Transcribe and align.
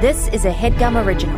This 0.00 0.28
is 0.28 0.44
a 0.44 0.52
headgum 0.52 0.94
original. 1.04 1.36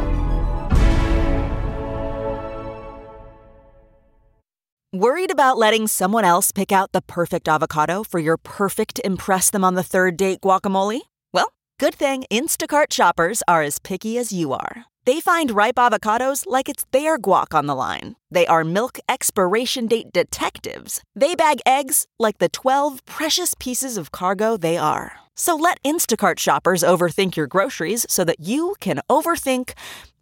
Worried 4.92 5.30
about 5.30 5.56
letting 5.56 5.86
someone 5.86 6.26
else 6.26 6.52
pick 6.52 6.70
out 6.70 6.92
the 6.92 7.00
perfect 7.00 7.48
avocado 7.48 8.04
for 8.04 8.18
your 8.18 8.36
perfect 8.36 9.00
Impress 9.02 9.48
Them 9.48 9.64
on 9.64 9.76
the 9.76 9.82
Third 9.82 10.18
Date 10.18 10.42
guacamole? 10.42 11.00
Well, 11.32 11.54
good 11.78 11.94
thing 11.94 12.24
Instacart 12.30 12.92
shoppers 12.92 13.42
are 13.48 13.62
as 13.62 13.78
picky 13.78 14.18
as 14.18 14.30
you 14.30 14.52
are. 14.52 14.84
They 15.06 15.20
find 15.22 15.52
ripe 15.52 15.76
avocados 15.76 16.44
like 16.46 16.68
it's 16.68 16.84
their 16.92 17.18
guac 17.18 17.54
on 17.54 17.64
the 17.64 17.74
line. 17.74 18.16
They 18.30 18.46
are 18.46 18.62
milk 18.62 18.98
expiration 19.08 19.86
date 19.86 20.12
detectives. 20.12 21.02
They 21.16 21.34
bag 21.34 21.60
eggs 21.64 22.06
like 22.18 22.36
the 22.36 22.50
12 22.50 23.06
precious 23.06 23.54
pieces 23.58 23.96
of 23.96 24.12
cargo 24.12 24.58
they 24.58 24.76
are. 24.76 25.12
So 25.36 25.56
let 25.56 25.82
Instacart 25.82 26.38
shoppers 26.38 26.82
overthink 26.82 27.36
your 27.36 27.46
groceries 27.46 28.06
so 28.08 28.24
that 28.24 28.40
you 28.40 28.74
can 28.80 29.00
overthink 29.10 29.72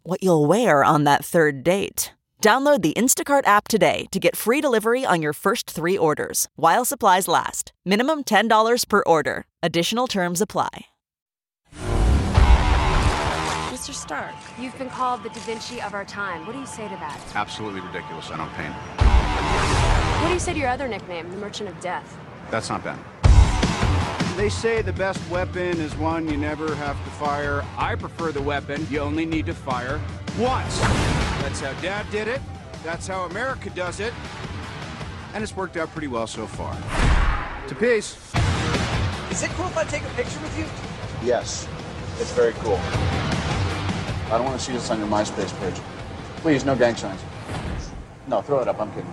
what 0.03 0.23
you'll 0.23 0.45
wear 0.45 0.83
on 0.83 1.03
that 1.03 1.23
third 1.23 1.63
date. 1.63 2.13
Download 2.41 2.81
the 2.81 2.93
Instacart 2.93 3.45
app 3.45 3.67
today 3.67 4.07
to 4.11 4.19
get 4.19 4.35
free 4.37 4.61
delivery 4.61 5.05
on 5.05 5.21
your 5.21 5.33
first 5.33 5.69
three 5.69 5.97
orders 5.97 6.47
while 6.55 6.85
supplies 6.85 7.27
last. 7.27 7.73
Minimum 7.85 8.23
$10 8.23 8.87
per 8.87 9.03
order. 9.05 9.45
Additional 9.61 10.07
terms 10.07 10.39
apply. 10.41 10.85
Mr. 13.73 13.93
Stark, 13.93 14.35
you've 14.57 14.77
been 14.77 14.89
called 14.89 15.21
the 15.23 15.29
Da 15.29 15.39
Vinci 15.41 15.81
of 15.81 15.93
our 15.93 16.05
time. 16.05 16.45
What 16.45 16.53
do 16.53 16.59
you 16.59 16.65
say 16.65 16.83
to 16.87 16.95
that? 16.95 17.19
Absolutely 17.35 17.81
ridiculous. 17.81 18.29
I 18.31 18.37
don't 18.37 18.51
paint. 18.53 18.73
What 20.21 20.27
do 20.27 20.33
you 20.33 20.39
say 20.39 20.53
to 20.53 20.59
your 20.59 20.69
other 20.69 20.87
nickname, 20.87 21.29
the 21.29 21.37
Merchant 21.37 21.69
of 21.69 21.79
Death? 21.81 22.17
That's 22.51 22.69
not 22.69 22.83
Ben. 22.83 22.97
They 24.39 24.47
say 24.47 24.81
the 24.81 24.93
best 24.93 25.19
weapon 25.29 25.81
is 25.81 25.93
one 25.97 26.29
you 26.29 26.37
never 26.37 26.73
have 26.75 26.95
to 27.03 27.09
fire. 27.11 27.61
I 27.77 27.95
prefer 27.95 28.31
the 28.31 28.41
weapon 28.41 28.87
you 28.89 28.99
only 28.99 29.25
need 29.25 29.47
to 29.47 29.53
fire 29.53 29.99
once. 30.39 30.79
That's 30.79 31.59
how 31.59 31.73
Dad 31.81 32.09
did 32.09 32.29
it. 32.29 32.39
That's 32.81 33.05
how 33.05 33.25
America 33.25 33.69
does 33.71 33.99
it. 33.99 34.13
And 35.33 35.43
it's 35.43 35.57
worked 35.57 35.75
out 35.75 35.89
pretty 35.89 36.07
well 36.07 36.25
so 36.25 36.47
far. 36.47 36.73
To 37.67 37.75
peace. 37.75 38.15
Is 39.29 39.43
it 39.43 39.49
cool 39.57 39.67
if 39.67 39.75
I 39.75 39.83
take 39.83 40.03
a 40.03 40.09
picture 40.11 40.39
with 40.39 40.57
you? 40.57 40.65
Yes, 41.21 41.67
it's 42.17 42.31
very 42.31 42.53
cool. 42.59 42.79
I 44.27 44.37
don't 44.37 44.45
want 44.45 44.57
to 44.57 44.65
see 44.65 44.71
this 44.71 44.89
on 44.89 44.99
your 44.99 45.09
MySpace 45.09 45.51
page. 45.59 45.81
Please, 46.37 46.63
no 46.63 46.77
gang 46.77 46.95
signs. 46.95 47.19
No, 48.25 48.41
throw 48.41 48.61
it 48.61 48.69
up. 48.69 48.79
I'm 48.79 48.89
kidding. 48.91 49.11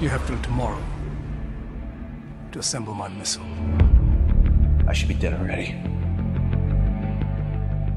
You 0.00 0.08
have 0.08 0.26
till 0.26 0.40
tomorrow 0.40 0.82
to 2.52 2.58
assemble 2.58 2.94
my 2.94 3.08
missile. 3.08 3.44
I 4.88 4.94
should 4.94 5.08
be 5.08 5.14
dead 5.14 5.34
already. 5.34 5.72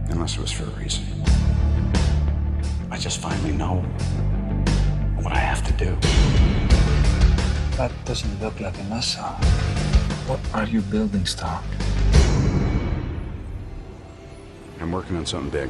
Unless 0.10 0.36
it 0.36 0.42
was 0.42 0.52
for 0.52 0.66
a 0.66 0.74
reason. 0.82 1.06
I 2.92 2.98
just 2.98 3.20
finally 3.22 3.54
know 3.54 3.76
what 5.22 5.32
I 5.32 5.38
have 5.38 5.64
to 5.66 5.72
do. 5.86 5.96
That 7.78 7.94
doesn't 8.04 8.38
look 8.42 8.60
like 8.60 8.78
a 8.78 8.84
missile. 8.84 9.38
What 10.28 10.42
are 10.54 10.66
you 10.66 10.82
building, 10.82 11.26
Stark? 11.26 11.64
I'm 14.82 14.92
working 14.92 15.16
on 15.16 15.26
something 15.26 15.52
big. 15.52 15.70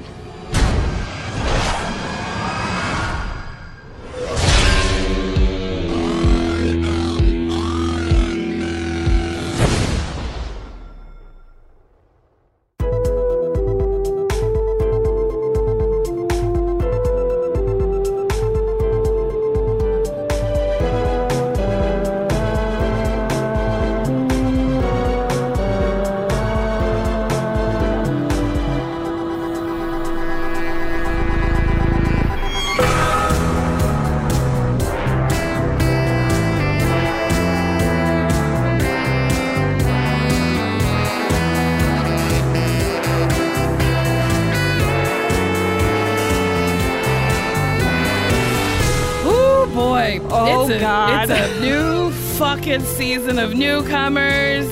Fucking 52.79 52.95
season 52.95 53.39
of 53.39 53.53
newcomers. 53.55 54.65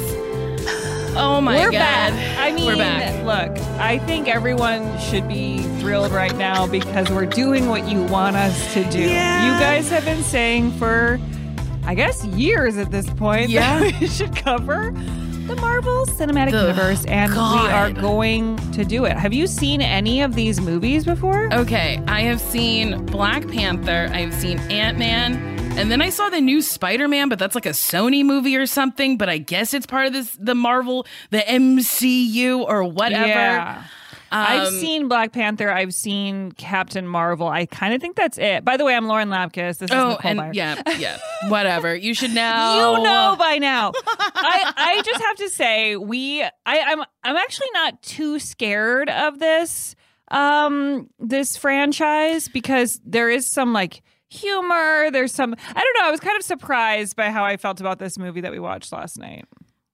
Oh 1.13 1.41
my 1.41 1.56
We're 1.57 1.72
god! 1.72 1.79
back. 1.79 2.39
I 2.39 2.51
mean, 2.56 2.66
we're 2.66 2.78
back. 2.78 3.25
look, 3.25 3.57
I 3.79 4.00
think 4.00 4.28
everyone 4.28 4.97
should 5.00 5.28
be 5.28 5.59
thrilled 5.79 6.12
right 6.12 6.35
now 6.38 6.67
because 6.67 7.09
we're 7.09 7.25
doing 7.25 7.67
what 7.67 7.88
you 7.88 8.01
want 8.03 8.38
us 8.38 8.73
to 8.73 8.89
do. 8.89 9.01
Yeah. 9.01 9.53
You 9.53 9.59
guys 9.59 9.89
have 9.89 10.06
been 10.06 10.23
saying 10.23 10.72
for, 10.73 11.19
I 11.84 11.95
guess, 11.95 12.23
years 12.25 12.78
at 12.78 12.91
this 12.91 13.09
point 13.09 13.50
Yeah. 13.50 13.79
that 13.81 14.00
we 14.01 14.07
should 14.07 14.35
cover 14.35 14.91
the 15.47 15.56
Marvel 15.57 16.06
Cinematic 16.06 16.53
Universe, 16.53 17.03
and 17.06 17.31
we 17.33 17.38
are 17.38 17.91
going 17.91 18.56
to 18.72 18.85
do 18.85 19.06
it. 19.06 19.18
Have 19.18 19.33
you 19.33 19.47
seen 19.47 19.81
any 19.81 20.22
of 20.22 20.33
these 20.33 20.62
movies 20.62 21.03
before? 21.03 21.53
Okay, 21.53 22.01
I 22.07 22.22
have 22.22 22.39
seen 22.39 23.06
Black 23.07 23.47
Panther. 23.50 24.09
I've 24.13 24.33
seen 24.33 24.59
Ant 24.72 24.97
Man. 24.97 25.50
And 25.77 25.89
then 25.89 26.01
I 26.01 26.09
saw 26.09 26.29
the 26.29 26.41
new 26.41 26.61
Spider-Man, 26.61 27.27
but 27.29 27.39
that's 27.39 27.55
like 27.55 27.65
a 27.65 27.69
Sony 27.69 28.23
movie 28.23 28.55
or 28.55 28.65
something. 28.67 29.17
But 29.17 29.29
I 29.29 29.39
guess 29.39 29.73
it's 29.73 29.85
part 29.87 30.05
of 30.05 30.13
this 30.13 30.31
the 30.39 30.53
Marvel, 30.53 31.07
the 31.31 31.39
MCU 31.39 32.59
or 32.67 32.83
whatever. 32.83 33.27
Yeah. 33.27 33.83
I've 34.33 34.67
Um, 34.67 34.73
seen 34.79 35.07
Black 35.07 35.33
Panther. 35.33 35.71
I've 35.71 35.93
seen 35.93 36.51
Captain 36.53 37.05
Marvel. 37.07 37.47
I 37.47 37.65
kind 37.65 37.93
of 37.93 37.99
think 38.01 38.15
that's 38.15 38.37
it. 38.37 38.63
By 38.63 38.77
the 38.77 38.85
way, 38.85 38.95
I'm 38.95 39.07
Lauren 39.07 39.29
Lapkus. 39.29 39.79
This 39.79 39.89
is 39.89 39.91
Oh, 39.91 40.09
Nicole 40.11 40.31
and 40.31 40.39
Byer. 40.39 40.53
yeah, 40.53 40.81
yeah, 40.99 41.17
whatever. 41.49 41.95
You 41.95 42.13
should 42.13 42.33
know. 42.33 42.95
You 42.97 43.03
know 43.03 43.35
by 43.39 43.57
now. 43.57 43.91
I, 43.95 44.73
I 44.77 45.01
just 45.03 45.21
have 45.21 45.35
to 45.38 45.49
say 45.49 45.95
we 45.95 46.43
I, 46.43 46.49
I'm 46.65 46.99
I'm 47.23 47.35
actually 47.35 47.69
not 47.73 48.01
too 48.03 48.39
scared 48.39 49.09
of 49.09 49.39
this 49.39 49.95
um 50.29 51.09
this 51.19 51.57
franchise 51.57 52.47
because 52.47 53.01
there 53.03 53.29
is 53.29 53.47
some 53.51 53.73
like 53.73 54.01
humor. 54.31 55.12
There's 55.12 55.34
some 55.34 55.56
I 55.75 55.80
don't 55.84 55.94
know. 56.02 56.08
I 56.08 56.12
was 56.12 56.19
kind 56.19 56.38
of 56.38 56.44
surprised 56.44 57.16
by 57.16 57.30
how 57.30 57.44
I 57.44 57.58
felt 57.58 57.80
about 57.80 58.00
this 58.00 58.18
movie 58.18 58.42
that 58.42 58.52
we 58.52 58.59
watched 58.59 58.92
last 58.92 59.18
night. 59.19 59.46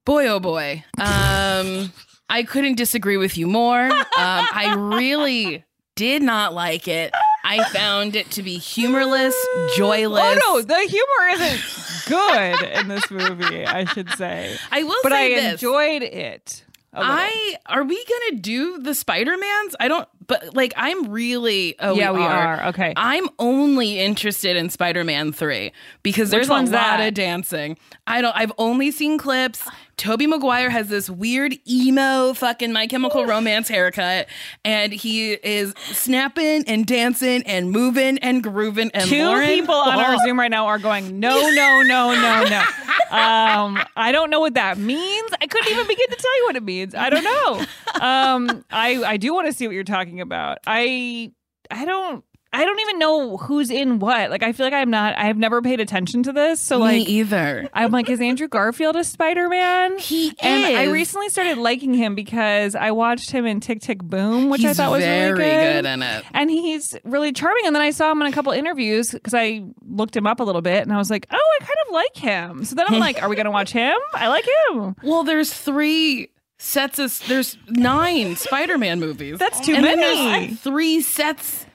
Boy, 0.05 0.27
oh 0.27 0.39
boy. 0.39 0.83
Um, 0.99 1.91
I 2.29 2.43
couldn't 2.43 2.75
disagree 2.75 3.17
with 3.17 3.37
you 3.37 3.47
more. 3.47 3.89
Um, 4.17 4.47
I 4.51 4.73
really 4.75 5.63
did 5.95 6.23
not 6.23 6.51
like 6.53 6.87
it. 6.87 7.13
I 7.43 7.63
found 7.69 8.15
it 8.15 8.31
to 8.31 8.41
be 8.41 8.57
humorless, 8.57 9.35
joyless. 9.75 10.39
Oh 10.43 10.55
no, 10.55 10.61
the 10.63 10.79
humor 10.89 11.43
isn't 11.45 12.07
good 12.09 12.63
in 12.79 12.87
this 12.87 13.11
movie. 13.11 13.63
I 13.65 13.85
should 13.85 14.09
say, 14.11 14.57
I 14.71 14.81
will 14.83 14.97
but 15.03 15.11
say 15.11 15.35
I 15.37 15.41
this. 15.41 15.53
enjoyed 15.53 16.01
it. 16.01 16.63
I 16.93 17.57
are 17.67 17.83
we 17.83 18.03
gonna 18.05 18.41
do 18.41 18.79
the 18.79 18.95
Spider 18.95 19.37
Mans? 19.37 19.75
I 19.79 19.87
don't, 19.87 20.07
but 20.27 20.55
like 20.55 20.73
I'm 20.75 21.09
really. 21.09 21.75
Oh, 21.79 21.95
yeah, 21.95 22.11
we, 22.11 22.19
we 22.19 22.25
are. 22.25 22.57
are. 22.61 22.67
Okay. 22.69 22.93
I'm 22.95 23.27
only 23.39 23.99
interested 23.99 24.55
in 24.55 24.69
Spider 24.69 25.03
Man 25.03 25.31
three 25.31 25.71
because 26.03 26.27
Which 26.29 26.31
there's 26.31 26.49
a 26.49 26.53
lot 26.53 26.65
that? 26.67 27.07
of 27.07 27.13
dancing. 27.13 27.77
I 28.05 28.21
don't. 28.21 28.35
I've 28.35 28.53
only 28.57 28.91
seen 28.91 29.17
clips. 29.17 29.67
Tobey 29.97 30.27
Maguire 30.27 30.69
has 30.69 30.89
this 30.89 31.09
weird 31.09 31.55
emo 31.67 32.33
fucking 32.33 32.71
My 32.71 32.85
Chemical 32.85 33.25
Romance 33.25 33.67
haircut, 33.67 34.27
and 34.63 34.93
he 34.93 35.33
is 35.33 35.73
snapping 35.91 36.63
and 36.67 36.85
dancing 36.85 37.41
and 37.47 37.71
moving 37.71 38.19
and 38.19 38.43
grooving. 38.43 38.91
And 38.93 39.09
Two 39.09 39.23
Lauren- 39.25 39.47
people 39.47 39.73
on 39.73 39.97
our 39.99 40.17
Zoom 40.19 40.37
right 40.39 40.51
now 40.51 40.67
are 40.67 40.77
going, 40.77 41.19
no, 41.19 41.49
no, 41.49 41.81
no, 41.81 42.13
no, 42.15 42.43
no. 42.47 42.63
Um, 43.09 43.79
I 43.95 44.11
don't 44.11 44.29
know 44.29 44.41
what 44.41 44.55
that 44.55 44.77
means. 44.77 45.31
I 45.41 45.47
couldn't 45.47 45.71
even 45.71 45.87
begin 45.87 46.09
to 46.09 46.15
tell 46.17 46.37
you 46.39 46.43
what 46.47 46.55
it 46.57 46.63
means. 46.63 46.93
I 46.93 47.09
don't 47.09 47.23
know. 47.23 47.65
Um, 48.01 48.65
I 48.69 49.01
I 49.01 49.15
do 49.15 49.33
want 49.33 49.47
to 49.47 49.53
see 49.53 49.65
what 49.65 49.73
you're 49.73 49.85
talking 49.85 50.19
about. 50.19 50.57
I 50.67 51.31
I 51.71 51.85
don't 51.85 52.25
I 52.53 52.63
don't 52.63 52.79
even 52.79 52.99
know 52.99 53.37
who's 53.37 53.69
in 53.69 53.99
what. 53.99 54.29
Like 54.29 54.43
I 54.43 54.51
feel 54.51 54.65
like 54.65 54.73
I'm 54.73 54.89
not 54.89 55.17
I 55.17 55.25
have 55.25 55.37
never 55.37 55.61
paid 55.61 55.79
attention 55.79 56.23
to 56.23 56.33
this. 56.33 56.59
So 56.59 56.77
Me 56.79 56.83
like 56.83 57.09
either. 57.09 57.69
I'm 57.73 57.91
like, 57.91 58.09
is 58.09 58.21
Andrew 58.21 58.47
Garfield 58.47 58.95
a 58.95 59.03
Spider 59.03 59.49
Man? 59.49 59.97
He 60.07 60.33
and 60.41 60.77
I 60.77 60.85
recently 60.85 61.27
started 61.29 61.57
liking 61.57 61.93
him 61.93 62.15
because 62.15 62.75
I 62.75 62.91
watched 62.91 63.29
him 63.31 63.45
in 63.45 63.59
Tick 63.59 63.81
Tick 63.81 64.01
Boom, 64.01 64.49
which 64.49 64.63
I 64.63 64.73
thought 64.73 64.91
was 64.91 65.03
very 65.03 65.33
really 65.33 65.43
good. 65.43 65.83
good 65.83 65.85
in 65.85 66.01
it. 66.01 66.23
And 66.33 66.49
he's 66.49 66.95
really 67.03 67.33
charming. 67.33 67.65
And 67.65 67.75
then 67.75 67.81
I 67.81 67.91
saw 67.91 68.11
him 68.11 68.21
in 68.21 68.27
a 68.27 68.31
couple 68.31 68.53
interviews 68.53 69.11
because 69.11 69.33
I 69.33 69.63
looked 69.85 70.15
him 70.15 70.25
up 70.25 70.39
a 70.39 70.43
little 70.43 70.61
bit 70.61 70.83
and 70.83 70.93
I 70.93 70.97
was 70.97 71.09
like, 71.09 71.27
oh, 71.29 71.57
I 71.61 71.63
kind 71.65 71.77
of 71.87 71.93
like 71.93 72.15
him. 72.15 72.63
So 72.63 72.75
then 72.75 72.85
I'm 72.87 72.99
like, 72.99 73.21
are 73.21 73.27
we 73.27 73.35
going 73.35 73.45
to 73.45 73.51
watch 73.51 73.71
him? 73.71 73.95
I 74.13 74.27
like 74.29 74.47
him. 74.69 74.95
Well, 75.03 75.23
there's 75.23 75.53
three 75.53 76.29
sets 76.57 76.99
of 76.99 77.21
there's 77.27 77.57
nine 77.69 78.35
Spider-Man 78.35 78.99
movies. 78.99 79.37
That's 79.37 79.59
too 79.59 79.73
and 79.75 79.83
then 79.83 79.99
many. 79.99 80.47
there's 80.47 80.59
three 80.61 81.01
sets 81.01 81.66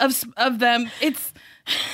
of 0.00 0.22
of 0.36 0.58
them. 0.58 0.90
It's 1.00 1.32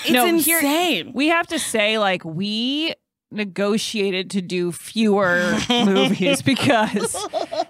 it's 0.05 0.11
No, 0.11 0.25
here- 0.37 0.58
insane. 0.58 1.12
We 1.14 1.29
have 1.29 1.47
to 1.49 1.58
say, 1.58 1.99
like, 1.99 2.25
we 2.25 2.94
negotiated 3.31 4.31
to 4.31 4.43
do 4.43 4.73
fewer 4.73 5.56
movies 5.70 6.43
because 6.43 7.17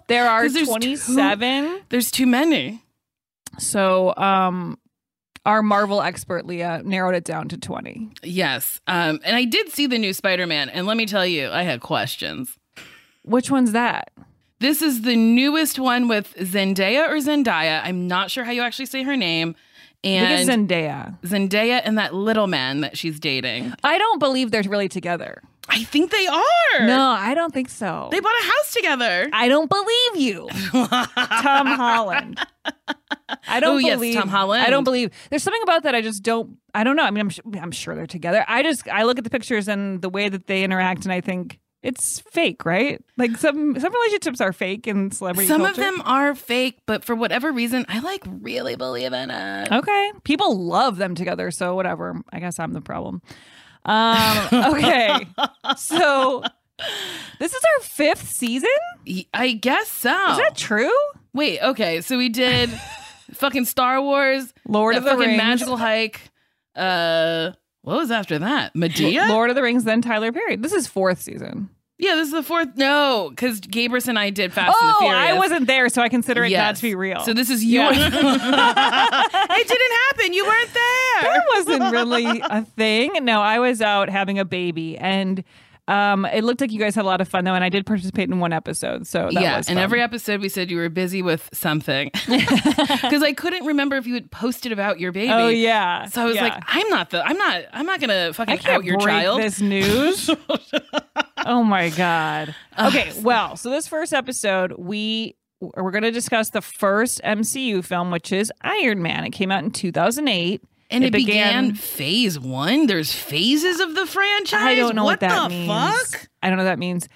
there 0.09 0.29
are 0.29 0.43
there's 0.49 0.55
two- 0.55 0.73
27. 0.73 1.83
There's 1.91 2.11
too 2.11 2.27
many. 2.27 2.83
So, 3.59 4.15
um, 4.17 4.79
our 5.45 5.63
Marvel 5.63 6.01
expert 6.03 6.47
Leah 6.47 6.83
narrowed 6.85 7.15
it 7.15 7.25
down 7.25 7.49
to 7.49 7.59
20. 7.59 8.11
Yes. 8.23 8.81
Um, 8.87 9.21
and 9.25 9.35
I 9.37 9.45
did 9.45 9.71
see 9.71 9.87
the 9.87 9.99
new 9.99 10.13
Spider-Man, 10.13 10.69
and 10.71 10.87
let 10.87 10.97
me 10.97 11.05
tell 11.07 11.27
you, 11.27 11.49
I 11.51 11.63
had 11.63 11.81
questions. 11.81 12.57
Which 13.23 13.51
one's 13.51 13.73
that? 13.73 14.13
This 14.61 14.83
is 14.83 15.03
the 15.03 15.17
newest 15.17 15.79
one 15.79 16.09
with 16.09 16.35
Zendaya 16.37 17.09
or 17.09 17.17
Zendaya. 17.17 17.81
I'm 17.85 18.07
not 18.07 18.31
sure 18.31 18.45
how 18.45 18.51
you 18.53 18.63
actually 18.63 18.87
say 18.87 19.03
her 19.03 19.17
name. 19.17 19.57
And 20.03 20.49
Zendaya. 20.49 21.21
Zendaya 21.23 21.83
and 21.85 21.99
that 21.99 22.15
little 22.15 22.47
man 22.47 22.81
that 22.81 22.97
she's 22.97 23.21
dating. 23.21 23.73
I 23.85 23.99
don't 23.99 24.19
believe 24.19 24.51
they're 24.51 24.63
really 24.63 24.89
together. 24.89 25.43
I 25.69 25.85
think 25.85 26.11
they 26.11 26.27
are. 26.27 26.87
No, 26.87 27.11
I 27.11 27.33
don't 27.35 27.53
think 27.55 27.69
so. 27.69 28.09
They 28.11 28.19
bought 28.19 28.33
a 28.41 28.45
house 28.45 28.73
together. 28.75 29.29
I 29.33 29.47
don't 29.49 29.71
believe 29.71 30.17
you, 30.27 30.49
Tom 30.73 31.67
Holland. 31.69 32.41
I 33.47 33.61
don't 33.61 33.77
Oh, 33.77 33.79
yes, 33.79 33.97
believe 33.97 34.15
Tom 34.17 34.29
Holland. 34.29 34.65
I 34.67 34.71
don't 34.71 34.83
believe. 34.83 35.11
There's 35.29 35.45
something 35.45 35.63
about 35.63 35.85
that 35.85 35.95
I 35.95 36.01
just 36.03 36.25
don't. 36.25 36.57
I 36.75 36.83
don't 36.83 36.97
know. 36.97 37.05
I 37.05 37.11
mean, 37.13 37.21
I'm 37.47 37.55
I'm 37.63 37.71
sure 37.71 37.95
they're 37.95 38.07
together. 38.09 38.45
I 38.49 38.63
just 38.65 38.89
I 38.89 39.05
look 39.05 39.19
at 39.19 39.25
the 39.25 39.31
pictures 39.31 39.69
and 39.69 40.03
the 40.03 40.09
way 40.09 40.29
that 40.29 40.49
they 40.49 40.65
interact, 40.65 41.05
and 41.05 41.13
I 41.13 41.21
think 41.21 41.60
it's 41.83 42.21
fake, 42.21 42.65
right? 42.65 43.03
Like 43.17 43.37
some 43.37 43.79
some 43.79 43.93
relationships 43.93 44.41
are 44.41 44.53
fake 44.53 44.87
in 44.87 45.11
celebrity. 45.11 45.49
Some 45.49 45.65
of 45.65 45.77
them 45.77 46.03
are 46.05 46.35
fake, 46.35 46.79
but 46.87 47.05
for 47.05 47.15
whatever 47.15 47.51
reason, 47.53 47.87
I 47.89 48.01
like 48.01 48.23
really 48.27 48.77
believe 48.77 49.13
in 49.13 49.31
it. 49.31 49.73
Okay. 49.73 50.13
People 50.25 50.59
love 50.59 50.99
them 50.99 51.15
together, 51.15 51.51
so 51.51 51.75
whatever. 51.75 52.21
I 52.33 52.41
guess 52.41 52.59
I'm 52.59 52.73
the 52.75 52.83
problem. 52.83 53.23
Um, 53.85 54.49
okay. 54.75 55.27
so 55.77 56.43
this 57.39 57.55
is 57.55 57.63
our 57.77 57.83
fifth 57.85 58.29
season? 58.29 58.69
I 59.33 59.53
guess 59.53 59.89
so. 59.89 60.11
Is 60.33 60.39
that 60.39 60.57
true? 60.57 60.93
Wait, 61.33 61.61
okay. 61.63 62.01
So 62.03 62.19
we 62.19 62.29
did 62.29 62.69
fucking 63.33 63.65
Star 63.65 64.03
Wars, 64.03 64.53
Lord 64.69 64.97
of 64.97 65.05
the 65.05 65.11
fucking 65.11 65.29
Rings. 65.29 65.39
magical 65.39 65.77
hike. 65.77 66.21
Uh, 66.77 67.53
what 67.83 67.97
was 67.97 68.11
after 68.11 68.39
that? 68.39 68.75
Madea. 68.75 69.29
Lord 69.29 69.51
of 69.51 69.57
the 69.57 69.63
Rings, 69.63 69.85
then 69.85 70.03
Tyler 70.03 70.33
Perry. 70.33 70.57
This 70.57 70.73
is 70.73 70.87
fourth 70.87 71.21
season. 71.21 71.71
yeah, 71.99 72.15
this 72.15 72.27
is 72.29 72.33
the 72.33 72.43
fourth. 72.43 72.69
No, 72.77 73.29
because 73.31 73.61
Gabrus 73.61 74.09
and 74.09 74.19
I 74.19 74.31
did 74.31 74.53
Fast 74.53 74.77
and 74.81 74.91
the 74.91 74.95
oh, 74.97 75.01
Furious. 75.01 75.31
I 75.31 75.39
wasn't 75.39 75.67
there, 75.67 75.89
so 75.89 76.01
I 76.03 76.09
consider 76.09 76.43
it 76.45 76.51
not 76.51 76.51
Yes. 76.51 76.77
to 76.79 76.83
be 76.83 76.95
real. 76.95 77.21
So 77.21 77.33
this 77.35 77.51
is 77.51 77.65
your. 77.65 77.93
Yeah. 77.93 78.07
it 78.09 79.69
didn't 79.69 79.99
happen. 80.09 80.33
You 80.33 80.47
weren't 80.47 80.75
there. 80.75 81.23
that 81.23 81.43
wasn't 81.57 81.93
really 81.93 82.41
a 82.45 82.63
thing. 82.65 83.25
No, 83.25 83.41
I 83.41 83.59
was 83.59 83.81
out 83.83 84.09
having 84.09 84.39
a 84.39 84.45
baby, 84.45 84.97
and 84.99 85.45
um, 85.89 86.25
it 86.27 86.45
looked 86.45 86.61
like 86.61 86.71
you 86.73 86.79
guys 86.79 86.95
had 86.95 87.05
a 87.05 87.09
lot 87.09 87.21
of 87.21 87.29
fun 87.29 87.45
though, 87.45 87.55
and 87.55 87.65
I 87.65 87.69
did 87.69 87.87
participate 87.87 88.29
in 88.29 88.39
one 88.39 88.53
episode. 88.53 89.07
So 89.07 89.25
that 89.33 89.43
yeah, 89.43 89.57
was 89.59 89.69
and 89.69 89.79
every 89.79 90.01
episode 90.01 90.41
we 90.41 90.49
said 90.49 90.71
you 90.71 90.77
were 90.77 90.89
busy 90.89 91.23
with 91.23 91.49
something 91.53 92.11
because 92.29 93.23
I 93.23 93.33
couldn't 93.33 93.65
remember 93.67 93.97
if 93.97 94.07
you 94.07 94.15
had 94.15 94.31
posted 94.31 94.73
about 94.73 95.01
your 95.01 95.13
baby. 95.13 95.33
Oh 95.33 95.49
yeah. 95.49 96.07
So 96.07 96.23
I 96.23 96.25
was 96.27 96.37
Yeah. 96.37 96.45
like, 96.45 96.63
I'm 96.67 96.89
not 96.89 97.11
the, 97.11 97.25
I'm 97.27 97.37
not, 97.37 97.63
I'm 97.73 97.87
not 97.87 98.01
gonna 98.01 98.33
fucking 98.33 98.55
I 98.55 98.57
can't 98.57 98.85
your 98.85 98.99
child. 98.99 99.41
this 99.41 99.61
news. 99.61 100.31
oh 101.47 101.63
my 101.65 101.89
god. 101.91 102.55
Okay, 102.79 103.13
well, 103.23 103.57
so 103.57 103.71
this 103.71 103.87
first 103.87 104.13
episode, 104.13 104.73
we 104.79 105.37
we're 105.61 105.91
going 105.91 106.05
to 106.05 106.11
discuss 106.11 106.49
the 106.49 106.63
first 106.63 107.21
MCU 107.23 107.85
film, 107.85 108.11
which 108.11 108.33
is 108.33 108.51
Iron 108.63 109.03
Man. 109.03 109.25
It 109.25 109.31
came 109.31 109.51
out 109.53 109.63
in 109.63 109.71
2008. 109.71 110.63
And 110.91 111.05
it, 111.05 111.13
began, 111.13 111.75
phase 111.75 112.39
one. 112.39 112.87
There's 112.87 113.13
phases 113.13 113.81
of 113.81 113.95
the 113.95 114.07
franchise. 114.07 114.61
I 114.61 114.75
don't 114.75 114.95
know 114.97 115.05
what, 115.05 115.21
that 115.21 115.45
the 115.45 115.55
means. 115.55 115.69
fuck. 115.69 116.29
I 116.43 116.49
don't 116.49 116.57
know 116.59 116.65
what 116.65 116.71
that 116.71 116.79
means. 116.79 117.09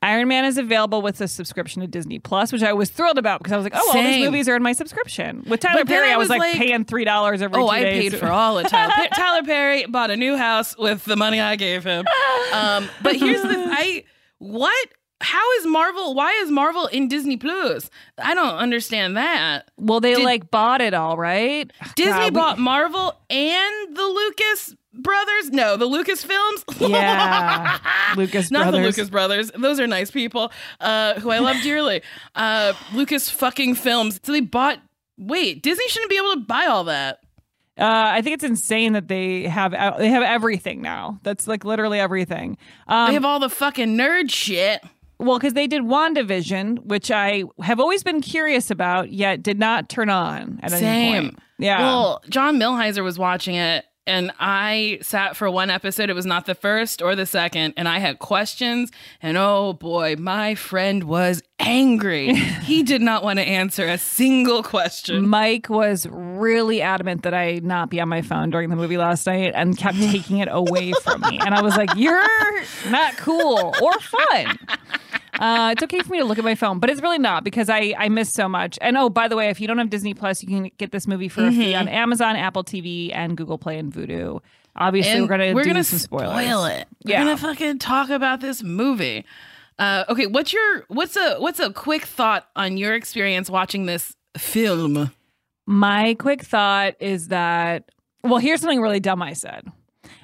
Iron 0.00 0.28
Man 0.28 0.44
is 0.44 0.58
available 0.58 1.02
with 1.02 1.20
a 1.20 1.26
subscription 1.26 1.82
to 1.82 1.88
Disney 1.88 2.20
Plus, 2.20 2.52
which 2.52 2.62
I 2.62 2.72
was 2.72 2.88
thrilled 2.88 3.18
about 3.18 3.40
because 3.40 3.52
I 3.52 3.56
was 3.56 3.64
like, 3.64 3.72
oh, 3.74 3.92
all 3.96 4.00
these 4.00 4.24
movies 4.24 4.48
are 4.48 4.54
in 4.54 4.62
my 4.62 4.72
subscription. 4.72 5.42
With 5.48 5.58
Tyler 5.58 5.84
Perry, 5.84 6.12
I 6.12 6.16
was 6.16 6.28
like, 6.28 6.38
like- 6.38 6.54
paying 6.56 6.84
three 6.84 7.04
dollars 7.04 7.42
every. 7.42 7.60
Oh, 7.60 7.66
I 7.66 7.82
days. 7.82 8.12
paid 8.12 8.20
for 8.20 8.28
all 8.28 8.58
of 8.60 8.66
Tyler. 8.70 8.92
Per- 8.96 9.08
Tyler 9.08 9.42
Perry 9.42 9.86
bought 9.86 10.12
a 10.12 10.16
new 10.16 10.36
house 10.36 10.78
with 10.78 11.04
the 11.04 11.16
money 11.16 11.40
I 11.40 11.56
gave 11.56 11.82
him. 11.84 12.06
Um, 12.52 12.88
but 13.02 13.16
here's 13.16 13.42
the 13.42 13.48
I 13.70 14.04
what. 14.38 14.88
How 15.20 15.52
is 15.58 15.66
Marvel? 15.66 16.14
Why 16.14 16.32
is 16.42 16.50
Marvel 16.50 16.86
in 16.86 17.08
Disney 17.08 17.36
Plus? 17.36 17.90
I 18.18 18.34
don't 18.34 18.54
understand 18.54 19.16
that. 19.16 19.68
Well, 19.76 19.98
they 20.00 20.14
Did- 20.14 20.24
like 20.24 20.50
bought 20.50 20.80
it 20.80 20.94
all, 20.94 21.16
right? 21.16 21.70
Disney 21.96 22.12
God, 22.12 22.24
we- 22.24 22.30
bought 22.30 22.58
Marvel 22.58 23.20
and 23.28 23.96
the 23.96 24.04
Lucas 24.04 24.76
brothers. 24.94 25.50
No, 25.50 25.76
the 25.76 25.86
Lucas 25.86 26.22
films. 26.22 26.64
Yeah, 26.78 27.78
Lucas 28.16 28.50
Not 28.50 28.70
the 28.70 28.78
Lucas 28.78 29.10
brothers. 29.10 29.50
Those 29.56 29.80
are 29.80 29.86
nice 29.88 30.10
people 30.10 30.52
uh, 30.80 31.14
who 31.20 31.30
I 31.30 31.38
love 31.40 31.56
dearly. 31.62 32.02
Uh, 32.34 32.72
Lucas 32.94 33.28
fucking 33.28 33.74
films. 33.74 34.20
So 34.22 34.30
they 34.30 34.40
bought. 34.40 34.78
Wait, 35.16 35.60
Disney 35.62 35.88
shouldn't 35.88 36.10
be 36.10 36.16
able 36.16 36.34
to 36.34 36.40
buy 36.40 36.66
all 36.66 36.84
that. 36.84 37.18
Uh, 37.76 37.82
I 38.14 38.22
think 38.22 38.34
it's 38.34 38.44
insane 38.44 38.92
that 38.92 39.08
they 39.08 39.44
have 39.44 39.74
uh, 39.74 39.96
they 39.98 40.08
have 40.08 40.22
everything 40.22 40.80
now. 40.82 41.18
That's 41.24 41.48
like 41.48 41.64
literally 41.64 41.98
everything. 41.98 42.56
Um, 42.86 43.08
They 43.08 43.14
have 43.14 43.24
all 43.24 43.40
the 43.40 43.48
fucking 43.50 43.96
nerd 43.96 44.30
shit. 44.32 44.80
Well, 45.18 45.38
because 45.38 45.54
they 45.54 45.66
did 45.66 45.82
WandaVision, 45.82 46.84
which 46.86 47.10
I 47.10 47.44
have 47.60 47.80
always 47.80 48.04
been 48.04 48.20
curious 48.20 48.70
about, 48.70 49.12
yet 49.12 49.42
did 49.42 49.58
not 49.58 49.88
turn 49.88 50.10
on 50.10 50.60
at 50.62 50.72
any 50.72 50.80
Same. 50.80 51.24
point. 51.24 51.38
Yeah. 51.58 51.80
Well, 51.80 52.22
John 52.28 52.58
Milhiser 52.58 53.02
was 53.02 53.18
watching 53.18 53.56
it, 53.56 53.84
and 54.08 54.32
I 54.40 54.98
sat 55.02 55.36
for 55.36 55.50
one 55.50 55.70
episode. 55.70 56.10
It 56.10 56.14
was 56.14 56.26
not 56.26 56.46
the 56.46 56.54
first 56.54 57.02
or 57.02 57.14
the 57.14 57.26
second, 57.26 57.74
and 57.76 57.86
I 57.86 57.98
had 57.98 58.18
questions. 58.18 58.90
And 59.22 59.36
oh 59.36 59.74
boy, 59.74 60.16
my 60.18 60.54
friend 60.54 61.04
was 61.04 61.42
angry. 61.58 62.34
he 62.34 62.82
did 62.82 63.02
not 63.02 63.22
want 63.22 63.38
to 63.38 63.44
answer 63.44 63.86
a 63.86 63.98
single 63.98 64.62
question. 64.62 65.28
Mike 65.28 65.68
was 65.68 66.06
really 66.10 66.80
adamant 66.80 67.22
that 67.22 67.34
I 67.34 67.60
not 67.62 67.90
be 67.90 68.00
on 68.00 68.08
my 68.08 68.22
phone 68.22 68.50
during 68.50 68.70
the 68.70 68.76
movie 68.76 68.96
last 68.96 69.26
night 69.26 69.52
and 69.54 69.76
kept 69.76 69.98
taking 69.98 70.38
it 70.38 70.48
away 70.50 70.92
from 71.02 71.20
me. 71.22 71.38
And 71.38 71.54
I 71.54 71.62
was 71.62 71.76
like, 71.76 71.90
You're 71.94 72.22
not 72.90 73.16
cool 73.18 73.74
or 73.80 73.92
fun. 74.00 74.58
Uh, 75.38 75.70
it's 75.72 75.82
okay 75.82 76.00
for 76.00 76.10
me 76.12 76.18
to 76.18 76.24
look 76.24 76.38
at 76.38 76.44
my 76.44 76.54
phone, 76.54 76.78
but 76.80 76.90
it's 76.90 77.00
really 77.00 77.18
not 77.18 77.44
because 77.44 77.68
I, 77.68 77.94
I 77.96 78.08
miss 78.08 78.32
so 78.32 78.48
much. 78.48 78.78
And 78.80 78.96
oh, 78.96 79.08
by 79.08 79.28
the 79.28 79.36
way, 79.36 79.48
if 79.50 79.60
you 79.60 79.66
don't 79.68 79.78
have 79.78 79.90
Disney 79.90 80.14
Plus, 80.14 80.42
you 80.42 80.48
can 80.48 80.70
get 80.78 80.90
this 80.92 81.06
movie 81.06 81.28
for 81.28 81.46
a 81.46 81.50
fee 81.50 81.72
Mm-hmm. 81.72 81.80
on 81.80 81.88
Amazon, 81.88 82.36
Apple 82.36 82.64
TV, 82.64 83.10
and 83.14 83.36
Google 83.36 83.58
Play 83.58 83.78
and 83.78 83.92
Vudu. 83.92 84.40
Obviously, 84.76 85.12
And 85.12 85.22
we're 85.22 85.28
gonna 85.28 85.54
we're 85.54 85.62
do 85.64 85.70
gonna 85.70 85.84
spoil 85.84 86.30
it. 86.66 86.88
We're 87.04 87.18
gonna 87.18 87.36
fucking 87.36 87.78
talk 87.78 88.10
about 88.10 88.40
this 88.40 88.62
movie. 88.62 89.24
Uh, 89.78 90.04
okay, 90.08 90.26
what's 90.26 90.52
your 90.52 90.84
what's 90.88 91.16
a 91.16 91.36
what's 91.38 91.58
a 91.60 91.72
quick 91.72 92.04
thought 92.04 92.48
on 92.56 92.76
your 92.76 92.94
experience 92.94 93.48
watching 93.50 93.86
this 93.86 94.14
film? 94.36 95.10
My 95.66 96.14
quick 96.14 96.42
thought 96.42 96.94
is 97.00 97.28
that, 97.28 97.90
well, 98.24 98.38
here's 98.38 98.60
something 98.60 98.80
really 98.80 99.00
dumb 99.00 99.20
I 99.22 99.34
said. 99.34 99.66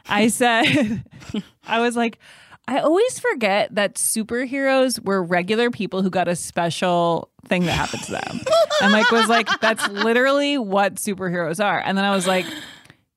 I 0.08 0.28
said, 0.28 1.04
I 1.66 1.80
was 1.80 1.96
like, 1.96 2.18
I 2.66 2.78
always 2.80 3.18
forget 3.18 3.74
that 3.74 3.96
superheroes 3.96 4.98
were 5.04 5.22
regular 5.22 5.70
people 5.70 6.02
who 6.02 6.10
got 6.10 6.28
a 6.28 6.36
special 6.36 7.30
thing 7.46 7.64
that 7.66 7.72
happened 7.72 8.02
to 8.04 8.12
them. 8.12 8.40
And 8.82 8.90
Mike 8.92 9.10
was 9.10 9.28
like, 9.28 9.48
that's 9.60 9.86
literally 9.90 10.56
what 10.58 10.94
superheroes 10.94 11.62
are. 11.62 11.78
And 11.78 11.96
then 11.98 12.04
I 12.06 12.14
was 12.14 12.26
like, 12.26 12.46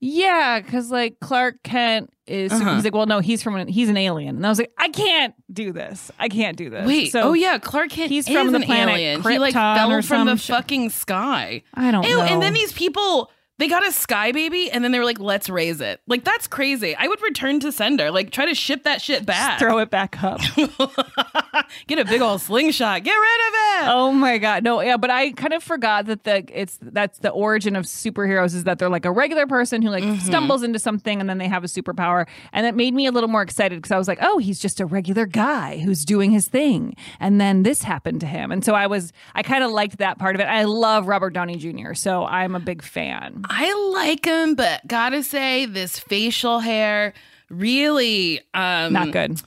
yeah, 0.00 0.60
because 0.60 0.90
like 0.90 1.18
Clark 1.20 1.62
Kent 1.62 2.12
is, 2.26 2.52
Uh-huh. 2.52 2.74
he's 2.76 2.84
like, 2.84 2.94
well, 2.94 3.06
no, 3.06 3.20
he's 3.20 3.42
from, 3.42 3.56
an, 3.56 3.68
he's 3.68 3.88
an 3.88 3.96
alien. 3.96 4.36
And 4.36 4.46
I 4.46 4.48
was 4.50 4.58
like, 4.58 4.70
I 4.78 4.90
can't 4.90 5.34
do 5.52 5.72
this. 5.72 6.10
I 6.18 6.28
can't 6.28 6.56
do 6.56 6.68
this. 6.70 6.86
Wait, 6.86 7.10
So 7.10 7.22
oh 7.22 7.32
yeah, 7.32 7.58
Clark 7.58 7.88
Kent 7.90 8.10
he's 8.10 8.28
is 8.28 8.34
from 8.34 8.52
the 8.52 8.58
an 8.58 8.64
planet 8.64 8.94
alien. 8.96 9.22
he 9.22 9.38
like 9.38 9.54
Krypton 9.54 9.76
fell 9.76 9.92
or 9.92 10.02
from 10.02 10.26
the 10.26 10.36
shit. 10.36 10.54
fucking 10.54 10.90
sky. 10.90 11.62
I 11.74 11.90
don't 11.90 12.04
Ew, 12.06 12.16
know. 12.16 12.22
and 12.22 12.42
then 12.42 12.52
these 12.52 12.72
people 12.72 13.30
They 13.58 13.68
got 13.68 13.86
a 13.86 13.90
sky 13.92 14.30
baby 14.32 14.70
and 14.70 14.84
then 14.84 14.92
they 14.92 14.98
were 14.98 15.04
like, 15.04 15.18
let's 15.18 15.48
raise 15.50 15.80
it. 15.80 16.00
Like, 16.06 16.24
that's 16.24 16.46
crazy. 16.46 16.94
I 16.94 17.08
would 17.08 17.20
return 17.22 17.58
to 17.60 17.72
sender. 17.72 18.10
Like, 18.10 18.30
try 18.30 18.46
to 18.46 18.54
ship 18.54 18.84
that 18.84 19.02
shit 19.02 19.26
back. 19.26 19.58
Throw 19.58 19.78
it 19.78 19.90
back 19.90 20.22
up. 20.22 20.40
Get 21.86 21.98
a 21.98 22.04
big 22.04 22.20
old 22.20 22.40
slingshot. 22.40 23.02
Get 23.04 23.12
rid 23.14 23.40
of 23.48 23.54
it. 23.54 23.88
Oh 23.90 24.12
my 24.12 24.38
god, 24.38 24.64
no, 24.64 24.80
yeah, 24.80 24.96
but 24.96 25.10
I 25.10 25.32
kind 25.32 25.52
of 25.52 25.62
forgot 25.62 26.06
that 26.06 26.24
the 26.24 26.44
it's 26.52 26.78
that's 26.82 27.18
the 27.20 27.30
origin 27.30 27.76
of 27.76 27.84
superheroes 27.84 28.54
is 28.54 28.64
that 28.64 28.78
they're 28.78 28.88
like 28.88 29.04
a 29.04 29.12
regular 29.12 29.46
person 29.46 29.82
who 29.82 29.90
like 29.90 30.04
Mm-hmm. 30.04 30.20
stumbles 30.26 30.62
into 30.62 30.78
something 30.78 31.20
and 31.20 31.28
then 31.28 31.38
they 31.38 31.48
have 31.48 31.64
a 31.64 31.66
superpower, 31.66 32.26
and 32.52 32.66
it 32.66 32.74
made 32.74 32.94
me 32.94 33.06
a 33.06 33.12
little 33.12 33.28
more 33.28 33.42
excited 33.42 33.76
because 33.76 33.90
I 33.92 33.98
was 33.98 34.08
like, 34.08 34.18
oh, 34.22 34.38
he's 34.38 34.58
just 34.58 34.80
a 34.80 34.86
regular 34.86 35.26
guy 35.26 35.78
who's 35.78 36.04
doing 36.04 36.30
his 36.30 36.48
thing, 36.48 36.94
and 37.20 37.40
then 37.40 37.62
this 37.62 37.82
happened 37.82 38.20
to 38.20 38.26
him, 38.26 38.50
and 38.52 38.64
so 38.64 38.74
I 38.74 38.86
was 38.86 39.12
I 39.34 39.42
kind 39.42 39.62
of 39.64 39.70
liked 39.70 39.98
that 39.98 40.18
part 40.18 40.34
of 40.34 40.40
it. 40.40 40.44
I 40.44 40.64
love 40.64 41.06
Robert 41.06 41.30
Downey 41.34 41.56
Jr., 41.56 41.94
so 41.94 42.24
I'm 42.24 42.54
a 42.54 42.60
big 42.60 42.82
fan. 42.82 43.42
I 43.48 43.72
like 43.94 44.24
him, 44.24 44.54
but 44.54 44.86
gotta 44.86 45.22
say, 45.22 45.66
this 45.66 45.98
facial 45.98 46.60
hair 46.60 47.12
really 47.50 48.40
um 48.54 48.92
Not 48.92 49.10
good. 49.12 49.40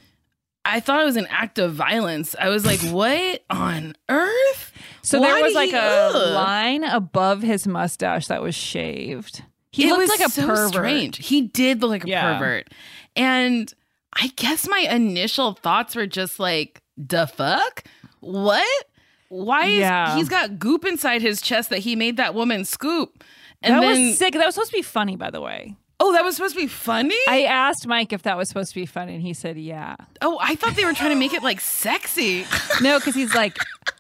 I 0.63 0.80
thought 0.80 1.01
it 1.01 1.06
was 1.06 1.15
an 1.18 1.27
act 1.30 1.58
of 1.60 1.74
violence. 1.74 2.36
I 2.39 2.50
was 2.50 2.65
like, 2.65 2.80
what 2.82 3.44
on 3.50 3.96
earth? 4.10 4.72
So 5.01 5.20
Why 5.20 5.34
there 5.34 5.44
was 5.44 5.56
like 5.56 5.72
he- 5.72 5.75
a 5.75 5.82
ugh. 5.82 6.34
line 6.36 6.84
above 6.84 7.41
his 7.41 7.65
mustache 7.68 8.27
that 8.27 8.41
was 8.44 8.53
shaved. 8.56 9.44
He 9.72 9.86
it 9.88 9.89
looked 9.89 10.10
like 10.10 10.20
a 10.27 10.30
so 10.32 10.46
pervert. 10.46 10.68
strange. 10.70 11.25
He 11.27 11.41
did 11.41 11.82
look 11.82 11.89
like 11.91 12.03
a 12.03 12.08
Yeah. 12.10 12.34
pervert. 12.38 12.70
And 13.15 13.74
I 14.13 14.27
guess 14.36 14.68
my 14.68 14.80
initial 14.80 15.53
thoughts 15.53 15.96
were 15.96 16.06
just 16.08 16.39
like, 16.39 16.82
the 16.98 17.25
fuck? 17.25 17.84
What? 18.20 18.86
Why 19.30 19.65
is 19.68 19.80
Yeah. 19.80 20.15
he's 20.15 20.30
got 20.30 20.60
goop 20.60 20.86
inside 20.86 21.22
his 21.22 21.41
chest 21.41 21.70
that 21.70 21.80
he 21.80 21.96
made 21.96 22.18
that 22.18 22.36
woman 22.36 22.65
scoop? 22.65 23.24
And 23.63 23.75
that 23.75 23.82
then 23.82 24.08
was 24.10 24.18
sick. 24.18 24.34
That 24.34 24.46
was 24.46 24.56
supposed 24.56 24.72
to 24.72 24.77
be 24.77 24.82
funny, 24.84 25.15
by 25.15 25.30
the 25.32 25.39
way. 25.41 25.75
Oh, 26.03 26.13
that 26.13 26.24
was 26.24 26.36
supposed 26.36 26.55
to 26.55 26.62
be 26.62 26.67
funny? 26.67 27.15
I 27.27 27.43
asked 27.43 27.86
Mike 27.86 28.12
if 28.12 28.24
that 28.24 28.36
was 28.38 28.48
supposed 28.50 28.74
to 28.74 28.79
be 28.79 28.86
funny, 28.86 29.13
and 29.13 29.22
he 29.22 29.34
said, 29.34 29.58
"Yeah." 29.58 29.96
oh, 30.22 30.38
I 30.41 30.55
thought 30.55 30.75
they 30.75 30.84
were 30.86 30.93
trying 30.93 31.12
to 31.12 31.15
make 31.15 31.34
it 31.34 31.43
like 31.43 31.62
sexy. 31.62 32.46
No, 32.81 32.98
because 33.00 33.13
he's 33.15 33.36
like, 33.36 33.58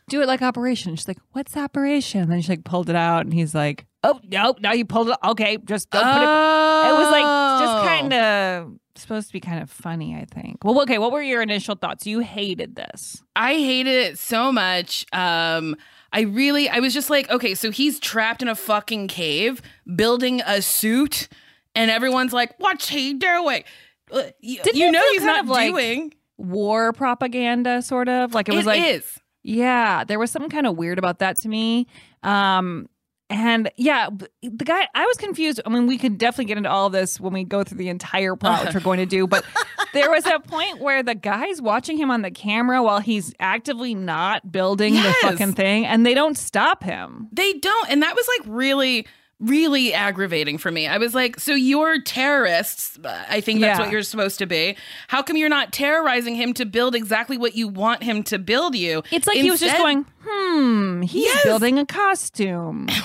"Do 0.09 0.21
it 0.21 0.27
like 0.27 0.41
Operation." 0.41 0.95
She's 0.95 1.07
like, 1.07 1.19
"What's 1.33 1.55
Operation?" 1.55 2.21
And 2.21 2.31
then 2.31 2.41
she 2.41 2.49
like 2.53 2.63
pulled 2.63 2.89
it 2.89 2.95
out, 2.95 3.25
and 3.25 3.33
he's 3.33 3.53
like, 3.53 3.85
"Oh 4.03 4.19
no, 4.29 4.55
now 4.59 4.73
you 4.73 4.85
pulled 4.85 5.09
it. 5.09 5.17
Okay, 5.23 5.57
just 5.63 5.89
don't 5.91 6.01
put 6.03 6.21
it." 6.23 6.89
It 6.89 6.93
was 6.97 7.11
like 7.11 7.61
just 7.61 7.77
Oh. 7.77 7.83
kind 7.85 8.13
of 8.13 8.73
supposed 8.95 9.27
to 9.27 9.33
be 9.33 9.39
kind 9.39 9.61
of 9.61 9.69
funny, 9.69 10.15
I 10.15 10.25
think. 10.25 10.63
Well, 10.63 10.81
okay, 10.81 10.97
what 10.97 11.11
were 11.11 11.21
your 11.21 11.41
initial 11.41 11.75
thoughts? 11.75 12.05
You 12.07 12.19
hated 12.19 12.75
this. 12.75 13.21
I 13.35 13.53
hated 13.53 13.93
it 13.93 14.17
so 14.19 14.51
much. 14.51 15.05
Um, 15.13 15.75
I 16.13 16.21
really, 16.21 16.67
I 16.69 16.79
was 16.79 16.93
just 16.93 17.09
like, 17.09 17.29
okay, 17.29 17.53
so 17.55 17.71
he's 17.71 17.99
trapped 17.99 18.41
in 18.41 18.47
a 18.49 18.55
fucking 18.55 19.07
cave 19.07 19.61
building 19.95 20.41
a 20.45 20.61
suit, 20.61 21.29
and 21.75 21.89
everyone's 21.91 22.33
like, 22.33 22.53
what's 22.57 22.87
he 22.89 23.13
doing? 23.13 23.63
Uh, 24.11 24.23
Didn't 24.41 24.75
you 24.75 24.91
know 24.91 25.01
he's 25.11 25.23
not 25.23 25.45
like- 25.45 25.71
doing. 25.71 26.13
War 26.37 26.91
propaganda, 26.91 27.83
sort 27.83 28.09
of 28.09 28.33
like 28.33 28.49
it 28.49 28.55
was 28.55 28.65
It 28.65 28.69
like 28.69 28.81
is. 28.83 29.19
Yeah, 29.43 30.03
there 30.03 30.17
was 30.17 30.31
something 30.31 30.49
kind 30.49 30.65
of 30.65 30.75
weird 30.75 30.97
about 30.97 31.19
that 31.19 31.37
to 31.37 31.47
me. 31.49 31.85
Um 32.23 32.89
and 33.29 33.71
yeah, 33.77 34.09
the 34.41 34.65
guy 34.65 34.87
I 34.95 35.05
was 35.05 35.15
confused. 35.17 35.61
I 35.65 35.69
mean, 35.69 35.85
we 35.87 35.97
could 35.99 36.17
definitely 36.17 36.45
get 36.45 36.57
into 36.57 36.69
all 36.69 36.87
of 36.87 36.91
this 36.93 37.17
when 37.19 37.31
we 37.31 37.43
go 37.45 37.63
through 37.63 37.77
the 37.77 37.87
entire 37.89 38.35
plot, 38.35 38.65
which 38.65 38.73
we're 38.73 38.81
going 38.81 38.99
to 38.99 39.05
do, 39.05 39.25
but 39.25 39.45
there 39.93 40.09
was 40.11 40.25
a 40.25 40.39
point 40.41 40.81
where 40.81 41.01
the 41.01 41.15
guy's 41.15 41.61
watching 41.61 41.95
him 41.95 42.11
on 42.11 42.23
the 42.23 42.31
camera 42.31 42.83
while 42.83 42.99
he's 42.99 43.33
actively 43.39 43.95
not 43.95 44.51
building 44.51 44.95
Yes. 44.95 45.15
the 45.21 45.27
fucking 45.29 45.53
thing, 45.53 45.85
and 45.85 46.05
they 46.05 46.13
don't 46.13 46.37
stop 46.37 46.83
him. 46.83 47.29
They 47.31 47.53
don't, 47.53 47.89
and 47.89 48.01
that 48.03 48.15
was 48.15 48.27
like 48.39 48.47
really, 48.53 49.07
really 49.41 49.93
aggravating 49.93 50.57
for 50.57 50.71
me. 50.71 50.87
I 50.87 50.97
was 50.99 51.15
like, 51.15 51.39
so 51.39 51.53
you're 51.53 51.99
terrorists. 52.01 52.97
I 53.03 53.41
think 53.41 53.59
that's 53.59 53.79
Yeah. 53.79 53.83
what 53.85 53.91
you're 53.91 54.03
supposed 54.03 54.37
to 54.39 54.45
be. 54.45 54.77
How 55.07 55.21
come 55.23 55.35
you're 55.35 55.49
not 55.49 55.73
terrorizing 55.73 56.35
him 56.35 56.53
to 56.53 56.65
build 56.65 56.93
exactly 56.95 57.37
what 57.37 57.55
you 57.55 57.67
want 57.67 58.03
him 58.03 58.21
to 58.23 58.37
build 58.37 58.75
you? 58.75 59.01
It's 59.11 59.25
like 59.27 59.37
he 59.37 59.49
was 59.49 59.59
just 59.59 59.77
going, 59.77 60.05
hmm, 60.25 61.01
he's 61.01 61.25
Yes. 61.25 61.43
building 61.43 61.77
a 61.79 61.85
costume. 61.85 62.87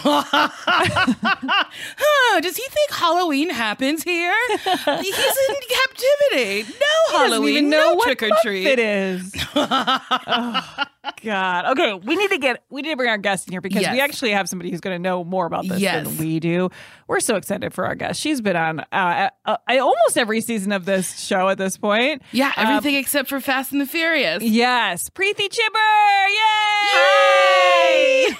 huh, 1.06 2.40
does 2.40 2.56
he 2.56 2.62
think 2.68 2.90
Halloween 2.90 3.50
happens 3.50 4.02
here? 4.02 4.34
He's 4.50 5.18
in 5.18 5.56
captivity. 5.68 6.62
No 6.72 7.18
Halloween, 7.18 7.68
no 7.70 8.00
trick 8.02 8.22
or 8.22 8.30
treat. 8.42 8.66
It 8.66 8.78
is. 8.78 9.32
oh, 9.54 10.84
God. 11.22 11.64
Okay, 11.78 11.94
we 11.94 12.16
need 12.16 12.30
to 12.30 12.38
get 12.38 12.62
we 12.70 12.82
need 12.82 12.90
to 12.90 12.96
bring 12.96 13.08
our 13.10 13.18
guest 13.18 13.46
in 13.48 13.52
here 13.52 13.60
because 13.60 13.86
we 13.90 14.00
actually 14.00 14.30
have 14.32 14.48
somebody 14.48 14.70
who's 14.70 14.80
going 14.80 14.94
to 14.94 15.02
know 15.02 15.22
more 15.24 15.46
about 15.46 15.66
this 15.68 15.78
Yes. 15.80 16.06
than 16.06 16.16
we 16.18 16.40
do. 16.40 16.70
We're 17.08 17.20
so 17.20 17.36
excited 17.36 17.72
for 17.72 17.86
our 17.86 17.94
guest. 17.94 18.20
She's 18.20 18.40
been 18.40 18.56
on 18.56 18.80
uh, 18.92 19.30
uh, 19.44 19.56
I 19.68 19.78
almost 19.78 20.16
every 20.18 20.40
season 20.40 20.72
of 20.72 20.84
this 20.84 21.20
show 21.24 21.48
at 21.48 21.58
this 21.58 21.76
point. 21.76 22.22
Yeah, 22.32 22.52
Um, 22.56 22.66
everything 22.66 22.96
except 22.96 23.28
for 23.28 23.40
Fast 23.40 23.70
and 23.72 23.80
the 23.80 23.86
Furious. 23.86 24.42
Yes, 24.42 25.08
Preeti 25.10 25.48
Chhibber! 25.48 26.26
Yay! 26.28 27.05
Aê! 27.06 27.75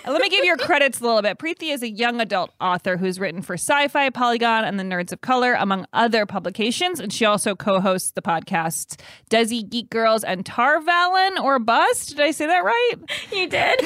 Let 0.07 0.21
me 0.21 0.29
give 0.29 0.45
your 0.45 0.57
credits 0.57 1.01
a 1.01 1.05
little 1.05 1.23
bit. 1.23 1.39
Preeti 1.39 1.73
is 1.73 1.83
a 1.83 1.91
young 1.91 2.21
adult 2.21 2.53
author 2.61 2.97
who's 2.97 3.19
written 3.21 3.43
for 3.43 3.55
Sci-Fi, 3.55 4.11
Polygon, 4.11 4.65
and 4.65 4.79
the 4.79 4.85
Nerds 4.85 5.13
of 5.13 5.21
Color, 5.21 5.55
among 5.55 5.87
other 5.93 6.27
publications. 6.27 7.01
And 7.01 7.13
she 7.13 7.25
also 7.25 7.55
co-hosts 7.55 8.13
the 8.13 8.23
podcasts 8.23 8.99
Desi 9.31 9.69
Geek 9.69 9.91
Girls 9.91 10.25
and 10.25 10.45
Tar 10.47 10.81
Valon 10.81 11.43
or 11.43 11.59
Bust. 11.59 12.11
Did 12.11 12.21
I 12.21 12.31
say 12.31 12.47
that 12.47 12.65
right? 12.65 12.95
You 13.33 13.49
did. 13.49 13.77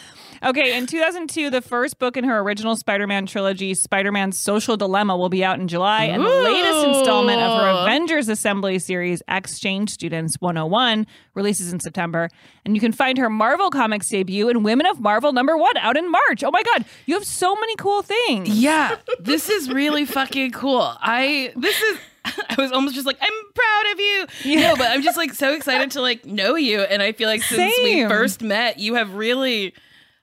Okay, 0.42 0.76
in 0.76 0.86
2002, 0.86 1.48
the 1.48 1.62
first 1.62 1.98
book 1.98 2.16
in 2.16 2.24
her 2.24 2.38
original 2.40 2.76
Spider 2.76 3.06
Man 3.06 3.24
trilogy, 3.24 3.72
Spider 3.72 4.12
Man's 4.12 4.38
Social 4.38 4.76
Dilemma, 4.76 5.16
will 5.16 5.30
be 5.30 5.42
out 5.42 5.58
in 5.58 5.66
July. 5.66 6.04
And 6.04 6.22
the 6.22 6.28
latest 6.28 6.86
installment 6.88 7.40
of 7.40 7.58
her 7.58 7.68
Avengers 7.82 8.28
Assembly 8.28 8.78
series, 8.78 9.22
Exchange 9.28 9.90
Students 9.90 10.36
101, 10.40 11.06
releases 11.34 11.72
in 11.72 11.80
September. 11.80 12.28
And 12.66 12.74
you 12.74 12.80
can 12.80 12.92
find 12.92 13.16
her 13.16 13.30
Marvel 13.30 13.55
Comics 13.70 14.08
debut 14.08 14.48
and 14.48 14.64
Women 14.64 14.86
of 14.86 15.00
Marvel 15.00 15.32
number 15.32 15.56
one 15.56 15.76
out 15.78 15.96
in 15.96 16.10
March. 16.10 16.44
Oh 16.44 16.50
my 16.50 16.62
God, 16.62 16.84
you 17.06 17.14
have 17.14 17.24
so 17.24 17.54
many 17.56 17.74
cool 17.76 18.02
things. 18.02 18.48
Yeah, 18.48 18.96
this 19.18 19.48
is 19.48 19.70
really 19.70 20.04
fucking 20.04 20.52
cool. 20.52 20.94
I 21.00 21.52
this 21.56 21.80
is 21.80 21.98
I 22.24 22.54
was 22.58 22.72
almost 22.72 22.94
just 22.94 23.06
like 23.06 23.18
I'm 23.20 23.52
proud 23.54 23.92
of 23.92 24.00
you. 24.00 24.60
No, 24.60 24.76
but 24.76 24.90
I'm 24.90 25.02
just 25.02 25.16
like 25.16 25.32
so 25.34 25.52
excited 25.52 25.90
to 25.92 26.00
like 26.00 26.24
know 26.24 26.54
you 26.56 26.80
and 26.80 27.02
I 27.02 27.12
feel 27.12 27.28
like 27.28 27.42
since 27.42 27.74
we 27.82 28.02
first 28.06 28.42
met, 28.42 28.78
you 28.78 28.94
have 28.94 29.14
really 29.14 29.74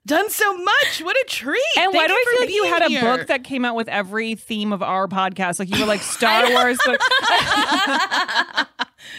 done 0.06 0.30
so 0.30 0.58
much. 0.58 1.02
What 1.02 1.16
a 1.16 1.26
treat. 1.28 1.62
And 1.78 1.92
Thank 1.92 1.96
why 1.96 2.08
do 2.08 2.14
I 2.14 2.26
feel 2.32 2.42
like 2.42 2.50
you 2.54 2.62
being 2.64 2.74
had 2.74 2.92
a 2.92 3.18
book 3.18 3.28
that 3.28 3.44
came 3.44 3.66
out 3.66 3.76
with 3.76 3.88
every 3.88 4.36
theme 4.36 4.74
of 4.74 4.82
our 4.84 5.08
podcast? 5.08 5.60
Like 5.60 5.74
you 5.74 5.80
were 5.80 5.88
like 5.88 6.02
Star 6.04 6.50
Wars 6.52 6.80
book. 6.86 7.00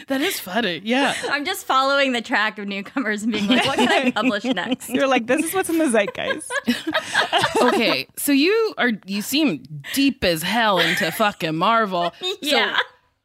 That 0.07 0.21
is 0.21 0.39
funny. 0.39 0.81
Yeah. 0.83 1.15
I'm 1.29 1.45
just 1.45 1.65
following 1.65 2.11
the 2.11 2.21
track 2.21 2.57
of 2.59 2.67
newcomers 2.67 3.23
and 3.23 3.31
being 3.31 3.47
like, 3.47 3.65
what 3.65 3.77
can 3.77 3.87
I 3.89 4.11
publish 4.15 4.43
next? 4.43 4.89
You're 4.89 5.07
like, 5.07 5.27
this 5.27 5.43
is 5.43 5.53
what's 5.53 5.69
in 5.69 5.77
the 5.77 5.85
zeitgeist. 5.89 6.51
okay, 7.61 8.07
so 8.17 8.31
you 8.31 8.73
are 8.77 8.91
you 9.05 9.21
seem 9.21 9.63
deep 9.93 10.23
as 10.23 10.43
hell 10.43 10.79
into 10.79 11.11
fucking 11.11 11.55
Marvel. 11.55 12.13
Yeah. 12.41 12.77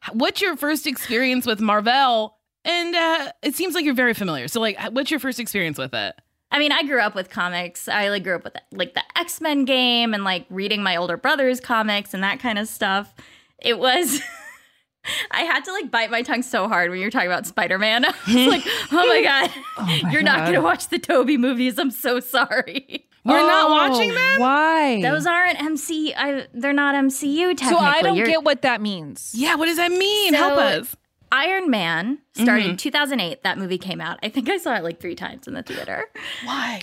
So 0.05 0.13
what's 0.13 0.41
your 0.41 0.55
first 0.55 0.87
experience 0.87 1.45
with 1.45 1.59
Marvel? 1.59 2.37
And 2.63 2.95
uh, 2.95 3.31
it 3.41 3.55
seems 3.55 3.73
like 3.73 3.85
you're 3.85 3.93
very 3.93 4.13
familiar. 4.13 4.47
So 4.47 4.59
like 4.59 4.79
what's 4.91 5.11
your 5.11 5.19
first 5.19 5.39
experience 5.39 5.77
with 5.77 5.93
it? 5.93 6.15
I 6.51 6.59
mean, 6.59 6.71
I 6.71 6.83
grew 6.83 6.99
up 6.99 7.15
with 7.15 7.29
comics. 7.29 7.87
I 7.87 8.09
like 8.09 8.23
grew 8.23 8.35
up 8.35 8.43
with 8.43 8.55
like 8.71 8.93
the 8.93 9.03
X 9.17 9.39
Men 9.41 9.65
game 9.65 10.13
and 10.13 10.23
like 10.23 10.45
reading 10.49 10.83
my 10.83 10.95
older 10.97 11.17
brother's 11.17 11.59
comics 11.59 12.13
and 12.13 12.23
that 12.23 12.39
kind 12.39 12.59
of 12.59 12.67
stuff. 12.67 13.13
It 13.59 13.79
was. 13.79 14.21
I 15.31 15.41
had 15.41 15.63
to 15.65 15.71
like 15.71 15.89
bite 15.89 16.11
my 16.11 16.21
tongue 16.21 16.43
so 16.43 16.67
hard 16.67 16.91
when 16.91 16.99
you 16.99 17.05
were 17.07 17.11
talking 17.11 17.27
about 17.27 17.47
Spider 17.47 17.79
Man. 17.79 18.05
I 18.05 18.13
was 18.27 18.47
like, 18.47 18.63
oh 18.91 19.07
my 19.07 19.23
God, 19.23 19.49
oh 19.77 20.09
you're 20.11 20.21
not 20.21 20.39
going 20.41 20.53
to 20.53 20.61
watch 20.61 20.89
the 20.89 20.99
Tobey 20.99 21.37
movies. 21.37 21.79
I'm 21.79 21.89
so 21.91 22.19
sorry. 22.19 23.07
We're 23.23 23.33
not 23.37 23.69
Oh, 23.69 23.71
watching 23.71 24.13
them? 24.13 24.39
Why? 24.39 25.01
Those 25.01 25.25
aren't 25.27 25.59
MC. 25.61 26.13
I, 26.15 26.47
they're 26.53 26.73
not 26.73 26.95
MCU 26.95 27.55
technically. 27.55 27.69
so 27.69 27.77
I 27.77 28.01
don't 28.01 28.15
You're- 28.15 28.29
get 28.29 28.43
what 28.43 28.63
that 28.63 28.81
means. 28.81 29.31
Yeah, 29.35 29.55
what 29.55 29.67
does 29.67 29.77
that 29.77 29.91
mean? 29.91 30.33
So- 30.33 30.37
Help 30.37 30.57
us. 30.59 30.95
Iron 31.31 31.69
Man 31.69 32.19
started 32.33 32.63
Mm-hmm. 32.63 32.71
in 32.71 32.77
2008. 32.77 33.43
That 33.43 33.57
movie 33.57 33.77
came 33.77 34.01
out. 34.01 34.19
I 34.23 34.29
think 34.29 34.49
I 34.49 34.57
saw 34.57 34.75
it 34.75 34.83
like 34.83 34.99
three 34.99 35.15
times 35.15 35.47
in 35.47 35.53
the 35.53 35.63
theater 35.63 36.05
Why? 36.43 36.81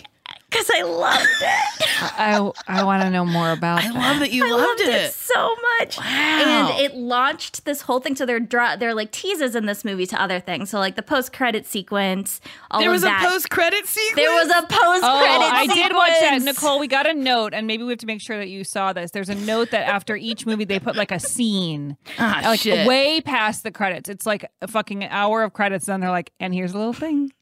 Because 0.50 0.70
I 0.74 0.82
loved 0.82 1.26
it. 1.40 1.88
I 2.18 2.50
I 2.66 2.84
want 2.84 3.02
to 3.02 3.10
know 3.10 3.24
more 3.24 3.50
about. 3.52 3.80
It. 3.84 3.90
I 3.90 3.92
that. 3.92 3.98
love 3.98 4.18
that 4.20 4.32
you 4.32 4.46
I 4.46 4.50
loved, 4.50 4.62
loved 4.62 4.80
it. 4.82 5.12
so 5.12 5.54
much. 5.80 5.98
Wow. 5.98 6.04
And 6.04 6.80
it 6.80 6.94
launched 6.96 7.64
this 7.64 7.82
whole 7.82 8.00
thing. 8.00 8.16
So 8.16 8.24
they're 8.26 8.40
dra- 8.40 8.76
they're 8.78 8.94
like 8.94 9.10
teases 9.12 9.54
in 9.54 9.66
this 9.66 9.84
movie 9.84 10.06
to 10.06 10.20
other 10.20 10.40
things. 10.40 10.70
So 10.70 10.78
like 10.78 10.96
the 10.96 11.02
post 11.02 11.32
credit 11.32 11.66
sequence. 11.66 12.40
All 12.70 12.80
There 12.80 12.90
of 12.90 12.94
was 12.94 13.02
that. 13.02 13.24
a 13.24 13.28
post 13.28 13.50
credit 13.50 13.86
sequence. 13.86 14.16
There 14.16 14.30
was 14.32 14.48
a 14.48 14.62
post 14.62 14.70
credit. 14.70 15.04
Oh, 15.04 15.18
credit. 15.20 15.52
I 15.52 15.66
did 15.74 15.92
watch 15.94 16.08
that. 16.20 16.42
Nicole. 16.42 16.78
We 16.78 16.86
got 16.88 17.06
a 17.08 17.14
note, 17.14 17.52
and 17.54 17.66
maybe 17.66 17.82
we 17.84 17.90
have 17.90 17.98
to 18.00 18.06
make 18.06 18.20
sure 18.20 18.38
that 18.38 18.48
you 18.48 18.64
saw 18.64 18.92
this. 18.92 19.10
There's 19.10 19.28
a 19.28 19.34
note 19.34 19.70
that 19.72 19.86
after 19.88 20.16
each 20.16 20.46
movie 20.46 20.64
they 20.64 20.78
put 20.78 20.96
like 20.96 21.12
a 21.12 21.20
scene, 21.20 21.96
Ah, 22.18 22.40
like 22.44 22.60
shit. 22.60 22.86
way 22.86 23.20
past 23.20 23.62
the 23.64 23.70
credits. 23.70 24.08
It's 24.08 24.24
like 24.26 24.44
a 24.62 24.68
fucking 24.68 25.04
hour 25.04 25.42
of 25.42 25.52
credits, 25.52 25.86
and 25.88 25.94
then 25.94 26.00
they're 26.00 26.10
like, 26.10 26.32
"And 26.40 26.54
here's 26.54 26.72
a 26.74 26.78
little 26.78 26.92
thing." 26.92 27.32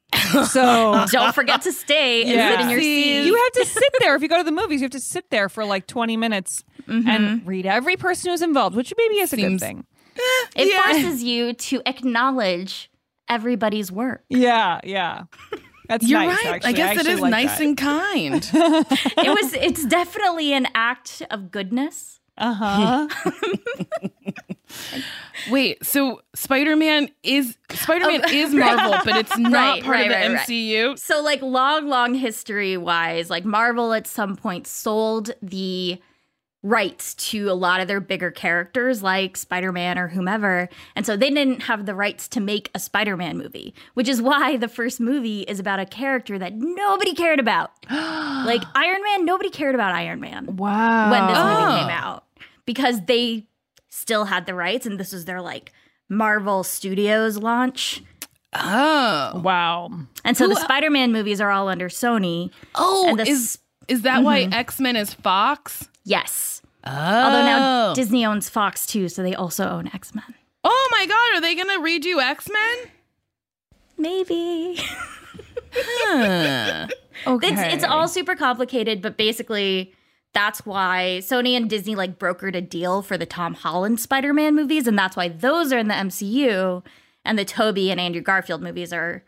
So 0.50 1.04
Don't 1.10 1.34
forget 1.34 1.62
to 1.62 1.72
stay 1.72 2.22
and 2.22 2.30
Yeah. 2.30 2.50
sit 2.52 2.60
in 2.60 2.70
your 2.70 2.80
seat. 2.80 3.26
You 3.26 3.34
have 3.34 3.52
to 3.52 3.64
sit 3.66 3.92
there. 4.00 4.14
If 4.16 4.22
you 4.22 4.28
go 4.28 4.38
to 4.38 4.44
the 4.44 4.52
movies, 4.52 4.80
you 4.80 4.84
have 4.84 4.92
to 4.92 5.00
sit 5.00 5.30
there 5.30 5.48
for 5.48 5.64
like 5.64 5.86
20 5.86 6.16
minutes 6.16 6.64
mm-hmm. 6.86 7.08
and 7.08 7.46
read 7.46 7.66
every 7.66 7.96
person 7.96 8.30
who's 8.30 8.42
involved, 8.42 8.76
which 8.76 8.92
maybe 8.96 9.16
is 9.16 9.32
a 9.32 9.36
Seems- 9.36 9.60
good 9.60 9.66
thing. 9.66 9.86
Eh, 10.16 10.62
it 10.62 10.68
Yeah. 10.68 10.92
forces 10.92 11.22
you 11.22 11.52
to 11.52 11.82
acknowledge 11.86 12.90
everybody's 13.28 13.92
work. 13.92 14.24
Yeah, 14.30 14.80
yeah. 14.84 15.24
That's 15.88 16.08
You're 16.08 16.20
nice, 16.20 16.36
right. 16.44 16.54
actually. 16.54 16.68
I 16.68 16.72
guess 16.72 16.92
it 16.94 16.98
actually 16.98 17.12
is 17.12 17.20
like 17.20 17.30
nice 17.30 17.58
that. 17.58 17.64
and 17.66 17.76
kind. 17.76 18.42
It 18.52 19.42
was 19.42 19.52
it's 19.54 19.84
definitely 19.86 20.52
an 20.52 20.66
act 20.74 21.22
of 21.30 21.50
goodness. 21.50 22.15
Uh-huh. 22.38 23.08
Wait, 25.50 25.84
so 25.84 26.20
Spider-Man 26.34 27.08
is 27.22 27.56
Spider-Man 27.70 28.22
Oh, 28.24 28.28
is 28.32 28.54
Marvel, 28.54 28.98
but 29.04 29.16
it's 29.16 29.36
not 29.38 29.52
Right, 29.52 29.82
part 29.82 29.92
right, 29.94 30.06
of 30.06 30.12
the 30.12 30.14
right, 30.14 30.32
right. 30.34 30.48
MCU. 30.48 30.98
So 30.98 31.22
like 31.22 31.42
long 31.42 31.88
long 31.88 32.14
history 32.14 32.76
wise, 32.76 33.30
like 33.30 33.44
Marvel 33.44 33.92
at 33.92 34.06
some 34.06 34.36
point 34.36 34.66
sold 34.66 35.30
the 35.42 36.00
rights 36.62 37.14
to 37.14 37.48
a 37.48 37.52
lot 37.54 37.80
of 37.80 37.86
their 37.86 38.00
bigger 38.00 38.32
characters 38.32 39.00
like 39.04 39.36
Spider-Man 39.36 39.98
or 40.00 40.08
whomever. 40.08 40.68
And 40.96 41.06
so 41.06 41.16
they 41.16 41.30
didn't 41.30 41.62
have 41.64 41.86
the 41.86 41.94
rights 41.94 42.26
to 42.28 42.40
make 42.40 42.70
a 42.74 42.80
Spider-Man 42.80 43.38
movie, 43.38 43.72
which 43.94 44.08
is 44.08 44.20
why 44.20 44.56
the 44.56 44.66
first 44.66 44.98
movie 44.98 45.42
is 45.42 45.60
about 45.60 45.78
a 45.78 45.86
character 45.86 46.40
that 46.40 46.54
nobody 46.54 47.14
cared 47.14 47.38
about. 47.38 47.70
like 47.90 48.62
Iron 48.74 49.00
Man, 49.02 49.24
nobody 49.24 49.50
cared 49.50 49.76
about 49.76 49.94
Iron 49.94 50.18
Man 50.18 50.56
Wow. 50.56 51.10
when 51.12 51.26
this 51.28 51.36
Oh. 51.38 51.66
movie 51.68 51.80
came 51.82 51.90
out 51.90 52.24
because 52.66 53.00
they 53.06 53.46
still 53.88 54.26
had 54.26 54.44
the 54.46 54.54
rights 54.54 54.84
and 54.84 54.98
this 55.00 55.12
was 55.12 55.24
their 55.24 55.40
like 55.40 55.72
Marvel 56.08 56.62
Studios 56.62 57.38
launch. 57.38 58.02
Oh, 58.52 59.40
Wow. 59.44 59.90
And 60.24 60.36
so 60.36 60.46
Who- 60.48 60.54
the 60.54 60.60
Spider-Man 60.60 61.12
movies 61.12 61.40
are 61.40 61.50
all 61.50 61.68
under 61.68 61.88
Sony. 61.88 62.50
oh, 62.74 63.08
And 63.08 63.18
the 63.20 63.26
is 63.28 63.58
is 63.88 64.02
that 64.02 64.22
why 64.24 64.42
mm-hmm. 64.44 64.52
X-Men 64.52 64.96
is 64.96 65.14
Fox? 65.14 65.88
Yes. 66.04 66.60
Oh, 66.84 66.90
Although 66.90 67.42
now 67.42 67.94
Disney 67.94 68.24
owns 68.26 68.48
Fox 68.48 68.86
too, 68.86 69.08
so 69.08 69.22
they 69.22 69.34
also 69.34 69.68
own 69.68 69.88
X 69.94 70.14
Men. 70.14 70.24
oh 70.64 70.88
my 70.92 71.06
God, 71.06 71.36
are 71.36 71.40
they 71.40 71.54
gonna 71.54 71.80
redo 71.80 72.20
X-Men? 72.22 72.76
Maybe. 73.98 74.78
Huh. 75.72 76.86
Okay. 77.26 77.48
It's 77.52 77.74
it's 77.76 77.84
all 77.84 78.08
super 78.08 78.34
complicated, 78.36 79.02
but 79.02 79.16
basically 79.16 79.94
that's 80.36 80.66
why 80.66 81.20
Sony 81.22 81.56
and 81.56 81.70
Disney 81.70 81.94
like 81.94 82.18
brokered 82.18 82.54
a 82.54 82.60
deal 82.60 83.00
for 83.00 83.16
the 83.16 83.24
Tom 83.24 83.54
Holland 83.54 83.98
Spider-Man 84.00 84.54
movies, 84.54 84.86
and 84.86 84.98
that's 84.98 85.16
why 85.16 85.28
those 85.28 85.72
are 85.72 85.78
in 85.78 85.88
the 85.88 85.94
MCU, 85.94 86.84
and 87.24 87.38
the 87.38 87.44
Tobey 87.46 87.90
and 87.90 87.98
Andrew 87.98 88.20
Garfield 88.20 88.62
movies 88.62 88.92
are 88.92 89.24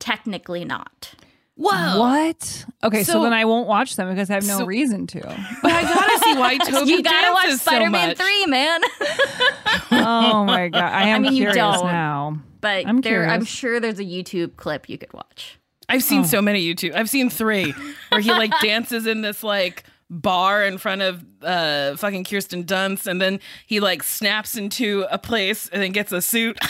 technically 0.00 0.64
not. 0.64 1.12
Whoa. 1.58 1.98
What? 1.98 2.64
Okay, 2.84 3.02
so, 3.02 3.12
So- 3.12 3.22
then 3.22 3.32
I 3.34 3.44
won't 3.44 3.66
watch 3.68 3.96
them 3.96 4.08
because 4.08 4.30
I 4.30 4.34
have 4.34 4.46
no 4.46 4.58
So- 4.58 4.64
reason 4.66 5.06
to. 5.08 5.20
But 5.62 5.72
I 5.72 5.82
gotta 5.82 6.18
see 6.24 6.34
why 6.36 6.56
Toby 6.70 6.90
you 6.90 7.02
gotta 7.02 7.32
watch 7.32 7.44
dances 7.44 7.62
so 7.62 7.70
Spider-Man 7.72 8.08
much. 8.08 8.16
three, 8.18 8.46
man. 8.46 8.80
oh 9.90 10.44
my 10.44 10.68
god, 10.68 10.82
I 10.82 11.08
am 11.08 11.22
mean, 11.22 11.32
you 11.32 11.38
curious 11.44 11.56
don't. 11.56 11.86
now. 11.86 12.38
but 12.60 12.86
I'm 12.86 13.00
there, 13.00 13.28
I'm 13.28 13.44
sure 13.44 13.78
there's 13.80 13.98
a 14.00 14.04
YouTube 14.04 14.56
clip 14.56 14.88
you 14.88 14.98
could 14.98 15.12
watch. 15.12 15.58
I've 15.88 16.02
seen 16.02 16.22
Oh. 16.22 16.24
so 16.24 16.42
many 16.42 16.62
YouTube. 16.66 16.94
I've 16.94 17.08
seen 17.08 17.30
three 17.30 17.72
where 18.08 18.20
he 18.20 18.30
like 18.30 18.52
dances 18.62 19.06
in 19.06 19.20
this 19.22 19.42
like 19.44 19.84
bar 20.08 20.64
in 20.64 20.78
front 20.78 21.02
of 21.02 21.24
uh 21.42 21.96
fucking 21.96 22.24
Kirsten 22.24 22.64
Dunst, 22.64 23.06
and 23.06 23.20
then 23.20 23.40
he 23.66 23.80
like 23.80 24.02
snaps 24.02 24.56
into 24.56 25.04
a 25.10 25.18
place 25.18 25.68
and 25.70 25.82
then 25.82 25.92
gets 25.92 26.12
a 26.12 26.20
suit. 26.22 26.58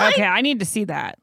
Okay, 0.00 0.24
I 0.24 0.40
need 0.40 0.60
to 0.60 0.64
see 0.64 0.84
that. 0.84 1.18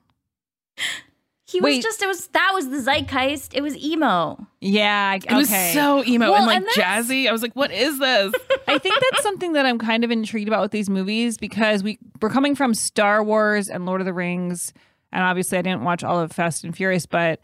He 1.50 1.62
Wait. 1.62 1.78
was 1.78 1.84
just 1.84 2.02
it 2.04 2.08
was 2.08 2.28
that 2.28 2.52
was 2.54 2.70
the 2.70 2.82
zeitgeist. 2.82 3.56
It 3.56 3.62
was 3.62 3.76
emo. 3.78 4.46
Yeah, 4.60 5.12
I- 5.14 5.16
It 5.16 5.34
was 5.36 5.50
so 5.74 6.04
emo 6.06 6.32
Well, 6.32 6.36
and 6.38 6.46
like 6.48 6.58
and 6.58 6.68
jazzy. 7.08 7.28
I 7.28 7.32
was 7.32 7.42
like, 7.42 7.54
what 7.56 7.72
is 7.72 7.98
this? 8.00 8.34
I 8.68 8.78
think 8.78 8.96
that's 9.00 9.24
something 9.24 9.54
that 9.54 9.66
I'm 9.66 9.80
kind 9.80 10.04
of 10.04 10.12
intrigued 10.12 10.48
about 10.50 10.62
with 10.62 10.72
these 10.72 10.90
movies 10.90 11.38
because 11.38 11.84
we 11.84 11.98
we're 12.22 12.30
coming 12.30 12.54
from 12.54 12.74
Star 12.74 13.24
Wars 13.24 13.70
and 13.70 13.86
Lord 13.86 14.02
of 14.02 14.06
the 14.06 14.14
Rings, 14.14 14.74
and 15.14 15.24
obviously 15.24 15.58
I 15.58 15.62
didn't 15.62 15.84
watch 15.84 16.04
all 16.04 16.20
of 16.20 16.32
Fast 16.34 16.66
and 16.66 16.76
Furious, 16.76 17.06
but 17.06 17.40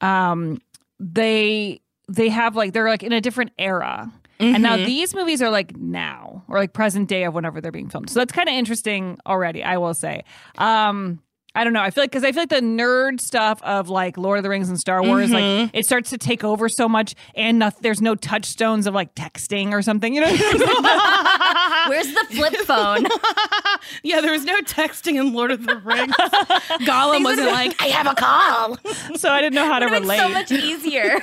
um, 0.00 0.60
they 1.00 1.80
they 2.08 2.28
have 2.28 2.56
like 2.56 2.72
they're 2.72 2.88
like 2.88 3.02
in 3.02 3.12
a 3.12 3.20
different 3.20 3.52
era. 3.58 4.10
And 4.40 4.62
now 4.62 4.76
Mhm. 4.76 4.84
these 4.86 5.14
movies 5.16 5.42
are 5.42 5.50
like 5.50 5.76
now 5.76 6.44
or 6.48 6.58
like 6.58 6.72
present 6.72 7.08
day 7.08 7.24
of 7.24 7.34
whenever 7.34 7.60
they're 7.60 7.72
being 7.72 7.88
filmed. 7.88 8.08
So 8.08 8.20
that's 8.20 8.32
kind 8.32 8.48
of 8.48 8.54
interesting 8.54 9.18
already, 9.26 9.64
I 9.64 9.76
will 9.78 9.94
say. 9.94 10.22
Um 10.58 11.20
I 11.54 11.64
don't 11.64 11.72
know. 11.72 11.80
I 11.80 11.90
feel 11.90 12.04
like 12.04 12.10
because 12.10 12.22
I 12.24 12.30
feel 12.30 12.42
like 12.42 12.50
the 12.50 12.56
nerd 12.60 13.20
stuff 13.20 13.60
of 13.62 13.88
like 13.88 14.16
Lord 14.16 14.38
of 14.38 14.42
the 14.44 14.48
Rings 14.48 14.68
and 14.68 14.78
Star 14.78 15.02
Wars, 15.02 15.30
like 15.32 15.70
it 15.72 15.84
starts 15.86 16.10
to 16.10 16.18
take 16.18 16.44
over 16.44 16.68
so 16.68 16.88
much, 16.88 17.14
and 17.34 17.58
no, 17.58 17.70
there's 17.80 18.00
no 18.00 18.14
touchstones 18.14 18.86
of 18.86 18.94
like 18.94 19.12
texting 19.16 19.72
or 19.72 19.82
something. 19.82 20.14
You 20.14 20.20
know, 20.20 20.26
Where's 21.88 22.12
the 22.12 22.26
flip 22.30 22.54
phone? 22.58 23.06
yeah, 24.04 24.20
there 24.20 24.30
was 24.30 24.44
no 24.44 24.56
texting 24.60 25.18
in 25.18 25.32
Lord 25.32 25.50
of 25.50 25.66
the 25.66 25.76
Rings. 25.76 26.14
Gollum 26.86 27.24
wasn't 27.24 27.50
like, 27.50 27.74
I 27.82 27.86
have 27.86 28.06
a 28.06 28.14
call. 28.14 28.76
so 29.16 29.30
I 29.30 29.40
didn't 29.40 29.54
know 29.54 29.64
how 29.66 29.80
to 29.80 29.86
It's 29.86 29.92
relate. 30.00 30.18
so 30.18 30.28
much 30.28 30.52
easier. 30.52 31.18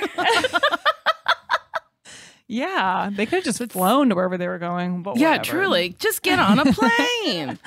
yeah, 2.48 3.10
they 3.12 3.26
could 3.26 3.44
have 3.44 3.56
just 3.56 3.72
flown 3.72 4.08
to 4.10 4.14
wherever 4.14 4.36
they 4.36 4.48
were 4.48 4.58
going. 4.58 5.02
But 5.02 5.16
Yeah, 5.16 5.38
whatever. 5.38 5.44
truly. 5.44 5.96
Just 5.98 6.22
get 6.22 6.38
on 6.38 6.58
a 6.58 6.64
plane. 6.72 7.58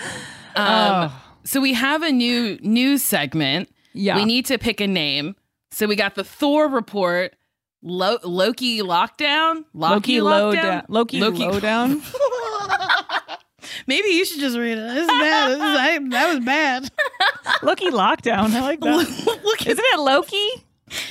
um, 0.55 1.12
So 1.43 1.62
we 1.62 1.73
have 1.73 2.04
a 2.04 2.12
new 2.12 2.58
news 2.62 3.04
segment. 3.04 3.69
Yeah. 3.93 4.15
We 4.15 4.25
need 4.25 4.45
to 4.47 4.58
pick 4.58 4.82
a 4.82 4.88
name. 4.88 5.36
So 5.71 5.88
we 5.88 5.95
got 5.95 6.15
the 6.15 6.23
Thor 6.23 6.67
report, 6.67 7.36
Lo- 7.82 8.17
Loki 8.23 8.82
lockdown, 8.82 9.63
Loki 9.73 10.19
low 10.21 10.54
down. 10.54 10.84
Loki, 10.89 11.19
low 11.19 11.60
down. 11.60 12.02
Maybe 13.88 14.10
you 14.10 14.25
should 14.25 14.39
just 14.39 14.58
read 14.58 14.78
it. 14.78 14.82
This 14.93 15.04
is 15.04 15.08
bad. 15.08 15.47
This 15.49 15.58
is- 15.58 15.62
I- 15.62 15.99
that 16.10 16.34
was 16.36 16.45
bad. 16.45 16.89
Loki 17.63 17.89
lockdown. 17.89 18.52
I 18.54 18.62
like 18.62 18.80
that. 18.82 19.39
Look 19.43 19.65
Isn't 19.65 19.84
it 19.93 19.99
Loki? 19.99 20.38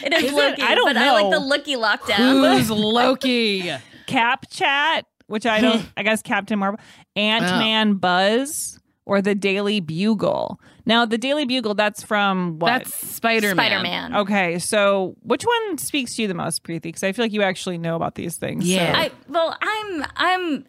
It 0.04 0.12
is 0.12 0.24
Is 0.24 0.32
it? 0.32 0.34
Loki, 0.34 0.62
I 0.62 0.74
don't 0.74 0.86
but 0.86 0.96
I 0.96 1.12
like 1.12 1.30
the 1.30 1.38
Looky 1.38 1.76
lockdown. 1.76 2.56
Who's 2.58 2.70
Loki? 2.70 3.72
Cap 4.06 4.46
Chat, 4.50 5.06
which 5.26 5.46
I 5.46 5.60
don't. 5.60 5.86
I 5.96 6.02
guess 6.02 6.20
Captain 6.22 6.58
Marvel, 6.58 6.80
Ant 7.14 7.44
Man 7.44 7.94
Buzz, 7.94 8.80
or 9.08 9.20
the 9.22 9.34
Daily 9.34 9.80
Bugle. 9.80 10.60
Now, 10.86 11.04
the 11.04 11.18
Daily 11.18 11.44
Bugle. 11.44 11.74
That's 11.74 12.02
from 12.02 12.58
what? 12.60 12.68
That's 12.68 12.94
Spider 12.94 13.54
Man. 13.54 13.56
Spider 13.56 13.82
Man. 13.82 14.16
Okay, 14.16 14.58
so 14.60 15.16
which 15.22 15.42
one 15.44 15.78
speaks 15.78 16.14
to 16.16 16.22
you 16.22 16.28
the 16.28 16.34
most, 16.34 16.62
Preeti? 16.62 16.82
Because 16.82 17.02
I 17.02 17.12
feel 17.12 17.24
like 17.24 17.32
you 17.32 17.42
actually 17.42 17.78
know 17.78 17.96
about 17.96 18.14
these 18.14 18.36
things. 18.36 18.64
so- 18.64 18.70
Yeah. 18.70 18.92
I 18.96 19.10
well, 19.28 19.56
I'm 19.60 20.04
I'm 20.16 20.66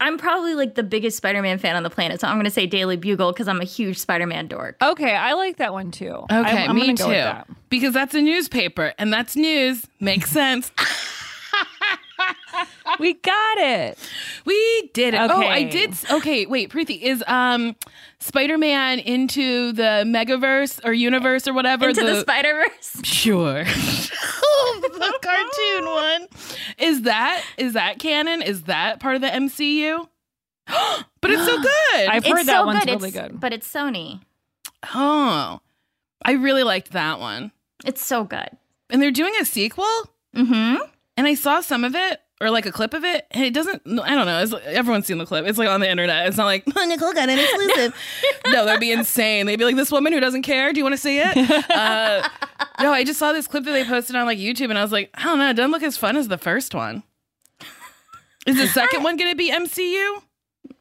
I'm 0.00 0.18
probably 0.18 0.54
like 0.54 0.74
the 0.74 0.82
biggest 0.82 1.16
Spider-Man 1.16 1.58
fan 1.58 1.76
on 1.76 1.84
the 1.84 1.90
planet, 1.90 2.20
so 2.20 2.26
I'm 2.26 2.34
going 2.34 2.44
to 2.44 2.50
say 2.50 2.66
Daily 2.66 2.96
Bugle 2.96 3.30
because 3.32 3.46
I'm 3.46 3.60
a 3.60 3.64
huge 3.64 3.98
Spider-Man 3.98 4.48
dork. 4.48 4.76
okay, 4.82 5.14
I 5.14 5.34
like 5.34 5.58
that 5.58 5.72
one 5.72 5.90
too. 5.92 6.08
Okay, 6.10 6.34
I'm, 6.34 6.70
I'm 6.70 6.76
me 6.76 6.86
gonna 6.86 6.96
too. 6.96 7.06
with 7.06 7.16
that. 7.18 7.48
Because 7.68 7.94
that's 7.94 8.14
a 8.14 8.20
newspaper, 8.20 8.94
and 8.98 9.12
that's 9.12 9.36
news. 9.36 9.86
Makes 10.00 10.30
sense. 10.40 10.72
We 12.98 13.14
got 13.14 13.58
it. 13.58 13.98
We 14.44 14.90
did 14.92 15.14
it. 15.14 15.30
Oh, 15.30 15.40
I 15.40 15.64
did. 15.64 15.94
Okay, 16.10 16.46
wait, 16.46 16.70
Preeti, 16.70 17.00
is 17.00 17.24
um 17.26 17.74
Spider-Man 18.20 18.98
into 19.00 19.72
the 19.72 20.04
Megaverse 20.06 20.80
or 20.84 20.92
universe 20.92 21.48
or 21.48 21.54
whatever? 21.54 21.88
Into 21.88 22.04
the, 22.04 22.20
Spider-Verse. 22.20 23.00
Sure. 23.04 23.64
the 23.64 25.18
cartoon 25.22 25.84
one. 25.86 26.28
Is 26.78 27.02
that 27.02 27.44
is 27.56 27.72
that 27.74 27.98
canon? 27.98 28.42
Is 28.42 28.62
that 28.62 29.00
part 29.00 29.16
of 29.16 29.20
the 29.20 29.28
MCU? 29.28 30.06
but 30.66 31.30
it's 31.30 31.44
so 31.44 31.56
good. 31.62 32.08
I've 32.08 32.24
heard 32.24 32.38
it's 32.38 32.46
that 32.46 32.60
so 32.60 32.66
one's 32.66 32.84
good. 32.84 32.90
really 32.90 33.08
it's, 33.08 33.18
good. 33.18 33.40
But 33.40 33.52
it's 33.52 33.72
Sony. 33.72 34.20
oh. 34.94 35.60
I 36.24 36.32
really 36.32 36.62
liked 36.62 36.92
that 36.92 37.18
one. 37.18 37.52
It's 37.84 38.04
so 38.04 38.24
good. 38.24 38.48
And 38.90 39.02
they're 39.02 39.10
doing 39.10 39.34
a 39.40 39.44
sequel? 39.44 39.84
Mm-hmm. 40.36 40.76
And 41.16 41.26
I 41.26 41.34
saw 41.34 41.60
some 41.60 41.84
of 41.84 41.94
it 41.94 42.21
or 42.42 42.50
like 42.50 42.66
a 42.66 42.72
clip 42.72 42.92
of 42.92 43.04
it, 43.04 43.26
and 43.30 43.44
it 43.44 43.54
doesn't. 43.54 43.82
I 43.86 44.14
don't 44.14 44.26
know. 44.26 44.42
It's, 44.42 44.52
everyone's 44.66 45.06
seen 45.06 45.18
the 45.18 45.26
clip. 45.26 45.46
It's 45.46 45.58
like 45.58 45.68
on 45.68 45.80
the 45.80 45.88
internet. 45.88 46.26
It's 46.26 46.36
not 46.36 46.46
like 46.46 46.64
oh, 46.76 46.84
Nicole 46.88 47.12
got 47.12 47.28
an 47.28 47.38
exclusive. 47.38 47.94
no, 48.48 48.64
that'd 48.64 48.80
be 48.80 48.92
insane. 48.92 49.46
They'd 49.46 49.56
be 49.56 49.64
like, 49.64 49.76
"This 49.76 49.92
woman 49.92 50.12
who 50.12 50.20
doesn't 50.20 50.42
care. 50.42 50.72
Do 50.72 50.78
you 50.80 50.84
want 50.84 50.94
to 50.94 51.00
see 51.00 51.20
it?" 51.20 51.36
Uh, 51.70 52.28
no, 52.80 52.92
I 52.92 53.04
just 53.04 53.18
saw 53.18 53.32
this 53.32 53.46
clip 53.46 53.64
that 53.64 53.72
they 53.72 53.84
posted 53.84 54.16
on 54.16 54.26
like 54.26 54.38
YouTube, 54.38 54.70
and 54.70 54.78
I 54.78 54.82
was 54.82 54.92
like, 54.92 55.10
I 55.14 55.24
don't 55.24 55.38
know. 55.38 55.50
It 55.50 55.54
doesn't 55.54 55.70
look 55.70 55.82
as 55.82 55.96
fun 55.96 56.16
as 56.16 56.28
the 56.28 56.38
first 56.38 56.74
one. 56.74 57.04
Is 58.46 58.56
the 58.56 58.66
second 58.66 59.04
one 59.04 59.16
going 59.16 59.30
to 59.30 59.36
be 59.36 59.52
MCU? 59.52 60.22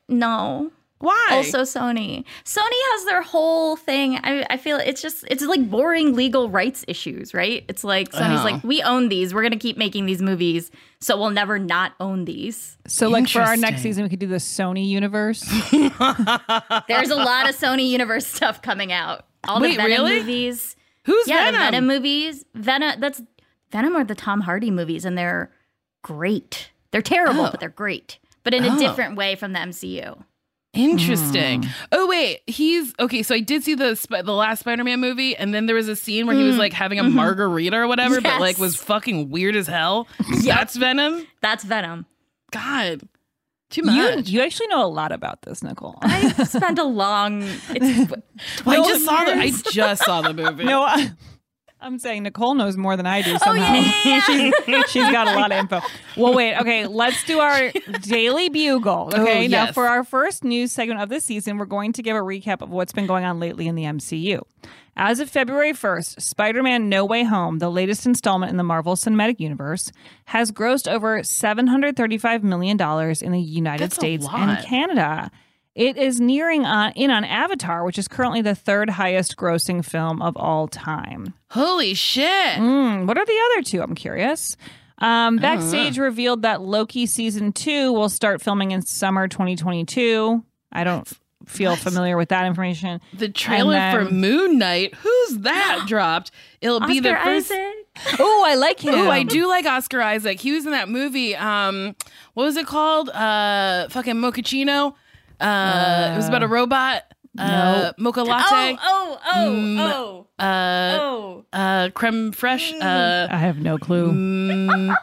No. 0.09 0.71
Why? 1.01 1.27
Also 1.31 1.61
Sony. 1.63 2.23
Sony 2.45 2.79
has 2.93 3.05
their 3.05 3.21
whole 3.21 3.75
thing. 3.75 4.17
I, 4.23 4.45
I 4.49 4.57
feel 4.57 4.77
it's 4.77 5.01
just 5.01 5.25
it's 5.29 5.43
like 5.43 5.69
boring 5.69 6.15
legal 6.15 6.49
rights 6.49 6.85
issues, 6.87 7.33
right? 7.33 7.65
It's 7.67 7.83
like 7.83 8.09
Sony's 8.11 8.41
Oh. 8.41 8.43
like, 8.43 8.53
uh-huh. 8.55 8.67
we 8.67 8.81
own 8.83 9.09
these. 9.09 9.33
We're 9.33 9.43
gonna 9.43 9.57
keep 9.57 9.77
making 9.77 10.05
these 10.05 10.21
movies, 10.21 10.71
so 10.99 11.17
we'll 11.17 11.31
never 11.31 11.59
not 11.59 11.93
own 11.99 12.25
these. 12.25 12.77
So, 12.87 13.09
like 13.09 13.27
for 13.27 13.41
our 13.41 13.57
next 13.57 13.81
season, 13.81 14.03
we 14.03 14.09
could 14.09 14.19
do 14.19 14.27
the 14.27 14.35
Sony 14.37 14.87
universe. 14.87 15.41
There's 15.71 17.09
a 17.09 17.15
lot 17.15 17.49
of 17.49 17.55
Sony 17.55 17.89
Universe 17.89 18.25
stuff 18.27 18.61
coming 18.61 18.91
out. 18.91 19.25
All 19.47 19.59
the 19.59 19.63
Wait, 19.69 19.77
Venom 19.77 19.91
really? 19.91 20.19
movies. 20.19 20.75
Who's 21.05 21.27
yeah, 21.27 21.45
Venom? 21.45 21.53
the 21.53 21.59
Venom 21.65 21.87
movies. 21.87 22.45
Venom. 22.53 22.99
That's 22.99 23.21
Venom 23.71 23.95
are 23.95 24.03
the 24.03 24.15
Tom 24.15 24.41
Hardy 24.41 24.69
movies, 24.71 25.05
and 25.05 25.17
they're 25.17 25.51
great. 26.03 26.69
They're 26.91 27.01
terrible, 27.01 27.45
Oh. 27.45 27.51
but 27.51 27.59
they're 27.59 27.69
great. 27.69 28.19
But 28.43 28.53
in 28.53 28.63
a 28.65 28.75
Oh. 28.75 28.77
different 28.79 29.15
way 29.15 29.35
from 29.35 29.53
the 29.53 29.59
MCU. 29.59 30.23
Interesting. 30.73 31.63
Hmm. 31.63 31.69
Oh 31.91 32.07
wait, 32.07 32.41
he's 32.47 32.93
okay. 32.99 33.23
So 33.23 33.35
I 33.35 33.39
did 33.41 33.63
see 33.63 33.75
the 33.75 33.95
Sp- 33.99 34.23
the 34.23 34.33
last 34.33 34.61
Spider-Man 34.61 34.99
movie, 35.01 35.35
and 35.35 35.53
then 35.53 35.65
there 35.65 35.75
was 35.75 35.89
a 35.89 35.95
scene 35.97 36.27
where 36.27 36.35
he 36.35 36.43
was 36.43 36.55
Mm. 36.55 36.59
like 36.59 36.73
having 36.73 36.97
a 36.99 37.03
Mhm. 37.03 37.11
margarita 37.13 37.75
or 37.77 37.87
whatever, 37.87 38.21
but 38.21 38.39
like 38.39 38.57
was 38.57 38.75
fucking 38.77 39.29
weird 39.29 39.55
as 39.57 39.67
hell. 39.67 40.07
Yep. 40.29 40.43
That's 40.55 40.75
Venom. 40.77 41.27
That's 41.41 41.63
Venom. 41.65 42.05
God, 42.51 43.01
too 43.69 43.81
You, 43.85 44.15
much. 44.15 44.29
you 44.29 44.41
actually 44.41 44.67
know 44.67 44.85
a 44.85 44.87
lot 44.87 45.11
about 45.11 45.41
this, 45.41 45.61
Nicole. 45.61 45.97
I 46.01 46.29
spent 46.45 46.79
a 46.79 46.83
long. 46.85 47.43
It's, 47.69 48.11
I 48.65 48.77
No, 48.77 48.87
just 48.87 49.03
saw 49.05 49.25
the 49.25 49.33
I 49.33 49.51
just 49.71 50.03
saw 50.05 50.21
the 50.21 50.33
movie. 50.33 50.63
no, 50.63 50.83
I, 50.83 51.11
I'm 51.83 51.97
saying 51.97 52.23
Nicole 52.23 52.53
knows 52.53 52.77
more 52.77 52.95
than 52.95 53.07
I 53.07 53.21
do 53.23 53.33
Oh, 53.33 53.37
somehow. 53.37 53.73
yeah, 53.73 53.91
yeah, 54.05 54.19
she's, 54.21 54.89
she's 54.91 55.11
got 55.11 55.27
a 55.27 55.33
lot 55.39 55.51
of 55.51 55.57
info. 55.57 55.81
Well, 56.15 56.33
wait. 56.35 56.55
Okay, 56.57 56.85
let's 56.85 57.23
do 57.25 57.39
our 57.39 57.71
daily 58.01 58.49
bugle. 58.49 59.09
Oh, 59.13 59.21
Okay, 59.21 59.47
now 59.47 59.71
for 59.71 59.87
our 59.87 60.03
first 60.03 60.43
news 60.43 60.71
segment 60.71 61.01
of 61.01 61.09
this 61.09 61.25
season, 61.25 61.57
we're 61.57 61.65
going 61.65 61.91
to 61.93 62.03
give 62.03 62.15
a 62.15 62.19
recap 62.19 62.61
of 62.61 62.69
what's 62.69 62.93
been 62.93 63.07
going 63.07 63.25
on 63.25 63.39
lately 63.39 63.67
in 63.67 63.73
the 63.75 63.83
MCU. 63.83 64.41
As 64.95 65.19
of 65.21 65.29
February 65.29 65.71
1st, 65.71 66.21
Spider 66.21 66.61
Man 66.61 66.89
No 66.89 67.05
Way 67.05 67.23
Home, 67.23 67.59
the 67.59 67.69
latest 67.69 68.05
installment 68.05 68.51
in 68.51 68.57
the 68.57 68.63
Marvel 68.63 68.95
Cinematic 68.95 69.39
Universe, 69.39 69.91
has 70.25 70.51
grossed 70.51 70.91
over 70.91 71.19
$735 71.21 72.43
million 72.43 72.79
in 73.21 73.31
the 73.31 73.39
United 73.41 73.83
That's 73.85 73.95
States 73.95 74.27
and 74.31 74.63
Canada. 74.65 75.31
It 75.73 75.95
is 75.97 76.19
nearing 76.19 76.65
on, 76.65 76.91
in 76.93 77.11
on 77.11 77.23
Avatar, 77.23 77.85
which 77.85 77.97
is 77.97 78.07
currently 78.07 78.41
the 78.41 78.55
third 78.55 78.89
highest 78.89 79.37
grossing 79.37 79.85
film 79.85 80.21
of 80.21 80.35
all 80.35 80.67
time. 80.67 81.33
Holy 81.51 81.93
shit! 81.93 82.57
Mm, 82.57 83.07
what 83.07 83.17
are 83.17 83.25
the 83.25 83.39
other 83.51 83.63
two? 83.63 83.81
I'm 83.81 83.95
curious. 83.95 84.57
Um. 84.97 85.37
Backstage 85.37 85.97
revealed 85.97 86.41
that 86.41 86.61
Loki 86.61 87.05
season 87.05 87.53
two 87.53 87.93
will 87.93 88.09
start 88.09 88.41
filming 88.41 88.71
in 88.71 88.81
summer 88.81 89.27
2022. 89.27 90.43
I 90.73 90.83
don't 90.83 91.07
feel 91.47 91.75
familiar 91.75 92.17
with 92.17 92.29
that 92.29 92.45
information. 92.45 93.01
The 93.13 93.29
trailer 93.29 93.75
And 93.75 94.07
for 94.07 94.13
Moon 94.13 94.57
Knight. 94.59 94.93
Who's 94.95 95.39
that 95.39 95.83
dropped? 95.87 96.31
It'll 96.59 96.81
be 96.81 96.99
the 96.99 97.15
first. 97.15 97.51
Oh, 98.19 98.43
I 98.45 98.55
like 98.55 98.79
him. 98.79 98.93
Oh, 98.93 99.09
I 99.09 99.23
do 99.23 99.47
like 99.47 99.65
Oscar 99.65 100.01
Isaac. 100.01 100.39
He 100.39 100.51
was 100.51 100.65
in 100.65 100.71
that 100.71 100.87
movie. 100.89 101.35
Um, 101.35 101.95
what 102.35 102.43
was 102.43 102.57
it 102.57 102.67
called? 102.67 103.09
Uh, 103.09 103.87
fucking 103.89 104.15
Mochaccino. 104.15 104.95
Uh, 105.41 106.11
it 106.13 106.17
was 106.17 106.27
about 106.27 106.43
a 106.43 106.47
robot. 106.47 107.03
Uh, 107.37 107.93
mocha 107.97 108.23
latte. 108.23 108.77
Oh, 108.81 108.81
oh, 108.81 109.19
oh, 109.33 109.49
Mm, 109.51 109.79
oh, 109.79 110.27
Uh, 110.37 110.97
oh. 110.99 111.45
uh, 111.53 111.89
creme 111.93 112.31
fraiche. 112.33 112.73
Uh, 112.81 113.27
I 113.31 113.37
have 113.37 113.57
no 113.59 113.77
clue. 113.77 114.11
mm, 114.11 114.95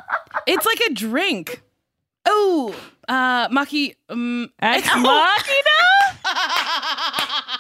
it's 0.46 0.66
like 0.66 0.80
a 0.90 0.94
drink. 0.94 1.62
Oh, 2.26 2.74
uh, 3.08 3.48
maki. 3.48 3.94
Um, 4.10 4.50
Ex 4.60 4.86
oh. 4.92 5.00
Machina? 5.00 6.24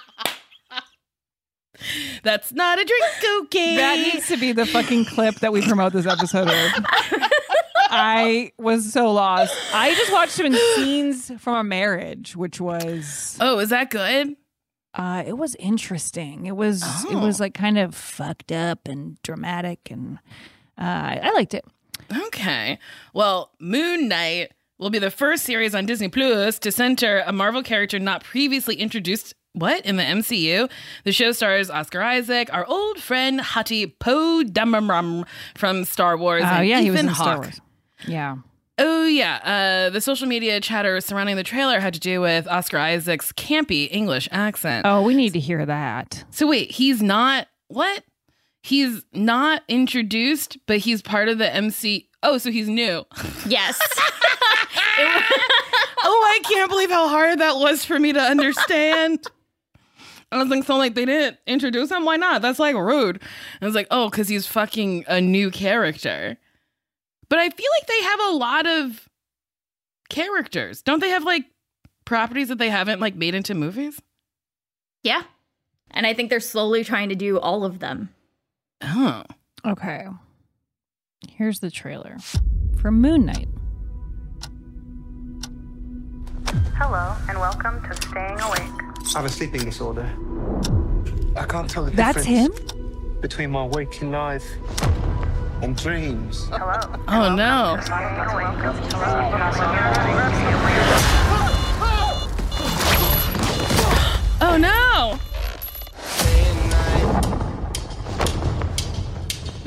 That's 2.22 2.52
not 2.52 2.78
a 2.78 2.84
drink, 2.84 3.04
okay? 3.44 3.76
That 3.76 3.98
needs 3.98 4.28
to 4.28 4.36
be 4.36 4.52
the 4.52 4.66
fucking 4.66 5.06
clip 5.06 5.36
that 5.36 5.52
we 5.52 5.62
promote 5.62 5.92
this 5.92 6.06
episode 6.06 6.48
with. 6.48 6.72
I 7.90 8.52
was 8.58 8.92
so 8.92 9.12
lost. 9.12 9.54
I 9.72 9.94
just 9.94 10.12
watched 10.12 10.38
him 10.38 10.46
in 10.46 10.58
scenes 10.76 11.32
from 11.38 11.54
a 11.56 11.64
marriage, 11.64 12.36
which 12.36 12.60
was 12.60 13.36
oh, 13.40 13.58
is 13.58 13.70
that 13.70 13.90
good? 13.90 14.36
uh 14.94 15.22
it 15.26 15.36
was 15.36 15.54
interesting. 15.56 16.46
It 16.46 16.56
was 16.56 16.82
it 17.04 17.14
Oh. 17.14 17.18
was 17.24 17.40
like 17.40 17.54
kind 17.54 17.78
of 17.78 17.94
fucked 17.94 18.50
up 18.52 18.88
and 18.88 19.20
dramatic 19.22 19.90
and 19.90 20.18
uh 20.78 21.18
I 21.22 21.30
liked 21.34 21.54
it. 21.54 21.64
Okay. 22.26 22.78
Well, 23.12 23.50
Moon 23.60 24.08
Knight 24.08 24.52
will 24.78 24.90
be 24.90 24.98
the 24.98 25.10
first 25.10 25.44
series 25.44 25.74
on 25.74 25.84
Disney 25.86 26.08
Plus 26.08 26.58
to 26.60 26.72
center 26.72 27.22
a 27.26 27.32
Marvel 27.32 27.62
character 27.62 27.98
not 27.98 28.24
previously 28.24 28.76
introduced. 28.76 29.34
What 29.52 29.84
in 29.84 29.96
the 29.96 30.04
MCU? 30.04 30.70
The 31.04 31.12
show 31.12 31.32
stars 31.32 31.68
Oscar 31.68 32.00
Isaac, 32.00 32.48
our 32.52 32.64
old 32.66 32.98
friend 33.00 33.40
Hati 33.40 33.88
Poe 33.88 34.42
Dameron 34.46 35.26
from 35.56 35.84
Star 35.84 36.16
Wars. 36.16 36.42
Oh 36.44 36.46
and 36.46 36.68
yeah, 36.68 36.80
he 36.80 36.90
was 36.90 37.00
Ethan 37.00 37.08
in 37.08 37.14
Star 37.14 37.36
Hawke. 37.42 37.52
Wars. 38.00 38.08
Yeah. 38.10 38.36
Oh 38.80 39.06
yeah, 39.06 39.40
uh, 39.88 39.90
the 39.90 40.00
social 40.00 40.28
media 40.28 40.60
chatter 40.60 41.00
surrounding 41.00 41.34
the 41.34 41.42
trailer 41.42 41.80
had 41.80 41.94
to 41.94 42.00
do 42.00 42.20
with 42.20 42.46
Oscar 42.46 42.78
Isaac's 42.78 43.32
campy 43.32 43.88
English 43.90 44.28
accent. 44.30 44.86
Oh, 44.86 45.02
we 45.02 45.14
need 45.16 45.32
to 45.32 45.40
hear 45.40 45.66
that. 45.66 46.24
So 46.30 46.46
wait, 46.46 46.70
he's 46.70 47.02
not 47.02 47.48
what? 47.66 48.04
He's 48.62 49.04
not 49.12 49.62
introduced, 49.66 50.58
but 50.66 50.78
he's 50.78 51.02
part 51.02 51.28
of 51.28 51.38
the 51.38 51.52
MC. 51.52 52.08
Oh, 52.22 52.38
so 52.38 52.50
he's 52.50 52.68
new. 52.68 53.04
Yes. 53.48 53.80
oh, 55.00 56.22
I 56.34 56.40
can't 56.44 56.68
believe 56.70 56.90
how 56.90 57.08
hard 57.08 57.38
that 57.40 57.56
was 57.56 57.84
for 57.84 57.98
me 57.98 58.12
to 58.12 58.20
understand. 58.20 59.24
I 60.30 60.36
was 60.38 60.48
like, 60.48 60.64
so 60.64 60.76
like 60.76 60.94
they 60.94 61.06
didn't 61.06 61.38
introduce 61.46 61.90
him. 61.90 62.04
Why 62.04 62.16
not? 62.16 62.42
That's 62.42 62.58
like 62.58 62.76
rude. 62.76 63.22
I 63.62 63.64
was 63.64 63.74
like, 63.74 63.86
oh, 63.90 64.10
because 64.10 64.28
he's 64.28 64.46
fucking 64.46 65.04
a 65.08 65.20
new 65.20 65.50
character. 65.50 66.36
But 67.28 67.38
I 67.38 67.50
feel 67.50 67.66
like 67.78 67.86
they 67.86 68.02
have 68.02 68.20
a 68.20 68.30
lot 68.36 68.66
of 68.66 69.08
characters. 70.08 70.82
Don't 70.82 71.00
they 71.00 71.10
have 71.10 71.24
like 71.24 71.44
properties 72.04 72.48
that 72.48 72.58
they 72.58 72.70
haven't 72.70 73.00
like 73.00 73.14
made 73.14 73.34
into 73.34 73.54
movies? 73.54 74.00
yeah. 75.02 75.22
And 75.90 76.06
I 76.06 76.12
think 76.12 76.28
they're 76.28 76.38
slowly 76.40 76.84
trying 76.84 77.08
to 77.08 77.14
do 77.14 77.38
all 77.38 77.64
of 77.64 77.78
them. 77.78 78.10
Oh. 78.82 79.22
Okay. 79.64 80.06
Here's 81.26 81.60
the 81.60 81.70
trailer 81.70 82.18
for 82.80 82.90
Moon 82.90 83.24
Knight. 83.24 83.48
Hello, 86.76 87.16
and 87.28 87.40
welcome 87.40 87.82
to 87.88 87.96
Staying 88.08 88.38
Awake. 88.38 88.60
I 88.60 89.18
have 89.18 89.24
a 89.24 89.28
sleeping 89.30 89.64
disorder. 89.64 90.08
I 91.36 91.44
can't 91.44 91.68
tell 91.70 91.84
the 91.86 91.90
That's 91.90 92.24
difference 92.24 92.72
between 93.20 93.50
my 93.50 93.64
waking 93.66 94.10
life 94.12 94.44
and 95.62 95.76
dreams. 95.76 96.48
Hello. 96.50 96.78
Oh 97.08 97.34
no. 97.34 97.78
Oh 104.40 104.56
no. 104.56 105.18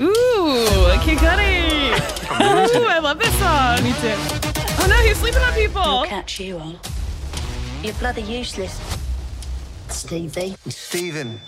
Ooh, 0.03 0.99
Kid 1.01 1.17
Cudi. 1.17 1.91
Ooh, 2.41 2.87
I 2.87 2.99
love 2.99 3.19
this 3.19 3.37
song. 3.37 3.83
Me 3.83 3.91
too. 3.93 4.15
Oh 4.79 4.87
no, 4.89 4.95
he's 4.97 5.17
sleeping 5.17 5.41
on 5.41 5.53
people. 5.53 6.05
catch 6.05 6.39
you 6.39 6.57
on. 6.57 6.79
You're 7.83 7.93
bloody 7.95 8.21
useless, 8.21 8.79
Stevie. 9.89 10.55
Stephen. 10.67 11.41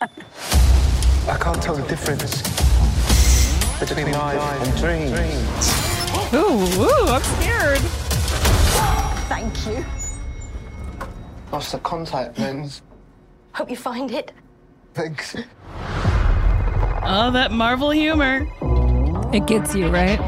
I 0.00 1.38
can't 1.38 1.62
tell 1.62 1.74
the 1.74 1.86
difference 1.88 2.42
between 3.80 4.12
life 4.12 4.40
and 4.66 4.76
dreams. 4.78 5.84
Ooh, 6.32 6.82
ooh, 6.82 7.06
I'm 7.08 7.22
scared. 7.22 7.78
Thank 9.28 9.66
you. 9.66 9.84
Lost 11.52 11.72
the 11.72 11.78
contact 11.78 12.38
lens. 12.38 12.82
Hope 13.52 13.70
you 13.70 13.76
find 13.76 14.10
it. 14.10 14.32
Thanks. 14.94 15.36
Oh, 17.06 17.30
that 17.32 17.50
Marvel 17.52 17.90
humor. 17.90 18.46
It 19.32 19.46
gets 19.46 19.74
you, 19.74 19.88
right? 19.88 20.18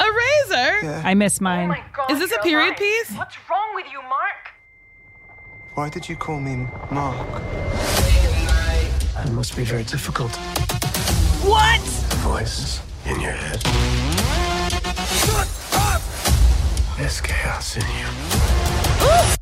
A 0.00 0.06
razor? 0.12 1.02
I 1.04 1.14
miss 1.14 1.40
mine. 1.40 1.82
Oh 1.98 2.12
Is 2.12 2.18
this 2.18 2.32
a 2.32 2.38
period 2.42 2.76
piece? 2.76 3.12
What's 3.12 3.36
wrong 3.48 3.74
with 3.74 3.86
you, 3.90 4.00
Mark? 4.02 4.51
Why 5.74 5.88
did 5.88 6.06
you 6.06 6.16
call 6.16 6.38
me 6.38 6.66
Mark? 6.90 7.42
It 9.24 9.32
must 9.32 9.56
be 9.56 9.64
very 9.64 9.84
difficult. 9.84 10.30
What? 11.46 11.80
Voice 12.20 12.82
in 13.06 13.18
your 13.18 13.32
head. 13.32 13.62
Shut 15.08 15.48
up! 15.72 16.02
There's 16.98 17.22
chaos 17.22 17.76
in 17.76 17.82
you. 17.82 18.06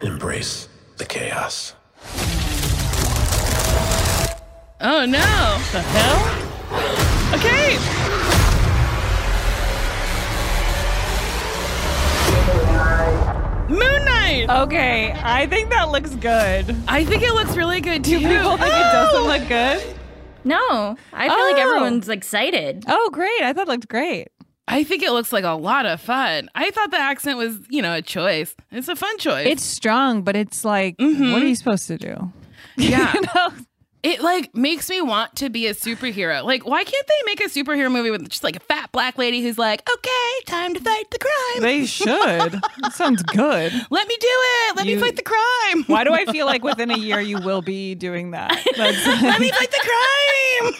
Embrace 0.00 0.68
the 0.96 1.04
chaos. 1.04 1.74
Oh 4.80 5.04
no! 5.06 5.58
The 5.72 5.82
hell? 5.82 6.45
Okay. 7.34 7.76
Moon 13.68 14.04
Knight. 14.04 14.46
Okay, 14.48 15.12
I 15.24 15.46
think 15.48 15.70
that 15.70 15.90
looks 15.90 16.14
good. 16.16 16.76
I 16.86 17.04
think 17.04 17.22
it 17.22 17.32
looks 17.34 17.56
really 17.56 17.80
good 17.80 18.02
Do 18.02 18.20
too. 18.20 18.26
people 18.28 18.56
think 18.56 18.68
it 18.74 18.92
doesn't 18.92 19.24
look 19.24 19.48
good? 19.48 19.82
No, 20.44 20.96
I 21.12 21.28
feel 21.28 21.44
like 21.50 21.56
Oh. 21.56 21.68
everyone's 21.70 22.08
excited. 22.08 22.84
Oh, 22.86 23.10
great. 23.12 23.42
I 23.42 23.52
thought 23.52 23.66
it 23.66 23.70
looked 23.70 23.88
great. 23.88 24.28
I 24.68 24.84
think 24.84 25.02
it 25.02 25.10
looks 25.10 25.32
like 25.32 25.44
a 25.44 25.50
lot 25.54 25.84
of 25.86 26.00
fun. 26.00 26.48
I 26.54 26.70
thought 26.70 26.92
the 26.92 26.98
accent 26.98 27.36
was, 27.38 27.58
you 27.68 27.82
know, 27.82 27.94
a 27.94 28.02
choice. 28.02 28.54
It's 28.70 28.88
a 28.88 28.94
fun 28.96 29.18
choice. 29.18 29.46
It's 29.48 29.62
strong, 29.64 30.22
but 30.22 30.36
it's 30.36 30.64
like, 30.64 30.94
what 30.98 31.08
mm-hmm. 31.08 31.34
are 31.34 31.38
you 31.38 31.54
supposed 31.56 31.88
to 31.88 31.98
do? 31.98 32.32
yeah. 32.76 33.12
You 33.14 33.20
know? 33.22 33.48
It 34.06 34.20
like 34.22 34.54
makes 34.54 34.88
me 34.88 35.00
want 35.02 35.34
to 35.36 35.50
be 35.50 35.66
a 35.66 35.74
superhero. 35.74 36.44
Like, 36.44 36.64
why 36.64 36.84
can't 36.84 37.06
they 37.08 37.22
make 37.24 37.40
a 37.40 37.48
superhero 37.48 37.90
movie 37.90 38.12
with 38.12 38.28
just 38.28 38.44
like 38.44 38.54
a 38.54 38.60
fat 38.60 38.92
black 38.92 39.18
lady 39.18 39.42
who's 39.42 39.58
like, 39.58 39.82
okay, 39.90 40.44
time 40.46 40.74
to 40.74 40.80
fight 40.80 41.10
the 41.10 41.18
crime. 41.18 41.62
They 41.62 41.86
should. 41.86 42.06
That 42.82 42.92
sounds 42.92 43.24
good. 43.24 43.72
Let 43.90 44.06
me 44.06 44.16
do 44.20 44.28
it. 44.30 44.76
Let 44.76 44.86
You- 44.86 44.94
me 44.96 45.02
fight 45.02 45.16
the 45.16 45.22
crime. 45.22 45.82
Why 45.88 46.04
do 46.04 46.12
I 46.12 46.24
feel 46.32 46.46
like 46.46 46.62
within 46.62 46.92
a 46.92 46.96
year 46.96 47.18
you 47.20 47.40
will 47.40 47.62
be 47.62 47.96
doing 47.96 48.30
that? 48.30 48.50
Let 48.78 49.40
me 49.40 49.50
fight 49.50 49.72
the 49.72 49.90
crime. 50.62 50.74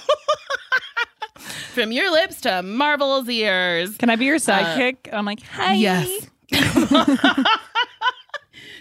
From 1.74 1.90
your 1.90 2.12
lips 2.12 2.40
to 2.42 2.62
Marvel's 2.62 3.28
ears. 3.28 3.96
Can 3.96 4.08
I 4.08 4.14
be 4.14 4.26
your 4.26 4.36
uh, 4.36 4.38
sidekick? 4.38 5.12
I'm 5.12 5.24
like, 5.24 5.42
hi. 5.42 5.74
Yes. 5.74 6.28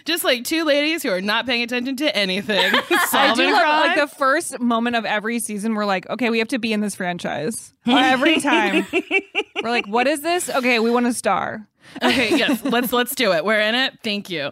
Just 0.06 0.24
like 0.24 0.44
two 0.44 0.64
ladies 0.64 1.02
who 1.02 1.10
are 1.10 1.20
not 1.20 1.46
paying 1.46 1.62
attention 1.62 1.96
to 1.96 2.16
anything. 2.16 2.58
I 2.90 3.34
do 3.34 3.52
love 3.52 3.86
like 3.86 3.96
the 3.98 4.06
first 4.06 4.58
moment 4.60 4.96
of 4.96 5.04
every 5.04 5.38
season. 5.40 5.74
We're 5.74 5.84
like, 5.84 6.08
okay, 6.08 6.30
we 6.30 6.38
have 6.38 6.48
to 6.48 6.58
be 6.58 6.72
in 6.72 6.80
this 6.80 6.94
franchise 6.94 7.74
every 7.86 8.40
time. 8.40 8.86
we're 9.62 9.70
like, 9.70 9.86
what 9.88 10.06
is 10.06 10.22
this? 10.22 10.48
Okay, 10.48 10.78
we 10.78 10.90
want 10.90 11.06
to 11.06 11.12
star. 11.12 11.66
okay, 12.02 12.30
yes, 12.36 12.62
let's 12.64 12.92
let's 12.92 13.14
do 13.14 13.32
it. 13.32 13.44
We're 13.44 13.60
in 13.60 13.74
it. 13.74 13.98
Thank 14.02 14.30
you. 14.30 14.50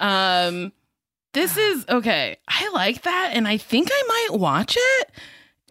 Um 0.00 0.72
this 1.34 1.56
is 1.58 1.84
okay. 1.88 2.36
I 2.48 2.70
like 2.70 3.02
that 3.02 3.30
and 3.34 3.46
I 3.46 3.58
think 3.58 3.90
I 3.92 4.02
might 4.30 4.38
watch 4.40 4.76
it. 4.78 5.10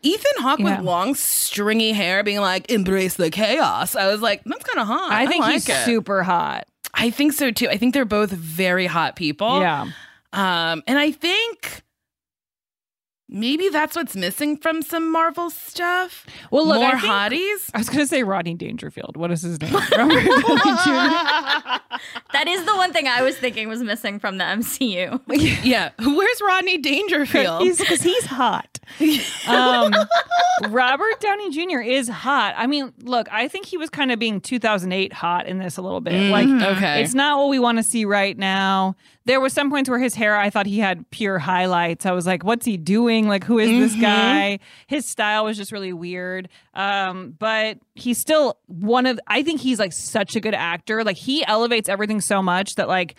Ethan 0.06 0.43
Hawke 0.43 0.60
Yeah. 0.60 0.78
with 0.78 0.86
long 0.86 1.15
stringy 1.15 1.93
hair 1.93 2.24
being 2.24 2.41
like 2.41 2.69
embrace 2.69 3.15
the 3.15 3.30
chaos. 3.32 3.96
I 3.96 4.08
was 4.08 4.22
like, 4.22 4.43
that's 4.46 4.63
kind 4.63 4.80
of 4.80 4.88
hot. 4.88 5.12
I 5.12 5.26
think 5.28 5.41
like 5.43 5.54
he's 5.54 5.69
it. 5.69 5.86
super 5.86 6.24
hot. 6.24 6.67
I 6.93 7.10
think 7.10 7.34
so 7.34 7.51
too. 7.51 7.67
I 7.69 7.77
think 7.77 7.93
they're 7.93 8.06
both 8.06 8.32
very 8.32 8.86
hot 8.86 9.15
people. 9.15 9.60
Yeah. 9.60 9.88
Um, 10.32 10.84
and 10.88 10.97
I 10.97 11.12
think 11.12 11.84
maybe 13.34 13.67
that's 13.69 13.96
what's 13.96 14.15
missing 14.15 14.56
from 14.56 14.82
some 14.82 15.12
Marvel 15.12 15.50
stuff. 15.50 16.26
Well, 16.52 16.65
look, 16.65 16.78
more 16.80 16.96
I 16.96 17.00
think- 17.00 17.12
hotties. 17.13 17.69
I 17.74 17.80
was 17.80 17.89
gonna 17.89 18.06
say 18.08 18.24
Rodney 18.24 18.54
Dangerfield. 18.54 19.17
What 19.17 19.32
is 19.32 19.41
his 19.41 19.60
name? 19.60 19.74
Robert 19.98 20.24
Downey 20.24 20.78
Jr. 20.84 21.80
That 22.34 22.48
is 22.48 22.65
the 22.65 22.76
one 22.76 22.91
thing 22.91 23.08
I 23.08 23.22
was 23.22 23.38
thinking 23.38 23.67
was 23.69 23.84
missing 23.84 24.19
from 24.19 24.38
the 24.39 24.43
MCU. 24.43 25.22
yeah, 25.63 25.91
where's 26.00 26.41
Rodney 26.46 26.80
Dangerfield? 26.80 27.78
Because 27.78 28.02
he's 28.02 28.26
hot. 28.26 28.80
Um, 29.48 29.93
Robert 30.69 31.19
Downey 31.19 31.52
Jr. 31.52 31.80
is 31.80 32.10
hot. 32.10 32.56
I 32.58 32.65
mean, 32.67 32.91
look, 33.04 33.28
I 33.32 33.48
think 33.48 33.67
he 33.67 33.78
was 33.78 33.89
kind 33.89 34.12
of 34.12 34.17
being 34.19 34.41
2008 34.41 35.13
hot 35.13 35.46
in 35.46 35.60
this 35.60 35.78
a 35.78 35.82
little 35.82 36.02
bit. 36.02 36.32
Like, 36.32 36.48
okay. 36.48 37.04
it's 37.04 37.13
not 37.13 37.38
what 37.38 37.50
we 37.50 37.60
want 37.60 37.78
to 37.78 37.84
see 37.84 38.04
right 38.04 38.38
now. 38.38 38.96
There 39.25 39.39
was 39.39 39.53
some 39.53 39.69
points 39.69 39.89
where 39.89 39.99
his 39.99 40.15
hair, 40.15 40.38
I 40.38 40.49
thought 40.49 40.65
he 40.65 40.79
had 40.79 41.09
pure 41.09 41.39
highlights. 41.39 42.05
I 42.05 42.12
was 42.12 42.27
like, 42.27 42.43
what's 42.43 42.65
he 42.65 42.75
doing? 42.75 43.27
Like, 43.27 43.43
who 43.45 43.57
is 43.59 43.69
this 43.93 44.01
guy? 44.01 44.59
His 44.88 45.05
style 45.05 45.45
was 45.45 45.55
just 45.55 45.71
really 45.71 45.93
weird. 45.93 46.49
Um, 46.73 47.36
but 47.39 47.77
he's 47.95 48.17
still 48.17 48.57
one 48.67 49.05
of. 49.05 49.19
I 49.27 49.41
think 49.43 49.62
he's 49.62 49.79
like 49.79 49.93
such 49.93 50.36
a 50.36 50.39
good 50.41 50.53
actor. 50.53 51.03
Like, 51.03 51.17
he 51.17 51.45
elevates 51.45 51.88
everything 51.88 52.19
so 52.21 52.41
much 52.41 52.75
that 52.75 52.88
like. 52.88 53.17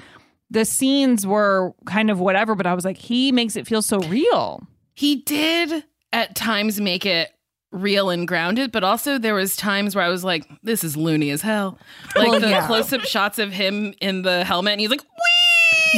The 0.50 0.66
scenes 0.66 1.26
were 1.26 1.72
kind 1.86 2.10
of 2.10 2.20
whatever, 2.20 2.54
but 2.54 2.66
I 2.66 2.74
was 2.74 2.84
like, 2.84 2.98
he 2.98 3.32
makes 3.32 3.56
it 3.56 3.66
feel 3.66 3.82
so 3.82 3.98
real. 4.00 4.62
he 4.92 5.16
did 5.16 5.84
at 6.12 6.36
times 6.36 6.80
make 6.80 7.04
it 7.06 7.30
real 7.72 8.08
and 8.10 8.28
grounded, 8.28 8.70
but 8.70 8.84
also 8.84 9.18
there 9.18 9.34
was 9.34 9.56
times 9.56 9.96
where 9.96 10.04
I 10.04 10.08
was 10.08 10.22
like, 10.22 10.46
this 10.62 10.84
is 10.84 10.96
loony 10.96 11.30
as 11.30 11.42
hell. 11.42 11.76
Like 12.14 12.28
Well, 12.28 12.38
the 12.40 12.50
yeah. 12.50 12.66
close-up 12.68 13.00
shots 13.00 13.40
of 13.40 13.52
him 13.52 13.94
in 14.00 14.22
the 14.22 14.44
helmet 14.44 14.72
and 14.72 14.80
he's 14.80 14.90
like! 14.90 15.00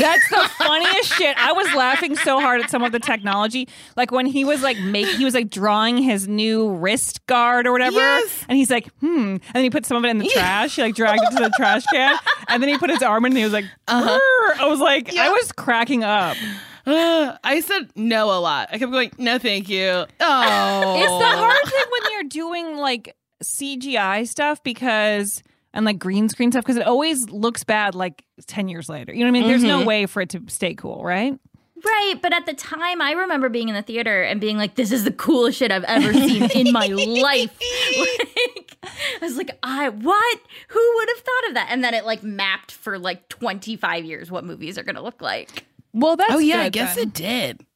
That's 0.00 0.28
the 0.30 0.48
funniest 0.58 1.12
shit. 1.14 1.36
I 1.38 1.52
was 1.52 1.72
laughing 1.74 2.16
so 2.16 2.40
hard 2.40 2.60
at 2.60 2.70
some 2.70 2.82
of 2.82 2.92
the 2.92 2.98
technology. 3.00 3.68
Like 3.96 4.10
when 4.10 4.26
he 4.26 4.44
was 4.44 4.62
like 4.62 4.78
make 4.78 5.08
he 5.08 5.24
was 5.24 5.34
like 5.34 5.50
drawing 5.50 5.98
his 5.98 6.26
new 6.28 6.70
wrist 6.70 7.24
guard 7.26 7.66
or 7.66 7.72
whatever. 7.72 7.96
Yes. 7.96 8.44
And 8.48 8.56
he's 8.56 8.70
like, 8.70 8.88
hmm. 9.00 9.06
And 9.36 9.40
then 9.54 9.62
he 9.64 9.70
put 9.70 9.86
some 9.86 9.96
of 9.96 10.04
it 10.04 10.08
in 10.08 10.18
the 10.18 10.28
trash. 10.28 10.76
He 10.76 10.82
like 10.82 10.94
dragged 10.94 11.22
it 11.22 11.36
to 11.36 11.42
the 11.44 11.52
trash 11.56 11.84
can. 11.92 12.16
And 12.48 12.62
then 12.62 12.68
he 12.68 12.78
put 12.78 12.90
his 12.90 13.02
arm 13.02 13.24
in 13.24 13.32
and 13.32 13.38
he 13.38 13.44
was 13.44 13.52
like, 13.52 13.66
Uh-huh. 13.88 14.62
I 14.62 14.68
was 14.68 14.80
like, 14.80 15.14
I 15.16 15.30
was 15.30 15.52
cracking 15.52 16.04
up. 16.04 16.36
I 16.88 17.60
said 17.64 17.90
no 17.96 18.26
a 18.26 18.38
lot. 18.38 18.68
I 18.72 18.78
kept 18.78 18.92
going, 18.92 19.10
no, 19.18 19.38
thank 19.38 19.68
you. 19.68 19.88
Oh, 19.88 20.06
It's 20.06 20.18
the 20.20 21.38
hard 21.38 21.64
thing 21.66 21.84
when 21.90 22.12
you're 22.12 22.22
doing 22.28 22.76
like 22.76 23.16
CGI 23.42 24.26
stuff 24.28 24.62
because 24.62 25.42
and 25.76 25.84
like 25.84 25.98
green 25.98 26.28
screen 26.28 26.50
stuff 26.50 26.64
because 26.64 26.78
it 26.78 26.86
always 26.86 27.28
looks 27.28 27.62
bad 27.62 27.94
like 27.94 28.24
10 28.46 28.68
years 28.68 28.88
later. 28.88 29.12
You 29.12 29.20
know 29.20 29.26
what 29.26 29.38
I 29.38 29.40
mean? 29.40 29.48
There's 29.48 29.62
no 29.62 29.78
mm-hmm. 29.78 29.88
way 29.88 30.06
for 30.06 30.22
it 30.22 30.30
to 30.30 30.42
stay 30.48 30.74
cool, 30.74 31.04
right? 31.04 31.38
Right, 31.84 32.14
but 32.22 32.32
at 32.32 32.46
the 32.46 32.54
time, 32.54 33.02
I 33.02 33.12
remember 33.12 33.50
being 33.50 33.68
in 33.68 33.74
the 33.74 33.82
theater 33.82 34.22
and 34.22 34.40
being 34.40 34.56
like, 34.56 34.76
"This 34.76 34.90
is 34.90 35.04
the 35.04 35.12
coolest 35.12 35.58
shit 35.58 35.70
I've 35.70 35.84
ever 35.84 36.10
seen 36.14 36.50
in 36.50 36.72
my 36.72 36.86
life." 36.86 37.56
Like, 37.98 38.78
I 39.20 39.24
was 39.24 39.36
like, 39.36 39.58
"I 39.62 39.90
what? 39.90 40.38
Who 40.68 40.92
would 40.96 41.08
have 41.10 41.18
thought 41.18 41.48
of 41.48 41.54
that?" 41.54 41.68
And 41.70 41.84
then 41.84 41.92
it 41.92 42.06
like 42.06 42.22
mapped 42.22 42.72
for 42.72 42.98
like 42.98 43.28
twenty 43.28 43.76
five 43.76 44.04
years 44.04 44.30
what 44.30 44.44
movies 44.44 44.78
are 44.78 44.84
going 44.84 44.94
to 44.96 45.02
look 45.02 45.20
like. 45.20 45.64
Well, 45.92 46.16
that's 46.16 46.32
oh 46.32 46.38
yeah, 46.38 46.62
I 46.62 46.70
guess 46.70 46.94
then. 46.96 47.08
it 47.08 47.14
did. 47.14 47.66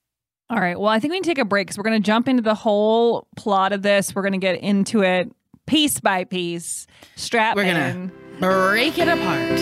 All 0.48 0.58
right. 0.58 0.80
Well, 0.80 0.88
I 0.88 0.98
think 0.98 1.12
we 1.12 1.18
can 1.18 1.24
take 1.24 1.38
a 1.38 1.44
break 1.44 1.66
because 1.66 1.76
we're 1.76 1.84
going 1.84 2.02
to 2.02 2.06
jump 2.06 2.26
into 2.26 2.42
the 2.42 2.54
whole 2.54 3.28
plot 3.36 3.72
of 3.72 3.82
this. 3.82 4.14
We're 4.14 4.22
going 4.22 4.32
to 4.32 4.38
get 4.38 4.56
into 4.56 5.02
it 5.02 5.30
piece 5.70 6.00
by 6.00 6.24
piece. 6.24 6.88
Strap 7.14 7.54
We're 7.54 7.64
gonna 7.64 7.90
in. 7.90 8.12
break 8.40 8.98
it 8.98 9.06
apart. 9.06 9.60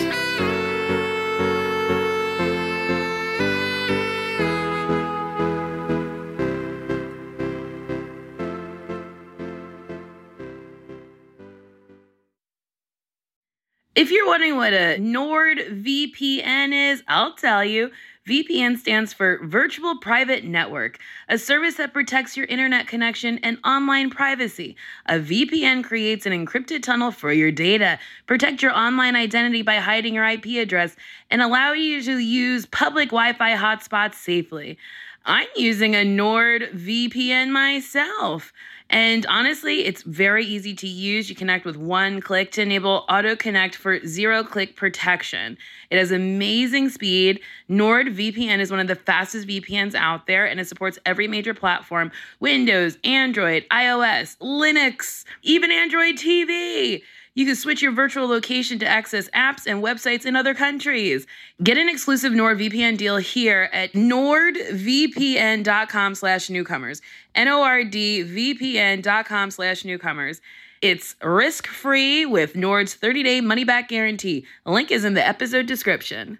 If 13.95 14.11
you're 14.11 14.25
wondering 14.25 14.55
what 14.55 14.73
a 14.73 14.97
NordVPN 14.99 16.91
is, 16.91 17.03
I'll 17.07 17.35
tell 17.35 17.63
you. 17.63 17.91
VPN 18.29 18.77
stands 18.77 19.11
for 19.11 19.39
Virtual 19.43 19.97
Private 19.97 20.43
Network, 20.43 20.99
a 21.27 21.39
service 21.39 21.77
that 21.77 21.93
protects 21.93 22.37
your 22.37 22.45
internet 22.45 22.85
connection 22.85 23.39
and 23.39 23.57
online 23.65 24.11
privacy. 24.11 24.75
A 25.07 25.15
VPN 25.15 25.83
creates 25.83 26.27
an 26.27 26.33
encrypted 26.33 26.83
tunnel 26.83 27.09
for 27.09 27.33
your 27.33 27.51
data, 27.51 27.97
protect 28.27 28.61
your 28.61 28.71
online 28.71 29.15
identity 29.15 29.63
by 29.63 29.77
hiding 29.77 30.13
your 30.13 30.25
IP 30.25 30.45
address, 30.61 30.95
and 31.31 31.41
allow 31.41 31.71
you 31.71 32.03
to 32.03 32.19
use 32.19 32.67
public 32.67 33.09
Wi 33.09 33.33
Fi 33.33 33.55
hotspots 33.55 34.13
safely. 34.13 34.77
I'm 35.25 35.47
using 35.55 35.95
a 35.95 36.05
NordVPN 36.05 37.49
myself. 37.49 38.53
And 38.89 39.25
honestly, 39.27 39.85
it's 39.85 40.01
very 40.01 40.43
easy 40.43 40.73
to 40.75 40.87
use. 40.87 41.29
You 41.29 41.35
connect 41.35 41.63
with 41.63 41.77
one 41.77 42.21
click 42.21 42.51
to 42.53 42.61
enable 42.61 43.05
auto 43.07 43.35
connect 43.35 43.75
for 43.75 44.03
zero 44.05 44.43
click 44.43 44.75
protection. 44.75 45.57
It 45.91 45.97
has 45.99 46.11
amazing 46.11 46.89
speed. 46.89 47.39
NordVPN 47.69 48.59
is 48.59 48.71
one 48.71 48.79
of 48.79 48.87
the 48.87 48.95
fastest 48.95 49.47
VPNs 49.47 49.93
out 49.93 50.25
there 50.25 50.47
and 50.47 50.59
it 50.59 50.67
supports 50.67 50.97
every 51.05 51.27
major 51.27 51.53
platform 51.53 52.11
Windows, 52.39 52.97
Android, 53.03 53.65
iOS, 53.71 54.37
Linux, 54.39 55.23
even 55.43 55.71
Android 55.71 56.15
TV. 56.15 57.03
You 57.39 57.45
can 57.45 57.55
switch 57.55 57.81
your 57.81 57.93
virtual 57.93 58.27
location 58.27 58.79
to 58.79 58.85
access 58.85 59.29
apps 59.29 59.65
and 59.65 59.81
websites 59.81 60.25
in 60.25 60.35
other 60.35 60.53
countries. 60.53 61.25
Get 61.63 61.77
an 61.77 61.87
exclusive 61.87 62.33
NordVPN 62.33 62.97
deal 62.97 63.15
here 63.15 63.69
at 63.71 63.93
nordvpn.com 63.93 66.15
slash 66.15 66.49
newcomers. 66.49 67.01
N-O-R-D-V-P-N.com 67.35 69.51
slash 69.51 69.85
newcomers. 69.85 70.41
It's 70.81 71.15
risk-free 71.23 72.25
with 72.25 72.57
Nord's 72.57 72.97
30-day 72.97 73.39
money-back 73.39 73.87
guarantee. 73.87 74.45
Link 74.65 74.91
is 74.91 75.05
in 75.05 75.13
the 75.13 75.25
episode 75.25 75.65
description. 75.65 76.39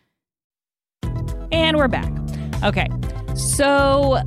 And 1.51 1.77
we're 1.77 1.87
back. 1.87 2.11
Okay. 2.63 2.87
So, 3.35 4.19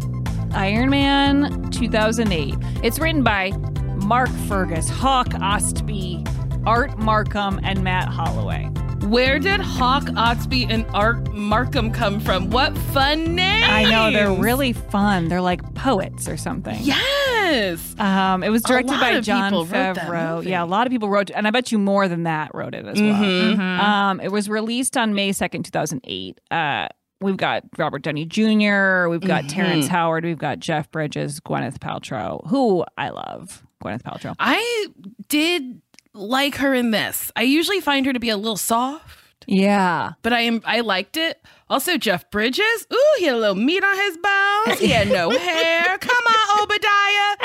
Iron 0.53 0.91
Man 0.91 1.71
2008. 1.71 2.55
It's 2.83 2.99
written 2.99 3.23
by 3.23 3.51
Mark 3.97 4.29
Fergus, 4.49 4.89
Hawk 4.89 5.29
Ostby, 5.29 6.27
Art 6.67 6.99
Markham, 6.99 7.61
and 7.63 7.83
Matt 7.83 8.09
Holloway. 8.09 8.65
Where 9.05 9.39
did 9.39 9.61
Hawk 9.61 10.05
Ostby 10.05 10.67
and 10.71 10.87
Art 10.95 11.33
Markham 11.35 11.91
come 11.91 12.21
from? 12.21 12.49
What 12.51 12.77
fun 12.79 13.35
names! 13.35 13.67
I 13.69 13.85
know 13.85 14.11
they're 14.11 14.33
really 14.33 14.73
fun. 14.73 15.29
They're 15.29 15.43
like 15.43 15.75
poets 15.75 16.27
or 16.27 16.39
something. 16.39 16.79
Yes. 16.81 17.95
Um, 17.99 18.43
it 18.43 18.49
was 18.49 18.63
directed 18.63 18.99
by 18.99 19.21
John 19.21 19.51
people 19.51 19.67
wrote 19.67 19.95
that 19.95 19.97
Favreau. 20.09 20.43
Yeah, 20.45 20.63
a 20.63 20.67
lot 20.67 20.87
of 20.87 20.91
people 20.91 21.11
wrote, 21.11 21.31
and 21.31 21.47
I 21.47 21.51
bet 21.51 21.71
you 21.71 21.79
more 21.79 22.09
than 22.09 22.23
that 22.23 22.51
wrote 22.55 22.75
it 22.75 22.87
as 22.87 22.99
well. 23.01 23.15
Mhm. 23.15 23.57
Mhm. 23.57 23.79
Um, 23.81 24.21
it 24.21 24.33
was 24.33 24.49
released 24.49 24.97
on 24.97 25.15
May 25.15 25.33
second, 25.33 25.65
two 25.65 25.71
thousand 25.71 26.01
eight. 26.05 26.41
Uh, 26.51 26.87
we've 27.25 27.37
got 27.37 27.63
Robert 27.79 28.03
Downey 28.03 28.25
Jr., 28.25 29.09
we've 29.09 29.21
got 29.21 29.45
Mhm. 29.45 29.49
Terrence 29.49 29.87
Howard, 29.89 30.25
we've 30.25 30.39
got 30.39 30.59
Jeff 30.61 30.91
Bridges, 30.91 31.41
Gwyneth 31.41 31.79
Paltrow, 31.79 32.47
who 32.49 32.85
I 32.97 33.11
love. 33.11 33.63
Gwyneth 33.83 34.03
Paltrow. 34.03 34.35
I 34.39 34.87
did 35.29 35.81
like 36.15 36.55
her 36.57 36.73
in 36.75 36.91
this. 36.93 37.31
I 37.37 37.43
usually 37.43 37.81
find 37.81 38.07
her 38.07 38.13
to 38.13 38.21
be 38.21 38.31
a 38.31 38.37
little 38.37 38.57
soft. 38.57 39.19
Yeah. 39.47 40.13
But 40.23 40.33
I 40.33 40.41
am 40.41 40.63
I 40.65 40.81
liked 40.81 41.19
it. 41.19 41.39
Also 41.69 41.99
Jeff 41.99 42.31
Bridges. 42.31 42.87
Ooh, 42.93 43.15
he 43.19 43.27
had 43.27 43.35
a 43.35 43.39
little 43.39 43.55
meat 43.57 43.85
on 43.85 43.97
his 43.97 44.17
bones. 44.17 44.79
He 44.81 44.89
had 44.89 45.09
no 45.11 45.29
hair. 45.39 45.99
Come 45.99 46.25
on, 46.27 46.63
Obadiah. 46.63 47.37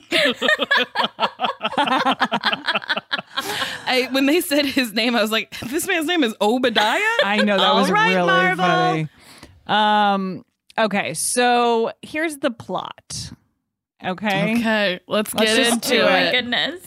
I, 3.86 4.08
when 4.12 4.26
they 4.26 4.40
said 4.40 4.64
his 4.66 4.92
name, 4.92 5.16
I 5.16 5.22
was 5.22 5.30
like, 5.30 5.58
this 5.60 5.86
man's 5.86 6.06
name 6.06 6.22
is 6.24 6.34
Obadiah? 6.40 7.00
I 7.24 7.42
know 7.44 7.56
that 7.56 7.66
All 7.66 7.80
was 7.80 7.90
right, 7.90 8.14
really 8.14 8.26
Marvel. 8.26 8.64
funny. 8.64 9.08
Um. 9.66 10.44
Okay, 10.78 11.14
so 11.14 11.92
here's 12.02 12.38
the 12.38 12.50
plot. 12.50 13.32
Okay. 14.04 14.54
Okay, 14.58 15.00
let's 15.06 15.34
Let's 15.34 15.54
get 15.54 15.72
into 15.74 15.88
do 15.90 16.00
Oh 16.00 16.06
my 16.06 16.20
it. 16.28 16.32
goodness. 16.32 16.80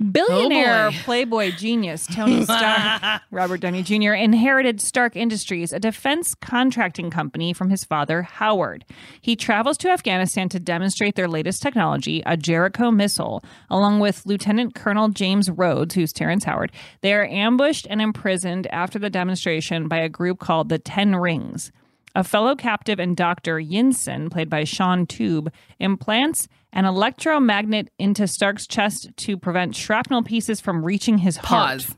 Billionaire 0.00 0.88
Oh, 0.88 0.90
playboy 1.04 1.50
genius 1.52 2.06
Tony 2.06 2.42
Stark, 2.44 3.20
Robert 3.30 3.60
Downey 3.60 3.82
Jr., 3.82 4.12
inherited 4.14 4.80
Stark 4.80 5.14
Industries, 5.14 5.72
a 5.72 5.78
defense 5.78 6.34
contracting 6.34 7.10
company 7.10 7.52
from 7.52 7.68
his 7.68 7.84
father, 7.84 8.22
Howard. 8.22 8.86
He 9.20 9.36
travels 9.36 9.76
to 9.78 9.90
Afghanistan 9.90 10.48
to 10.50 10.58
demonstrate 10.58 11.16
their 11.16 11.28
latest 11.28 11.62
technology, 11.62 12.22
a 12.24 12.36
Jericho 12.38 12.90
missile, 12.90 13.44
along 13.68 14.00
with 14.00 14.24
Lieutenant 14.24 14.74
Colonel 14.74 15.10
James 15.10 15.50
Rhodes, 15.50 15.94
who's 15.94 16.14
Terrence 16.14 16.44
Howard. 16.44 16.72
They 17.02 17.12
are 17.12 17.26
ambushed 17.26 17.86
and 17.90 18.00
imprisoned 18.00 18.66
after 18.68 18.98
the 18.98 19.10
demonstration 19.10 19.86
by 19.86 19.98
a 19.98 20.08
group 20.08 20.38
called 20.38 20.70
the 20.70 20.78
Ten 20.78 21.14
Rings. 21.16 21.72
A 22.14 22.24
fellow 22.24 22.56
captive 22.56 22.98
and 22.98 23.16
doctor, 23.16 23.56
Yinsen, 23.60 24.30
played 24.30 24.50
by 24.50 24.64
Shaun 24.64 25.06
Toub, 25.06 25.52
implants 25.78 26.48
an 26.72 26.84
electromagnet 26.84 27.88
into 27.98 28.26
Stark's 28.26 28.66
chest 28.66 29.10
to 29.16 29.36
prevent 29.36 29.76
shrapnel 29.76 30.22
pieces 30.22 30.60
from 30.60 30.84
reaching 30.84 31.18
his 31.18 31.36
heart. 31.36 31.86
Pause. 31.86 31.96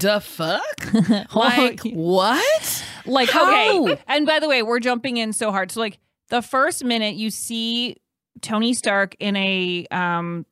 The 0.00 0.20
fuck? 0.20 1.34
like 1.34 1.80
what? 1.92 2.84
Like, 3.06 3.28
How? 3.30 3.84
okay. 3.84 4.00
And 4.06 4.26
by 4.26 4.38
the 4.40 4.48
way, 4.48 4.62
we're 4.62 4.80
jumping 4.80 5.18
in 5.18 5.32
so 5.34 5.50
hard. 5.50 5.70
So, 5.70 5.80
like, 5.80 5.98
the 6.30 6.40
first 6.42 6.82
minute 6.84 7.16
you 7.16 7.30
see 7.30 7.96
Tony 8.40 8.72
Stark 8.74 9.14
in 9.20 9.36
a 9.36 9.86
um 9.90 10.46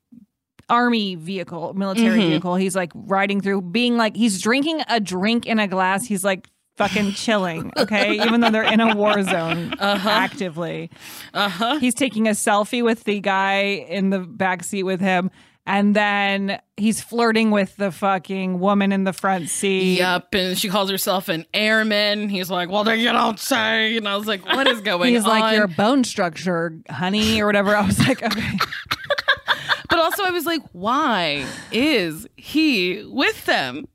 army 0.69 1.15
vehicle, 1.17 1.75
military 1.75 2.19
Mhm. 2.21 2.29
vehicle, 2.29 2.55
he's 2.57 2.77
like 2.77 2.93
riding 2.95 3.41
through, 3.41 3.63
being 3.63 3.97
like, 3.97 4.17
he's 4.17 4.41
drinking 4.41 4.83
a 4.89 5.01
drink 5.01 5.45
in 5.47 5.59
a 5.59 5.67
glass. 5.69 6.05
He's 6.07 6.25
like 6.25 6.49
fucking 6.77 7.13
chilling, 7.13 7.71
okay? 7.77 8.15
Even 8.25 8.41
though 8.41 8.51
they're 8.51 8.63
in 8.63 8.81
a 8.81 8.95
war 8.97 9.23
zone 9.23 9.75
Uh-huh. 9.79 10.09
actively. 10.09 10.91
Uh-huh. 11.35 11.79
He's 11.79 11.95
taking 11.95 12.27
a 12.27 12.33
selfie 12.33 12.83
with 12.83 13.05
the 13.05 13.21
guy 13.21 13.61
in 13.89 14.11
the 14.11 14.21
back 14.21 14.65
seat 14.65 14.83
with 14.85 15.01
him. 15.01 15.31
And 15.65 15.95
then 15.95 16.61
he's 16.77 17.01
flirting 17.01 17.53
with 17.53 17.77
the 17.77 17.93
fucking 17.93 18.59
woman 18.59 18.91
in 18.91 19.05
the 19.05 19.13
front 19.13 19.49
seat. 19.49 19.99
Yup, 20.01 20.35
and 20.35 20.59
she 20.59 20.69
calls 20.69 20.91
herself 20.91 21.29
an 21.29 21.47
airman. 21.55 22.29
He's 22.29 22.51
like, 22.51 22.69
"Well, 22.69 22.83
then 22.83 22.99
you 22.99 23.13
don't 23.13 23.39
say." 23.39 23.97
And 23.97 24.09
I 24.09 24.17
was 24.17 24.27
like, 24.27 24.45
"What 24.45 24.67
is 24.67 24.81
going 24.81 25.03
on? 25.03 25.09
He's 25.09 25.25
on?" 25.25 25.39
like 25.39 25.55
your 25.57 25.69
bone 25.69 26.03
structure, 26.03 26.77
honey, 26.91 27.41
or 27.41 27.47
whatever. 27.47 27.77
I 27.77 27.87
was 27.87 27.97
like, 28.01 28.21
okay. 28.25 28.59
but 29.89 30.01
also, 30.01 30.25
I 30.25 30.31
was 30.31 30.47
like, 30.47 30.63
"Why 30.73 31.47
is 31.71 32.27
he 32.37 33.05
with 33.07 33.45
them?" 33.47 33.87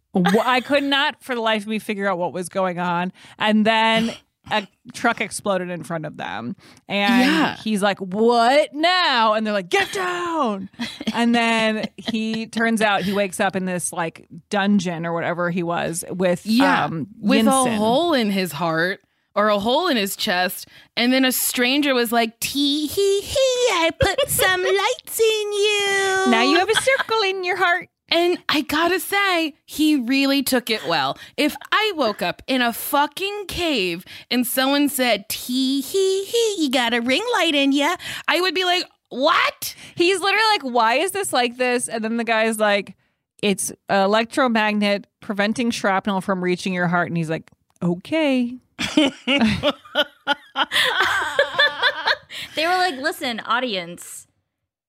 I 0.44 0.62
could 0.62 0.84
not 0.84 1.24
for 1.24 1.36
the 1.36 1.42
life 1.42 1.64
of 1.64 1.68
me 1.68 1.80
figure 1.80 2.08
out 2.08 2.18
what 2.18 2.34
was 2.34 2.50
going 2.50 2.80
on. 2.80 3.12
And 3.38 3.66
then 3.66 4.16
a 4.52 4.66
truck 4.94 5.20
exploded 5.22 5.70
in 5.70 5.84
front 5.84 6.06
of 6.06 6.18
them. 6.18 6.56
And 6.88 7.22
Yeah. 7.30 7.58
he's 7.58 7.82
like, 7.82 8.00
What 8.00 8.74
now? 8.74 9.34
And 9.34 9.46
they're 9.46 9.54
like, 9.54 9.70
Get 9.70 9.92
down. 9.92 10.70
and 11.14 11.36
then 11.36 11.86
he 11.98 12.48
turns 12.48 12.82
out 12.82 13.02
he 13.02 13.14
wakes 13.14 13.40
up 13.40 13.56
in 13.56 13.66
this 13.66 13.92
like 13.92 14.28
dungeon 14.50 15.06
or 15.06 15.14
whatever 15.14 15.50
he 15.52 15.64
was 15.64 16.04
with 16.10 16.46
Yeah, 16.46 16.86
um 16.86 17.08
with 17.20 17.46
a 17.48 17.76
hole 17.78 18.14
in 18.14 18.32
his 18.32 18.52
heart 18.54 19.02
or 19.36 19.50
a 19.50 19.60
hole 19.60 19.88
in 19.88 19.98
his 19.98 20.16
chest, 20.16 20.68
and 20.96 21.14
then 21.14 21.24
a 21.24 21.32
stranger 21.32 21.94
was 21.94 22.12
like, 22.12 22.40
"Tee 22.40 22.88
hee 22.88 23.22
hee, 23.22 23.36
I 23.36 23.92
put 24.00 24.30
some 24.30 24.64
lights 24.64 25.20
in 25.20 25.54
you." 25.54 26.32
Now 26.32 26.42
you 26.42 26.58
have 26.58 26.70
a 26.70 26.76
circle 26.82 27.22
in 27.22 27.44
your 27.44 27.56
heart. 27.58 27.90
And 28.10 28.38
I 28.50 28.62
gotta 28.62 29.00
say, 29.00 29.56
he 29.66 29.96
really 29.96 30.42
took 30.44 30.70
it 30.70 30.86
well. 30.88 31.18
If 31.36 31.56
I 31.72 31.92
woke 31.96 32.22
up 32.22 32.42
in 32.48 32.62
a 32.62 32.72
fucking 32.74 33.46
cave 33.48 34.06
and 34.32 34.48
someone 34.48 34.90
said, 34.90 35.28
tee 35.30 35.82
hee 35.82 36.26
hee, 36.26 36.56
you 36.64 36.72
got 36.72 36.94
a 36.94 37.02
ring 37.02 37.24
light 37.34 37.56
in 37.56 37.72
ya, 37.72 37.96
I 38.28 38.40
would 38.42 38.56
be 38.56 38.64
like, 38.64 38.84
what? 39.10 39.76
He's 39.96 40.20
literally 40.20 40.46
like, 40.54 40.64
Why 40.64 40.96
is 40.96 41.12
this 41.12 41.32
like 41.32 41.58
this? 41.58 41.88
And 41.88 42.04
then 42.04 42.18
the 42.18 42.24
guy's 42.24 42.60
like, 42.60 42.96
It's 43.42 43.72
electromagnet 43.90 45.08
preventing 45.22 45.72
shrapnel 45.72 46.22
from 46.22 46.44
reaching 46.44 46.74
your 46.74 46.88
heart. 46.88 47.08
And 47.08 47.18
he's 47.18 47.30
like, 47.30 47.50
Okay. 47.82 48.58
They 52.56 52.66
were 52.66 52.76
like, 52.76 52.96
listen, 52.98 53.40
audience, 53.42 54.27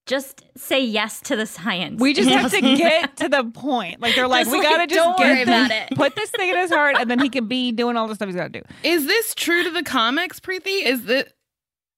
just 0.08 0.42
say 0.56 0.82
yes 0.84 1.20
to 1.20 1.36
the 1.36 1.46
science. 1.46 2.00
We 2.00 2.12
just 2.14 2.28
have 2.36 2.50
to 2.50 2.60
get 2.60 3.16
to 3.18 3.28
the 3.28 3.44
point. 3.44 4.00
Like 4.00 4.16
they're 4.16 4.26
like, 4.26 4.46
Just 4.46 4.50
we 4.52 4.58
like, 4.58 4.68
gotta 4.68 4.86
just 4.88 4.96
don't 4.98 5.16
get 5.18 5.24
worry 5.26 5.42
about 5.42 5.68
this- 5.68 5.88
it. 5.92 5.96
Put 5.96 6.16
this 6.16 6.30
thing 6.30 6.48
in 6.48 6.56
his 6.56 6.70
heart, 6.72 6.96
and 6.98 7.08
then 7.08 7.20
he 7.20 7.28
can 7.28 7.46
be 7.46 7.70
doing 7.70 7.96
all 7.96 8.08
the 8.08 8.16
stuff 8.16 8.26
he's 8.26 8.34
got 8.36 8.52
to 8.52 8.60
do. 8.60 8.66
Is 8.82 9.06
this 9.06 9.34
true 9.36 9.62
to 9.62 9.70
the 9.70 9.84
comics, 9.84 10.40
Preeti? 10.40 10.82
Is 10.84 11.04
that 11.04 11.28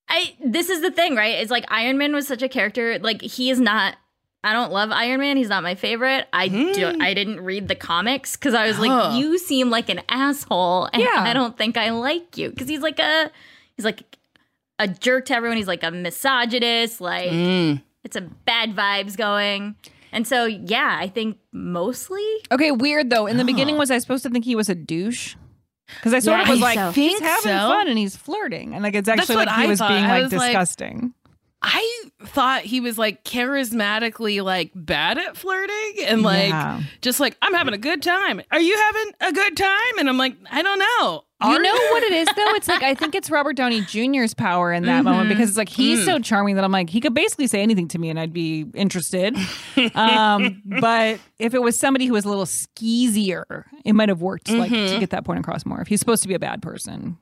I 0.09 0.35
this 0.45 0.69
is 0.69 0.83
the 0.83 0.91
thing, 0.91 1.15
right? 1.17 1.37
It's 1.39 1.51
like 1.51 1.65
Iron 1.69 1.97
Man 1.97 2.13
was 2.13 2.27
such 2.29 2.43
a 2.43 2.49
character. 2.49 2.99
Like 2.99 3.23
he 3.23 3.49
is 3.51 3.59
not. 3.61 3.97
I 4.43 4.55
don't 4.55 4.73
love 4.73 4.91
Iron 4.91 5.21
Man. 5.21 5.37
He's 5.37 5.51
not 5.51 5.63
my 5.63 5.75
favorite. 5.75 6.27
I 6.33 6.49
do. 6.49 6.97
I 7.01 7.13
didn't 7.15 7.41
read 7.43 7.69
the 7.69 7.75
comics 7.75 8.37
because 8.37 8.55
I 8.55 8.67
was 8.67 8.77
Huh. 8.77 8.87
like, 8.87 9.19
you 9.21 9.37
seem 9.39 9.69
like 9.71 9.89
an 9.91 10.01
asshole, 10.09 10.89
and 10.95 11.03
Yeah. 11.03 11.11
I 11.15 11.33
don't 11.35 11.57
think 11.59 11.77
I 11.77 11.91
like 11.91 12.37
you 12.39 12.49
because 12.51 12.67
he's 12.69 12.81
like 12.81 12.99
a 12.99 13.31
he's 13.77 13.85
like 13.85 14.03
a 14.79 14.89
jerk 14.89 15.27
to 15.27 15.35
everyone. 15.35 15.59
He's 15.59 15.69
like 15.69 15.83
a 15.85 15.91
misogynist. 15.91 17.01
Like 17.03 17.31
Mm. 17.31 17.83
It's 18.05 18.17
a 18.17 18.21
bad 18.23 18.75
vibes 18.75 19.17
going. 19.17 19.77
And 20.13 20.27
so 20.27 20.45
yeah, 20.45 20.97
I 21.01 21.09
think 21.09 21.39
mostly 21.53 22.25
Okay, 22.51 22.73
weird 22.73 23.11
though. 23.11 23.27
In 23.27 23.37
the 23.37 23.45
beginning, 23.45 23.79
was 23.79 23.91
I 23.91 23.99
supposed 23.99 24.23
to 24.25 24.31
think 24.31 24.45
he 24.45 24.57
was 24.57 24.69
a 24.69 24.75
douche? 24.75 25.37
Because 25.97 26.15
I 26.15 26.19
sort 26.21 26.39
Yeah, 26.39 26.43
of 26.45 26.49
was 26.51 26.59
I 26.63 26.75
like, 26.75 26.95
think 26.95 27.11
he's 27.11 27.19
so. 27.19 27.25
having 27.25 27.53
fun 27.53 27.89
and 27.89 27.99
he's 27.99 28.17
flirting, 28.17 28.75
and 28.75 28.83
like 28.83 28.95
it's 28.95 29.09
actually 29.09 29.37
what 29.37 29.47
like 29.49 29.57
he 29.57 29.65
I 29.65 29.67
was 29.67 29.79
thought. 29.79 29.89
being 29.89 30.05
like 30.05 30.23
was 30.25 30.33
like- 30.33 30.49
disgusting. 30.53 31.15
I 31.63 32.03
thought 32.25 32.63
he 32.63 32.81
was 32.81 32.97
like 32.97 33.23
charismatically 33.23 34.43
like 34.43 34.71
bad 34.75 35.19
at 35.19 35.37
flirting 35.37 36.05
and 36.07 36.23
like 36.23 36.49
Yeah. 36.49 36.81
just 37.03 37.21
like 37.21 37.37
I'm 37.43 37.53
having 37.55 37.75
a 37.75 37.79
good 37.79 38.03
time. 38.03 38.41
Are 38.51 38.61
you 38.61 38.75
having 38.77 39.13
a 39.21 39.33
good 39.33 39.57
time? 39.59 39.99
And 39.99 40.09
I'm 40.09 40.17
like, 40.17 40.37
I 40.51 40.63
don't 40.63 40.79
know. 40.79 41.25
You 41.43 41.59
know 41.59 41.73
what 41.73 42.03
it 42.03 42.13
is 42.13 42.27
though? 42.37 42.55
It's 42.55 42.69
like 42.69 42.83
I 42.83 42.95
think 42.95 43.15
it's 43.15 43.31
Robert 43.31 43.57
Downey 43.57 43.81
Jr.'s 43.81 44.35
power 44.35 44.73
in 44.73 44.85
that 44.85 45.05
moment 45.05 45.27
Mhm. 45.27 45.29
because 45.31 45.49
it's 45.49 45.59
like 45.59 45.69
he's 45.69 46.01
Mm. 46.01 46.05
so 46.05 46.19
charming 46.19 46.57
that 46.57 46.65
I'm 46.65 46.73
like 46.73 46.91
he 46.91 47.01
could 47.01 47.15
basically 47.15 47.47
say 47.47 47.63
anything 47.63 47.89
to 47.89 47.99
me 47.99 48.11
and 48.11 48.19
I'd 48.21 48.33
be 48.33 48.67
interested. 48.75 49.37
um, 49.95 50.63
but 50.81 51.19
if 51.39 51.55
it 51.55 51.63
was 51.63 51.79
somebody 51.79 52.07
who 52.07 52.13
was 52.13 52.25
a 52.25 52.29
little 52.29 52.47
skeezier, 52.47 53.67
it 53.85 53.95
might 53.95 54.09
have 54.09 54.21
worked 54.23 54.51
like 54.51 54.71
to 54.71 54.77
Mhm. 54.77 55.01
get 55.01 55.11
that 55.11 55.25
point 55.25 55.39
across 55.41 55.65
more. 55.65 55.81
If 55.81 55.89
he's 55.89 56.01
supposed 56.01 56.23
to 56.23 56.29
be 56.29 56.35
a 56.35 56.39
bad 56.39 56.61
person, 56.63 57.17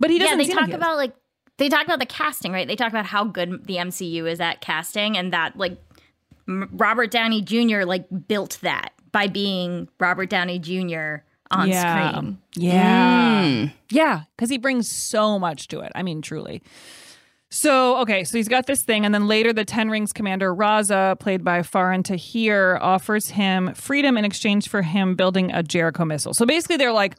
but 0.00 0.10
he 0.10 0.18
doesn't. 0.18 0.32
Yeah, 0.32 0.36
they 0.42 0.48
seem 0.48 0.56
talk 0.56 0.66
like 0.68 0.74
about 0.76 0.96
like 0.96 1.12
they 1.58 1.68
talk 1.68 1.84
about 1.84 1.98
the 2.00 2.06
casting, 2.06 2.52
right? 2.52 2.66
They 2.66 2.76
talk 2.76 2.88
about 2.88 3.06
how 3.06 3.24
good 3.24 3.66
the 3.66 3.76
MCU 3.76 4.24
is 4.26 4.40
at 4.40 4.60
casting, 4.60 5.16
and 5.18 5.32
that 5.32 5.56
like 5.58 5.78
Robert 6.46 7.10
Downey 7.10 7.42
Jr. 7.42 7.82
like 7.84 8.06
built 8.28 8.58
that 8.62 8.92
by 9.12 9.26
being 9.28 9.88
Robert 10.00 10.30
Downey 10.30 10.58
Jr. 10.58 11.22
on 11.50 11.68
yeah. 11.68 12.10
screen. 12.12 12.38
Yeah. 12.56 13.42
Mm. 13.44 13.72
Yeah. 13.90 14.22
Because 14.36 14.50
he 14.50 14.58
brings 14.58 14.90
so 14.90 15.38
much 15.38 15.68
to 15.68 15.80
it. 15.80 15.92
I 15.94 16.02
mean, 16.02 16.22
truly. 16.22 16.62
So, 17.52 17.96
okay, 18.02 18.22
so 18.22 18.38
he's 18.38 18.46
got 18.46 18.66
this 18.66 18.82
thing. 18.84 19.04
And 19.04 19.12
then 19.12 19.26
later, 19.26 19.52
the 19.52 19.64
Ten 19.64 19.90
Rings 19.90 20.12
commander, 20.12 20.54
Raza, 20.54 21.18
played 21.18 21.42
by 21.42 21.60
Faran 21.62 22.04
Tahir, 22.04 22.78
offers 22.80 23.30
him 23.30 23.74
freedom 23.74 24.16
in 24.16 24.24
exchange 24.24 24.68
for 24.68 24.82
him 24.82 25.16
building 25.16 25.50
a 25.52 25.62
Jericho 25.62 26.04
missile. 26.04 26.32
So 26.32 26.46
basically, 26.46 26.76
they're 26.76 26.92
like, 26.92 27.16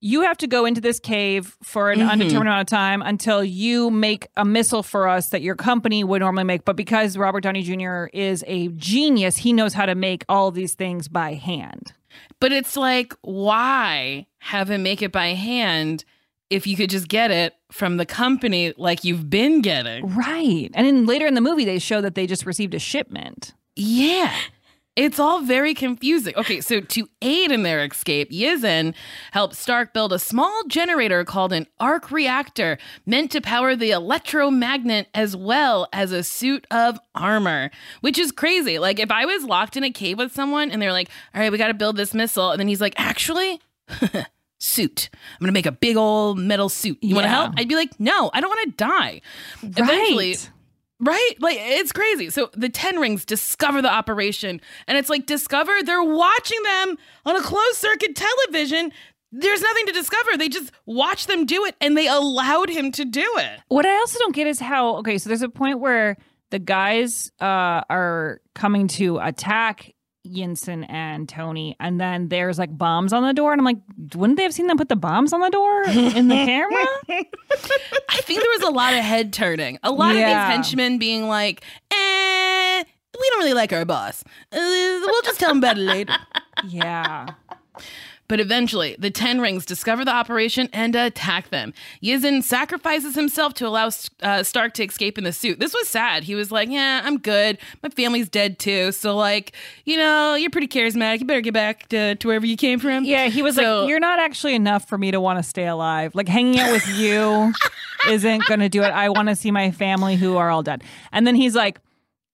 you 0.00 0.22
have 0.22 0.38
to 0.38 0.46
go 0.46 0.64
into 0.64 0.80
this 0.80 0.98
cave 1.00 1.56
for 1.62 1.90
an 1.90 1.98
Mhm. 1.98 2.08
undetermined 2.08 2.48
amount 2.48 2.60
of 2.62 2.66
time 2.68 3.02
until 3.02 3.42
you 3.44 3.90
make 3.90 4.28
a 4.36 4.44
missile 4.44 4.82
for 4.82 5.06
us 5.08 5.30
that 5.30 5.42
your 5.42 5.56
company 5.56 6.02
would 6.02 6.20
normally 6.20 6.44
make. 6.44 6.64
But 6.64 6.76
because 6.76 7.18
Robert 7.18 7.40
Downey 7.42 7.62
Jr. 7.62 8.04
is 8.14 8.44
a 8.46 8.68
genius, 8.68 9.38
he 9.38 9.52
knows 9.52 9.74
how 9.74 9.84
to 9.86 9.94
make 9.96 10.24
all 10.28 10.48
of 10.48 10.54
these 10.54 10.74
things 10.74 11.08
by 11.08 11.34
hand. 11.34 11.92
But 12.40 12.52
it's 12.52 12.76
like, 12.76 13.14
why 13.22 14.26
have 14.38 14.70
him 14.70 14.82
make 14.82 15.02
it 15.02 15.12
by 15.12 15.28
hand 15.28 16.04
if 16.50 16.66
you 16.66 16.76
could 16.76 16.90
just 16.90 17.08
get 17.08 17.30
it 17.30 17.54
from 17.70 17.96
the 17.96 18.06
company 18.06 18.72
like 18.76 19.04
you've 19.04 19.28
been 19.28 19.60
getting? 19.60 20.14
Right. 20.14 20.70
And 20.74 20.86
then 20.86 21.06
later 21.06 21.26
in 21.26 21.34
the 21.34 21.40
movie, 21.40 21.64
they 21.64 21.78
show 21.78 22.00
that 22.00 22.14
they 22.14 22.26
just 22.26 22.46
received 22.46 22.74
a 22.74 22.78
shipment. 22.78 23.54
Yeah. 23.76 24.34
It's 24.98 25.20
all 25.20 25.42
very 25.42 25.74
confusing. 25.74 26.34
Okay, 26.36 26.60
so 26.60 26.80
to 26.80 27.08
aid 27.22 27.52
in 27.52 27.62
their 27.62 27.84
escape, 27.84 28.32
Yinsen 28.32 28.94
helped 29.30 29.54
Stark 29.54 29.94
build 29.94 30.12
a 30.12 30.18
small 30.18 30.64
generator 30.66 31.24
called 31.24 31.52
an 31.52 31.68
arc 31.78 32.10
reactor 32.10 32.78
meant 33.06 33.30
to 33.30 33.40
power 33.40 33.76
the 33.76 33.92
electromagnet 33.92 35.06
as 35.14 35.36
well 35.36 35.86
as 35.92 36.10
a 36.10 36.24
suit 36.24 36.66
of 36.72 36.98
armor, 37.14 37.70
which 38.00 38.18
is 38.18 38.32
crazy. 38.32 38.80
Like, 38.80 38.98
if 38.98 39.12
I 39.12 39.24
was 39.24 39.44
locked 39.44 39.76
in 39.76 39.84
a 39.84 39.90
cave 39.90 40.18
with 40.18 40.32
someone 40.32 40.72
and 40.72 40.82
they're 40.82 40.92
like, 40.92 41.08
all 41.32 41.40
right, 41.40 41.52
we 41.52 41.58
got 41.58 41.68
to 41.68 41.74
build 41.74 41.96
this 41.96 42.12
missile, 42.12 42.50
and 42.50 42.58
then 42.58 42.66
he's 42.66 42.80
like, 42.80 42.94
actually, 42.96 43.60
suit. 44.58 45.10
I'm 45.12 45.38
going 45.38 45.46
to 45.46 45.52
make 45.52 45.66
a 45.66 45.70
big 45.72 45.96
old 45.96 46.40
metal 46.40 46.68
suit. 46.68 46.98
You 47.00 47.14
want 47.14 47.26
to 47.26 47.28
help? 47.30 47.54
I'd 47.56 47.68
be 47.68 47.76
like, 47.76 48.00
no, 48.00 48.32
I 48.34 48.40
don't 48.40 48.50
want 48.50 48.68
to 48.70 48.84
die. 48.84 49.20
Eventually, 49.62 50.36
Right? 51.00 51.34
Like 51.38 51.56
it's 51.60 51.92
crazy. 51.92 52.28
So 52.30 52.50
the 52.54 52.68
Ten 52.68 52.98
Rings 52.98 53.24
discover 53.24 53.80
the 53.80 53.90
operation, 53.90 54.60
and 54.86 54.98
it's 54.98 55.08
like 55.08 55.26
discover 55.26 55.72
they're 55.84 56.02
watching 56.02 56.62
them 56.62 56.96
on 57.24 57.36
a 57.36 57.40
closed 57.40 57.76
circuit 57.76 58.16
television. 58.16 58.92
There's 59.30 59.60
nothing 59.60 59.86
to 59.86 59.92
discover. 59.92 60.36
They 60.36 60.48
just 60.48 60.72
watch 60.86 61.26
them 61.26 61.44
do 61.44 61.64
it, 61.66 61.76
and 61.80 61.96
they 61.96 62.08
allowed 62.08 62.70
him 62.70 62.90
to 62.92 63.04
do 63.04 63.26
it. 63.36 63.60
What 63.68 63.86
I 63.86 63.94
also 63.94 64.18
don't 64.18 64.34
get 64.34 64.46
is 64.46 64.58
how, 64.58 64.96
okay, 64.96 65.18
so 65.18 65.28
there's 65.28 65.42
a 65.42 65.50
point 65.50 65.80
where 65.80 66.16
the 66.50 66.58
guys 66.58 67.30
uh, 67.40 67.82
are 67.90 68.40
coming 68.54 68.88
to 68.88 69.18
attack 69.18 69.92
Yinsen 70.32 70.84
and 70.88 71.28
Tony, 71.28 71.76
and 71.80 72.00
then 72.00 72.28
there's 72.28 72.58
like 72.58 72.76
bombs 72.76 73.12
on 73.12 73.22
the 73.22 73.32
door. 73.32 73.52
And 73.52 73.60
I'm 73.60 73.64
like, 73.64 73.78
wouldn't 74.14 74.36
they 74.36 74.42
have 74.42 74.54
seen 74.54 74.66
them 74.66 74.76
put 74.76 74.88
the 74.88 74.96
bombs 74.96 75.32
on 75.32 75.40
the 75.40 75.50
door 75.50 75.82
in 75.84 76.28
the 76.28 76.34
camera? 76.46 76.86
I 77.08 78.20
think 78.22 78.40
there 78.40 78.50
was 78.58 78.62
a 78.62 78.70
lot 78.70 78.94
of 78.94 79.00
head 79.00 79.32
turning. 79.32 79.78
A 79.82 79.90
lot 79.90 80.12
of 80.12 80.18
Yeah. 80.18 80.46
these 80.48 80.54
henchmen 80.56 80.98
being 80.98 81.26
like, 81.28 81.62
"Eh, 81.90 82.84
we 83.20 83.28
don't 83.30 83.38
really 83.40 83.54
like 83.54 83.72
our 83.72 83.84
boss. 83.84 84.22
Uh, 84.52 84.56
we'll 84.58 85.22
just 85.22 85.40
tell 85.40 85.50
him 85.50 85.58
about 85.58 85.78
it 85.78 85.82
later." 85.82 86.14
yeah. 86.68 87.26
But 88.28 88.40
eventually, 88.40 88.94
the 88.98 89.10
Ten 89.10 89.40
Rings 89.40 89.64
discover 89.64 90.04
the 90.04 90.10
operation 90.12 90.68
and 90.74 90.94
attack 90.94 91.48
them. 91.48 91.72
Yinsen 92.02 92.42
sacrifices 92.42 93.14
himself 93.14 93.54
to 93.54 93.66
allow 93.66 93.88
uh, 94.22 94.42
Stark 94.42 94.74
to 94.74 94.84
escape 94.84 95.16
in 95.16 95.24
the 95.24 95.32
suit. 95.32 95.58
This 95.60 95.72
was 95.72 95.88
sad. 95.88 96.24
He 96.24 96.34
was 96.34 96.52
like, 96.52 96.68
Yeah, 96.68 97.00
I'm 97.04 97.18
good. 97.18 97.56
My 97.82 97.88
family's 97.88 98.28
dead 98.28 98.58
too. 98.58 98.92
So, 98.92 99.16
like, 99.16 99.52
you 99.86 99.96
know, 99.96 100.34
you're 100.34 100.50
pretty 100.50 100.68
charismatic. 100.68 101.20
You 101.20 101.24
better 101.26 101.40
get 101.40 101.54
back 101.54 101.88
to, 101.88 102.16
to 102.16 102.26
wherever 102.28 102.44
you 102.44 102.56
came 102.58 102.78
from. 102.78 103.04
Yeah, 103.04 103.28
he 103.28 103.40
was 103.42 103.56
So- 103.56 103.80
like, 103.80 103.88
"You're 103.88 103.98
not 104.00 104.18
actually 104.18 104.54
enough 104.54 104.86
for 104.86 104.98
me 104.98 105.10
to 105.10 105.20
want 105.20 105.38
to 105.38 105.42
stay 105.42 105.66
alive. 105.66 106.14
Like 106.14 106.28
hanging 106.28 106.60
out 106.60 106.70
with 106.70 106.86
you 106.98 107.52
isn't 108.10 108.44
going 108.46 108.60
to 108.60 108.68
do 108.68 108.82
it. 108.82 108.90
I 108.90 109.08
want 109.08 109.28
to 109.30 109.36
see 109.36 109.50
my 109.50 109.70
family 109.70 110.16
who 110.16 110.36
are 110.36 110.50
all 110.50 110.62
dead." 110.62 110.84
And 111.12 111.26
then 111.26 111.34
he's 111.34 111.54
like, 111.54 111.80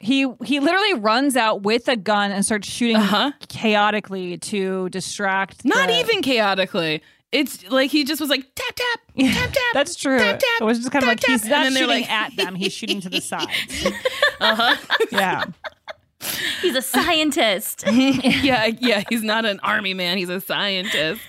he 0.05 0.27
he 0.45 0.61
literally 0.61 0.95
runs 0.95 1.35
out 1.37 1.63
with 1.63 1.89
a 1.89 1.97
gun 1.97 2.31
and 2.31 2.45
starts 2.45 2.69
shooting 2.69 3.01
chaotically 3.49 4.39
to 4.39 4.89
distract. 4.91 5.65
Not 5.65 5.89
the- 5.89 5.99
even 6.01 6.23
chaotically. 6.23 7.03
It's 7.33 7.69
like 7.69 7.91
he 7.91 8.05
just 8.05 8.21
was 8.21 8.31
like, 8.31 8.43
Tap, 8.55 8.77
tap, 8.77 9.01
tap, 9.35 9.51
tap. 9.53 9.63
That's 9.73 9.97
true. 9.97 10.19
Tap, 10.19 10.39
tap, 10.39 10.61
it 10.61 10.65
was 10.65 10.79
just 10.79 10.93
kind 10.93 11.03
of 11.05 11.11
tap, 11.19 11.29
like 11.29 11.41
he's 11.41 11.49
not 11.51 11.73
shooting 11.73 11.89
like- 11.89 12.11
at 12.11 12.37
them; 12.37 12.55
he's 12.55 12.73
shooting 12.73 13.01
to 13.01 13.09
the 13.11 13.21
sides. 13.33 13.87
Uh 14.41 14.55
huh. 14.55 14.77
Yeah. 15.11 15.45
He's 16.63 16.75
a 16.75 16.83
scientist. 16.83 17.85
yeah, 17.91 18.67
yeah, 18.67 19.03
he's 19.09 19.23
not 19.23 19.45
an 19.45 19.61
army 19.61 19.95
man, 19.95 20.19
he's 20.19 20.29
a 20.29 20.41
scientist. 20.41 21.21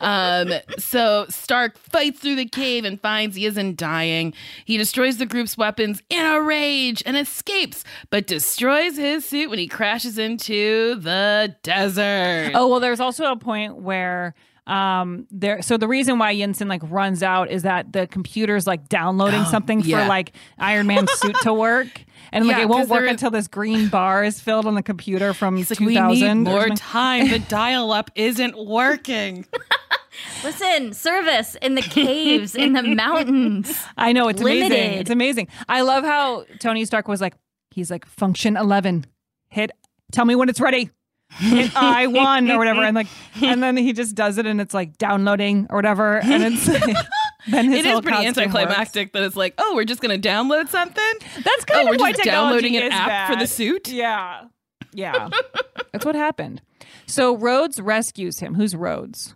Um, 0.00 0.52
so 0.78 1.26
Stark 1.28 1.78
fights 1.78 2.20
through 2.20 2.36
the 2.36 2.46
cave 2.46 2.84
and 2.84 3.00
finds 3.00 3.36
he 3.36 3.46
isn't 3.46 3.76
dying. 3.76 4.32
He 4.64 4.76
destroys 4.76 5.16
the 5.16 5.26
group's 5.26 5.56
weapons 5.56 6.02
in 6.08 6.24
a 6.24 6.40
rage 6.40 7.02
and 7.04 7.16
escapes, 7.16 7.84
but 8.10 8.26
destroys 8.26 8.96
his 8.96 9.24
suit 9.24 9.50
when 9.50 9.58
he 9.58 9.66
crashes 9.66 10.18
into 10.18 10.94
the 10.96 11.56
desert. 11.62 12.52
Oh 12.54 12.68
well, 12.68 12.80
there's 12.80 13.00
also 13.00 13.30
a 13.30 13.36
point 13.36 13.76
where 13.76 14.34
um 14.68 15.26
there 15.30 15.62
so 15.62 15.76
the 15.76 15.88
reason 15.88 16.18
why 16.18 16.34
Yinsen 16.34 16.68
like 16.68 16.82
runs 16.84 17.22
out 17.22 17.50
is 17.50 17.62
that 17.62 17.92
the 17.92 18.06
computer's 18.06 18.66
like 18.66 18.88
downloading 18.88 19.40
Oh, 19.40 19.44
something 19.50 19.80
yeah. 19.80 20.02
for 20.02 20.08
like 20.08 20.32
Iron 20.58 20.86
Man's 20.86 21.10
suit 21.12 21.34
to 21.42 21.52
work. 21.68 21.88
And 22.32 22.46
like 22.46 22.56
Yeah, 22.58 22.62
it 22.64 22.68
won't 22.68 22.88
work 22.90 23.00
there- 23.02 23.08
until 23.08 23.30
this 23.30 23.48
green 23.48 23.88
bar 23.88 24.22
is 24.24 24.40
filled 24.40 24.66
on 24.66 24.74
the 24.74 24.82
computer 24.82 25.32
from 25.32 25.56
He's 25.56 25.70
like, 25.70 25.78
2000. 25.78 26.10
we 26.10 26.34
need 26.44 26.50
or 26.50 26.66
more 26.66 26.76
time. 26.76 27.28
The 27.30 27.38
dial 27.48 27.90
up 27.92 28.10
isn't 28.14 28.54
working. 28.66 29.46
Listen, 30.44 30.92
service 30.92 31.54
in 31.62 31.74
the 31.74 31.82
caves, 31.82 32.54
in 32.54 32.72
the 32.72 32.82
mountains. 32.82 33.78
I 33.96 34.12
know 34.12 34.28
it's 34.28 34.40
amazing. 34.40 34.70
Limited. 34.70 34.98
It's 35.00 35.10
amazing. 35.10 35.48
I 35.68 35.80
love 35.82 36.04
how 36.04 36.44
Tony 36.58 36.84
Stark 36.84 37.08
was 37.08 37.20
like, 37.20 37.34
he's 37.70 37.90
like, 37.90 38.04
function 38.04 38.56
eleven, 38.56 39.06
hit. 39.48 39.70
Tell 40.12 40.24
me 40.24 40.34
when 40.34 40.48
it's 40.48 40.60
ready. 40.60 40.90
I 41.30 42.06
won 42.06 42.50
or 42.50 42.58
whatever, 42.58 42.82
and 42.82 42.94
like, 42.94 43.06
and 43.42 43.62
then 43.62 43.76
he 43.76 43.92
just 43.92 44.14
does 44.14 44.38
it, 44.38 44.46
and 44.46 44.60
it's 44.60 44.74
like 44.74 44.98
downloading 44.98 45.66
or 45.70 45.76
whatever, 45.76 46.18
and 46.18 46.42
it's 46.42 46.66
then 47.48 47.70
his 47.70 47.84
it 47.84 47.86
is 47.86 48.00
pretty 48.00 48.08
costume 48.08 48.26
works. 48.26 48.38
anticlimactic 48.38 49.12
that 49.12 49.22
it's 49.22 49.36
like, 49.36 49.54
oh, 49.58 49.74
we're 49.74 49.84
just 49.84 50.00
going 50.00 50.20
to 50.20 50.28
download 50.28 50.68
something. 50.68 51.12
That's 51.42 51.64
kind 51.64 51.80
oh, 51.80 51.92
of 51.92 51.98
we're 51.98 52.02
why 52.02 52.12
just 52.12 52.24
downloading 52.24 52.76
an 52.76 52.92
app 52.92 53.30
for 53.30 53.38
the 53.38 53.46
suit. 53.46 53.88
Yeah, 53.88 54.44
yeah, 54.92 55.28
that's 55.92 56.04
what 56.04 56.14
happened. 56.14 56.62
So 57.06 57.36
Rhodes 57.36 57.80
rescues 57.80 58.40
him. 58.40 58.54
Who's 58.54 58.74
Rhodes? 58.74 59.34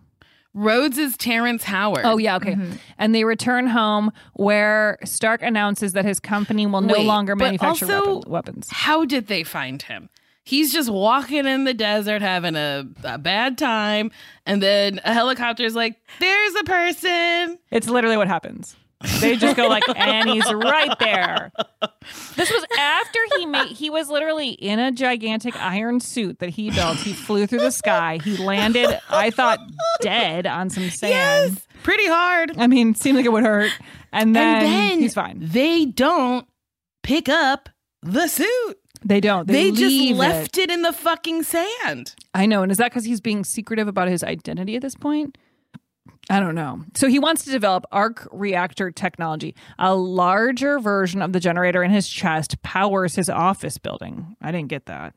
Rhodes 0.55 0.99
is 0.99 1.17
Terrence 1.17 1.65
Howard. 1.65 2.03
Oh 2.05 2.19
yeah, 2.19 2.37
okay. 2.37 2.55
Mm-hmm. 2.55 2.73
And 2.99 3.15
they 3.15 3.25
return 3.25 3.69
home 3.69 4.13
where 4.35 4.99
Stark 5.05 5.43
announces 5.43 5.95
that 5.95 6.05
his 6.05 6.21
company 6.21 6.67
will 6.67 6.83
no 6.83 6.95
Wait, 6.95 7.07
longer 7.07 7.35
but 7.35 7.45
manufacture 7.47 7.87
also, 7.87 8.23
weapons. 8.29 8.69
How 8.71 9.05
did 9.05 9.29
they 9.29 9.45
find 9.45 9.81
him? 9.81 10.11
He's 10.45 10.73
just 10.73 10.91
walking 10.91 11.47
in 11.47 11.65
the 11.65 11.75
desert 11.75 12.21
having 12.21 12.57
a, 12.57 12.85
a 13.05 13.19
bad 13.19 13.59
time, 13.59 14.11
and 14.45 14.63
then 14.63 15.01
a 15.05 15.13
helicopter 15.13 15.65
is 15.65 15.75
like, 15.75 15.97
"There's 16.21 16.55
a 16.57 16.65
person." 16.65 17.59
It's 17.71 17.89
literally 17.89 18.17
what 18.17 18.29
happens. 18.29 18.77
They 19.21 19.37
just 19.37 19.57
go 19.57 19.69
like, 19.69 19.83
and 19.97 20.29
he's 20.29 20.53
right 20.53 20.97
there. 21.01 21.53
This 22.37 22.51
was 22.51 22.65
after 22.79 23.19
he 23.37 23.47
made. 23.47 23.69
He 23.69 23.91
was 23.91 24.09
literally 24.09 24.51
in 24.51 24.79
a 24.79 24.93
gigantic 24.93 25.57
iron 25.61 26.01
suit 26.01 26.39
that 26.39 26.51
he 26.51 26.71
built. 26.71 26.99
He 26.99 27.13
flew 27.13 27.47
through 27.47 27.61
the 27.61 27.73
sky. 27.73 28.19
He 28.23 28.37
landed. 28.37 29.01
I 29.11 29.31
thought 29.31 29.59
dead 30.01 30.47
on 30.47 30.71
some 30.71 30.89
sand. 30.91 31.55
Yes, 31.55 31.67
pretty 31.83 32.07
hard. 32.07 32.57
I 32.59 32.67
mean, 32.67 32.95
seemed 32.95 33.17
like 33.17 33.27
it 33.27 33.33
would 33.33 33.45
hurt. 33.45 33.73
And 34.13 34.37
then, 34.37 34.63
and 34.63 34.67
then 34.67 34.99
he's 35.01 35.15
fine. 35.15 35.39
They 35.41 35.87
don't 35.87 36.47
pick 37.03 37.29
up 37.29 37.69
the 38.03 38.29
suit. 38.29 38.79
They 39.05 39.21
don't. 39.21 39.47
They, 39.47 39.71
They, 39.71 39.77
just 39.77 40.19
left 40.19 40.59
it. 40.59 40.63
it 40.63 40.71
in 40.71 40.83
the 40.83 40.93
fucking 40.93 41.43
sand. 41.43 42.15
I 42.35 42.47
know. 42.47 42.63
And 42.63 42.71
is 42.71 42.79
that 42.79 42.91
because 42.91 43.05
he's 43.05 43.21
being 43.21 43.45
secretive 43.45 43.89
about 43.89 44.09
his 44.09 44.23
identity 44.23 44.77
at 44.77 44.83
this 44.83 44.95
point? 44.95 45.37
I 46.31 46.39
don't 46.41 46.55
know. 46.55 46.85
So 46.95 47.09
he 47.09 47.19
wants 47.19 47.45
to 47.45 47.51
develop 47.51 47.85
arc 47.91 48.29
reactor 48.33 48.91
technology. 48.91 49.55
A 49.79 49.95
larger 49.95 50.79
version 50.79 51.21
of 51.21 51.33
the 51.33 51.41
generator 51.41 51.83
in 51.83 51.91
his 51.91 52.09
chest 52.09 52.63
powers 52.63 53.17
his 53.17 53.29
office 53.29 53.79
building. 53.79 54.37
I 54.41 54.53
didn't 54.53 54.69
get 54.69 54.87
that. 54.87 55.15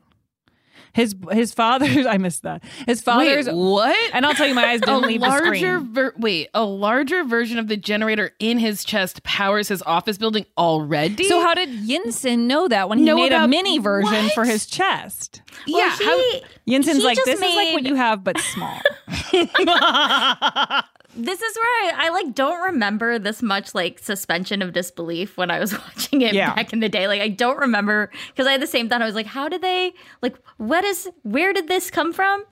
His 0.96 1.14
his 1.30 1.52
father's 1.52 2.06
I 2.14 2.16
missed 2.16 2.42
that. 2.44 2.64
His 2.86 3.02
father's 3.02 3.46
Wait, 3.46 3.54
what? 3.54 4.14
And 4.14 4.24
I'll 4.24 4.32
tell 4.32 4.46
you, 4.48 4.54
my 4.54 4.64
eyes 4.64 4.80
didn't 4.84 5.02
leave 5.02 5.20
the 5.20 5.36
screen. 5.36 5.92
ver- 5.92 6.14
wait, 6.16 6.48
a 6.54 6.64
larger 6.64 7.22
version 7.22 7.58
of 7.58 7.68
the 7.68 7.76
generator 7.76 8.30
in 8.38 8.58
his 8.58 8.82
chest 8.82 9.22
powers 9.22 9.68
his 9.68 9.82
office 9.82 10.16
building 10.16 10.46
already. 10.56 11.24
So 11.24 11.42
how 11.42 11.52
did 11.52 11.68
Yinsen 11.68 12.46
know 12.46 12.66
that 12.68 12.88
when 12.88 12.96
he 12.98 13.04
Know 13.04 13.16
made 13.16 13.32
a 13.32 13.46
mini 13.46 13.78
version 13.78 14.24
what? 14.24 14.32
for 14.32 14.46
his 14.46 14.64
chest? 14.64 15.42
Well, 15.68 15.78
yeah, 15.78 15.96
he, 15.98 16.04
how- 16.06 16.40
Yinsen's 16.66 16.96
he 16.96 17.02
like, 17.02 17.18
this 17.26 17.40
is 17.42 17.54
like 17.54 17.74
what 17.74 17.84
you 17.84 17.94
have, 17.94 18.24
but 18.24 18.38
small. 18.40 18.80
This 21.16 21.40
is 21.40 21.56
where 21.56 21.64
I, 21.66 22.06
I 22.06 22.08
like 22.10 22.34
don't 22.34 22.62
remember 22.72 23.18
this 23.18 23.42
much 23.42 23.74
like 23.74 23.98
suspension 23.98 24.62
of 24.62 24.72
disbelief 24.72 25.36
when 25.36 25.50
I 25.50 25.58
was 25.58 25.72
watching 25.78 26.22
it 26.22 26.34
Yeah. 26.34 26.54
back 26.54 26.72
in 26.72 26.80
the 26.80 26.88
day. 26.88 27.08
Like 27.08 27.20
I 27.22 27.28
don't 27.28 27.58
remember 27.58 28.10
because 28.28 28.46
I 28.46 28.52
had 28.52 28.62
the 28.62 28.66
same 28.66 28.88
thought. 28.88 29.02
I 29.02 29.06
was 29.06 29.14
like, 29.14 29.26
how 29.26 29.48
did 29.48 29.62
they 29.62 29.92
like 30.22 30.36
what 30.58 30.84
is 30.84 31.08
where 31.22 31.52
did 31.52 31.68
this 31.68 31.90
come 31.90 32.12
from? 32.12 32.44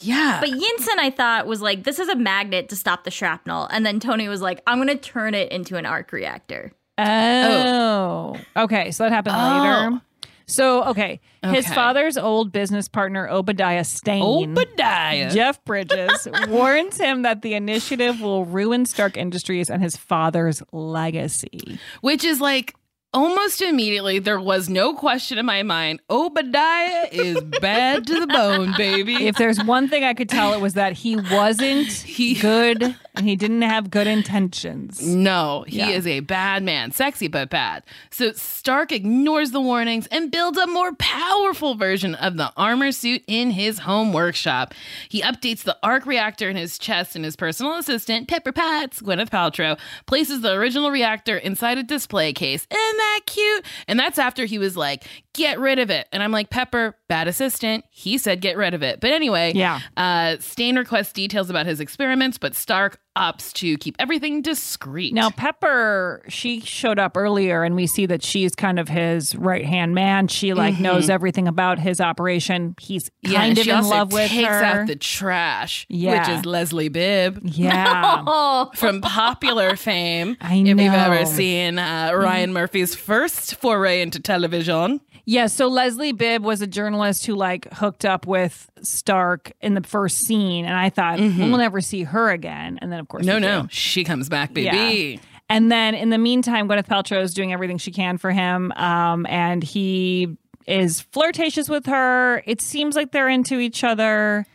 yeah. 0.00 0.38
But 0.40 0.50
Yinsen, 0.50 0.98
I 0.98 1.10
thought 1.10 1.46
was 1.48 1.60
like, 1.60 1.82
this 1.84 1.98
is 1.98 2.08
a 2.08 2.14
magnet 2.16 2.68
to 2.68 2.76
stop 2.76 3.02
the 3.04 3.10
shrapnel, 3.10 3.66
and 3.72 3.84
then 3.84 3.98
Tony 3.98 4.28
was 4.28 4.40
like, 4.40 4.60
I'm 4.66 4.78
gonna 4.78 4.94
turn 4.96 5.34
it 5.34 5.50
into 5.50 5.76
an 5.76 5.86
arc 5.86 6.12
reactor. 6.12 6.72
Oh. 6.98 8.36
oh. 8.56 8.62
Okay. 8.64 8.90
So 8.90 9.04
that 9.04 9.12
happened 9.12 9.36
Oh. 9.38 9.88
later. 9.90 10.02
So, 10.48 10.82
okay. 10.84 11.20
His 11.42 11.66
Okay. 11.66 11.74
father's 11.74 12.16
old 12.18 12.50
business 12.52 12.88
partner, 12.88 13.28
Obadiah 13.28 13.84
Stane. 13.84 14.22
Obadiah. 14.58 15.30
Jeff 15.30 15.62
Bridges 15.64 16.26
warns 16.48 16.98
him 16.98 17.22
that 17.22 17.42
the 17.42 17.52
initiative 17.54 18.20
will 18.20 18.44
ruin 18.46 18.86
Stark 18.86 19.16
Industries 19.16 19.68
and 19.70 19.82
his 19.82 19.96
father's 19.96 20.62
legacy. 20.72 21.78
Which 22.00 22.24
is 22.24 22.40
like 22.40 22.74
almost 23.14 23.62
immediately 23.62 24.18
there 24.18 24.40
was 24.40 24.68
no 24.68 24.94
question 24.94 25.38
in 25.38 25.46
my 25.46 25.62
mind. 25.62 26.00
Obadiah 26.10 27.08
is 27.10 27.40
bad 27.60 28.06
to 28.06 28.20
the 28.20 28.26
bone, 28.26 28.74
baby. 28.76 29.26
If 29.26 29.36
there's 29.36 29.62
one 29.64 29.88
thing 29.88 30.04
I 30.04 30.14
could 30.14 30.28
tell, 30.28 30.52
it 30.52 30.60
was 30.60 30.74
that 30.74 30.92
he 30.92 31.16
wasn't 31.16 31.88
he, 31.92 32.34
good 32.34 32.94
and 33.16 33.26
he 33.28 33.34
didn't 33.34 33.62
have 33.62 33.90
good 33.90 34.06
intentions. 34.06 35.04
No, 35.04 35.64
he 35.66 35.78
Yeah. 35.78 35.88
is 35.90 36.06
a 36.06 36.20
bad 36.20 36.62
man, 36.62 36.92
sexy 36.92 37.26
but 37.28 37.50
bad. 37.50 37.82
So 38.10 38.32
Stark 38.32 38.92
ignores 38.92 39.50
the 39.50 39.60
warnings 39.60 40.06
and 40.08 40.30
builds 40.30 40.58
a 40.58 40.66
more 40.66 40.94
powerful 40.94 41.74
version 41.74 42.14
of 42.14 42.36
the 42.36 42.52
armor 42.56 42.92
suit 42.92 43.22
in 43.26 43.50
his 43.52 43.80
home 43.80 44.12
workshop. 44.12 44.74
He 45.08 45.22
updates 45.22 45.62
the 45.64 45.76
arc 45.82 46.06
reactor 46.06 46.48
in 46.48 46.56
his 46.56 46.78
chest, 46.78 47.16
and 47.16 47.24
his 47.24 47.34
personal 47.36 47.74
assistant, 47.76 48.28
Pepper 48.28 48.52
Potts, 48.52 49.00
Gwyneth 49.00 49.30
Paltrow, 49.30 49.78
places 50.06 50.40
the 50.42 50.52
original 50.52 50.90
reactor 50.90 51.36
inside 51.36 51.78
a 51.78 51.82
display 51.82 52.32
case. 52.32 52.66
Isn't 52.70 52.97
that 52.98 53.20
cute? 53.26 53.64
And 53.86 53.98
that's 53.98 54.18
after 54.18 54.44
he 54.44 54.58
was 54.58 54.76
like, 54.76 55.04
"Get 55.38 55.58
rid 55.58 55.78
of 55.78 55.90
it." 55.90 56.06
And 56.12 56.22
I'm 56.22 56.32
like, 56.32 56.50
"Pepper, 56.50 56.94
bad 57.08 57.28
assistant." 57.28 57.84
He 57.90 58.18
said, 58.18 58.40
"Get 58.40 58.56
rid 58.56 58.74
of 58.74 58.82
it." 58.82 59.00
But 59.00 59.10
anyway, 59.12 59.52
Yeah. 59.54 59.80
Uh, 59.96 60.36
Stane 60.40 60.76
requests 60.76 61.12
details 61.12 61.48
about 61.50 61.66
his 61.66 61.80
experiments, 61.80 62.36
but 62.38 62.54
Stark 62.54 63.00
opts 63.16 63.52
to 63.52 63.76
keep 63.78 63.96
everything 63.98 64.42
discreet. 64.42 65.12
Now, 65.12 65.30
Pepper, 65.30 66.22
she 66.28 66.60
showed 66.60 67.00
up 67.00 67.16
earlier, 67.16 67.64
and 67.64 67.74
we 67.74 67.88
see 67.88 68.06
that 68.06 68.22
she's 68.22 68.54
kind 68.54 68.78
of 68.78 68.88
his 68.88 69.34
right 69.34 69.64
hand 69.64 69.92
man. 69.94 70.28
She 70.28 70.54
like 70.54 70.78
knows 70.78 71.10
everything 71.10 71.48
about 71.48 71.78
his 71.80 72.00
operation. 72.00 72.74
He's 72.80 73.10
Mm-hmm. 73.24 73.32
Yeah, 73.32 73.38
kind 73.40 73.58
of 73.58 73.66
in 73.68 73.84
love 73.88 74.12
with 74.12 74.30
takes 74.30 74.48
her. 74.48 74.62
out 74.64 74.86
the 74.86 74.94
trash, 74.96 75.86
Yeah. 75.88 76.20
which 76.20 76.38
is 76.38 76.46
Leslie 76.46 76.88
Bibb. 76.88 77.40
yeah, 77.42 78.24
From 78.74 79.00
popular 79.00 79.76
fame, 79.76 80.36
I 80.40 80.54
if 80.56 80.66
you've 80.66 80.78
ever 80.78 81.24
seen 81.26 81.78
uh, 81.78 82.12
Ryan 82.14 82.52
Murphy's 82.52 82.94
first 82.94 83.56
foray 83.56 84.00
into 84.02 84.20
television. 84.20 85.00
Yeah. 85.28 85.46
So 85.46 85.68
Leslie 85.68 86.12
Bibb 86.12 86.42
was 86.42 86.62
a 86.62 86.66
journalist 86.66 87.26
who 87.26 87.34
like 87.34 87.70
hooked 87.72 88.04
up 88.06 88.26
with 88.26 88.70
Stark 88.82 89.52
in 89.60 89.74
the 89.74 89.82
first 89.82 90.20
scene, 90.20 90.64
and 90.64 90.74
I 90.74 90.88
thought 90.88 91.18
we'll 91.20 91.58
never 91.58 91.82
see 91.82 92.02
her 92.04 92.30
again. 92.30 92.78
And 92.80 92.90
then 92.90 92.98
of 92.98 93.08
course, 93.08 93.26
Mm-hmm. 93.26 93.40
No, 93.42 93.56
no, 93.58 93.62
do. 93.62 93.68
she 93.70 94.04
comes 94.04 94.28
back, 94.28 94.54
baby. 94.54 95.14
Yeah. 95.14 95.20
And 95.50 95.70
then 95.70 95.94
in 95.94 96.10
the 96.10 96.18
meantime, 96.18 96.66
Gwyneth 96.68 96.86
Paltrow 96.86 97.22
is 97.22 97.34
doing 97.34 97.52
everything 97.52 97.76
she 97.78 97.90
can 97.90 98.16
for 98.18 98.30
him. 98.30 98.72
Um, 98.72 99.26
and 99.26 99.62
he 99.62 100.36
is 100.66 101.00
flirtatious 101.00 101.68
with 101.68 101.86
her. 101.86 102.42
It 102.46 102.60
seems 102.60 102.96
like 102.96 103.12
they're 103.12 103.28
into 103.28 103.58
each 103.58 103.84
other. 103.84 104.46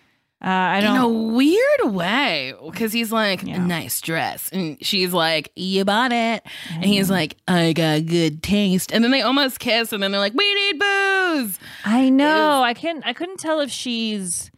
Uh, 0.43 0.47
I 0.47 0.79
In 0.79 0.83
a 0.83 0.87
don't. 0.87 0.95
Know 0.97 1.09
weird 1.35 1.93
way, 1.95 2.53
because 2.65 2.91
he's 2.91 3.11
like, 3.13 3.43
Yeah. 3.43 3.65
nice 3.65 4.01
dress. 4.01 4.49
And 4.51 4.77
she's 4.85 5.13
like, 5.13 5.51
you 5.55 5.85
bought 5.85 6.11
it. 6.11 6.43
And 6.73 6.83
he's 6.83 7.09
like, 7.09 7.37
I 7.47 7.71
got 7.71 8.05
good 8.07 8.43
taste. 8.43 8.91
And 8.91 9.03
then 9.03 9.11
they 9.11 9.21
almost 9.21 9.59
kiss, 9.59 9.93
and 9.93 10.03
then 10.03 10.11
they're 10.11 10.19
like, 10.19 10.33
we 10.33 10.53
need 10.53 10.79
booze. 10.79 11.57
I 11.85 12.09
know. 12.09 12.61
I 12.61 12.73
can't. 12.73 13.05
I 13.07 13.13
couldn't 13.13 13.37
tell 13.39 13.61
if 13.61 13.71
she's 13.71 14.51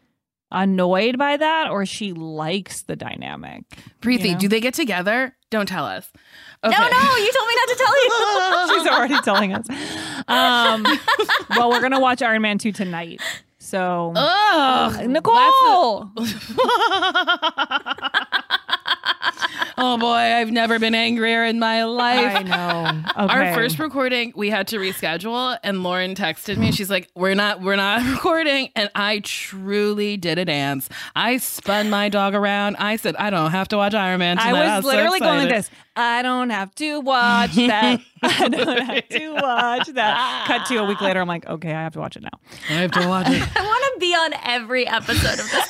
annoyed 0.51 1.17
by 1.17 1.37
that 1.37 1.69
or 1.69 1.85
she 1.85 2.13
likes 2.13 2.83
the 2.83 2.95
dynamic. 2.95 3.63
Preeti, 4.01 4.25
You 4.25 4.31
know? 4.33 4.39
do 4.39 4.47
they 4.47 4.61
get 4.61 4.73
together? 4.73 5.35
Don't 5.51 5.67
tell 5.67 5.85
us. 5.85 6.11
no, 6.63 6.69
no, 6.71 7.15
you 7.17 7.31
told 7.33 7.47
me 7.47 7.55
not 7.55 7.69
to 7.69 7.75
tell 7.77 8.03
you. 8.03 8.79
She's 8.79 8.87
already 8.87 9.21
telling 9.21 9.53
us. 9.53 9.67
Um, 10.27 10.83
well, 11.51 11.69
we're 11.69 11.81
gonna 11.81 11.99
watch 11.99 12.21
Iron 12.21 12.41
Man 12.41 12.57
two 12.57 12.71
tonight. 12.71 13.21
So 13.65 14.13
Ugh, 14.15 15.09
Nicole. 15.09 16.11
oh 19.77 19.97
boy, 19.97 20.07
I've 20.07 20.51
never 20.51 20.79
been 20.79 20.95
angrier 20.95 21.45
in 21.45 21.59
my 21.59 21.83
life. 21.85 22.35
I 22.35 22.43
know. 22.43 23.03
Our 23.15 23.53
first 23.53 23.79
recording, 23.79 24.33
we 24.35 24.49
had 24.49 24.67
to 24.69 24.77
reschedule, 24.77 25.57
and 25.63 25.83
Lauren 25.83 26.15
texted 26.15 26.57
me. 26.57 26.71
She's 26.71 26.89
like, 26.89 27.09
"We're 27.15 27.35
not, 27.35 27.61
we're 27.61 27.75
not 27.75 28.01
recording," 28.11 28.69
and 28.75 28.89
I 28.95 29.19
truly 29.19 30.17
did 30.17 30.37
a 30.37 30.45
dance. 30.45 30.89
I 31.15 31.37
spun 31.37 31.89
my 31.89 32.09
dog 32.09 32.35
around. 32.35 32.75
I 32.77 32.95
said, 32.95 33.15
"I 33.15 33.29
don't 33.29 33.51
have 33.51 33.67
to 33.69 33.77
watch 33.77 33.93
Iron 33.93 34.19
Man." 34.19 34.37
Tonight. 34.37 34.49
I 34.49 34.51
Tonight. 34.51 34.75
was 34.77 34.85
so 34.85 34.91
literally 34.91 35.19
going 35.19 35.39
like 35.39 35.49
this. 35.49 35.69
I 35.97 36.21
don't 36.23 36.49
have 36.49 36.75
to 36.75 36.99
watch 36.99 37.55
that. 37.55 38.01
I 38.21 38.49
don't 38.49 38.81
have 38.81 39.07
to 39.09 39.33
watch 39.33 39.87
that. 39.93 40.43
Cut 40.47 40.65
to 40.67 40.77
a 40.77 40.85
week 40.85 40.99
later. 40.99 41.21
I'm 41.21 41.27
like, 41.27 41.45
okay, 41.47 41.69
I 41.69 41.83
have 41.83 41.93
to 41.93 41.99
watch 41.99 42.17
it 42.17 42.23
now. 42.23 42.37
I 42.69 42.73
have 42.73 42.91
to 42.91 43.07
watch 43.07 43.27
it. 43.29 43.41
I 43.55 43.61
want 43.61 43.93
to 43.93 43.99
be 43.99 44.13
on 44.13 44.33
every 44.43 44.85
episode 44.87 45.39
of 45.39 45.49
this. 45.49 45.67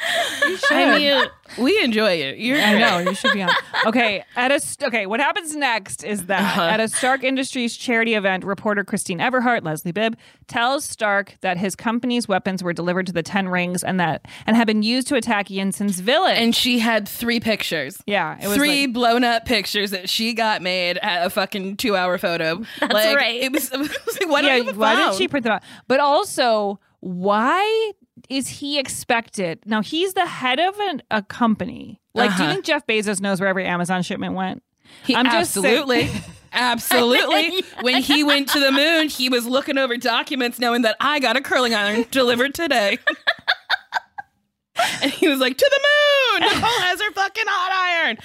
I 0.70 0.96
mean, 0.98 1.24
we 1.64 1.80
enjoy 1.82 2.12
it. 2.12 2.38
You're 2.38 2.60
I 2.60 2.78
know 2.78 2.98
you 2.98 3.14
should 3.14 3.32
be 3.32 3.42
on. 3.42 3.50
Okay, 3.86 4.24
at 4.36 4.50
a 4.50 4.58
st- 4.58 4.88
okay, 4.88 5.06
what 5.06 5.20
happens 5.20 5.54
next 5.54 6.02
is 6.04 6.26
that 6.26 6.40
Uh-huh. 6.40 6.62
at 6.62 6.80
a 6.80 6.88
Stark 6.88 7.22
Industries 7.22 7.76
charity 7.76 8.14
event, 8.14 8.44
reporter 8.44 8.82
Christine 8.84 9.18
Everhart, 9.20 9.64
Leslie 9.64 9.92
Bibb, 9.92 10.16
tells 10.48 10.84
Stark 10.84 11.36
that 11.42 11.56
his 11.58 11.76
company's 11.76 12.26
weapons 12.26 12.62
were 12.62 12.72
delivered 12.72 13.06
to 13.06 13.12
the 13.12 13.22
Ten 13.22 13.48
Rings 13.48 13.82
and 13.84 13.98
that 14.00 14.26
and 14.46 14.56
have 14.56 14.66
been 14.66 14.82
used 14.82 15.06
to 15.08 15.14
attack 15.14 15.46
Yinsen's 15.48 16.00
village. 16.00 16.36
And 16.38 16.54
she 16.54 16.80
had 16.80 17.08
three 17.08 17.38
pictures. 17.40 18.02
yeah, 18.06 18.36
it 18.42 18.48
was 18.48 18.56
three 18.56 18.86
like- 18.86 18.92
blown 18.94 19.22
up 19.24 19.44
pictures 19.44 19.90
that 19.92 20.08
she 20.10 20.34
got 20.34 20.60
made 20.60 20.98
at 20.98 21.24
a 21.26 21.30
fucking 21.30 21.76
two 21.76 21.94
hour 21.96 22.18
photo. 22.18 22.56
That's 22.80 22.92
like, 22.92 23.16
right. 23.16 23.40
It 23.42 23.52
was, 23.52 23.70
it 23.72 23.78
was 23.78 24.18
like, 24.20 24.28
why 24.28 24.40
yeah, 24.40 24.56
you 24.56 24.64
have 24.64 24.76
a 24.76 24.78
why 24.78 24.96
did 24.96 25.14
she 25.14 25.28
print 25.28 25.44
them 25.44 25.52
out? 25.54 25.62
But 25.86 26.00
also, 26.00 26.80
why 27.00 27.92
is 28.28 28.48
he 28.48 28.78
expected? 28.78 29.60
Now 29.66 29.80
he's 29.82 30.14
the 30.14 30.26
head 30.26 30.58
of 30.60 30.78
an, 30.80 31.02
a 31.10 31.22
company. 31.22 32.00
Like, 32.14 32.30
do 32.36 32.36
you 32.36 32.44
Uh-huh. 32.44 32.52
think 32.54 32.64
Jeff 32.66 32.86
Bezos 32.86 33.20
knows 33.20 33.40
where 33.40 33.48
every 33.48 33.64
Amazon 33.66 34.02
shipment 34.02 34.34
went? 34.34 34.62
He, 35.04 35.14
I'm 35.14 35.26
just 35.26 35.52
saying- 35.52 35.64
absolutely. 35.66 36.10
Absolutely. 36.50 37.62
When 37.82 38.02
he 38.02 38.24
went 38.24 38.48
to 38.48 38.58
the 38.58 38.72
moon, 38.72 39.08
he 39.10 39.28
was 39.28 39.46
looking 39.46 39.76
over 39.76 39.98
documents 39.98 40.58
knowing 40.58 40.80
that 40.82 40.96
I 40.98 41.20
got 41.20 41.36
a 41.36 41.42
curling 41.42 41.74
iron 41.74 42.06
delivered 42.10 42.54
today. 42.54 42.98
and 45.02 45.10
he 45.12 45.28
was 45.28 45.38
like, 45.40 45.56
to 45.56 45.70
the 45.70 45.80
moon! 45.80 46.48
Nicole 46.54 46.80
has 46.82 47.00
her 47.02 47.10
fucking 47.12 47.44
hot 47.46 47.72
iron. 47.72 48.18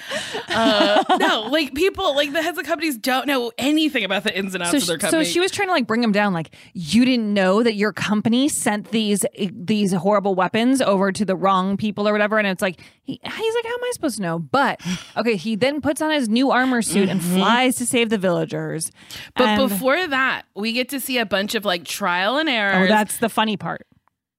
Uh, 0.48 1.16
no, 1.18 1.42
like 1.50 1.74
people, 1.74 2.14
like 2.14 2.32
the 2.32 2.42
heads 2.42 2.58
of 2.58 2.64
companies 2.64 2.96
don't 2.96 3.26
know 3.26 3.50
anything 3.58 4.04
about 4.04 4.22
the 4.24 4.36
ins 4.36 4.54
and 4.54 4.62
outs 4.62 4.70
so, 4.70 4.76
of 4.94 5.00
their 5.00 5.10
she- 5.10 5.10
so 5.10 5.24
she 5.24 5.40
was 5.40 5.50
trying 5.50 5.68
to 5.68 5.72
like 5.72 5.86
bring 5.86 6.02
him 6.02 6.12
down 6.12 6.32
like 6.32 6.54
you 6.74 7.04
didn't 7.04 7.32
know 7.32 7.62
that 7.62 7.74
your 7.74 7.92
company 7.92 8.48
sent 8.48 8.90
these 8.90 9.24
these 9.52 9.92
horrible 9.92 10.34
weapons 10.34 10.80
over 10.80 11.10
to 11.12 11.24
the 11.24 11.34
wrong 11.36 11.76
people 11.76 12.06
or 12.08 12.12
whatever 12.12 12.38
and 12.38 12.46
it's 12.46 12.62
like 12.62 12.80
he, 13.02 13.14
he's 13.22 13.54
like 13.54 13.64
how 13.64 13.72
am 13.74 13.84
i 13.84 13.90
supposed 13.92 14.16
to 14.16 14.22
know 14.22 14.38
but 14.38 14.80
okay 15.16 15.36
he 15.36 15.56
then 15.56 15.80
puts 15.80 16.00
on 16.00 16.10
his 16.10 16.28
new 16.28 16.50
armor 16.50 16.82
suit 16.82 17.08
and 17.08 17.22
flies 17.22 17.76
to 17.76 17.86
save 17.86 18.10
the 18.10 18.18
villagers 18.18 18.90
but 19.36 19.46
And- 19.48 19.68
before 19.68 20.06
that, 20.06 20.42
we 20.54 20.72
get 20.72 20.88
to 20.90 21.00
see 21.00 21.18
a 21.18 21.26
bunch 21.26 21.54
of 21.54 21.64
like 21.64 21.84
trial 21.84 22.38
and 22.38 22.48
error. 22.48 22.84
oh 22.84 22.86
that's 22.86 23.18
the 23.18 23.28
funny 23.28 23.56
part 23.56 23.86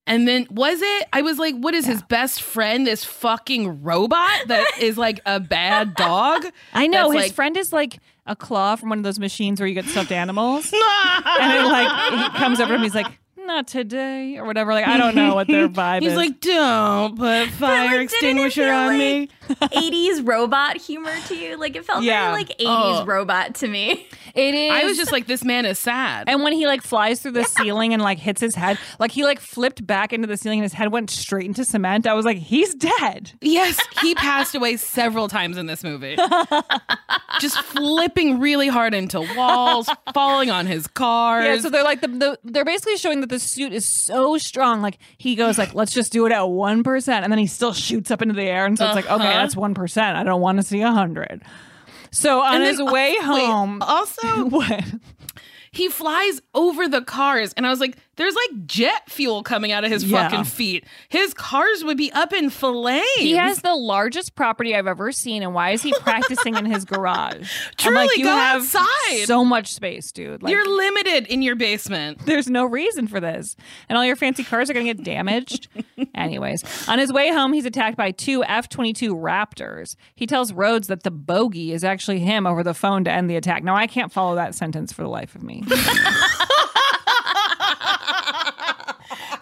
And 0.07 0.27
then 0.27 0.45
was 0.51 0.81
it? 0.81 1.07
I 1.13 1.21
was 1.23 1.39
like, 1.39 1.55
what 1.55 1.73
is 1.73 1.85
his 1.85 2.03
best 2.03 2.41
friend? 2.41 2.85
This 2.85 3.03
fucking 3.03 3.81
robot 3.83 4.47
that 4.47 4.65
is 4.79 4.97
like 4.97 5.19
a 5.25 5.39
bad 5.39 5.95
dog? 5.95 6.45
i 6.73 6.87
know 6.87 7.09
his 7.11 7.23
like- 7.23 7.33
friend 7.33 7.57
is 7.57 7.73
like 7.73 7.99
a 8.27 8.35
claw 8.35 8.75
from 8.75 8.89
one 8.89 8.97
of 8.99 9.03
those 9.03 9.19
machines 9.19 9.59
where 9.59 9.67
you 9.67 9.73
get 9.75 9.85
stuffed 9.85 10.11
animals 10.11 10.71
and 10.73 11.53
it 11.53 11.63
like 11.65 12.13
he 12.33 12.37
comes 12.39 12.59
over 12.59 12.69
to 12.69 12.75
him 12.75 12.81
he's 12.81 12.95
like 12.95 13.05
not 13.37 13.67
today 13.67 14.37
or 14.37 14.45
whatever 14.45 14.73
like 14.73 14.87
i 14.87 14.97
don't 14.97 15.13
know 15.15 15.35
what 15.35 15.45
their 15.47 15.69
vibe 15.81 16.01
He's 16.01 16.11
is 16.11 16.17
like, 16.17 16.39
don't 16.39 17.15
put 17.17 17.49
fire 17.49 18.01
extinguisher 18.01 18.71
on 18.71 18.97
me. 18.97 19.29
80s 19.61 20.27
robot 20.27 20.77
humor 20.77 21.13
to 21.27 21.35
you? 21.35 21.57
Like 21.57 21.75
it 21.75 21.85
felt 21.85 22.03
Yeah. 22.03 22.31
very 22.31 22.43
like 22.43 22.49
80s 22.57 23.01
Oh. 23.01 23.05
robot 23.05 23.55
to 23.55 23.67
me. 23.67 24.07
It 24.33 24.53
is. 24.53 24.71
I 24.71 24.83
was 24.83 24.97
just 24.97 25.11
like, 25.11 25.27
this 25.27 25.43
man 25.45 25.65
is 25.65 25.79
sad. 25.79 26.27
And 26.27 26.43
when 26.43 26.51
he 26.53 26.67
like 26.67 26.81
flies 26.81 27.21
through 27.21 27.31
the 27.31 27.43
ceiling 27.45 27.93
and 27.93 28.01
like 28.01 28.17
hits 28.19 28.41
his 28.41 28.55
head, 28.55 28.77
like 28.99 29.11
he 29.11 29.23
like 29.23 29.39
flipped 29.39 29.85
back 29.85 30.11
into 30.13 30.27
the 30.27 30.35
ceiling 30.37 30.59
and 30.59 30.63
his 30.63 30.73
head 30.73 30.91
went 30.91 31.09
straight 31.09 31.45
into 31.45 31.63
cement. 31.63 32.05
I 32.07 32.13
was 32.13 32.25
like, 32.25 32.37
he's 32.37 32.73
dead. 32.75 33.31
Yes, 33.41 33.79
he 34.01 34.13
passed 34.15 34.53
away 34.55 34.77
several 34.77 35.27
times 35.27 35.57
in 35.57 35.67
this 35.67 35.83
movie. 35.83 36.17
Just 37.39 37.59
flipping 37.61 38.39
really 38.39 38.67
hard 38.69 38.93
into 38.93 39.19
walls, 39.35 39.89
falling 40.13 40.49
on 40.49 40.65
his 40.65 40.87
cars. 40.87 41.45
Yeah, 41.45 41.57
so 41.59 41.69
they're 41.69 41.83
like 41.83 41.99
the, 42.01 42.07
the 42.07 42.39
they're 42.45 42.63
basically 42.65 42.95
showing 42.97 43.19
that 43.21 43.29
the 43.29 43.39
suit 43.39 43.73
is 43.73 43.85
so 43.85 44.37
strong. 44.37 44.81
Like 44.81 44.97
he 45.17 45.35
goes 45.35 45.57
like, 45.57 45.73
let's 45.73 45.91
just 45.93 46.13
do 46.13 46.25
it 46.25 46.31
at 46.31 46.47
one 46.47 46.81
percent, 46.83 47.23
and 47.23 47.31
then 47.33 47.37
he 47.39 47.47
still 47.47 47.73
shoots 47.73 48.09
up 48.09 48.21
into 48.21 48.33
the 48.33 48.43
air, 48.43 48.65
and 48.65 48.77
so 48.77 48.85
it's 48.87 48.95
like, 48.95 49.09
okay, 49.09 49.27
Uh-huh. 49.33 49.34
That's 49.41 49.55
one 49.55 49.73
percent. 49.73 50.17
I 50.17 50.23
don't 50.23 50.41
want 50.41 50.57
to 50.57 50.63
see 50.63 50.81
a 50.81 50.91
hundred. 50.91 51.41
So 52.11 52.41
on 52.41 52.55
And 52.55 52.63
his 52.63 52.77
then, 52.77 52.87
uh, 52.87 52.91
way 52.91 53.11
wait, 53.11 53.21
home, 53.21 53.81
also, 53.81 54.45
what? 54.49 54.83
he 55.71 55.89
flies 55.89 56.41
over 56.53 56.87
the 56.87 57.01
cars, 57.01 57.53
and 57.57 57.67
I 57.67 57.69
was 57.69 57.79
like, 57.79 57.97
"There's 58.15 58.35
like 58.35 58.65
jet 58.65 59.09
fuel 59.09 59.43
coming 59.43 59.71
out 59.71 59.83
of 59.83 59.91
his 59.91 60.03
Yeah. 60.03 60.29
fucking 60.29 60.45
feet. 60.45 60.85
His 61.09 61.33
cars 61.33 61.83
would 61.83 61.97
be 61.97 62.11
up 62.13 62.33
in 62.33 62.49
flames." 62.49 63.05
He 63.17 63.33
has 63.35 63.61
the 63.61 63.75
largest 63.75 64.35
property 64.35 64.75
I've 64.75 64.87
ever 64.87 65.11
seen, 65.11 65.43
and 65.43 65.53
why 65.53 65.71
is 65.71 65.81
he 65.81 65.93
practicing 66.01 66.55
in 66.55 66.65
his 66.65 66.85
garage? 66.85 67.35
I'm 67.39 67.75
Truly, 67.77 67.95
like, 68.07 68.17
you 68.17 68.23
go 68.25 68.35
have 68.35 68.61
outside. 68.61 69.25
so 69.25 69.43
much 69.45 69.73
space, 69.73 70.11
dude. 70.11 70.43
Like, 70.43 70.51
You're 70.51 70.67
limited 70.67 71.27
in 71.27 71.41
your 71.41 71.55
basement. 71.55 72.25
There's 72.25 72.49
no 72.49 72.65
reason 72.65 73.07
for 73.07 73.19
this. 73.19 73.55
And 73.89 73.97
all 73.97 74.05
your 74.05 74.15
fancy 74.15 74.43
cars 74.43 74.69
are 74.69 74.73
going 74.73 74.85
to 74.85 74.93
get 74.93 75.03
damaged. 75.03 75.67
Anyways, 76.15 76.87
on 76.87 76.99
his 76.99 77.11
way 77.11 77.29
home, 77.31 77.53
he's 77.53 77.65
attacked 77.65 77.97
by 77.97 78.11
two 78.11 78.43
F 78.43 78.69
22 78.69 79.15
Raptors. 79.15 79.95
He 80.15 80.25
tells 80.25 80.53
Rhodes 80.53 80.87
that 80.87 81.03
the 81.03 81.11
bogey 81.11 81.71
is 81.73 81.83
actually 81.83 82.19
him 82.19 82.45
over 82.47 82.63
the 82.63 82.73
phone 82.73 83.03
to 83.05 83.11
end 83.11 83.29
the 83.29 83.35
attack. 83.35 83.63
Now, 83.63 83.75
I 83.75 83.87
can't 83.87 84.11
follow 84.11 84.35
that 84.35 84.55
sentence 84.55 84.91
for 84.93 85.01
the 85.03 85.09
life 85.09 85.35
of 85.35 85.43
me. 85.43 85.63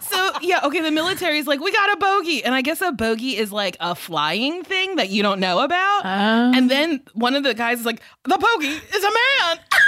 So 0.00 0.30
yeah, 0.44 0.60
okay. 0.64 0.80
The 0.80 0.90
military's 0.90 1.46
like, 1.46 1.60
we 1.60 1.72
got 1.72 1.92
a 1.92 1.96
bogey, 1.96 2.44
and 2.44 2.54
I 2.54 2.62
guess 2.62 2.80
a 2.80 2.92
bogey 2.92 3.36
is 3.36 3.52
like 3.52 3.76
a 3.80 3.94
flying 3.94 4.62
thing 4.62 4.96
that 4.96 5.10
you 5.10 5.22
don't 5.22 5.40
know 5.40 5.60
about. 5.60 6.02
Oh. 6.04 6.52
And 6.54 6.70
then 6.70 7.02
one 7.12 7.34
of 7.34 7.42
the 7.42 7.54
guys 7.54 7.80
is 7.80 7.86
like, 7.86 8.00
the 8.24 8.38
bogey 8.38 8.68
is 8.68 9.04
a 9.04 9.10
man. 9.10 9.58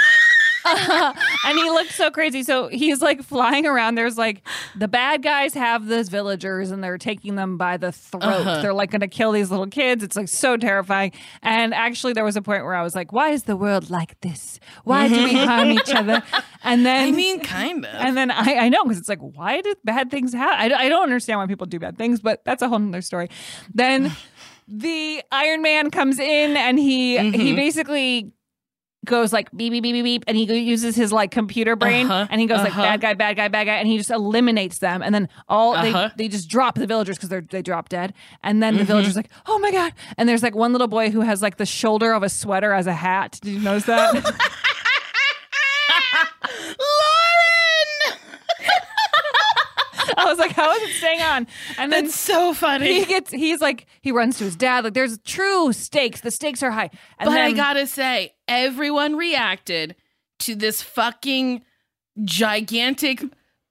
and 1.45 1.57
he 1.57 1.69
looked 1.69 1.91
so 1.93 2.11
crazy. 2.11 2.43
So 2.43 2.67
he's 2.67 3.01
like 3.01 3.23
flying 3.23 3.65
around. 3.65 3.95
There's 3.95 4.17
like 4.17 4.41
the 4.75 4.87
bad 4.87 5.23
guys 5.23 5.53
have 5.53 5.87
those 5.87 6.09
villagers 6.09 6.71
and 6.71 6.83
they're 6.83 6.97
taking 6.97 7.35
them 7.35 7.57
by 7.57 7.77
the 7.77 7.91
throat. 7.91 8.23
Uh-huh. 8.23 8.61
They're 8.61 8.73
like 8.73 8.91
going 8.91 9.01
to 9.01 9.07
kill 9.07 9.31
these 9.31 9.49
little 9.51 9.67
kids. 9.67 10.03
It's 10.03 10.15
like 10.15 10.27
so 10.27 10.57
terrifying. 10.57 11.11
And 11.41 11.73
actually, 11.73 12.13
there 12.13 12.23
was 12.25 12.35
a 12.35 12.41
point 12.41 12.63
where 12.63 12.75
I 12.75 12.83
was 12.83 12.95
like, 12.95 13.11
why 13.11 13.29
is 13.29 13.43
the 13.43 13.55
world 13.55 13.89
like 13.89 14.19
this? 14.21 14.59
Why 14.83 15.07
do 15.07 15.23
we 15.23 15.33
harm 15.33 15.71
each 15.71 15.93
other? 15.93 16.23
And 16.63 16.85
then 16.85 17.07
I 17.07 17.11
mean, 17.11 17.39
kind 17.39 17.85
of. 17.85 17.93
And 17.95 18.17
then 18.17 18.29
I, 18.29 18.55
I 18.55 18.69
know 18.69 18.83
because 18.83 18.97
it's 18.97 19.07
like, 19.07 19.21
why 19.21 19.61
did 19.61 19.77
bad 19.85 20.11
things 20.11 20.33
happen? 20.33 20.73
I, 20.73 20.85
I 20.85 20.89
don't 20.89 21.03
understand 21.03 21.39
why 21.39 21.45
people 21.45 21.65
do 21.65 21.79
bad 21.79 21.97
things, 21.97 22.19
but 22.19 22.43
that's 22.43 22.61
a 22.61 22.67
whole 22.67 22.79
nother 22.79 23.01
story. 23.01 23.29
Then 23.73 24.11
the 24.67 25.21
Iron 25.31 25.61
Man 25.61 25.91
comes 25.91 26.19
in 26.19 26.57
and 26.57 26.77
he 26.77 27.17
he 27.17 27.53
Mhm. 27.53 27.55
basically 27.55 28.31
goes 29.07 29.33
like 29.33 29.49
beep 29.55 29.71
beep 29.71 29.81
beep 29.83 29.93
beep 29.93 30.03
beep 30.03 30.23
and 30.27 30.37
he 30.37 30.43
uses 30.59 30.95
his 30.95 31.11
like 31.11 31.31
computer 31.31 31.75
brain 31.75 32.05
Uh-huh, 32.05 32.27
and 32.29 32.39
he 32.39 32.45
goes 32.47 32.59
like 32.59 32.71
uh-huh. 32.71 32.83
bad 32.83 33.01
guy 33.01 33.13
bad 33.15 33.35
guy 33.37 33.47
bad 33.47 33.65
guy 33.65 33.75
and 33.75 33.87
he 33.87 33.97
just 33.97 34.11
eliminates 34.11 34.77
them 34.79 35.01
and 35.01 35.15
then 35.15 35.27
all 35.49 35.73
Uh-huh. 35.75 36.09
they 36.15 36.25
they 36.25 36.29
just 36.29 36.47
drop 36.49 36.75
the 36.75 36.85
villagers 36.85 37.17
because 37.17 37.29
they 37.29 37.39
they 37.39 37.61
drop 37.61 37.89
dead 37.89 38.13
and 38.43 38.61
then 38.61 38.77
the 38.77 38.83
Mhm. 38.83 38.87
villagers 38.87 39.15
like 39.15 39.29
oh 39.47 39.57
my 39.59 39.71
god 39.71 39.93
and 40.17 40.27
there's 40.29 40.43
like 40.43 40.55
one 40.55 40.71
little 40.73 40.87
boy 40.87 41.09
who 41.09 41.21
has 41.21 41.41
like 41.41 41.57
the 41.57 41.65
shoulder 41.65 42.11
of 42.13 42.21
a 42.23 42.29
sweater 42.29 42.73
as 42.73 42.85
a 42.87 42.93
hat 42.93 43.39
did 43.41 43.53
you 43.53 43.59
notice 43.59 43.85
that 43.85 44.13
Lauren. 46.79 48.19
I 50.16 50.16
was 50.29 50.39
like, 50.39 50.51
how 50.51 50.71
is 50.73 50.83
it 50.83 50.93
staying 50.93 51.21
on? 51.21 51.47
And 51.77 51.91
then 51.91 52.05
That's 52.05 52.15
so 52.19 52.53
funny. 52.53 52.99
he 52.99 53.05
gets 53.05 53.31
he's 53.31 53.61
like 53.61 53.85
he 54.01 54.11
runs 54.11 54.37
to 54.37 54.43
his 54.45 54.55
dad 54.55 54.83
like 54.83 54.93
there's 54.93 55.17
true 55.19 55.73
stakes. 55.73 56.21
The 56.21 56.31
stakes 56.31 56.61
are 56.63 56.71
high. 56.71 56.89
And 57.19 57.27
but 57.29 57.37
I 57.37 57.51
gotta 57.53 57.87
say, 57.87 58.33
everyone 58.47 59.15
reacted 59.15 59.95
to 60.39 60.55
this 60.55 60.81
fucking 60.81 61.63
gigantic 62.23 63.21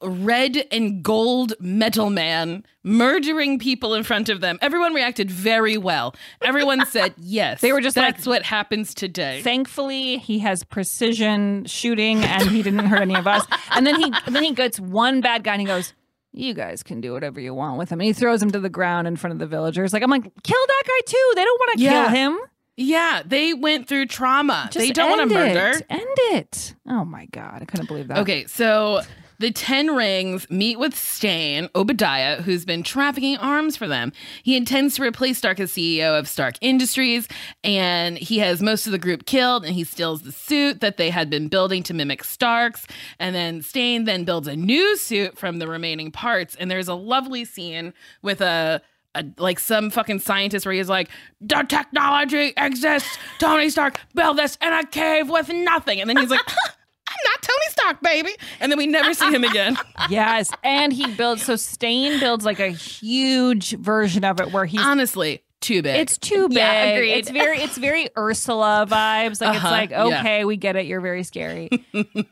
red 0.02 0.66
and 0.70 1.02
gold 1.02 1.54
metal 1.58 2.10
man 2.10 2.62
murdering 2.84 3.58
people 3.58 3.94
in 3.94 4.02
front 4.02 4.28
of 4.28 4.40
them. 4.40 4.58
Everyone 4.60 4.92
reacted 4.92 5.30
very 5.30 5.76
well. 5.78 6.14
Everyone 6.42 6.84
said 6.90 7.14
yes. 7.16 7.60
They 7.62 7.72
were 7.72 7.80
just 7.80 7.94
that's 7.94 8.26
like- 8.26 8.36
what 8.40 8.42
happens 8.42 8.94
today. 8.94 9.40
Thankfully, 9.42 10.18
he 10.18 10.38
has 10.40 10.62
precision 10.64 11.64
shooting 11.64 12.22
and 12.24 12.42
he 12.50 12.62
didn't 12.62 12.80
hurt 12.86 13.00
any 13.00 13.14
of 13.16 13.26
us. 13.26 13.44
And 13.70 13.86
then 13.86 14.00
he 14.00 14.12
then 14.28 14.42
he 14.44 14.52
gets 14.52 14.78
one 14.78 15.20
bad 15.22 15.44
guy 15.44 15.52
and 15.52 15.60
he 15.62 15.66
goes, 15.66 15.94
You 16.36 16.52
guys 16.54 16.82
can 16.82 17.00
do 17.00 17.12
whatever 17.12 17.40
you 17.40 17.54
want 17.54 17.78
with 17.78 17.90
him. 17.90 17.98
And 18.00 18.06
he 18.06 18.12
throws 18.12 18.42
him 18.42 18.50
to 18.50 18.60
the 18.60 18.68
ground 18.68 19.06
in 19.08 19.16
front 19.16 19.32
of 19.32 19.38
the 19.38 19.46
villagers. 19.46 19.92
Like 19.92 20.02
I'm 20.02 20.10
like, 20.10 20.22
kill 20.42 20.66
that 20.66 20.82
guy 20.86 21.00
too. 21.06 21.32
They 21.34 21.44
don't 21.44 21.58
want 21.60 21.78
to 21.78 21.82
Yeah. 21.82 22.04
kill 22.04 22.14
him. 22.14 22.38
yeah, 22.76 23.22
they 23.24 23.54
went 23.54 23.88
through 23.88 24.06
trauma. 24.06 24.68
Just 24.70 24.86
they 24.86 24.92
don't 24.92 25.08
want 25.16 25.28
to 25.30 25.34
murder. 25.34 25.80
End 25.88 26.02
it. 26.34 26.74
Oh 26.86 27.04
my 27.06 27.24
god, 27.26 27.62
I 27.62 27.64
couldn't 27.64 27.86
believe 27.88 28.08
that. 28.08 28.18
Okay, 28.18 28.44
so 28.46 29.00
the 29.38 29.50
Ten 29.50 29.94
Rings 29.94 30.48
meet 30.50 30.78
with 30.78 30.96
Stane, 30.96 31.68
Obadiah, 31.74 32.42
who's 32.42 32.64
been 32.64 32.82
trafficking 32.82 33.36
arms 33.36 33.76
for 33.76 33.86
them. 33.86 34.12
He 34.42 34.56
intends 34.56 34.96
to 34.96 35.02
replace 35.02 35.38
Stark 35.38 35.60
as 35.60 35.72
CEO 35.72 36.18
of 36.18 36.28
Stark 36.28 36.54
Industries, 36.60 37.28
and 37.62 38.18
he 38.18 38.38
has 38.38 38.62
most 38.62 38.86
of 38.86 38.92
the 38.92 38.98
group 38.98 39.26
killed, 39.26 39.64
and 39.64 39.74
he 39.74 39.84
steals 39.84 40.22
the 40.22 40.32
suit 40.32 40.80
that 40.80 40.96
they 40.96 41.10
had 41.10 41.30
been 41.30 41.48
building 41.48 41.82
to 41.84 41.94
mimic 41.94 42.24
Stark's. 42.24 42.86
And 43.18 43.34
then 43.34 43.62
Stane 43.62 44.04
then 44.04 44.24
builds 44.24 44.48
a 44.48 44.56
new 44.56 44.96
suit 44.96 45.38
from 45.38 45.58
the 45.58 45.68
remaining 45.68 46.10
parts, 46.10 46.54
and 46.56 46.70
there's 46.70 46.88
a 46.88 46.94
lovely 46.94 47.44
scene 47.44 47.92
with 48.22 48.40
a 48.40 48.82
a, 49.16 49.24
like 49.38 49.58
some 49.58 49.90
fucking 49.90 50.20
scientist 50.20 50.66
where 50.66 50.74
he's 50.74 50.88
like, 50.88 51.08
the 51.40 51.64
technology 51.68 52.52
exists. 52.56 53.18
Tony 53.38 53.70
Stark 53.70 54.00
built 54.14 54.36
this 54.36 54.56
in 54.60 54.72
a 54.72 54.86
cave 54.86 55.28
with 55.28 55.48
nothing. 55.48 56.00
And 56.00 56.08
then 56.08 56.18
he's 56.18 56.30
like, 56.30 56.46
not 57.26 57.42
Tony 57.42 57.66
Stark, 57.70 58.00
baby. 58.02 58.30
And 58.60 58.70
then 58.72 58.78
we 58.78 58.86
never 58.86 59.12
see 59.14 59.30
him 59.32 59.44
again. 59.44 59.76
Yes, 60.08 60.50
and 60.62 60.92
he 60.92 61.12
builds 61.14 61.42
so 61.44 61.56
Stane 61.56 62.20
builds 62.20 62.44
like 62.44 62.60
a 62.60 62.68
huge 62.68 63.70
version 63.76 64.24
of 64.24 64.40
it 64.40 64.52
where 64.52 64.64
he's 64.64 64.80
Honestly, 64.80 65.42
too 65.60 65.82
big. 65.82 65.96
It's 65.98 66.16
too 66.18 66.48
big. 66.48 66.58
Yeah, 66.58 66.82
agreed. 66.84 67.12
It's 67.14 67.30
very 67.30 67.58
it's 67.58 67.76
very 67.76 68.08
Ursula 68.16 68.86
vibes. 68.88 69.40
Like 69.40 69.56
Uh-huh, 69.56 69.56
it's 69.56 69.64
like, 69.64 69.90
yeah. 69.90 70.04
okay, 70.20 70.44
we 70.44 70.56
get 70.56 70.76
it, 70.76 70.86
you're 70.86 71.00
very 71.00 71.24
scary. 71.24 71.68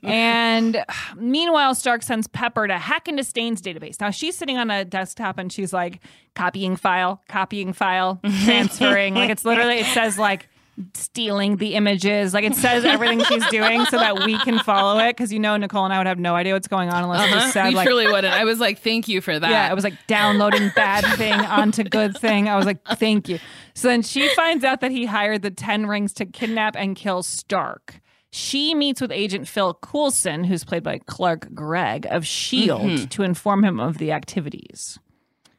and 0.02 0.84
meanwhile, 1.16 1.74
Stark 1.74 2.02
sends 2.02 2.26
Pepper 2.28 2.66
to 2.68 2.78
hack 2.78 3.08
into 3.08 3.24
Stane's 3.24 3.60
database. 3.60 4.00
Now 4.00 4.10
she's 4.10 4.36
sitting 4.36 4.56
on 4.58 4.70
a 4.70 4.84
desktop 4.84 5.38
and 5.38 5.52
she's 5.52 5.72
like 5.72 6.00
copying 6.34 6.76
file, 6.76 7.22
copying 7.28 7.72
file, 7.72 8.20
transferring. 8.44 9.14
like 9.14 9.30
it's 9.30 9.44
literally 9.44 9.78
it 9.80 9.86
says 9.86 10.18
like 10.18 10.48
stealing 10.94 11.56
the 11.56 11.74
images. 11.74 12.34
Like 12.34 12.44
it 12.44 12.54
says 12.54 12.84
everything 12.84 13.22
she's 13.24 13.46
doing 13.48 13.84
so 13.86 13.98
that 13.98 14.24
we 14.24 14.38
can 14.38 14.58
follow 14.60 14.98
it. 15.00 15.16
Cause 15.16 15.32
you 15.32 15.38
know 15.38 15.56
Nicole 15.56 15.84
and 15.84 15.92
I 15.94 15.98
would 15.98 16.06
have 16.06 16.18
no 16.18 16.34
idea 16.34 16.52
what's 16.54 16.68
going 16.68 16.90
on 16.90 17.04
unless 17.04 17.20
it 17.20 17.32
Uh-huh. 17.32 17.40
just 17.40 17.52
said 17.52 17.68
we 17.68 17.74
like 17.74 17.86
truly 17.86 18.06
wouldn't. 18.06 18.32
I 18.34 18.44
was 18.44 18.58
like, 18.60 18.80
thank 18.80 19.08
you 19.08 19.20
for 19.20 19.38
that. 19.38 19.50
yeah, 19.50 19.70
it 19.70 19.74
was 19.74 19.84
like 19.84 19.94
downloading 20.06 20.70
bad 20.74 21.04
thing 21.16 21.32
onto 21.34 21.84
good 21.84 22.16
thing. 22.18 22.48
I 22.48 22.56
was 22.56 22.66
like, 22.66 22.84
thank 22.96 23.28
you. 23.28 23.38
So 23.74 23.88
then 23.88 24.02
she 24.02 24.28
finds 24.34 24.64
out 24.64 24.80
that 24.80 24.90
he 24.90 25.04
hired 25.06 25.42
the 25.42 25.50
Ten 25.50 25.86
Rings 25.86 26.12
to 26.14 26.26
kidnap 26.26 26.76
and 26.76 26.96
kill 26.96 27.22
Stark. 27.22 28.00
She 28.30 28.74
meets 28.74 29.00
with 29.00 29.12
Agent 29.12 29.46
Phil 29.46 29.74
Coulson, 29.74 30.42
who's 30.42 30.64
played 30.64 30.82
by 30.82 30.98
Clark 31.06 31.54
Gregg 31.54 32.04
of 32.06 32.24
S.H.I.E.L.D., 32.24 32.84
Mhm. 33.04 33.08
to 33.10 33.22
inform 33.22 33.64
him 33.64 33.78
of 33.78 33.98
the 33.98 34.10
activities. 34.10 34.98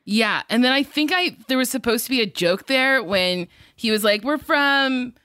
Yeah, 0.05 0.43
and 0.49 0.63
then 0.63 0.71
I 0.71 0.83
think 0.83 1.11
I 1.13 1.35
there 1.47 1.57
was 1.57 1.69
supposed 1.69 2.05
to 2.05 2.11
be 2.11 2.21
a 2.21 2.27
joke 2.27 2.67
there 2.67 3.03
when 3.03 3.47
he 3.75 3.89
was 3.89 4.03
like, 4.03 4.23
"We're 4.23 4.37
from 4.37 5.15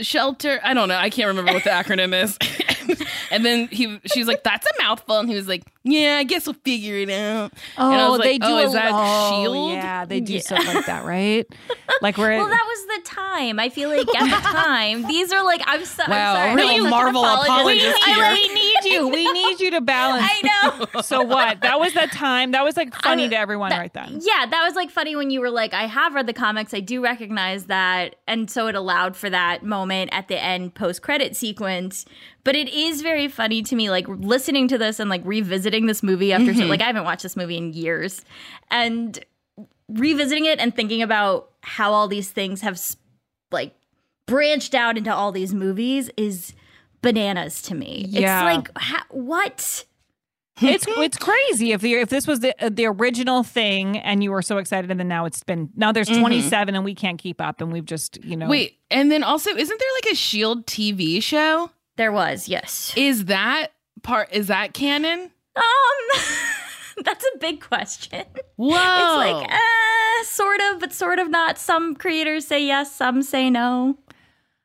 shelter." 0.00 0.60
I 0.64 0.72
don't 0.72 0.88
know. 0.88 0.96
I 0.96 1.10
can't 1.10 1.28
remember 1.28 1.52
what 1.52 1.64
the 1.64 1.70
acronym 1.70 2.14
is. 2.14 2.38
and 3.30 3.44
then 3.44 3.68
he 3.68 4.00
she 4.06 4.20
was 4.20 4.28
like, 4.28 4.42
"That's 4.44 4.66
a 4.66 4.82
mouthful," 4.82 5.18
and 5.18 5.28
he 5.28 5.34
was 5.34 5.48
like, 5.48 5.62
"Yeah, 5.84 6.16
I 6.18 6.24
guess 6.24 6.46
we'll 6.46 6.54
figure 6.64 6.96
it 6.96 7.10
out." 7.10 7.52
Oh, 7.76 7.90
I 7.90 8.06
like, 8.08 8.22
they 8.22 8.38
do. 8.38 8.46
"Oh, 8.48 8.56
a 8.58 8.62
is 8.64 8.72
that 8.72 8.90
oh, 8.92 9.42
Shield?" 9.42 9.72
Yeah, 9.72 10.04
they 10.04 10.20
do 10.20 10.34
Yeah. 10.34 10.40
stuff 10.40 10.66
like 10.74 10.86
that, 10.86 11.04
right? 11.04 11.46
Like 12.00 12.16
we're 12.16 12.36
Well, 12.36 12.46
that 12.48 12.64
was 12.64 13.02
the 13.02 13.10
time. 13.10 13.58
I 13.58 13.70
feel 13.70 13.88
like 13.88 14.06
at 14.14 14.24
the 14.24 14.48
time, 14.52 15.02
these 15.08 15.32
are 15.32 15.42
like 15.42 15.62
I'm, 15.66 15.84
so, 15.84 16.04
Wow, 16.06 16.34
I'm 16.34 16.56
sorry. 16.56 16.56
real 16.56 16.68
I'm 16.68 16.82
such 16.82 16.90
Marvel 16.90 17.24
apologist. 17.24 17.48
apologist 17.48 18.08
I, 18.08 18.12
here. 18.14 18.22
like, 18.22 18.42
we 18.42 18.54
need 18.54 18.84
you. 18.84 19.08
We 19.08 19.32
need 19.32 19.60
you 19.60 19.70
to 19.72 19.80
balance. 19.80 20.22
I 20.30 20.86
know. 20.94 21.00
So 21.00 21.22
what? 21.22 21.60
That 21.62 21.80
was 21.80 21.94
the 21.94 22.06
time. 22.12 22.52
That 22.52 22.62
was 22.62 22.76
like 22.76 22.94
funny 23.02 23.24
Uh, 23.24 23.30
to 23.30 23.36
everyone 23.38 23.70
that- 23.70 23.78
right 23.78 23.92
then. 23.92 24.20
Yeah, 24.22 24.46
that 24.46 24.62
was 24.64 24.76
like 24.76 24.90
funny 24.92 25.16
when 25.16 25.30
you 25.30 25.40
were 25.40 25.50
like, 25.50 25.74
I 25.74 25.86
have 25.86 26.14
read 26.14 26.28
the 26.28 26.32
comics, 26.32 26.72
I 26.72 26.78
do 26.80 27.02
recognize 27.02 27.64
that, 27.66 28.14
and 28.28 28.48
so 28.48 28.68
it 28.68 28.76
allowed 28.76 29.16
for 29.16 29.28
that 29.30 29.64
moment 29.64 30.10
at 30.12 30.28
the 30.28 30.40
end 30.40 30.74
post 30.76 31.02
credit 31.02 31.34
sequence. 31.34 32.04
But 32.44 32.56
it 32.56 32.68
is 32.68 33.02
very 33.02 33.28
funny 33.28 33.62
to 33.62 33.76
me, 33.76 33.90
like 33.90 34.06
listening 34.08 34.68
to 34.68 34.78
this 34.78 34.98
and 35.00 35.10
like 35.10 35.22
revisiting 35.24 35.86
this 35.86 36.02
movie 36.02 36.32
after 36.32 36.54
so, 36.54 36.60
Mhm. 36.62 36.68
like 36.68 36.80
I 36.80 36.84
haven't 36.86 37.04
watched 37.04 37.22
this 37.22 37.36
movie 37.36 37.56
in 37.58 37.72
years, 37.72 38.22
and 38.70 39.18
revisiting 39.88 40.44
it 40.46 40.58
and 40.58 40.74
thinking 40.74 41.02
about 41.02 41.50
how 41.62 41.92
all 41.92 42.08
these 42.08 42.30
things 42.30 42.60
have 42.62 42.80
like 43.50 43.74
branched 44.26 44.74
out 44.74 44.96
into 44.98 45.12
all 45.14 45.32
these 45.32 45.54
movies 45.54 46.10
is 46.16 46.52
bananas 47.02 47.62
to 47.62 47.74
me. 47.74 48.06
Yeah. 48.08 48.38
It's 48.38 48.56
like 48.56 48.78
ha- 48.78 49.06
what? 49.10 49.84
it's 50.60 50.86
it's 50.88 51.16
crazy 51.16 51.72
if 51.72 51.80
the 51.80 51.94
if 51.94 52.08
this 52.08 52.26
was 52.26 52.40
the 52.40 52.52
uh, 52.64 52.68
the 52.68 52.84
original 52.86 53.42
thing 53.44 53.96
and 53.98 54.24
you 54.24 54.30
were 54.32 54.42
so 54.42 54.58
excited 54.58 54.90
and 54.90 54.98
then 54.98 55.06
now 55.08 55.24
it's 55.24 55.42
been 55.44 55.70
now 55.76 55.92
there's 55.92 56.08
Mhm. 56.08 56.20
27 56.20 56.74
and 56.74 56.84
we 56.84 56.94
can't 56.96 57.18
keep 57.18 57.40
up 57.40 57.60
and 57.60 57.72
we've 57.72 57.84
just 57.84 58.22
you 58.24 58.36
know 58.36 58.48
Wait, 58.48 58.78
and 58.90 59.10
then 59.12 59.22
also, 59.22 59.50
isn't 59.50 59.78
there 59.78 59.88
like 60.02 60.12
a 60.12 60.16
Shield 60.16 60.66
TV 60.66 61.22
show? 61.22 61.70
There 61.98 62.10
was, 62.12 62.48
yes. 62.48 62.94
Is 62.96 63.26
that 63.26 63.72
part? 64.02 64.28
Is 64.32 64.46
that 64.46 64.72
canon? 64.72 65.30
Um, 65.56 66.22
that's 67.04 67.24
a 67.34 67.38
big 67.38 67.60
question. 67.60 68.24
Whoa! 68.56 68.70
It's 68.70 69.32
like 69.42 69.52
uh, 69.52 70.24
sort 70.24 70.60
of, 70.70 70.80
but 70.80 70.92
sort 70.94 71.18
of 71.18 71.28
not. 71.28 71.58
Some 71.58 71.94
creators 71.94 72.46
say 72.46 72.64
yes, 72.64 72.94
some 72.94 73.22
say 73.22 73.50
no. 73.50 73.98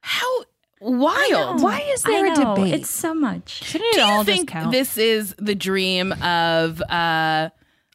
How 0.02 0.44
wild! 0.80 1.62
Why 1.62 1.80
is 1.94 2.04
there 2.04 2.26
I 2.26 2.30
a 2.30 2.36
know, 2.36 2.56
debate? 2.56 2.74
It's 2.76 2.90
so 2.90 3.14
much. 3.14 3.64
Shouldn't 3.64 3.90
it 3.90 3.94
Do 3.96 4.00
you 4.02 4.06
all 4.06 4.24
think 4.24 4.50
just 4.50 4.62
count? 4.62 4.72
this 4.72 4.98
is 4.98 5.36
the 5.38 5.56
dream 5.56 6.12
of? 6.22 6.82
uh 6.84 7.50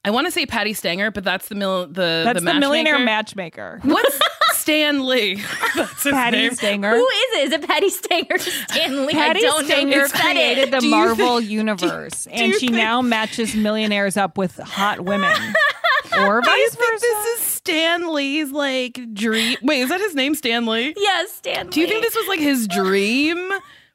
I 0.05 0.11
want 0.11 0.27
to 0.27 0.31
say 0.31 0.47
Patti 0.47 0.73
Stanger, 0.75 1.11
but 1.11 1.25
that's 1.25 1.49
the 1.49 1.55
mil- 1.57 1.87
the 1.89 2.23
That's 2.25 2.39
the, 2.41 2.53
the, 2.53 2.59
millionaire 2.61 2.99
matchmaker. 2.99 3.81
matchmaker. 3.85 3.95
What's 3.95 4.19
Stan 4.69 5.07
Lee? 5.07 5.35
That's 5.77 6.03
his 6.05 6.13
Patti 6.13 6.37
name. 6.37 6.55
Stanger. 6.55 6.91
Who 6.91 7.03
is 7.07 7.39
it? 7.39 7.47
Is 7.47 7.53
it 7.53 7.67
Patti 7.67 7.89
Stanger 7.89 8.35
or 8.35 8.39
Stanley? 8.39 9.13
Patti 9.15 9.39
I 9.41 9.43
don't 9.43 9.65
Stanger 9.65 10.03
know. 10.03 10.09
created 10.09 10.71
the 10.71 10.83
Marvel 10.83 11.39
think- 11.39 11.51
universe, 11.51 12.25
do 12.25 12.31
and 12.31 12.53
she 12.55 12.59
think- 12.67 12.73
now 12.73 13.01
matches 13.01 13.55
millionaires 13.55 14.17
up 14.19 14.37
with 14.37 14.57
hot 14.59 15.01
women, 15.01 15.33
or 16.19 16.43
vice 16.43 16.45
Do 16.45 16.51
you 16.51 16.67
vice 16.69 16.75
think 16.77 16.91
versa. 16.93 17.01
this 17.01 17.27
is 17.41 17.41
Stan 17.47 18.13
Lee's 18.13 18.51
like 18.53 19.01
dream? 19.15 19.57
Wait, 19.63 19.81
is 19.81 19.89
that 19.89 20.01
his 20.01 20.15
name, 20.15 20.35
Stan 20.35 20.67
Lee? 20.67 20.93
Yes, 20.97 21.33
Stanley. 21.33 21.71
Do 21.71 21.81
you 21.81 21.87
think 21.87 22.03
this 22.03 22.15
was 22.15 22.29
like 22.29 22.41
his 22.41 22.69
dream 22.69 23.37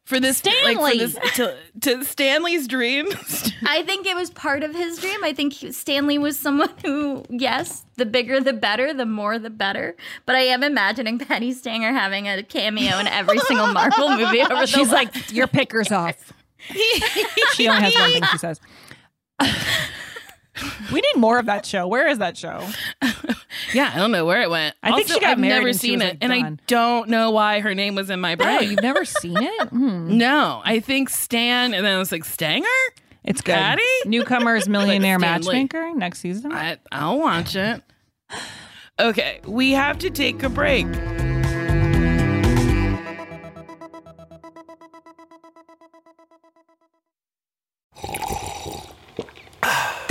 for 0.05 0.19
this? 0.19 0.43
Like, 0.45 0.53
Stanley. 0.55 0.91
for 0.91 0.97
this, 0.97 1.33
to, 1.35 1.57
to 1.81 2.03
Stanley's 2.05 2.67
dream? 2.67 3.07
I 3.65 3.83
think 3.83 4.05
it 4.05 4.15
was 4.15 4.29
part 4.29 4.63
of 4.63 4.75
his 4.75 4.99
dream. 4.99 5.23
I 5.23 5.33
think 5.33 5.53
he, 5.53 5.71
Stanley 5.71 6.17
was 6.17 6.37
someone 6.37 6.69
who, 6.83 7.23
yes, 7.29 7.85
the 7.95 8.05
bigger 8.05 8.39
the 8.41 8.53
better, 8.53 8.93
the 8.93 9.05
more 9.05 9.39
the 9.39 9.49
better. 9.49 9.95
But 10.25 10.35
I 10.35 10.41
am 10.41 10.63
imagining 10.63 11.17
Patti 11.25 11.53
Stanger 11.53 11.91
having 11.93 12.27
a 12.27 12.43
cameo 12.43 12.99
in 12.99 13.07
every 13.07 13.39
single 13.39 13.67
Marvel 13.67 14.09
movie 14.09 14.41
over 14.41 14.55
the 14.55 14.65
She's 14.67 14.91
last- 14.91 15.15
like, 15.15 15.31
your 15.33 15.47
picker's 15.47 15.91
off. 15.91 16.33
she 17.53 17.67
only 17.67 17.81
has 17.83 17.93
one 17.95 18.11
thing 18.11 18.23
she 18.31 18.37
says. 18.37 18.59
we 20.91 21.01
need 21.01 21.15
more 21.17 21.39
of 21.39 21.45
that 21.47 21.65
show. 21.65 21.87
Where 21.87 22.07
is 22.07 22.19
that 22.19 22.37
show? 22.37 22.65
Yeah, 23.73 23.91
I 23.93 23.97
don't 23.97 24.11
know 24.11 24.25
where 24.25 24.41
it 24.41 24.49
went. 24.49 24.75
I 24.83 24.89
think 24.91 25.01
Also, 25.07 25.13
she 25.15 25.19
got 25.19 25.31
I've 25.31 25.39
married 25.39 25.53
never 25.55 25.67
and 25.69 25.75
she 25.79 25.87
seen 25.87 26.01
it, 26.01 26.05
like, 26.05 26.17
and 26.21 26.33
I 26.33 26.57
don't 26.67 27.09
know 27.09 27.31
why 27.31 27.59
her 27.59 27.73
name 27.75 27.95
was 27.95 28.09
in 28.09 28.19
my 28.19 28.35
brain. 28.35 28.57
Oh, 28.57 28.61
you've 28.61 28.81
never 28.81 29.05
seen 29.05 29.37
it? 29.37 29.67
Hmm. 29.69 30.17
No, 30.17 30.61
I 30.63 30.79
think 30.79 31.09
Stan, 31.09 31.73
and 31.73 31.85
then 31.85 31.95
I 31.95 31.97
was 31.99 32.11
like 32.11 32.25
Stanger. 32.25 32.67
It's 33.23 33.41
good. 33.41 33.53
Patti? 33.55 33.81
Newcomers 34.05 34.67
Millionaire 34.69 35.17
Like 35.17 35.43
Matchmaker 35.43 35.93
next 35.95 36.19
season. 36.19 36.51
I, 36.51 36.77
I'll 36.91 37.19
watch 37.19 37.55
it. 37.55 37.81
Okay, 38.99 39.39
we 39.45 39.71
have 39.71 39.97
to 39.99 40.09
take 40.09 40.43
a 40.43 40.49
break. 40.49 40.85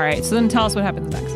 All 0.00 0.06
right. 0.06 0.24
So 0.24 0.34
then 0.34 0.48
tell 0.48 0.64
us 0.64 0.74
what 0.74 0.82
happens 0.82 1.12
next. 1.12 1.34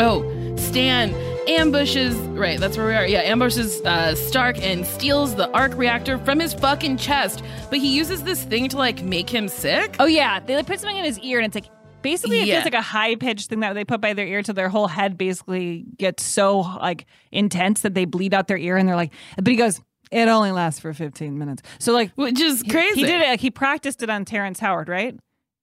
Oh, 0.00 0.56
Stan 0.56 1.14
ambushes. 1.48 2.16
Right, 2.16 2.58
that's 2.58 2.76
where 2.76 2.88
we 2.88 2.94
are. 2.96 3.06
Yeah, 3.06 3.20
ambushes 3.20 3.80
uh, 3.82 4.16
Stark 4.16 4.58
and 4.60 4.84
steals 4.84 5.36
the 5.36 5.48
arc 5.52 5.76
reactor 5.76 6.18
from 6.18 6.40
his 6.40 6.52
fucking 6.54 6.96
chest. 6.96 7.44
But 7.70 7.78
he 7.78 7.96
uses 7.96 8.24
this 8.24 8.42
thing 8.42 8.68
to 8.70 8.76
like 8.76 9.04
make 9.04 9.30
him 9.30 9.46
sick. 9.46 9.94
Oh 10.00 10.06
yeah, 10.06 10.40
they 10.40 10.56
like, 10.56 10.66
put 10.66 10.80
something 10.80 10.96
in 10.96 11.04
his 11.04 11.20
ear, 11.20 11.38
and 11.38 11.46
it's 11.46 11.54
like 11.54 11.72
basically 12.02 12.40
it 12.40 12.48
Yeah. 12.48 12.54
feels 12.56 12.64
like 12.64 12.74
a 12.74 12.82
high 12.82 13.14
pitched 13.14 13.48
thing 13.48 13.60
that 13.60 13.74
they 13.74 13.84
put 13.84 14.00
by 14.00 14.12
their 14.12 14.26
ear 14.26 14.42
till 14.42 14.54
their 14.54 14.68
whole 14.68 14.88
head 14.88 15.16
basically 15.16 15.84
gets 15.98 16.24
so 16.24 16.58
like 16.58 17.06
intense 17.30 17.82
that 17.82 17.94
they 17.94 18.06
bleed 18.06 18.34
out 18.34 18.48
their 18.48 18.58
ear, 18.58 18.76
and 18.76 18.88
they're 18.88 18.96
like, 18.96 19.12
but 19.36 19.46
he 19.46 19.54
goes. 19.56 19.80
It 20.12 20.28
only 20.28 20.52
lasts 20.52 20.78
for 20.78 20.92
15 20.92 21.36
minutes. 21.36 21.62
So 21.80 21.92
like 21.92 22.12
which 22.14 22.40
is 22.40 22.62
he- 22.62 22.70
crazy. 22.70 23.00
He 23.00 23.06
did 23.06 23.22
it 23.22 23.26
like 23.28 23.40
he 23.40 23.50
practiced 23.50 24.02
it 24.02 24.10
on 24.10 24.24
Terrence 24.24 24.60
Howard, 24.60 24.88
right? 24.88 25.16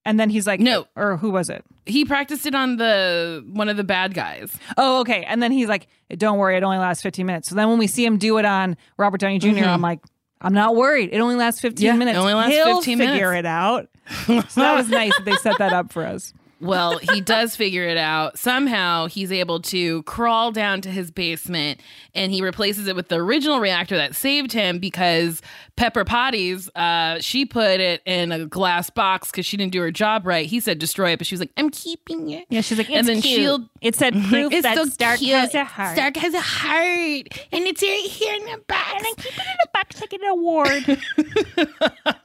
And 0.05 0.19
then 0.19 0.29
he's 0.29 0.45
like 0.45 0.59
No. 0.59 0.85
or 0.95 1.17
who 1.17 1.29
was 1.31 1.49
it? 1.49 1.63
He 1.85 2.03
practiced 2.05 2.45
it 2.45 2.53
on 2.55 2.75
the 2.77 3.43
one 3.51 3.69
of 3.69 3.77
the 3.77 3.83
bad 3.83 4.13
guys. 4.13 4.55
Oh, 4.77 4.99
okay. 5.01 5.23
And 5.23 5.41
then 5.41 5.51
he's 5.51 5.67
like, 5.69 5.87
"Don't 6.17 6.37
worry, 6.37 6.57
it 6.57 6.63
only 6.63 6.77
lasts 6.77 7.01
15 7.03 7.25
minutes." 7.25 7.47
So 7.49 7.55
then 7.55 7.69
when 7.69 7.77
we 7.79 7.87
see 7.87 8.05
him 8.05 8.17
do 8.17 8.37
it 8.37 8.45
on 8.45 8.75
Robert 8.97 9.19
Downey 9.21 9.39
junior 9.39 9.63
Mhm. 9.63 9.67
I'm 9.73 9.81
like, 9.81 9.99
"I'm 10.41 10.53
not 10.53 10.75
worried. 10.75 11.09
It 11.13 11.19
only 11.19 11.35
lasts 11.35 11.61
15 11.61 11.85
Yeah, 11.85 11.95
it 11.95 12.15
only 12.17 12.33
lasts 12.33 12.53
He'll 12.53 12.75
15 12.77 12.97
figure 12.97 13.31
minutes." 13.31 13.39
it 13.39 13.45
out." 13.45 13.87
so 14.49 14.61
that 14.61 14.75
was 14.75 14.89
nice 14.89 15.15
that 15.17 15.23
they 15.25 15.35
set 15.37 15.57
that 15.59 15.71
up 15.73 15.91
for 15.93 16.05
us. 16.05 16.33
Well, 16.63 16.97
he 16.97 17.21
does 17.21 17.55
figure 17.55 17.83
it 17.87 17.97
out. 17.97 18.37
Somehow 18.39 19.07
he's 19.07 19.31
able 19.31 19.59
to 19.63 20.03
crawl 20.03 20.51
down 20.51 20.81
to 20.81 20.89
his 20.89 21.11
basement 21.11 21.79
and 22.15 22.31
he 22.31 22.41
replaces 22.41 22.87
it 22.87 22.95
with 22.95 23.09
the 23.09 23.15
original 23.15 23.59
reactor 23.59 23.95
that 23.97 24.15
saved 24.15 24.51
him 24.53 24.79
because 24.79 25.41
Pepper 25.75 26.05
Potties, 26.05 26.69
uh, 26.75 27.19
she 27.19 27.45
put 27.45 27.79
it 27.79 28.01
in 28.05 28.31
a 28.31 28.45
glass 28.45 28.89
box 28.89 29.31
because 29.31 29.45
she 29.45 29.57
didn't 29.57 29.71
do 29.73 29.81
her 29.81 29.91
job 29.91 30.25
right. 30.25 30.45
He 30.45 30.59
said 30.59 30.79
destroy 30.79 31.11
it, 31.11 31.17
but 31.17 31.27
she 31.27 31.35
was 31.35 31.39
like, 31.39 31.51
I'm 31.57 31.69
keeping 31.69 32.29
it. 32.29 32.45
Yeah, 32.49 32.61
she's 32.61 32.77
like, 32.77 32.89
and 32.89 32.99
"It's 32.99 33.07
then 33.07 33.21
cute." 33.21 33.39
Shield 33.39 33.69
It 33.81 33.95
said 33.95 34.13
proof 34.29 34.53
It's 34.53 34.63
that 34.63 34.77
so 34.77 34.85
Stark 34.85 35.19
cute. 35.19 35.31
has 35.35 35.53
a 35.55 35.63
heart. 35.65 35.95
Stark 35.97 36.15
has 36.17 36.33
a 36.33 36.41
heart, 36.41 37.27
and 37.51 37.65
it's 37.65 37.81
right 37.81 38.05
here 38.09 38.35
in 38.35 38.45
the 38.45 38.57
box. 38.67 38.93
And 38.95 39.05
I 39.05 39.13
keep 39.17 39.33
it 39.37 39.39
in 39.39 39.57
the 39.61 39.69
box 39.73 40.01
like 40.01 40.13
an 40.13 40.23
award. 40.25 42.17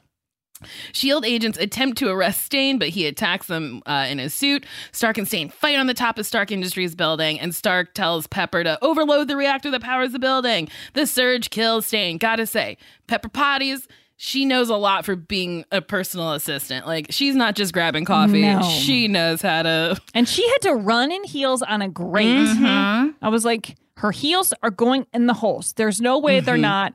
Shield 0.92 1.24
agents 1.24 1.58
attempt 1.58 1.98
to 1.98 2.08
arrest 2.08 2.42
Stane, 2.42 2.78
but 2.78 2.88
he 2.88 3.06
attacks 3.06 3.46
them 3.46 3.82
uh, 3.86 4.06
in 4.08 4.18
his 4.18 4.34
suit. 4.34 4.66
Stark 4.92 5.18
and 5.18 5.26
Stane 5.26 5.48
fight 5.48 5.78
on 5.78 5.86
the 5.86 5.94
top 5.94 6.18
of 6.18 6.26
Stark 6.26 6.50
Industries 6.50 6.94
building, 6.94 7.38
and 7.40 7.54
Stark 7.54 7.94
tells 7.94 8.26
Pepper 8.26 8.64
to 8.64 8.78
overload 8.84 9.28
the 9.28 9.36
reactor 9.36 9.70
that 9.70 9.82
powers 9.82 10.12
the 10.12 10.18
building. 10.18 10.68
The 10.94 11.06
surge 11.06 11.50
kills 11.50 11.86
Stane. 11.86 12.18
Gotta 12.18 12.46
say, 12.46 12.76
Pepper 13.06 13.28
Potties. 13.28 13.86
She 14.20 14.44
knows 14.44 14.68
a 14.68 14.74
lot 14.74 15.04
for 15.04 15.14
being 15.14 15.64
a 15.70 15.80
personal 15.80 16.32
assistant. 16.32 16.88
Like 16.88 17.06
she's 17.10 17.36
not 17.36 17.54
just 17.54 17.72
grabbing 17.72 18.04
coffee. 18.04 18.42
No. 18.42 18.62
She 18.62 19.06
knows 19.06 19.42
how 19.42 19.62
to. 19.62 20.00
And 20.12 20.28
she 20.28 20.44
had 20.48 20.58
to 20.62 20.74
run 20.74 21.12
in 21.12 21.22
heels 21.22 21.62
on 21.62 21.82
a 21.82 21.88
grate. 21.88 22.26
Mhm. 22.26 23.14
I 23.22 23.28
was 23.28 23.44
like, 23.44 23.76
her 23.98 24.10
heels 24.10 24.52
are 24.64 24.70
going 24.72 25.06
in 25.14 25.26
the 25.28 25.34
holes. 25.34 25.72
There's 25.74 26.00
no 26.00 26.18
way 26.18 26.40
they're 26.40 26.56
Mhm. 26.56 26.60
not. 26.62 26.94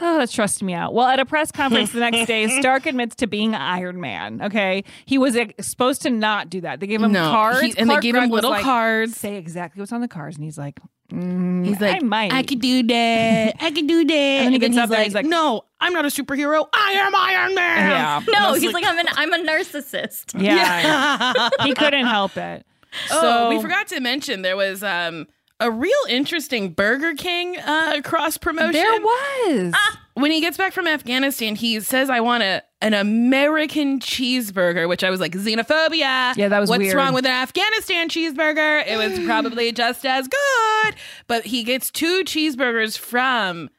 Oh, 0.00 0.18
that's 0.18 0.32
trusting 0.32 0.66
me 0.66 0.72
out. 0.74 0.94
Well, 0.94 1.06
at 1.06 1.20
a 1.20 1.24
press 1.26 1.52
conference 1.52 1.92
the 1.92 2.00
next 2.00 2.26
day, 2.26 2.48
Stark 2.60 2.86
admits 2.86 3.14
to 3.16 3.26
being 3.26 3.54
Iron 3.54 4.00
Man. 4.00 4.42
Okay, 4.42 4.84
he 5.04 5.18
was 5.18 5.36
uh, 5.36 5.46
supposed 5.60 6.02
to 6.02 6.10
not 6.10 6.50
do 6.50 6.60
that. 6.62 6.80
They 6.80 6.86
gave 6.86 7.02
him 7.02 7.12
No, 7.12 7.30
cards, 7.30 7.60
he- 7.60 7.78
and 7.78 7.88
they 7.88 7.94
Clark 7.94 8.02
gave 8.02 8.14
him 8.14 8.20
Gregg 8.22 8.30
was 8.30 8.36
little 8.38 8.50
like, 8.50 8.64
cards. 8.64 9.16
Say 9.16 9.36
exactly 9.36 9.80
what's 9.80 9.92
on 9.92 10.00
the 10.00 10.08
cards, 10.08 10.36
and 10.36 10.44
he's 10.44 10.58
like, 10.58 10.80
mm, 11.12 11.64
He's 11.66 11.80
like, 11.80 11.96
I 11.96 11.98
might. 12.04 12.32
I 12.32 12.42
could 12.42 12.60
do 12.60 12.82
that. 12.84 13.54
I 13.60 13.70
could 13.70 13.86
do 13.86 14.04
that. 14.04 14.12
And 14.14 14.46
then 14.46 14.52
he 14.52 14.58
gets 14.58 14.76
up 14.76 14.88
there 14.88 14.98
and 14.98 15.04
he's 15.04 15.14
like, 15.14 15.26
no, 15.26 15.66
I'm 15.80 15.92
not 15.92 16.04
a 16.04 16.08
superhero. 16.08 16.66
I 16.72 16.92
am 16.92 17.14
Iron 17.14 17.54
Man. 17.54 17.90
Yeah. 17.90 18.16
And 18.18 18.28
I 18.34 18.46
No, 18.46 18.52
was 18.52 18.62
he's 18.62 18.72
like, 18.72 18.84
I'm 18.86 18.98
an 18.98 19.06
I'm 19.12 19.32
a 19.32 19.38
narcissist. 19.38 20.40
Yeah, 20.42 21.48
he 21.62 21.74
couldn't 21.74 22.06
help 22.06 22.36
it. 22.36 22.66
Oh, 23.10 23.48
we 23.50 23.60
forgot 23.60 23.86
to 23.88 24.00
mention 24.00 24.42
there 24.42 24.56
was 24.56 24.82
um 24.82 25.26
a 25.62 25.70
real 25.70 25.92
interesting 26.08 26.70
Burger 26.70 27.14
King 27.14 27.56
uh, 27.58 28.00
cross 28.04 28.36
promotion. 28.36 28.72
There 28.72 29.00
was. 29.00 29.74
When 30.14 30.30
he 30.30 30.40
gets 30.42 30.58
back 30.58 30.72
from 30.74 30.86
Afghanistan, 30.86 31.54
he 31.56 31.80
says, 31.80 32.10
"I 32.10 32.20
want 32.20 32.42
a 32.42 32.62
an 32.82 32.92
American 32.94 33.98
cheeseburger," 34.00 34.88
which 34.88 35.02
I 35.02 35.08
was 35.10 35.20
like, 35.20 35.32
xenophobia. 35.32 36.36
Yeah, 36.36 36.48
that 36.48 36.58
was 36.60 36.68
What's 36.68 36.80
weird. 36.80 36.94
wrong 36.96 37.14
with 37.14 37.24
an 37.24 37.32
Afghanistan 37.32 38.08
cheeseburger? 38.10 38.86
It 38.86 38.96
was 38.98 39.18
probably 39.26 39.72
just 39.72 40.04
as 40.04 40.28
good, 40.28 40.94
but 41.28 41.44
he 41.46 41.62
gets 41.64 41.90
two 41.90 42.24
cheeseburgers 42.24 42.98
from 42.98 43.70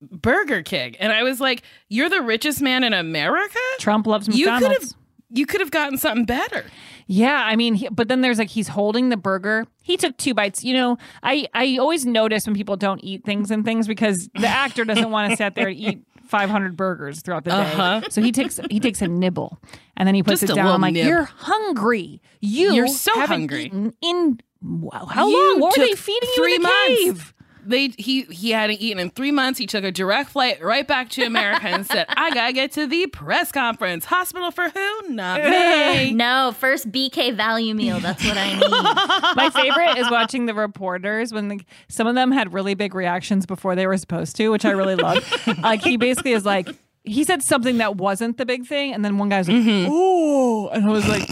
Burger 0.00 0.62
King, 0.62 0.96
and 1.00 1.12
I 1.12 1.22
was 1.22 1.40
like, 1.40 1.62
"You're 1.88 2.08
the 2.08 2.22
richest 2.22 2.62
man 2.62 2.82
in 2.84 2.92
America." 2.94 3.58
Trump 3.78 4.06
loves 4.06 4.28
You 4.28 4.44
could 4.46 4.52
have 4.52 4.60
McDonald's. 4.62 4.94
you 5.30 5.44
could 5.44 5.60
have 5.60 5.70
gotten 5.70 5.98
something 5.98 6.24
better. 6.24 6.64
Yeah, 7.10 7.42
I 7.46 7.56
mean, 7.56 7.74
he, 7.74 7.88
but 7.88 8.08
then 8.08 8.20
there's 8.20 8.38
like 8.38 8.50
he's 8.50 8.68
holding 8.68 9.08
the 9.08 9.16
burger. 9.16 9.64
He 9.82 9.96
took 9.96 10.16
two 10.18 10.34
bites. 10.34 10.62
You 10.62 10.74
know, 10.74 10.98
I 11.22 11.48
I 11.54 11.78
always 11.78 12.04
notice 12.04 12.46
when 12.46 12.54
people 12.54 12.76
don't 12.76 13.02
eat 13.02 13.24
things 13.24 13.50
and 13.50 13.64
things 13.64 13.86
because 13.88 14.28
the 14.38 14.46
actor 14.46 14.84
doesn't 14.84 15.10
want 15.10 15.30
to 15.30 15.36
sit 15.38 15.54
there 15.54 15.68
and 15.68 15.76
eat 15.76 16.00
500 16.26 16.76
burgers 16.76 17.22
throughout 17.22 17.44
the 17.44 17.50
day. 17.50 17.56
Uh-huh. 17.56 18.00
So 18.10 18.20
he 18.20 18.30
takes 18.30 18.60
he 18.70 18.78
takes 18.78 19.00
a 19.00 19.08
nibble 19.08 19.58
and 19.96 20.06
then 20.06 20.14
he 20.14 20.22
puts 20.22 20.42
Just 20.42 20.52
it 20.52 20.56
down. 20.56 20.66
I'm 20.66 20.82
like, 20.82 20.92
nib. 20.92 21.06
you're 21.06 21.24
hungry. 21.24 22.20
You 22.42 22.72
You're 22.74 22.88
so 22.88 23.12
hungry. 23.24 23.72
in 24.02 24.38
wow, 24.60 25.06
how 25.06 25.26
You 25.28 25.52
long? 25.52 25.60
What 25.60 25.78
were 25.78 25.86
they 25.86 25.94
feeding 25.94 26.28
three 26.36 26.50
you 26.50 26.56
in 26.56 26.62
the 26.62 26.68
months. 26.68 27.02
cave? 27.04 27.34
They 27.68 27.88
he 27.98 28.22
he 28.22 28.50
hadn't 28.50 28.80
eaten 28.80 28.98
in 28.98 29.10
three 29.10 29.30
months. 29.30 29.58
He 29.58 29.66
took 29.66 29.84
a 29.84 29.92
direct 29.92 30.30
flight 30.30 30.64
right 30.64 30.86
back 30.86 31.10
to 31.10 31.22
America 31.24 31.66
and 31.66 31.86
said, 31.86 32.06
"I 32.08 32.30
gotta 32.30 32.54
get 32.54 32.72
to 32.72 32.86
the 32.86 33.06
press 33.08 33.52
conference. 33.52 34.06
Hospital 34.06 34.50
for 34.50 34.70
who? 34.70 35.08
Not 35.10 35.44
me." 35.44 36.12
no, 36.12 36.54
first 36.58 36.90
BK 36.90 37.34
value 37.34 37.74
meal. 37.74 38.00
That's 38.00 38.24
what 38.24 38.38
I 38.38 38.54
need. 38.54 38.70
My 39.36 39.50
favorite 39.50 39.98
is 39.98 40.10
watching 40.10 40.46
the 40.46 40.54
reporters 40.54 41.30
when 41.32 41.48
the, 41.48 41.60
some 41.88 42.06
of 42.06 42.14
them 42.14 42.32
had 42.32 42.54
really 42.54 42.72
big 42.74 42.94
reactions 42.94 43.44
before 43.44 43.76
they 43.76 43.86
were 43.86 43.98
supposed 43.98 44.34
to, 44.36 44.48
which 44.48 44.64
I 44.64 44.70
really 44.70 44.96
love. 44.96 45.22
like 45.62 45.82
he 45.82 45.98
basically 45.98 46.32
is 46.32 46.46
like 46.46 46.70
he 47.04 47.22
said 47.22 47.42
something 47.42 47.76
that 47.78 47.96
wasn't 47.96 48.38
the 48.38 48.46
big 48.46 48.66
thing, 48.66 48.94
and 48.94 49.04
then 49.04 49.18
one 49.18 49.28
guy 49.28 49.38
was 49.38 49.48
like, 49.48 49.62
"Oh," 49.90 50.68
and 50.68 50.86
I 50.86 50.88
was 50.88 51.06
like, 51.06 51.28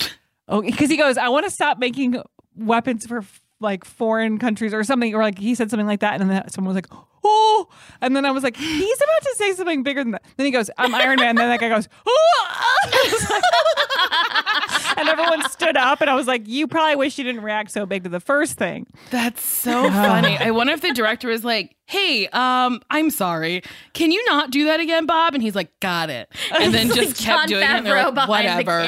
"Oh," 0.49 0.61
because 0.61 0.91
he 0.91 0.99
goes, 0.99 1.17
"I 1.17 1.31
want 1.31 1.47
to 1.47 1.51
stop 1.51 1.79
making 1.79 2.21
weapons 2.55 3.07
for." 3.07 3.25
Like 3.59 3.87
foreign 3.87 4.39
countries 4.39 4.75
or 4.75 4.85
something, 4.85 5.15
or 5.15 5.23
like 5.23 5.39
he 5.39 5.55
said 5.55 5.71
something 5.71 5.87
like 5.87 6.01
that, 6.01 6.21
and 6.21 6.31
then 6.31 6.47
someone 6.51 6.75
was 6.75 6.77
like, 6.77 6.89
"Oh," 7.25 7.69
and 8.03 8.15
then 8.15 8.27
I 8.27 8.31
was 8.31 8.43
like, 8.43 8.55
"He's 8.55 8.97
about 8.99 9.23
to 9.23 9.35
say 9.37 9.55
something 9.55 9.83
bigger 9.83 10.05
than 10.05 10.11
that." 10.13 10.23
Then 10.37 10.45
he 10.45 10.53
goes, 10.53 10.69
"I'm 10.77 10.95
Iron 10.95 11.19
Man." 11.19 11.37
then 11.37 11.49
that 11.49 11.61
guy 11.61 11.71
goes, 11.71 11.89
"Oh," 12.07 12.47
and 14.99 15.09
everyone 15.09 15.49
stood 15.49 15.75
up, 15.77 16.01
and 16.03 16.11
I 16.11 16.15
was 16.15 16.27
like, 16.27 16.47
"You 16.47 16.67
probably 16.67 16.97
wish 16.97 17.17
you 17.19 17.25
didn't 17.25 17.41
react 17.43 17.71
so 17.71 17.87
big 17.87 18.03
to 18.05 18.11
the 18.11 18.21
first 18.21 18.59
thing." 18.59 18.87
That's 19.11 19.41
so 19.43 19.83
funny. 19.91 20.37
I 20.37 20.51
wonder 20.51 20.73
if 20.75 20.81
the 20.83 20.93
director 20.93 21.29
was 21.29 21.43
like, 21.45 21.77
"Hey, 21.87 22.29
um, 22.29 22.81
I'm 22.91 23.09
sorry. 23.11 23.63
Can 23.95 24.11
you 24.13 24.23
not 24.27 24.51
do 24.51 24.67
that 24.67 24.81
again, 24.81 25.07
Bob?" 25.07 25.33
And 25.35 25.43
he's 25.43 25.55
like, 25.55 25.71
"Got 25.81 26.11
it." 26.11 26.29
And 26.61 26.75
then 26.75 26.89
just 26.89 26.99
like 26.99 27.17
kept 27.17 27.27
Jon 27.27 27.49
doing 27.49 27.63
it. 27.63 27.85
Favreau 27.85 28.15
like, 28.15 28.29
Whatever. 28.29 28.83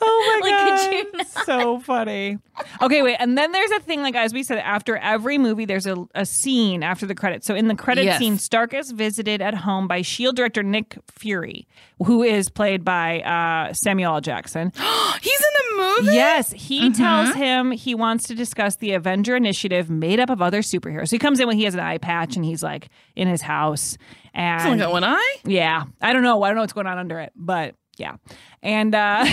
Oh 0.00 0.40
my 0.42 0.48
Like, 0.48 0.58
god, 0.58 0.90
could 0.90 0.92
you 1.12 1.12
not? 1.18 1.26
so 1.46 1.80
funny. 1.80 2.38
Okay, 2.82 3.02
wait, 3.02 3.16
and 3.16 3.36
then 3.38 3.52
there's 3.52 3.70
a 3.72 3.80
thing 3.80 4.02
like 4.02 4.14
as 4.14 4.32
we 4.32 4.42
said, 4.42 4.58
after 4.58 4.96
every 4.96 5.38
movie, 5.38 5.64
there's 5.64 5.86
a, 5.86 5.96
a 6.14 6.24
scene 6.26 6.82
after 6.82 7.06
the 7.06 7.14
credits. 7.14 7.46
So 7.46 7.54
in 7.54 7.68
the 7.68 7.74
credit 7.74 8.04
Yes. 8.04 8.18
scene, 8.18 8.38
Stark 8.38 8.74
is 8.74 8.90
visited 8.92 9.40
at 9.42 9.54
home 9.54 9.86
by 9.88 10.02
Shield 10.02 10.36
director 10.36 10.62
Nick 10.62 10.98
Fury, 11.10 11.66
who 12.04 12.22
is 12.22 12.48
played 12.48 12.84
by 12.84 13.20
uh, 13.22 13.72
Samuel 13.72 14.14
L. 14.14 14.20
Jackson. 14.20 14.72
He's 15.20 15.40
in 15.40 15.76
the 15.76 15.82
movie. 16.02 16.14
Yes, 16.16 16.50
he 16.52 16.90
tells 16.92 17.34
him 17.34 17.70
he 17.72 17.94
wants 17.94 18.26
to 18.28 18.34
discuss 18.34 18.76
the 18.76 18.92
Avenger 18.92 19.36
Initiative 19.36 19.88
made 19.90 20.20
up 20.20 20.30
of 20.30 20.40
other 20.42 20.60
superheroes. 20.62 21.08
So 21.08 21.16
he 21.16 21.18
comes 21.18 21.40
in 21.40 21.46
when 21.48 21.56
he 21.56 21.64
has 21.64 21.74
an 21.74 21.80
eye 21.80 21.98
patch 21.98 22.36
and 22.36 22.44
he's 22.44 22.62
like 22.62 22.88
in 23.16 23.28
his 23.28 23.42
house. 23.42 23.96
And 24.34 24.60
He's 24.60 24.66
only 24.70 24.78
got 24.78 24.92
one 24.92 25.04
eye. 25.04 25.36
yeah. 25.44 25.84
I 26.00 26.12
don't 26.12 26.22
know. 26.22 26.42
I 26.42 26.48
don't 26.48 26.56
know 26.56 26.62
what's 26.62 26.72
going 26.72 26.86
on 26.86 26.98
under 26.98 27.18
it, 27.18 27.32
but 27.34 27.74
yeah. 27.98 28.16
And 28.62 28.94
uh 28.94 29.24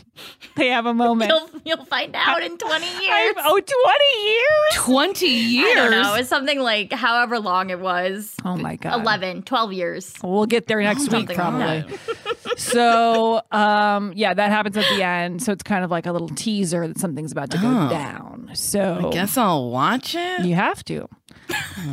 they 0.56 0.68
have 0.68 0.86
a 0.86 0.94
moment. 0.94 1.30
You'll, 1.30 1.50
you'll 1.64 1.84
find 1.86 2.14
out 2.16 2.42
in 2.42 2.56
20 2.58 2.84
years. 2.86 3.02
I- 3.06 3.32
oh, 3.44 3.60
20 3.60 4.24
years? 4.30 4.84
Twenty 4.84 5.26
years. 5.28 5.70
I 5.70 5.74
don't 5.74 5.90
know. 5.90 6.14
It's 6.14 6.28
something 6.28 6.58
like 6.60 6.92
however 6.92 7.38
long 7.38 7.70
it 7.70 7.80
was. 7.80 8.34
Oh 8.44 8.56
my 8.56 8.76
god. 8.76 9.00
11, 9.00 9.42
12 9.42 9.72
years. 9.72 10.12
We'll 10.22 10.46
get 10.46 10.66
there 10.66 10.80
next 10.82 11.02
week 11.12 11.30
Something 11.32 11.36
like 11.38 11.86
probably. 11.86 11.98
so 12.56 13.40
um 13.52 14.12
yeah, 14.16 14.34
that 14.34 14.50
happens 14.50 14.76
at 14.76 14.84
the 14.96 15.02
end. 15.02 15.42
So 15.42 15.52
it's 15.52 15.62
kind 15.62 15.84
of 15.84 15.90
like 15.90 16.06
a 16.06 16.12
little 16.12 16.28
teaser 16.28 16.86
that 16.88 16.98
something's 16.98 17.32
about 17.32 17.50
to 17.50 17.58
go 17.58 17.86
Oh. 17.86 17.88
down. 17.88 18.50
So 18.54 19.08
I 19.08 19.12
guess 19.12 19.36
I'll 19.36 19.70
watch 19.70 20.14
it. 20.14 20.44
You 20.44 20.54
have 20.54 20.84
to. 20.84 21.08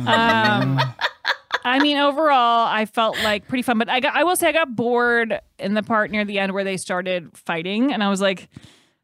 Um, 0.06 0.80
I 1.64 1.78
mean, 1.78 1.96
overall, 1.96 2.66
I 2.66 2.86
felt 2.86 3.16
like 3.22 3.46
pretty 3.48 3.62
fun, 3.62 3.78
but 3.78 3.88
I 3.88 4.00
got, 4.00 4.14
I 4.16 4.24
will 4.24 4.36
say, 4.36 4.48
I 4.48 4.52
got 4.52 4.74
bored 4.74 5.40
in 5.58 5.74
the 5.74 5.82
part 5.82 6.10
near 6.10 6.24
the 6.24 6.38
end 6.38 6.52
where 6.52 6.64
they 6.64 6.76
started 6.76 7.30
fighting, 7.36 7.92
and 7.92 8.02
I 8.02 8.08
was 8.08 8.20
like, 8.20 8.48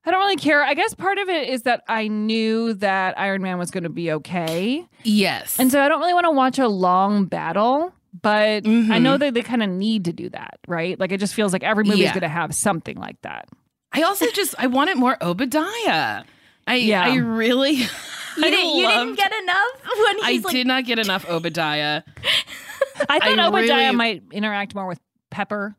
I 0.05 0.11
don't 0.11 0.21
really 0.21 0.37
care. 0.37 0.63
I 0.63 0.75
guess 0.75 0.95
part 0.95 1.19
of 1.19 1.29
it 1.29 1.49
is 1.49 1.63
that 1.63 1.83
I 1.89 2.09
knew 2.09 2.75
that 2.75 3.19
Iron 3.19 3.43
Man 3.43 3.59
was 3.59 3.71
going 3.71 3.85
to 3.85 3.91
be 3.91 4.11
okay, 4.13 4.87
Yes. 5.05 5.59
and 5.61 5.71
so 5.71 5.81
I 5.83 5.89
don't 5.89 6.01
really 6.01 6.15
want 6.15 6.25
to 6.27 6.31
watch 6.33 6.59
a 6.59 6.69
long 6.69 7.27
battle. 7.27 7.93
But 8.23 8.67
I 8.67 8.99
know 8.99 9.17
Mhm. 9.17 9.19
that 9.21 9.35
they 9.35 9.43
kind 9.43 9.63
of 9.63 9.69
need 9.69 10.07
to 10.07 10.13
do 10.15 10.31
that, 10.31 10.59
right? 10.67 10.99
Like 10.99 11.13
it 11.13 11.19
just 11.19 11.35
feels 11.35 11.53
like 11.53 11.63
every 11.63 11.85
movie 11.85 12.01
is 12.01 12.05
Yeah. 12.07 12.13
going 12.15 12.23
to 12.23 12.29
have 12.29 12.55
something 12.55 12.97
like 12.97 13.21
that. 13.21 13.49
I 13.93 14.03
also 14.03 14.25
just 14.33 14.55
I 14.59 14.67
wanted 14.67 14.97
more 14.97 15.19
Obadiah. 15.23 16.25
I 16.69 16.77
Yeah. 16.77 17.03
I 17.05 17.17
really 17.17 17.73
You, 18.39 18.45
I 18.45 18.51
didn't, 18.51 18.77
you 18.77 18.85
loved- 18.85 19.17
didn't 19.17 19.17
get 19.17 19.43
enough 19.43 19.99
when 19.99 20.25
I 20.25 20.33
he's 20.33 20.45
like, 20.45 20.55
did 20.55 20.67
not 20.67 20.85
get 20.85 21.01
enough 21.01 21.29
Obadiah. 21.29 22.03
I 23.09 23.19
thought 23.19 23.39
I 23.39 23.47
Obadiah 23.49 23.77
really- 23.87 23.97
might 23.97 24.23
interact 24.31 24.75
more 24.77 24.87
with 24.87 25.01
Pepper. 25.31 25.77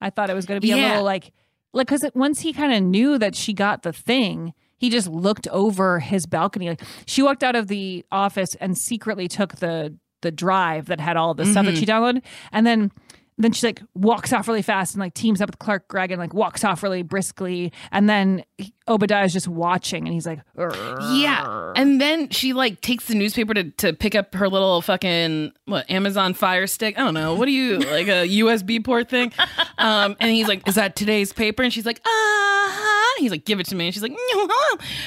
I 0.00 0.10
thought 0.10 0.28
it 0.28 0.34
was 0.34 0.46
going 0.46 0.60
to 0.60 0.66
be 0.66 0.72
a 0.72 0.76
little 0.76 1.04
like, 1.04 1.32
like 1.72 1.86
because 1.86 2.04
once 2.14 2.40
he 2.40 2.52
kind 2.52 2.72
of 2.72 2.82
knew 2.82 3.18
that 3.18 3.34
she 3.34 3.52
got 3.52 3.82
the 3.82 3.92
thing, 3.92 4.52
he 4.76 4.90
just 4.90 5.08
looked 5.08 5.46
over 5.48 6.00
his 6.00 6.26
balcony. 6.26 6.68
Like 6.68 6.82
she 7.06 7.22
walked 7.22 7.42
out 7.42 7.56
of 7.56 7.68
the 7.68 8.04
office 8.10 8.54
and 8.56 8.76
secretly 8.76 9.28
took 9.28 9.56
the 9.56 9.96
the 10.22 10.30
drive 10.30 10.86
that 10.86 11.00
had 11.00 11.16
all 11.16 11.32
the 11.32 11.46
stuff 11.46 11.64
that 11.64 11.76
she 11.76 11.86
mm-hmm. 11.86 12.04
downloaded, 12.04 12.22
and 12.52 12.66
then. 12.66 12.92
Then 13.40 13.52
she 13.52 13.66
like 13.66 13.82
walks 13.94 14.32
off 14.32 14.46
really 14.48 14.62
fast 14.62 14.94
and 14.94 15.00
like 15.00 15.14
teams 15.14 15.40
up 15.40 15.48
with 15.48 15.58
Clark 15.58 15.88
Gregg 15.88 16.10
and 16.10 16.20
like 16.20 16.34
walks 16.34 16.62
off 16.62 16.82
really 16.82 17.02
briskly. 17.02 17.72
And 17.90 18.08
then 18.08 18.44
Obadiah 18.86 19.24
is 19.24 19.32
just 19.32 19.48
watching 19.48 20.04
and 20.06 20.12
he's 20.12 20.26
like, 20.26 20.40
Yeah. 20.56 21.72
And 21.74 22.00
then 22.00 22.28
she 22.28 22.52
like 22.52 22.80
takes 22.82 23.06
the 23.06 23.14
newspaper 23.14 23.54
to, 23.54 23.70
to 23.70 23.92
pick 23.94 24.14
up 24.14 24.34
her 24.34 24.48
little 24.48 24.82
fucking 24.82 25.52
what 25.64 25.90
Amazon 25.90 26.34
Fire 26.34 26.66
Stick. 26.66 26.98
I 26.98 27.02
don't 27.02 27.14
know. 27.14 27.34
What 27.34 27.46
do 27.46 27.52
you 27.52 27.78
like 27.78 28.08
a 28.08 28.28
USB 28.40 28.84
port 28.84 29.08
thing? 29.08 29.32
Um, 29.78 30.16
and 30.20 30.30
he's 30.30 30.46
like, 30.48 30.68
"Is 30.68 30.74
that 30.74 30.94
today's 30.96 31.32
paper?" 31.32 31.62
And 31.62 31.72
she's 31.72 31.86
like, 31.86 32.00
"Uh 32.04 32.79
huh." 33.20 33.22
He's 33.22 33.30
like, 33.30 33.44
"Give 33.44 33.60
it 33.60 33.66
to 33.66 33.74
me." 33.74 33.86
And 33.86 33.94
she's 33.94 34.02
like, 34.02 34.12
"No." 34.12 34.48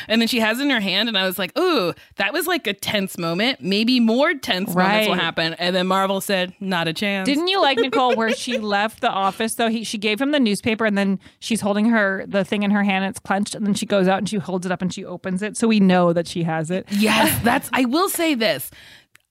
And 0.08 0.22
then 0.22 0.28
she 0.28 0.40
has 0.40 0.60
it 0.60 0.64
in 0.64 0.70
her 0.70 0.80
hand, 0.80 1.10
and 1.10 1.18
I 1.18 1.26
was 1.26 1.38
like, 1.40 1.58
"Ooh, 1.58 1.94
that 2.18 2.34
was 2.34 2.48
like 2.48 2.68
a 2.68 2.74
tense 2.74 3.18
moment. 3.18 3.62
Maybe 3.62 4.00
more 4.00 4.34
tense 4.34 4.74
moments 4.76 5.08
will 5.08 5.16
Right. 5.16 5.22
happen." 5.24 5.54
And 5.56 5.76
then 5.76 5.88
Marvel 5.88 6.22
said, 6.22 6.54
"Not 6.60 6.88
a 6.88 6.94
chance." 6.94 7.26
Didn't 7.28 7.48
you 7.48 7.62
like 7.62 7.78
Nicole 7.78 8.16
where 8.16 8.34
she 8.34 8.58
left 8.78 9.02
the 9.02 9.10
office 9.10 9.56
though? 9.56 9.70
He 9.70 9.84
she 9.84 9.98
gave 9.98 10.22
him 10.22 10.32
the 10.32 10.40
newspaper 10.40 10.86
and 10.86 10.98
then 10.98 11.20
she's 11.40 11.62
holding 11.62 11.86
her 11.86 12.26
the 12.28 12.44
thing 12.44 12.64
in 12.64 12.72
her 12.72 12.84
hand, 12.84 13.06
it's 13.06 13.20
clenched, 13.20 13.56
and 13.56 13.66
then 13.66 13.74
she 13.74 13.86
goes 13.86 14.08
out 14.08 14.18
and 14.20 14.30
she 14.30 14.38
holds 14.38 14.66
it 14.66 14.72
up 14.72 14.82
and 14.82 14.94
she 14.94 15.04
opens 15.06 15.42
it. 15.42 15.58
So 15.58 15.68
we 15.68 15.80
know 15.80 16.14
that 16.14 16.28
she 16.28 16.44
has 16.44 16.72
it. 16.72 16.86
Yes, 16.92 17.40
that's. 17.44 17.70
I 17.74 17.86
will 17.86 18.10
say 18.10 18.36
this. 18.36 18.72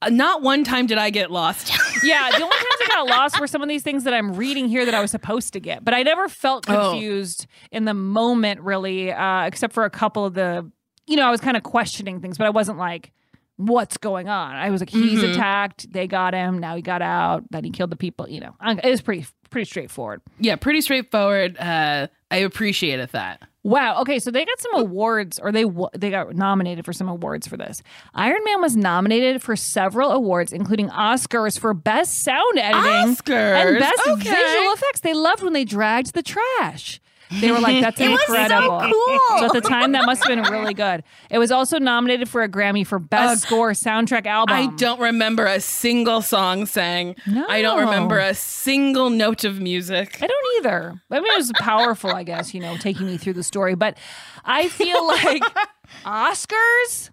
Uh, 0.03 0.11
Not 0.11 0.43
one 0.43 0.65
time 0.65 0.87
did 0.87 0.99
I 0.99 1.11
get 1.11 1.31
lost. 1.31 1.73
Yeah, 2.05 2.31
the 2.31 2.43
only 2.43 2.57
times 2.57 2.67
I 2.85 2.87
got 2.89 3.07
lost 3.07 3.39
were 3.39 3.47
some 3.47 3.63
of 3.63 3.69
these 3.69 3.85
things 3.85 4.03
that 4.05 4.13
I'm 4.13 4.35
reading 4.35 4.67
here 4.67 4.85
that 4.85 4.93
I 4.93 5.01
was 5.01 5.13
supposed 5.13 5.53
to 5.53 5.61
get. 5.61 5.85
But 5.85 5.95
I 5.95 6.03
never 6.03 6.29
felt 6.29 6.69
Oh. 6.69 6.91
confused 6.91 7.47
in 7.71 7.85
the 7.85 7.95
moment 7.95 8.61
really, 8.61 9.13
uh, 9.13 9.45
except 9.45 9.73
for 9.73 9.85
a 9.85 9.91
couple 9.91 10.25
of 10.25 10.35
the 10.35 10.69
you 11.07 11.15
know, 11.17 11.25
I 11.27 11.31
was 11.31 11.41
kind 11.41 11.57
of 11.57 11.63
questioning 11.63 12.21
things, 12.21 12.39
but 12.39 12.47
I 12.49 12.51
wasn't 12.51 12.79
like 12.79 13.13
what's 13.57 13.97
going 13.99 14.29
on. 14.29 14.55
I 14.57 14.71
was 14.71 14.81
like, 14.81 14.91
he's 14.91 15.21
Mhm. 15.23 15.33
attacked, 15.35 15.93
they 15.93 16.09
got 16.09 16.33
him, 16.35 16.59
now 16.59 16.75
he 16.75 16.83
got 16.83 17.03
out, 17.03 17.45
then 17.51 17.63
he 17.63 17.71
killed 17.71 17.91
the 17.91 17.97
people, 17.97 18.29
you 18.29 18.41
know. 18.41 18.55
It 18.61 18.91
was 18.91 19.01
pretty 19.01 19.27
pretty 19.51 19.67
straightforward. 19.67 20.23
yeah, 20.41 20.57
pretty 20.57 20.81
straightforward. 20.81 21.57
Uh, 21.59 22.09
I 22.33 22.37
appreciated 22.39 23.11
that. 23.11 23.43
Wow. 23.65 24.01
Okay, 24.01 24.19
so 24.19 24.31
they 24.33 24.45
got 24.45 24.61
some 24.61 24.75
awards, 24.75 25.39
or 25.39 25.53
they 25.53 25.65
they 25.97 26.11
got 26.11 26.35
nominated 26.35 26.85
for 26.85 26.93
some 26.93 27.09
awards 27.09 27.47
for 27.47 27.57
this. 27.57 27.81
Iron 28.15 28.43
Man 28.45 28.61
was 28.61 28.77
nominated 28.77 29.41
for 29.41 29.55
several 29.55 30.11
awards, 30.11 30.53
including 30.53 30.89
Oscars 30.89 31.59
for 31.59 31.73
best 31.73 32.23
sound 32.25 32.59
editing 32.59 33.15
Oscars? 33.15 33.67
and 33.67 33.79
best 33.79 34.01
Okay. 34.09 34.31
visual 34.35 34.73
effects. 34.73 35.01
They 35.01 35.15
loved 35.15 35.43
when 35.45 35.53
they 35.53 35.65
dragged 35.65 36.13
the 36.15 36.23
trash. 36.25 37.01
They 37.41 37.51
were 37.53 37.61
like, 37.61 37.81
"That's 37.83 38.01
It 38.01 38.09
was 38.11 38.21
so 38.27 38.35
incredible." 38.35 38.81
cool. 38.81 39.39
So 39.39 39.45
at 39.47 39.53
the 39.53 39.61
time, 39.61 39.93
that 39.93 40.05
must 40.07 40.25
have 40.25 40.29
been 40.29 40.53
really 40.53 40.75
good. 40.75 41.03
It 41.31 41.39
was 41.39 41.51
also 41.51 41.79
nominated 41.79 42.29
for 42.29 42.43
a 42.43 42.49
Grammy 42.49 42.87
for 42.87 42.99
best 42.99 43.33
Ugh. 43.33 43.39
score 43.39 43.71
soundtrack 43.73 44.27
album. 44.27 44.55
I 44.55 44.67
don't 44.77 45.01
remember 45.01 45.47
a 45.47 45.61
single 45.61 46.23
song 46.23 46.67
sang. 46.67 47.17
No. 47.27 47.47
I 47.49 47.63
don't 47.63 47.79
remember 47.81 48.19
a 48.19 48.35
single 48.35 49.11
note 49.11 49.45
of 49.45 49.61
music. 49.61 50.19
I 50.23 50.27
don't 50.27 50.45
either. 50.59 51.01
I 51.11 51.21
mean, 51.21 51.33
it 51.33 51.37
was 51.37 51.53
powerful, 51.61 52.11
I 52.11 52.23
guess, 52.25 52.53
you 52.55 52.61
know, 52.61 52.77
taking 52.77 53.07
me 53.07 53.17
through 53.17 53.35
the 53.35 53.43
story. 53.43 53.75
But 53.75 53.99
I 54.45 54.69
feel 54.69 55.07
like 55.07 55.43
Oscars, 56.05 57.11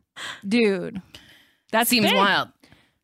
dude. 0.48 1.02
That 1.72 1.88
seems 1.88 2.08
big. 2.08 2.16
wild. 2.16 2.50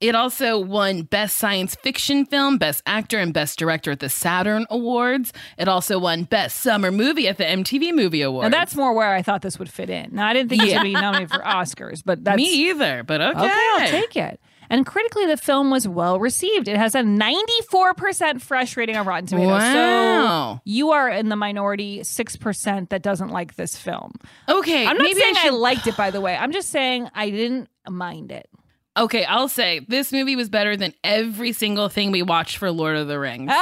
It 0.08 0.16
also 0.16 0.58
won 0.60 1.02
Best 1.04 1.38
Science 1.38 1.76
Fiction 1.76 2.26
Film, 2.26 2.58
Best 2.58 2.84
Actor, 2.86 3.18
and 3.20 3.34
Best 3.34 3.58
Director 3.60 3.92
at 3.92 4.00
the 4.00 4.10
Saturn 4.10 4.66
Awards. 4.70 5.34
It 5.58 5.68
also 5.68 5.98
won 6.00 6.24
Best 6.24 6.62
Summer 6.62 6.92
Movie 6.92 7.28
at 7.28 7.38
the 7.38 7.44
MTV 7.46 7.94
Movie 7.94 8.22
Awards. 8.22 8.52
Now 8.52 8.58
that's 8.58 8.76
more 8.76 8.94
where 8.94 9.14
I 9.14 9.22
thought 9.22 9.42
this 9.42 9.58
would 9.60 9.70
fit 9.70 9.90
in. 9.90 10.10
Now 10.14 10.28
I 10.28 10.34
didn't 10.34 10.50
think 10.50 10.64
it 10.64 10.70
Yeah. 10.70 10.78
should 10.78 10.84
be 10.84 10.94
nominated 10.94 11.32
for 11.32 11.40
Oscars, 11.40 12.02
but 12.06 12.24
that's 12.24 12.38
Me 12.38 12.70
either, 12.70 13.04
but 13.04 13.20
okay. 13.22 13.50
I'll 13.52 13.88
take 13.90 14.16
it. 14.16 14.40
And 14.68 14.84
critically, 14.84 15.28
the 15.28 15.38
film 15.38 15.70
was 15.70 15.88
well 15.88 16.20
received. 16.20 16.68
It 16.68 16.76
has 16.76 16.96
a 16.96 17.02
94% 17.02 18.42
fresh 18.42 18.76
rating 18.76 18.98
on 18.98 19.06
Rotten 19.06 19.28
Tomatoes. 19.28 19.52
Wow. 19.62 20.56
So 20.56 20.62
you 20.66 20.90
are 20.92 21.08
in 21.10 21.30
the 21.30 21.36
minority 21.36 22.00
6% 22.00 22.90
that 22.90 23.02
doesn't 23.04 23.30
like 23.30 23.56
this 23.56 23.78
film. 23.78 24.14
Okay, 24.50 24.88
I'm 24.88 24.98
not 24.98 25.04
maybe 25.04 25.20
I 25.20 25.24
saying 25.24 25.36
I, 25.38 25.44
should- 25.46 25.54
liked 25.54 25.88
it, 25.88 25.96
by 25.98 26.10
the 26.12 26.20
way. 26.22 26.36
I'm 26.36 26.52
just 26.52 26.70
saying 26.70 27.10
I 27.14 27.30
didn't 27.30 27.70
mind 27.88 28.32
it. 28.32 28.50
Okay, 28.98 29.26
I'll 29.26 29.50
say 29.50 29.80
this 29.88 30.12
movie 30.14 30.36
was 30.36 30.50
better 30.50 30.78
than 30.78 30.94
every 31.04 31.52
single 31.52 31.90
thing 31.90 32.12
we 32.12 32.22
watched 32.22 32.58
for 32.58 32.72
Lord 32.72 32.96
of 32.96 33.08
the 33.08 33.20
Rings. 33.20 33.52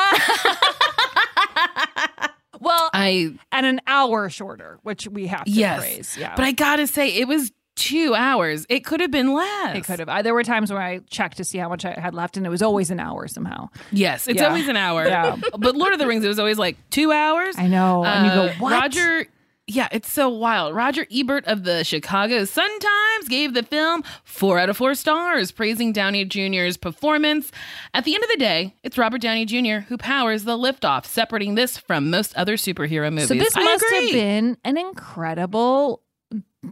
Well, 2.60 2.90
I 2.94 3.34
and 3.52 3.66
an 3.66 3.82
hour 3.88 4.30
shorter, 4.30 4.80
which 4.84 5.06
we 5.06 5.28
have 5.28 5.44
to 5.44 5.52
yes, 5.52 5.80
praise. 5.80 6.18
Yeah. 6.18 6.34
but 6.36 6.46
I 6.46 6.54
gotta 6.54 6.88
say 6.88 7.10
it 7.10 7.28
was 7.28 7.52
two 7.76 8.16
hours. 8.16 8.66
It 8.70 8.86
could 8.86 9.02
have 9.02 9.12
been 9.12 9.34
less. 9.34 9.76
It 9.76 9.84
could 9.84 10.00
have. 10.00 10.08
I, 10.08 10.22
there 10.22 10.34
were 10.34 10.44
times 10.44 10.72
where 10.72 10.82
I 10.82 11.00
checked 11.10 11.38
to 11.38 11.44
see 11.44 11.58
how 11.58 11.68
much 11.68 11.84
I 11.84 11.92
had 11.92 12.14
left, 12.14 12.38
and 12.38 12.46
it 12.46 12.50
was 12.50 12.62
always 12.62 12.90
an 12.90 13.02
hour 13.02 13.28
somehow. 13.28 13.68
Yes, 13.92 14.28
it's 14.30 14.40
Yeah. 14.40 14.48
always 14.48 14.70
an 14.70 14.78
hour. 14.78 15.06
Yeah. 15.06 15.36
but 15.58 15.76
Lord 15.76 15.92
of 15.92 16.00
the 16.00 16.08
Rings, 16.08 16.24
it 16.24 16.30
was 16.30 16.40
always 16.40 16.58
like 16.58 16.78
two 16.90 17.12
hours. 17.12 17.56
I 17.58 17.68
know. 17.68 18.06
And 18.06 18.26
you 18.28 18.32
go, 18.32 18.46
Uh, 18.46 18.54
what? 18.60 18.72
Roger. 18.72 19.28
Yeah, 19.66 19.88
it's 19.94 20.12
so 20.12 20.28
wild. 20.28 20.76
Roger 20.76 21.06
Ebert 21.10 21.46
of 21.46 21.64
the 21.64 21.86
Chicago 21.86 22.44
Sun 22.44 22.80
Times 22.80 23.30
gave 23.30 23.54
the 23.54 23.64
film 23.64 24.04
four 24.26 24.60
out 24.60 24.70
of 24.70 24.76
four 24.76 24.94
stars, 24.94 25.54
praising 25.54 25.94
Downey 25.94 26.26
Jr.'s 26.26 26.76
performance. 26.76 27.50
At 27.94 28.04
the 28.04 28.14
end 28.14 28.26
of 28.26 28.30
the 28.30 28.38
day, 28.38 28.76
it's 28.84 28.98
Robert 28.98 29.22
Downey 29.22 29.46
Jr. 29.46 29.86
who 29.88 29.98
powers 29.98 30.44
the 30.44 30.58
liftoff, 30.58 31.06
separating 31.06 31.56
this 31.56 31.78
from 31.78 32.10
most 32.10 32.36
other 32.36 32.58
superhero 32.58 33.10
movies. 33.10 33.30
So 33.30 33.36
this 33.36 33.56
I 33.56 33.64
must 33.64 33.86
agree. 33.86 34.02
have 34.08 34.12
been 34.12 34.58
an 34.66 34.78
incredible 34.78 36.02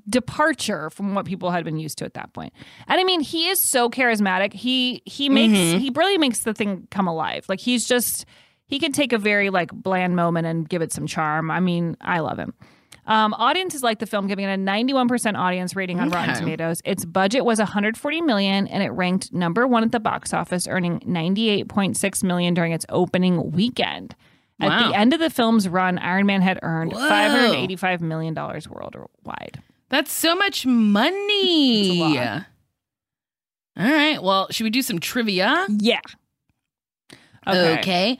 departure 0.09 0.89
from 0.89 1.15
what 1.15 1.25
people 1.25 1.51
had 1.51 1.63
been 1.63 1.77
used 1.77 1.97
to 1.99 2.05
at 2.05 2.13
that 2.15 2.33
point. 2.33 2.53
And 2.87 2.99
I 2.99 3.03
mean, 3.03 3.21
he 3.21 3.47
is 3.49 3.61
so 3.63 3.89
charismatic. 3.89 4.53
He 4.53 5.01
he 5.05 5.29
makes 5.29 5.53
Mhm. 5.53 5.79
he 5.79 5.91
really 5.95 6.17
makes 6.17 6.39
the 6.39 6.53
thing 6.53 6.87
come 6.91 7.07
alive. 7.07 7.45
Like 7.47 7.59
he's 7.59 7.87
just 7.87 8.25
he 8.67 8.79
can 8.79 8.91
take 8.91 9.11
a 9.13 9.17
very 9.17 9.49
like 9.49 9.71
bland 9.71 10.15
moment 10.15 10.47
and 10.47 10.67
give 10.67 10.81
it 10.81 10.91
some 10.93 11.07
charm. 11.07 11.51
I 11.51 11.59
mean, 11.59 11.97
I 12.01 12.19
love 12.19 12.37
him. 12.37 12.53
Um, 13.11 13.33
audiences 13.33 13.83
like 13.83 13.99
the 13.99 14.05
film, 14.05 14.27
giving 14.27 14.45
it 14.45 14.53
a 14.53 14.57
91% 14.57 15.37
audience 15.37 15.75
rating 15.75 15.99
on 15.99 16.09
Rotten 16.09 16.33
Tomatoes. 16.33 16.81
Its 16.85 17.03
budget 17.03 17.43
was 17.43 17.59
140 17.59 18.21
million, 18.21 18.67
and 18.67 18.81
it 18.81 18.89
ranked 18.91 19.33
number 19.33 19.67
one 19.67 19.83
at 19.83 19.91
the 19.91 19.99
box 19.99 20.33
office, 20.33 20.65
earning 20.65 21.01
98.6 21.01 22.23
million 22.23 22.53
during 22.53 22.71
its 22.71 22.85
opening 22.87 23.51
weekend. 23.51 24.15
At 24.61 24.87
the 24.87 24.97
end 24.97 25.13
of 25.13 25.19
the 25.19 25.29
film's 25.29 25.67
run, 25.67 25.97
Iron 25.97 26.25
Man 26.25 26.41
had 26.41 26.59
earned 26.61 26.93
Whoa. 26.93 26.99
585 27.09 27.99
million 27.99 28.33
dollars 28.33 28.69
worldwide. 28.69 29.61
That's 29.89 30.13
so 30.13 30.33
much 30.33 30.65
money. 30.65 31.81
It's 31.81 31.99
a 31.99 32.03
lot. 32.03 32.45
All 33.77 33.91
right. 33.91 34.23
Well, 34.23 34.47
should 34.51 34.63
we 34.63 34.69
do 34.69 34.81
some 34.81 34.99
trivia? 34.99 35.65
Yeah. 35.67 35.99
Okay. 37.45 38.19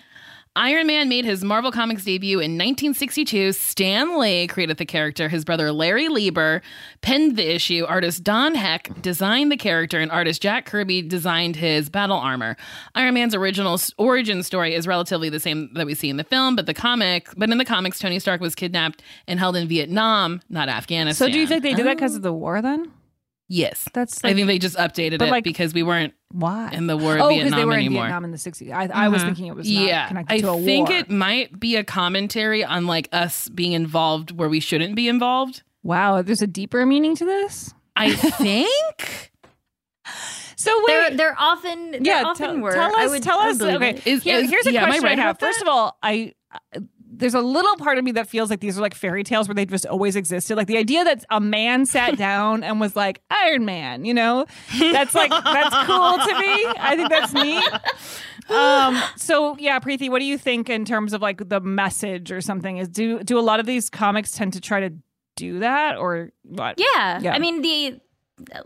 Iron 0.58 0.88
Man 0.88 1.08
made 1.08 1.24
his 1.24 1.46
Marvel 1.46 1.72
Comics 1.72 2.04
debut 2.04 2.40
in 2.40 2.58
1962. 2.58 3.54
Stan 3.54 4.20
Lee 4.20 4.48
created 4.48 4.76
the 4.76 4.86
character. 4.86 5.30
His 5.30 5.46
brother 5.46 5.72
Larry 5.72 6.10
Lieber 6.10 6.62
penned 7.00 7.38
the 7.38 7.56
issue. 7.56 7.86
Artist 7.88 8.22
Don 8.22 8.56
Heck 8.56 9.02
designed 9.02 9.50
the 9.50 9.56
character, 9.56 9.98
and 9.98 10.12
artist 10.12 10.42
Jack 10.42 10.66
Kirby 10.66 11.04
designed 11.04 11.56
his 11.56 11.90
battle 11.90 12.18
armor. 12.18 12.58
Iron 12.96 13.14
Man's 13.14 13.34
original 13.34 13.80
origin 13.98 14.44
story 14.44 14.76
is 14.76 14.88
relatively 14.88 15.30
the 15.30 15.40
same 15.40 15.74
that 15.76 15.86
we 15.86 15.94
see 15.94 16.10
in 16.10 16.18
the 16.18 16.26
film, 16.26 16.58
but 16.58 16.66
the 16.66 16.74
comic, 16.74 17.30
but 17.38 17.50
in 17.50 17.58
the 17.58 17.64
comics, 17.64 17.98
Tony 17.98 18.20
Stark 18.20 18.42
was 18.42 18.54
kidnapped 18.54 19.02
and 19.28 19.40
held 19.40 19.56
in 19.56 19.70
Vietnam, 19.70 20.42
not 20.50 20.68
Afghanistan. 20.68 21.30
So, 21.30 21.32
do 21.32 21.40
you 21.40 21.48
think 21.48 21.64
they 21.64 21.74
did 21.74 21.86
that 21.86 21.96
because 21.96 22.18
of 22.18 22.24
the 22.24 22.34
war 22.34 22.62
then? 22.62 22.92
Yes, 23.54 23.86
That's 23.94 24.24
I 24.24 24.34
think 24.34 24.48
they 24.48 24.60
just 24.60 24.78
updated 24.78 25.22
it 25.22 25.30
like, 25.30 25.44
because 25.44 25.74
we 25.74 25.84
weren't 25.84 26.14
Why? 26.32 26.70
in 26.72 26.88
the 26.88 26.96
war 26.96 27.16
of 27.16 27.22
oh, 27.24 27.28
because 27.28 27.42
Vietnam 27.52 27.60
they 27.60 27.66
were 27.66 27.74
anymore. 27.74 28.04
in 28.04 28.08
Vietnam 28.08 28.24
in 28.24 28.32
the 28.32 28.38
60s. 28.38 28.72
I, 28.72 29.06
I 29.06 29.08
was 29.10 29.22
thinking 29.24 29.48
it 29.48 29.56
was 29.58 29.70
not 29.70 29.84
yeah. 29.84 30.08
connected 30.08 30.34
I 30.36 30.40
to 30.40 30.50
a 30.52 30.62
think 30.64 30.88
war. 30.88 30.98
it 30.98 31.10
might 31.10 31.60
be 31.60 31.76
a 31.76 31.84
commentary 31.84 32.64
on 32.64 32.88
like 32.88 33.10
us 33.12 33.50
being 33.50 33.74
involved 33.74 34.32
where 34.32 34.48
we 34.48 34.62
shouldn't 34.62 34.96
be 34.96 35.10
involved. 35.10 35.64
Wow, 35.84 36.22
there's 36.22 36.42
a 36.42 36.48
deeper 36.48 36.86
meaning 36.86 37.14
to 37.18 37.26
this? 37.26 37.74
I 37.98 38.14
think. 38.16 39.32
So 40.56 40.72
wait, 40.78 40.86
They're 40.88 41.18
they're 41.18 41.36
often 41.38 41.92
they're 41.92 42.02
yeah, 42.04 42.24
often 42.26 42.46
tell, 42.48 42.58
were. 42.60 42.72
tell 42.72 42.96
I 42.98 43.06
us. 43.06 43.10
would, 43.12 43.24
tell 43.24 43.40
us. 43.40 43.58
believe 43.58 43.76
Okay, 43.76 43.90
it. 43.96 44.08
Is- 44.08 44.24
Here- 44.24 44.38
is- 44.40 44.50
here's 44.50 44.66
a 44.68 44.72
yeah, 44.72 44.84
am 44.84 44.86
I 44.86 44.90
question 44.92 45.06
I, 45.06 45.10
right 45.10 45.18
have. 45.20 45.40
First 45.40 45.62
of 45.62 45.68
all, 45.68 45.98
I 46.02 46.34
uh, 46.54 46.80
there's 47.22 47.34
a 47.34 47.40
little 47.40 47.78
part 47.78 47.98
of 47.98 48.04
me 48.04 48.12
that 48.12 48.28
feels 48.28 48.50
like 48.50 48.60
these 48.60 48.78
are 48.78 48.82
like 48.82 48.94
fairy 48.94 49.24
tales 49.24 49.48
where 49.48 49.56
they 49.56 49.66
just 49.66 49.86
always 49.86 50.18
existed. 50.18 50.58
Like 50.58 50.68
the 50.68 50.76
idea 50.78 51.06
that 51.06 51.24
a 51.30 51.40
man 51.40 51.86
sat 51.86 52.18
down 52.18 52.64
and 52.64 52.82
was 52.82 52.96
like 52.98 53.22
Iron 53.30 53.64
Man. 53.64 54.04
You 54.04 54.14
know, 54.14 54.46
that's 54.78 55.16
like 55.16 55.30
that's 55.30 55.88
cool 55.88 56.18
to 56.18 56.40
me. 56.40 56.66
I 56.78 56.96
think 56.98 57.10
that's 57.10 57.34
neat. 57.34 57.64
Um. 58.54 59.02
So 59.16 59.56
yeah, 59.58 59.80
Preeti, 59.80 60.10
what 60.10 60.20
do 60.20 60.26
you 60.26 60.38
think 60.38 60.70
in 60.70 60.84
terms 60.84 61.14
of 61.14 61.22
like 61.22 61.48
the 61.48 61.62
message 61.62 62.32
or 62.32 62.42
something? 62.42 62.78
Is 62.78 62.90
do 62.90 63.24
do 63.24 63.40
a 63.40 63.42
lot 63.42 63.60
of 63.62 63.66
these 63.66 63.90
comics 63.90 64.32
tend 64.34 64.54
to 64.54 64.60
try 64.62 64.82
to 64.82 64.94
do 65.38 65.60
that 65.60 65.96
or 65.98 66.32
what? 66.44 66.76
Yeah. 66.78 67.20
Yeah. 67.22 67.34
I 67.34 67.40
mean 67.40 67.62
the 67.62 68.00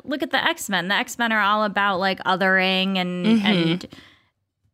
look 0.03 0.23
at 0.23 0.31
the 0.31 0.43
X 0.43 0.69
Men. 0.69 0.87
The 0.87 0.95
X 0.95 1.17
Men 1.19 1.31
are 1.31 1.41
all 1.41 1.63
about 1.65 1.99
like 1.99 2.19
othering 2.23 2.97
and 2.97 3.25
Mm-hmm. 3.25 3.45
Mhm. 3.45 3.71
and 3.71 3.87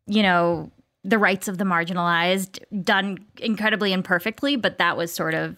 you 0.08 0.22
know 0.24 0.72
the 1.04 1.18
rights 1.18 1.48
of 1.48 1.58
the 1.58 1.64
marginalized 1.64 2.60
done 2.84 3.18
incredibly 3.40 3.92
imperfectly, 3.94 4.56
but 4.56 4.78
that 4.78 4.98
was 4.98 5.12
sort 5.12 5.34
of 5.34 5.58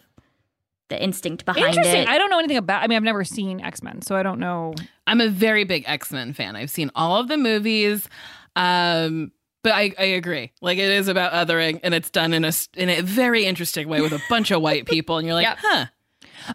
the 0.89 1.01
instinct 1.01 1.43
behind 1.45 1.65
Interesting. 1.75 2.03
it. 2.03 2.07
I 2.07 2.17
don't 2.17 2.29
know 2.29 2.39
anything 2.39 2.57
about. 2.57 2.83
I 2.83 2.87
mean, 2.87 2.95
I've 2.97 3.03
never 3.03 3.23
seen 3.23 3.59
X 3.61 3.81
Men, 3.83 4.01
so 4.01 4.15
I 4.15 4.23
don't 4.23 4.39
know. 4.39 4.73
I'm 5.07 5.19
a 5.21 5.29
very 5.29 5.63
big 5.63 5.83
X 5.87 6.11
Men 6.11 6.33
fan. 6.33 6.55
I've 6.55 6.69
seen 6.69 6.91
all 6.95 7.17
of 7.17 7.27
the 7.27 7.37
movies. 7.37 8.07
Um, 8.55 9.31
but 9.63 9.71
I, 9.71 9.93
I 9.97 10.03
agree. 10.03 10.51
Like 10.61 10.77
it 10.77 10.89
is 10.91 11.07
about 11.07 11.31
othering, 11.31 11.79
and 11.83 11.93
it's 11.93 12.09
done 12.09 12.33
in 12.33 12.43
a 12.43 12.49
s- 12.49 12.67
in 12.75 12.89
a 12.89 13.01
very 13.01 13.45
interesting 13.45 13.87
way 13.87 14.01
with 14.01 14.11
a 14.11 14.21
bunch 14.29 14.51
of 14.51 14.61
white 14.61 14.85
people, 14.85 15.17
and 15.17 15.25
you're 15.25 15.35
like, 15.35 15.45
Yep. 15.47 15.57
huh. 15.61 15.85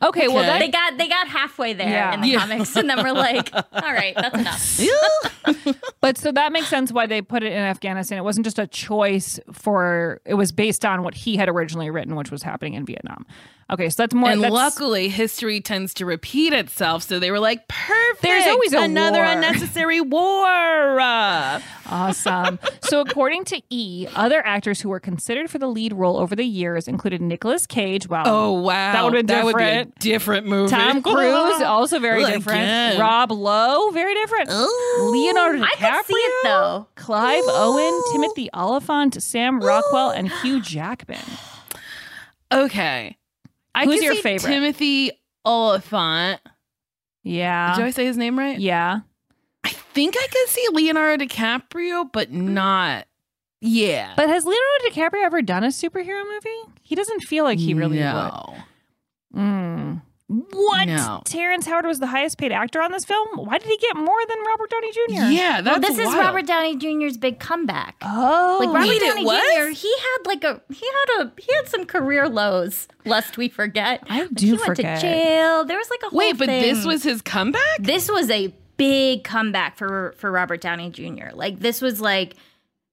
Okay, 0.03 0.29
well, 0.29 0.43
that, 0.43 0.59
they 0.59 0.69
got 0.69 0.99
they 0.99 1.09
got 1.09 1.29
halfway 1.29 1.73
there 1.73 1.89
Yeah. 1.89 2.15
in 2.15 2.21
the 2.21 2.29
Yeah. 2.29 2.39
comics, 2.41 2.77
and 2.77 2.89
then 2.91 3.03
we're 3.03 3.13
like, 3.13 3.51
all 3.55 3.65
right, 3.93 4.15
that's 4.17 4.79
enough. 4.81 5.77
But 6.01 6.17
so 6.19 6.31
that 6.33 6.53
makes 6.53 6.69
sense 6.69 6.93
why 6.93 7.07
they 7.07 7.21
put 7.23 7.43
it 7.43 7.53
in 7.53 7.59
Afghanistan. 7.59 8.19
It 8.19 8.25
wasn't 8.25 8.45
just 8.47 8.59
a 8.59 8.67
choice 8.67 9.41
for 9.53 10.21
it 10.25 10.35
was 10.35 10.53
based 10.53 10.85
on 10.85 11.03
what 11.03 11.15
he 11.15 11.37
had 11.37 11.49
originally 11.49 11.91
written, 11.91 12.15
which 12.17 12.31
was 12.31 12.43
happening 12.43 12.75
in 12.75 12.85
Vietnam. 12.87 13.27
Okay, 13.71 13.91
so 13.91 14.03
that's 14.03 14.15
more 14.15 14.31
and 14.31 14.43
that's, 14.43 14.53
luckily, 14.53 15.09
history 15.11 15.61
tends 15.61 15.93
to 15.95 16.07
repeat 16.07 16.55
itself. 16.55 17.03
So 17.03 17.19
they 17.19 17.31
were 17.31 17.39
like, 17.39 17.69
perfect. 17.69 18.23
There's 18.23 18.47
always 18.47 18.73
a 18.73 18.79
another 18.81 19.19
war." 19.19 19.27
unnecessary 19.27 20.01
war. 20.49 20.99
Awesome. 21.91 22.59
so 22.83 23.01
according 23.01 23.45
to 23.47 23.61
E, 23.71 24.07
other 24.15 24.45
actors 24.47 24.81
who 24.81 24.89
were 24.89 25.01
considered 25.01 25.51
for 25.51 25.59
the 25.59 25.67
lead 25.67 25.93
role 25.93 26.17
over 26.19 26.35
the 26.35 26.45
years 26.45 26.89
included 26.89 27.21
Nicolas 27.21 27.67
Cage. 27.67 28.09
Wow. 28.09 28.23
oh 28.27 28.53
wow, 28.61 28.93
That 28.93 29.05
would've 29.05 29.19
been 29.19 29.27
That 29.27 29.45
would 29.45 29.57
be 29.57 29.63
a 29.65 29.85
different. 29.85 29.99
different 29.99 30.47
movie. 30.47 30.71
Tom 30.71 31.03
Cruise, 31.03 31.63
also 31.63 31.99
very 31.99 32.23
Like, 32.23 32.35
different. 32.35 32.61
yeah. 32.61 32.99
Rob 33.01 33.31
Lowe, 33.33 33.91
very 33.91 34.15
different. 34.15 34.49
Leonardo 34.49 35.59
DiCaprio, 35.59 35.65
I 35.65 35.77
can 35.77 36.05
see 36.05 36.15
it 36.15 36.45
though. 36.45 36.87
Clive 36.95 37.45
Owen, 37.47 38.03
Timothy 38.13 38.49
Olyphant, 38.55 39.23
Sam 39.23 39.61
Rockwell, 39.61 40.11
and 40.11 40.31
Hugh 40.43 40.61
Jackman. 40.63 41.21
Okay, 42.53 43.17
I 43.79 43.85
Who's 43.85 44.03
your 44.03 44.17
favorite? 44.17 44.51
Timothy 44.51 45.13
Olyphant. 45.45 46.41
Yeah. 47.23 47.77
Did 47.77 47.85
I 47.85 47.91
say 47.91 48.05
his 48.07 48.17
name 48.17 48.37
right? 48.37 48.59
Yeah. 48.59 49.01
I 49.63 49.69
think 49.71 50.17
I 50.19 50.27
could 50.27 50.49
see 50.49 50.67
Leonardo 50.73 51.25
DiCaprio, 51.25 52.11
but 52.13 52.33
not. 52.33 53.07
Yeah, 53.61 54.15
But 54.17 54.29
has 54.29 54.45
Leonardo 54.45 54.85
DiCaprio 54.89 55.25
ever 55.25 55.43
done 55.43 55.65
a 55.65 55.69
superhero 55.69 56.25
movie? 56.25 56.75
He 56.83 56.95
doesn't 56.95 57.21
feel 57.23 57.43
like 57.45 57.59
he 57.59 57.75
really 57.75 57.99
no. 57.99 58.55
would. 59.35 59.41
Mm. 59.41 60.03
What? 60.29 60.87
No. 60.89 61.23
Terrence 61.25 61.65
Howard 61.67 61.87
was 61.87 62.01
the 62.01 62.07
highest 62.07 62.37
paid 62.37 62.53
actor 62.53 62.83
on 62.83 62.93
this 62.93 63.07
film. 63.07 63.29
Why 63.35 63.57
did 63.57 63.67
he 63.67 63.79
get 63.79 63.97
more 63.97 64.19
than 64.29 64.37
Robert 64.47 64.71
Downey 64.71 64.93
Jr.? 64.93 65.31
Yeah, 65.33 65.61
that's 65.63 65.81
well, 65.81 65.97
this 65.97 65.99
is. 66.07 66.15
Robert 66.15 66.47
Downey 66.47 66.77
Jr.'s 66.77 67.17
big 67.17 67.41
comeback. 67.41 67.97
Oh, 68.03 68.59
Like 68.61 68.69
Robert 68.75 68.89
Wait, 68.89 68.97
it 69.03 69.07
Downey 69.09 69.25
was? 69.25 69.43
Jr. 69.75 69.81
He 69.81 69.95
had 69.99 70.27
like 70.27 70.45
a 70.45 70.61
he 70.71 70.87
had 70.87 71.23
a 71.27 71.33
he 71.41 71.55
had 71.55 71.69
some 71.69 71.87
career 71.87 72.29
lows. 72.29 72.89
Lest 73.07 73.39
we 73.39 73.49
forget, 73.49 74.03
I 74.11 74.21
Like, 74.23 74.35
do 74.35 74.47
he 74.53 74.59
forget. 74.59 74.85
Went 74.85 75.01
to 75.01 75.07
jail. 75.07 75.65
There 75.65 75.79
was 75.79 75.89
like 75.89 76.01
a 76.05 76.09
whole 76.11 76.19
Wait, 76.19 76.37
but 76.37 76.47
this 76.47 76.85
was 76.85 77.03
his 77.03 77.23
comeback. 77.23 77.63
this 77.81 78.11
was 78.11 78.29
a 78.31 78.55
big 78.77 79.25
comeback 79.25 79.79
for 79.79 80.15
for 80.19 80.31
Robert 80.31 80.61
Downey 80.61 80.91
Jr. 80.91 81.31
Like 81.33 81.61
this 81.61 81.81
was 81.81 82.03
like 82.03 82.37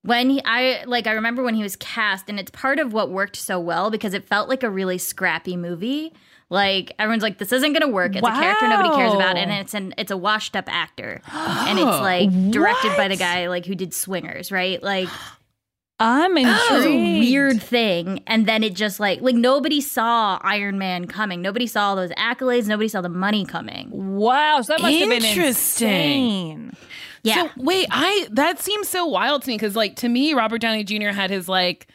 when 0.03 0.29
he 0.29 0.41
I 0.45 0.83
like 0.86 1.05
I 1.05 1.11
remember 1.11 1.43
when 1.43 1.55
he 1.55 1.63
was 1.63 1.75
cast 1.75 2.29
and 2.29 2.39
it's 2.39 2.51
part 2.51 2.79
of 2.79 2.93
what 2.93 3.09
worked 3.11 3.36
so 3.36 3.59
well 3.59 3.91
because 3.91 4.13
it 4.13 4.23
felt 4.25 4.47
like 4.47 4.63
a 4.63 4.69
really 4.69 4.97
scrappy 4.97 5.57
movie. 5.57 6.13
Like 6.49 6.93
everyone's 6.99 7.23
like, 7.23 7.39
this 7.39 7.51
isn't 7.51 7.73
gonna 7.73 7.87
work. 7.87 8.15
It's 8.15 8.25
a 8.27 8.31
character 8.31 8.67
nobody 8.67 8.89
cares 8.95 9.13
about, 9.13 9.35
Wow. 9.35 9.41
and 9.41 9.51
it's 9.51 9.73
an 9.73 9.93
it's 9.97 10.11
a 10.11 10.17
washed 10.17 10.55
up 10.55 10.65
actor, 10.67 11.21
and 11.33 11.79
it's 11.79 11.85
like 12.01 12.29
directed 12.51 12.95
by 12.95 13.07
the 13.07 13.15
guy 13.15 13.47
like 13.49 13.65
who 13.65 13.73
did 13.75 13.93
Swingers, 13.93 14.51
right? 14.51 14.81
Like 14.83 15.09
I'm 15.99 16.37
it 16.37 16.45
was 16.45 16.85
a 16.85 16.89
intrigued. 16.89 17.19
weird 17.25 17.63
thing, 17.63 18.21
and 18.27 18.45
then 18.45 18.63
it 18.63 18.73
just 18.75 18.99
like 18.99 19.21
like 19.21 19.33
nobody 19.35 19.79
saw 19.81 20.37
Iron 20.43 20.77
Man 20.77 21.07
coming. 21.07 21.41
Nobody 21.41 21.65
saw 21.67 21.87
all 21.89 21.95
those 21.95 22.11
accolades. 22.11 22.67
Nobody 22.67 22.89
saw 22.89 22.99
the 23.01 23.09
money 23.09 23.45
coming. 23.45 23.89
Wow, 23.91 24.61
so 24.61 24.73
that 24.73 24.81
must 24.81 24.93
have 24.97 25.09
been 25.09 25.23
Interesting. 25.23 26.75
Yeah. 27.23 27.43
So 27.45 27.49
wait, 27.57 27.87
I 27.91 28.27
that 28.31 28.59
seems 28.59 28.87
so 28.87 29.05
wild 29.05 29.41
to 29.43 29.47
me 29.47 29.55
because 29.55 29.75
like 29.75 29.95
to 29.97 30.09
me, 30.09 30.33
Robert 30.33 30.59
Downey 30.59 30.83
Jr. 30.83 31.07
had 31.09 31.29
his 31.31 31.47
like 31.49 31.87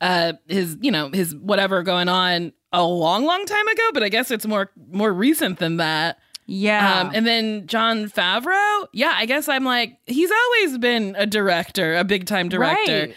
uh 0.00 0.34
his 0.46 0.76
you 0.80 0.90
know 0.90 1.10
his 1.12 1.34
whatever 1.34 1.82
going 1.82 2.08
on 2.08 2.52
a 2.72 2.84
long 2.84 3.24
long 3.24 3.44
time 3.46 3.66
ago, 3.68 3.90
but 3.94 4.02
I 4.02 4.08
guess 4.08 4.30
it's 4.30 4.46
more 4.46 4.70
more 4.90 5.12
recent 5.12 5.58
than 5.58 5.76
that. 5.78 6.18
Yeah. 6.46 7.00
Um, 7.02 7.10
and 7.14 7.26
then 7.26 7.66
Jon 7.66 8.08
Favreau, 8.08 8.86
yeah, 8.92 9.12
I 9.16 9.26
guess 9.26 9.48
I'm 9.48 9.64
like 9.64 9.98
he's 10.06 10.30
always 10.30 10.78
been 10.78 11.14
a 11.18 11.26
director, 11.26 11.96
a 11.96 12.04
big 12.04 12.26
time 12.26 12.48
director. 12.48 13.08
Right. 13.08 13.14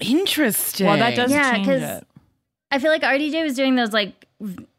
Interesting. 0.00 0.86
Well, 0.86 0.96
that 0.98 1.14
does 1.14 1.30
Yeah, 1.30 1.52
change 1.52 1.66
'cause- 1.66 1.82
it. 1.82 2.06
I 2.70 2.78
feel 2.80 2.90
like 2.90 3.02
RDJ 3.02 3.44
was 3.44 3.54
doing 3.54 3.76
those 3.76 3.92
like 3.92 4.26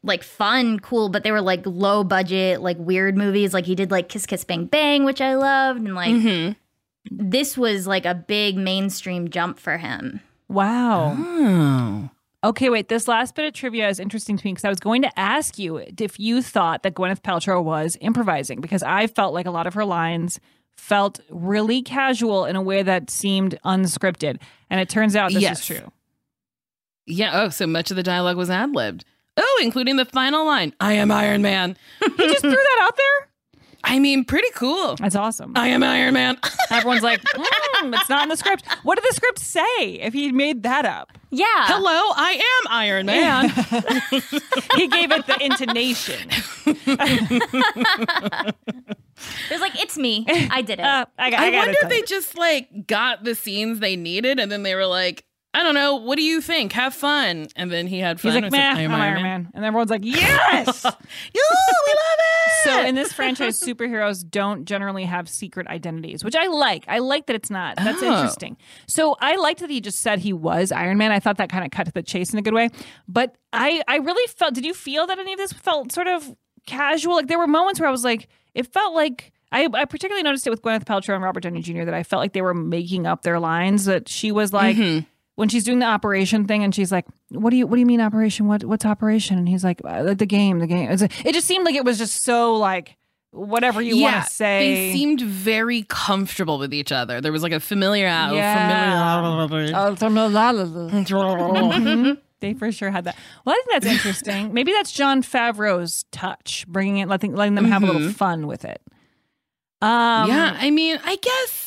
like 0.03 0.21
fun, 0.21 0.79
cool, 0.79 1.07
but 1.09 1.23
they 1.23 1.31
were 1.31 1.41
like 1.41 1.61
low 1.65 2.03
budget, 2.03 2.61
like 2.61 2.77
weird 2.77 3.17
movies. 3.17 3.53
Like 3.53 3.65
he 3.65 3.73
did 3.73 3.89
like 3.89 4.09
Kiss 4.09 4.25
Kiss 4.25 4.43
Bang 4.43 4.65
Bang, 4.65 5.05
which 5.05 5.21
I 5.21 5.35
loved, 5.35 5.79
and 5.79 5.95
like 5.95 6.13
Mhm. 6.13 6.55
this 7.09 7.57
was 7.57 7.87
like 7.87 8.05
a 8.05 8.13
big 8.13 8.57
mainstream 8.57 9.29
jump 9.29 9.57
for 9.59 9.77
him. 9.77 10.19
Wow. 10.49 11.15
Oh. 11.17 12.09
Okay, 12.43 12.69
wait. 12.69 12.89
This 12.89 13.07
last 13.07 13.33
bit 13.35 13.45
of 13.45 13.53
trivia 13.53 13.89
is 13.89 13.99
interesting 13.99 14.37
to 14.37 14.45
me 14.45 14.51
because 14.53 14.65
I 14.65 14.69
was 14.69 14.79
going 14.79 15.01
to 15.01 15.19
ask 15.19 15.57
you 15.57 15.77
if 15.77 16.19
you 16.19 16.41
thought 16.43 16.83
that 16.83 16.93
Gwyneth 16.93 17.21
Paltrow 17.21 17.63
was 17.63 17.97
improvising 18.01 18.61
because 18.61 18.83
I 18.83 19.07
felt 19.07 19.33
like 19.33 19.47
a 19.47 19.51
lot 19.51 19.65
of 19.65 19.73
her 19.73 19.85
lines 19.85 20.39
felt 20.77 21.19
really 21.29 21.81
casual 21.81 22.45
in 22.45 22.55
a 22.55 22.61
way 22.61 22.83
that 22.83 23.09
seemed 23.09 23.57
unscripted. 23.65 24.39
And 24.69 24.79
it 24.79 24.89
turns 24.89 25.15
out 25.15 25.31
this 25.33 25.41
Yes. 25.41 25.59
is 25.61 25.65
true. 25.65 25.91
Yeah. 27.07 27.41
Oh, 27.43 27.49
so 27.49 27.65
much 27.65 27.89
of 27.91 27.97
the 27.97 28.03
dialogue 28.03 28.37
was 28.37 28.49
ad 28.49 28.75
libbed. 28.75 29.05
Oh, 29.37 29.59
including 29.63 29.95
the 29.95 30.05
final 30.05 30.45
line 30.45 30.73
I 30.79 30.93
am 30.93 31.11
Iron 31.11 31.41
Man. 31.41 31.77
He 32.01 32.09
just 32.27 32.41
threw 32.41 32.51
that 32.51 32.79
out 32.81 32.95
there? 32.97 33.29
I 33.85 33.99
mean, 33.99 34.25
pretty 34.25 34.49
cool. 34.55 34.95
That's 34.95 35.15
awesome. 35.15 35.53
I 35.55 35.67
am 35.67 35.83
Iron 35.83 36.15
Man. 36.15 36.37
Everyone's 36.71 37.03
like, 37.03 37.21
"Hmm, 37.23 37.93
it's 37.93 38.09
not 38.09 38.23
in 38.23 38.29
the 38.29 38.35
script. 38.35 38.65
What 38.81 38.95
did 38.95 39.05
the 39.09 39.13
script 39.13 39.39
say 39.39 39.85
if 40.01 40.11
he 40.11 40.31
made 40.31 40.63
that 40.63 40.85
up? 40.85 41.11
Yeah. 41.29 41.45
Hello, 41.45 41.91
I 42.15 42.33
am 42.33 42.71
Iron 42.71 43.05
Man. 43.05 43.49
he 44.75 44.87
gave 44.87 45.11
it 45.11 45.27
the 45.27 45.37
intonation. 45.39 46.29
It 49.49 49.51
was 49.51 49.61
like, 49.61 49.79
it's 49.81 49.97
me. 49.97 50.25
I 50.27 50.61
did 50.61 50.79
it. 50.79 50.85
Uh, 50.85 51.05
I, 51.17 51.29
got, 51.29 51.39
I, 51.39 51.47
I, 51.47 51.57
wonder 51.57 51.75
if 51.81 51.89
they 51.89 52.01
just 52.01 52.37
like 52.37 52.87
got 52.87 53.23
the 53.23 53.35
scenes 53.35 53.79
they 53.79 53.95
needed 53.95 54.39
and 54.39 54.51
then 54.51 54.63
they 54.63 54.75
were 54.75 54.87
like, 54.87 55.25
I 55.55 55.63
don't 55.63 55.73
know, 55.73 55.95
what 55.95 56.17
do 56.17 56.21
you 56.23 56.41
think? 56.41 56.73
Have 56.73 56.93
fun. 56.93 57.47
And 57.55 57.71
then 57.71 57.87
he 57.87 57.99
had 57.99 58.19
fun. 58.19 58.33
He's 58.33 58.41
like, 58.41 58.51
said, 58.51 58.77
I'm 58.77 58.91
Iron 58.91 59.23
Man. 59.23 59.49
And 59.53 59.63
everyone's 59.63 59.89
like, 59.89 60.03
yes! 60.03 60.83
Yo, 60.83 60.91
we 61.33 61.93
love 61.93 62.19
it. 62.19 62.51
So 62.65 62.85
in 62.85 62.95
this 62.95 63.13
franchise, 63.13 63.59
superheroes 63.61 64.27
don't 64.29 64.65
generally 64.65 65.05
have 65.05 65.29
secret 65.29 65.67
identities, 65.67 66.23
which 66.23 66.35
I 66.35 66.47
like. 66.47 66.83
I 66.87 66.99
like 66.99 67.27
that 67.27 67.35
it's 67.35 67.49
not. 67.49 67.77
That's 67.77 68.01
Oh. 68.03 68.11
interesting. 68.13 68.57
So 68.87 69.15
I 69.21 69.37
liked 69.37 69.61
that 69.61 69.69
he 69.69 69.79
just 69.81 69.99
said 70.01 70.19
he 70.19 70.33
was 70.33 70.71
Iron 70.71 70.97
Man. 70.97 71.11
I 71.11 71.19
thought 71.19 71.37
that 71.37 71.49
kind 71.49 71.63
of 71.63 71.71
cut 71.71 71.85
to 71.85 71.91
the 71.93 72.03
chase 72.03 72.33
in 72.33 72.39
a 72.39 72.41
good 72.41 72.53
way. 72.53 72.69
But 73.07 73.35
I, 73.53 73.81
I 73.87 73.97
really 73.97 74.27
felt. 74.27 74.53
Did 74.55 74.65
you 74.65 74.73
feel 74.73 75.07
that 75.07 75.19
any 75.19 75.31
of 75.33 75.37
this 75.39 75.53
felt 75.53 75.91
sort 75.91 76.07
of 76.07 76.35
casual? 76.65 77.15
Like 77.15 77.27
there 77.27 77.37
were 77.39 77.47
moments 77.47 77.79
where 77.79 77.87
I 77.87 77.91
was 77.91 78.03
like, 78.03 78.27
it 78.53 78.71
felt 78.73 78.93
like. 78.93 79.31
I, 79.51 79.69
I 79.73 79.85
particularly 79.85 80.23
noticed 80.23 80.45
it 80.47 80.49
with 80.49 80.61
Gwyneth 80.63 80.83
Paltrow 80.83 81.13
and 81.13 81.23
Robert 81.23 81.41
Downey 81.43 81.61
Jr. 81.61 81.85
that 81.85 81.93
I 81.93 82.03
felt 82.03 82.19
like 82.19 82.33
they 82.33 82.41
were 82.41 82.53
making 82.55 83.05
up 83.07 83.21
their 83.21 83.39
lines. 83.39 83.85
That 83.85 84.09
she 84.09 84.31
was 84.33 84.51
like, 84.51 84.75
Mhm. 84.75 85.05
When 85.35 85.49
she's 85.49 85.63
doing 85.65 85.79
the 85.79 85.85
operation 85.85 86.45
thing, 86.45 86.63
and 86.63 86.73
she's 86.73 86.91
like, 86.93 87.05
"What 87.29 87.49
do 87.49 87.57
you 87.57 87.67
What 87.67 87.75
do 87.75 87.79
you 87.81 87.85
mean 87.85 87.99
operation? 88.01 88.47
What 88.47 88.63
What's 88.63 88.85
operation?" 88.85 89.37
And 89.37 89.49
he's 89.49 89.63
like, 89.65 89.81
uh, 89.83 90.13
"The 90.13 90.25
game, 90.25 90.59
the 90.59 90.67
game." 90.67 90.89
It 90.89 91.33
just 91.33 91.45
seemed 91.45 91.65
like 91.65 91.75
it 91.75 91.83
was 91.83 91.97
just 91.97 92.23
so 92.23 92.55
like 92.55 92.95
whatever 93.31 93.81
you 93.81 93.97
yeah, 93.97 94.11
want 94.13 94.25
to 94.27 94.31
say. 94.31 94.59
They 94.91 94.93
seemed 94.93 95.19
very 95.19 95.83
comfortable 95.89 96.57
with 96.57 96.73
each 96.73 96.93
other. 96.93 97.19
There 97.19 97.33
was 97.33 97.43
like 97.43 97.51
a 97.51 97.59
familiar, 97.59 98.05
Yeah. 98.05 98.31
familiar. 99.41 99.75
Oh, 99.75 99.95
Mhm. 101.73 102.17
They 102.39 102.53
for 102.53 102.71
sure 102.71 102.91
had 102.91 103.03
that. 103.05 103.15
Well, 103.43 103.55
I 103.55 103.61
think 103.65 103.83
that's 103.83 103.93
interesting. 103.93 104.53
Maybe 104.53 104.71
that's 104.71 104.91
Jon 104.91 105.21
Favreau's 105.21 106.05
touch, 106.11 106.65
bringing 106.67 106.97
it, 106.99 107.07
letting, 107.09 107.35
letting 107.35 107.55
them 107.55 107.65
have 107.65 107.83
a 107.83 107.85
little 107.87 108.01
Mhm. 108.01 108.13
fun 108.13 108.47
with 108.47 108.63
it. 108.63 108.81
Um, 109.81 110.29
yeah, 110.29 110.55
I 110.59 110.69
mean, 110.71 110.99
I 111.03 111.17
guess. 111.17 111.64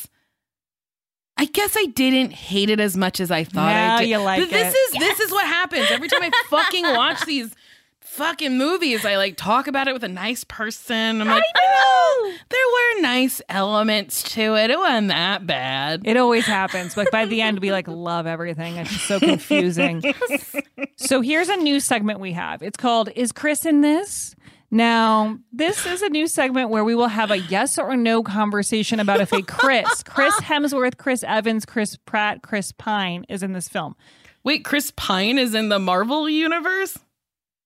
I 1.39 1.45
guess 1.45 1.75
I 1.77 1.85
didn't 1.85 2.33
hate 2.33 2.69
it 2.69 2.81
as 2.81 2.97
much 2.97 3.21
as 3.21 3.31
I 3.31 3.45
thought 3.45 3.71
Now 3.71 3.95
I 3.95 3.99
did. 4.01 4.09
you 4.09 4.17
like 4.17 4.41
but 4.41 4.49
this 4.49 4.73
it. 4.73 4.77
is 4.77 4.91
this 4.99 5.19
is 5.21 5.31
what 5.31 5.45
happens 5.47 5.89
every 5.89 6.09
time 6.09 6.21
I 6.21 6.31
fucking 6.49 6.83
watch 6.83 7.21
these 7.25 7.55
fucking 8.01 8.57
movies. 8.57 9.05
I 9.05 9.15
like 9.15 9.37
talk 9.37 9.67
about 9.67 9.87
it 9.87 9.93
with 9.93 10.03
a 10.03 10.09
nice 10.09 10.43
person. 10.43 11.21
I'm 11.21 11.27
like, 11.27 11.41
know, 11.55 11.61
oh, 11.63 12.33
there 12.49 12.65
were 12.99 13.01
nice 13.03 13.41
elements 13.47 14.21
to 14.33 14.55
it. 14.57 14.69
It 14.69 14.77
wasn't 14.77 15.07
that 15.07 15.47
bad. 15.47 16.01
It 16.03 16.17
always 16.17 16.45
happens. 16.45 16.97
Like 16.97 17.09
by 17.11 17.25
the 17.25 17.41
end, 17.41 17.59
we 17.59 17.71
like 17.71 17.87
love 17.87 18.27
everything. 18.27 18.75
It's 18.75 18.91
just 18.91 19.05
so 19.05 19.19
confusing. 19.21 20.03
so 20.97 21.21
here's 21.21 21.47
a 21.47 21.55
new 21.55 21.79
segment 21.79 22.19
we 22.19 22.33
have. 22.33 22.61
It's 22.61 22.77
called 22.77 23.09
"Is 23.15 23.31
Chris 23.31 23.65
in 23.65 23.79
this?" 23.79 24.35
Now, 24.71 25.39
this 25.51 25.85
is 25.85 26.01
a 26.03 26.09
new 26.09 26.27
segment 26.27 26.69
where 26.69 26.83
we 26.83 26.93
will 26.93 27.07
have 27.07 27.31
a 27.31 27.37
yes 27.37 27.77
or 27.79 27.97
no 27.97 28.21
conversation 28.21 28.99
about 28.99 29.19
if 29.19 29.31
a 29.31 29.41
Chris, 29.41 30.03
Chris 30.03 30.35
Hemsworth, 30.35 30.97
Chris 30.97 31.23
Evans, 31.23 31.65
Chris 31.65 31.97
Pratt, 32.05 32.43
Chris 32.43 32.71
Pine 32.71 33.25
is 33.29 33.41
in 33.41 33.53
this 33.53 33.67
film. 33.67 33.95
Wait, 34.43 34.63
Chris 34.63 34.91
Pine 34.95 35.39
is 35.39 35.55
in 35.55 35.69
the 35.69 35.79
Marvel 35.79 36.29
universe? 36.29 36.97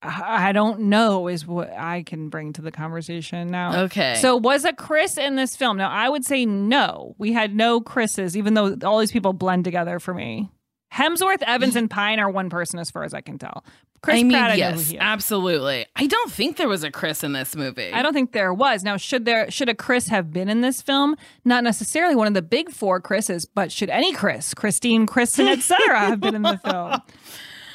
I 0.06 0.52
don't 0.52 0.82
know 0.82 1.30
is 1.30 1.48
what 1.48 1.72
I 1.72 2.04
can 2.04 2.28
bring 2.28 2.52
to 2.54 2.62
the 2.62 2.72
conversation 2.72 3.48
now. 3.48 3.84
Okay. 3.84 4.16
So 4.16 4.36
was 4.36 4.66
a 4.66 4.74
Chris 4.74 5.18
in 5.18 5.36
this 5.36 5.56
film? 5.56 5.78
Now 5.78 5.90
I 5.90 6.10
would 6.10 6.26
say 6.26 6.46
no. 6.46 7.16
We 7.18 7.32
had 7.32 7.56
no 7.56 7.80
Chris's, 7.80 8.36
even 8.36 8.54
though 8.54 8.76
all 8.84 9.00
these 9.00 9.14
people 9.14 9.32
blend 9.32 9.64
together 9.64 10.00
for 10.00 10.14
me. 10.14 10.50
Hemsworth, 10.94 11.42
Evans, 11.44 11.76
and 11.76 11.90
Pine 11.90 12.20
are 12.20 12.30
one 12.30 12.50
person 12.50 12.80
as 12.80 12.92
far 12.92 13.04
as 13.04 13.14
I 13.14 13.22
can 13.22 13.38
tell. 13.38 13.64
Chris 14.02 14.16
I 14.20 14.24
mean, 14.24 14.32
Pratt, 14.34 14.52
I 14.52 14.54
know 14.56 14.58
yes, 14.58 14.74
who 14.74 14.90
he 14.92 14.96
is. 14.96 15.02
absolutely. 15.02 15.86
I 15.96 16.08
don't 16.08 16.30
think 16.32 16.58
there 16.58 16.68
was 16.68 16.84
a 16.84 16.92
Chris 16.92 17.24
in 17.24 17.32
this 17.32 17.56
movie. 17.56 17.92
I 17.94 18.02
don't 18.02 18.14
think 18.14 18.34
there 18.34 18.54
was. 18.54 18.84
Now, 18.84 18.98
should 18.98 19.24
there 19.24 19.50
should 19.50 19.70
a 19.70 19.74
Chris 19.76 20.08
have 20.10 20.32
been 20.34 20.50
in 20.50 20.60
this 20.60 20.82
film? 20.82 21.16
Not 21.46 21.64
necessarily 21.64 22.14
one 22.16 22.28
of 22.28 22.34
the 22.34 22.42
big 22.42 22.70
four 22.70 23.00
Chris's, 23.00 23.46
but 23.46 23.72
should 23.72 23.90
any 23.90 24.14
Chris, 24.14 24.54
Christine, 24.54 25.06
Kristen, 25.06 25.48
etc., 25.48 26.00
have 26.00 26.20
been 26.20 26.36
in 26.36 26.42
the 26.42 26.58
film? 26.64 27.02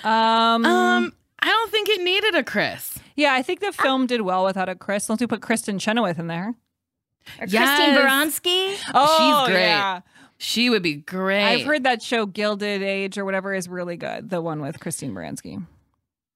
Um, 0.05 0.65
Um, 0.67 1.13
I 1.41 1.47
don't 1.49 1.71
think 1.71 1.89
it 1.89 2.03
needed 2.03 2.35
a 2.35 2.45
Chris. 2.45 2.99
yeah, 3.17 3.33
I 3.33 3.43
think 3.43 3.61
the 3.61 3.73
film 3.73 4.07
did 4.07 4.21
well 4.21 4.45
without 4.45 4.69
a 4.69 4.75
Chris. 4.75 5.09
Let's 5.09 5.25
put 5.27 5.41
Kristen 5.41 5.79
Chenoweth 5.79 6.19
in 6.19 6.27
there. 6.27 6.55
Or 7.41 7.47
Yes. 7.47 7.79
Christine 7.79 7.97
Baranski. 7.97 8.91
Oh, 8.95 9.45
She's 9.47 9.53
great. 9.55 9.63
yeah. 9.63 10.01
She 10.39 10.71
would 10.71 10.83
be 10.83 10.95
great. 10.95 11.45
I've 11.45 11.67
heard 11.67 11.83
that 11.85 12.01
show 12.01 12.25
Gilded 12.27 12.83
Age 12.83 13.19
or 13.19 13.25
whatever 13.25 13.53
is 13.55 13.69
really 13.69 13.97
good. 13.97 14.31
The 14.31 14.41
one 14.41 14.61
with 14.63 14.79
Christine 14.81 15.13
Baranski. 15.13 15.67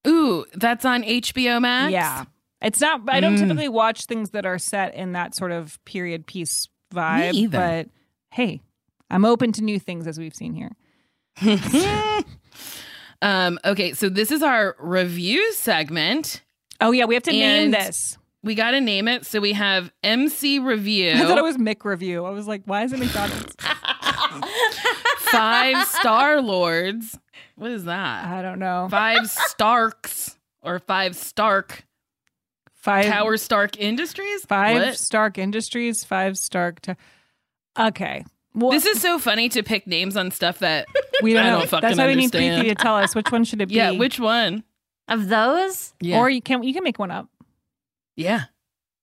Ooh, 0.07 0.45
that's 0.55 0.85
on 0.85 1.03
HBO 1.05 1.61
Max. 1.61 1.93
Yeah. 1.93 2.25
It's 2.61 2.81
not 2.81 3.03
I 3.09 3.21
don't 3.21 3.35
Mm. 3.37 3.41
typically 3.41 3.69
watch 3.69 4.07
things 4.07 4.31
that 4.31 4.45
are 4.47 4.59
set 4.59 4.95
in 4.95 5.13
that 5.13 5.35
sort 5.35 5.53
of 5.53 5.83
period 5.85 6.27
piece 6.27 6.69
vibe, 6.93 7.51
but 7.51 7.89
hey, 8.31 8.61
I'm 9.11 9.25
open 9.25 9.53
to 9.53 9.63
new 9.63 9.79
things 9.79 10.07
as 10.07 10.19
we've 10.19 10.35
seen 10.35 10.55
here. 10.55 10.73
Um. 13.23 13.61
Okay. 13.65 13.93
So 13.93 14.09
this 14.09 14.33
is 14.33 14.43
our 14.43 14.75
review 14.81 15.53
segment. 15.53 16.43
Oh 16.81 16.91
yeah, 16.91 17.05
we 17.05 17.15
have 17.15 17.23
to 17.25 17.31
name 17.31 17.71
this. 17.71 18.19
We 18.43 18.57
got 18.57 18.73
to 18.73 18.81
name 18.81 19.07
it. 19.07 19.25
So 19.25 19.39
we 19.41 19.53
have 19.53 19.93
MC 20.03 20.59
review. 20.59 21.13
I 21.15 21.21
thought 21.25 21.39
it 21.39 21.45
was 21.45 21.57
Mick 21.57 21.85
review. 21.85 22.25
I 22.25 22.31
was 22.31 22.49
like, 22.49 22.63
why 22.65 22.83
is 22.83 22.93
it 22.93 22.99
McDonald's? 22.99 23.55
five 25.19 25.87
Star 25.89 26.41
Lords. 26.41 27.19
What 27.57 27.71
is 27.71 27.85
that? 27.85 28.25
I 28.27 28.43
don't 28.43 28.59
know. 28.59 28.89
Five 28.91 29.29
Starks 29.31 30.39
or 30.63 30.79
five 30.79 31.17
Stark 31.17 31.85
Five 32.75 33.07
Tower 33.07 33.37
Stark 33.37 33.79
Industries. 33.79 34.45
Five 34.45 34.77
What? 34.77 34.97
Stark 34.99 35.39
Industries, 35.39 36.05
five 36.05 36.37
Stark. 36.37 36.81
To- 36.81 36.97
okay. 37.79 38.25
Well, 38.55 38.71
This 38.71 38.85
is 38.87 39.01
so 39.01 39.19
funny 39.19 39.49
to 39.51 39.63
pick 39.63 39.87
names 39.87 40.17
on 40.17 40.31
stuff 40.31 40.59
that 40.59 40.87
we 41.23 41.33
don't 41.33 41.45
I 41.45 41.51
know. 41.51 41.59
don't 41.61 41.69
fucking 41.71 41.89
That's 41.89 41.99
why 41.99 42.07
we 42.09 42.17
need 42.17 42.25
understand. 42.35 42.67
Preeti 42.67 42.69
to 42.71 42.75
tell 42.75 42.97
us 42.97 43.15
which 43.15 43.31
one 43.33 43.45
should 43.45 43.61
it 43.63 43.67
be. 43.71 43.77
Yeah, 43.77 43.93
which 43.93 44.19
one? 44.21 44.65
Of 45.09 45.29
those? 45.29 45.95
Yeah. 46.01 46.19
Or 46.19 46.29
you 46.29 46.43
can 46.43 46.63
you 46.63 46.75
can 46.75 46.85
make 46.85 46.99
one 46.99 47.11
up. 47.11 47.29
Yeah. 48.17 48.45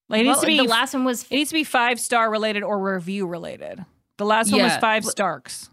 Like 0.08 0.22
it 0.22 0.24
needs 0.26 0.36
Well, 0.36 0.42
to 0.42 0.48
be 0.48 0.58
the 0.58 0.64
last 0.64 0.94
one 0.94 1.04
was 1.04 1.24
It 1.24 1.32
needs 1.32 1.50
to 1.52 1.54
be 1.56 1.64
five 1.64 2.00
star 2.00 2.30
related 2.30 2.64
or 2.64 2.78
review 2.80 3.26
related. 3.28 3.84
The 4.20 4.26
last 4.26 4.52
one 4.52 4.62
was 4.62 4.76
five 4.78 5.06
Starks. 5.06 5.70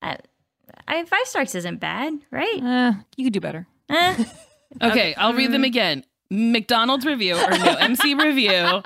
I, 0.00 0.16
I 0.86 1.04
five 1.04 1.26
Starks 1.26 1.56
isn't 1.56 1.78
bad, 1.80 2.14
right? 2.30 2.62
Uh, 2.62 2.92
you 3.16 3.24
could 3.24 3.32
do 3.32 3.40
better. 3.40 3.66
Eh. 3.90 4.24
Okay, 4.80 5.14
I'll 5.16 5.34
read 5.34 5.50
them 5.50 5.64
again. 5.64 6.04
McDonald's 6.30 7.04
review 7.04 7.34
or 7.34 7.50
no 7.50 7.74
MC 7.80 8.14
review. 8.14 8.82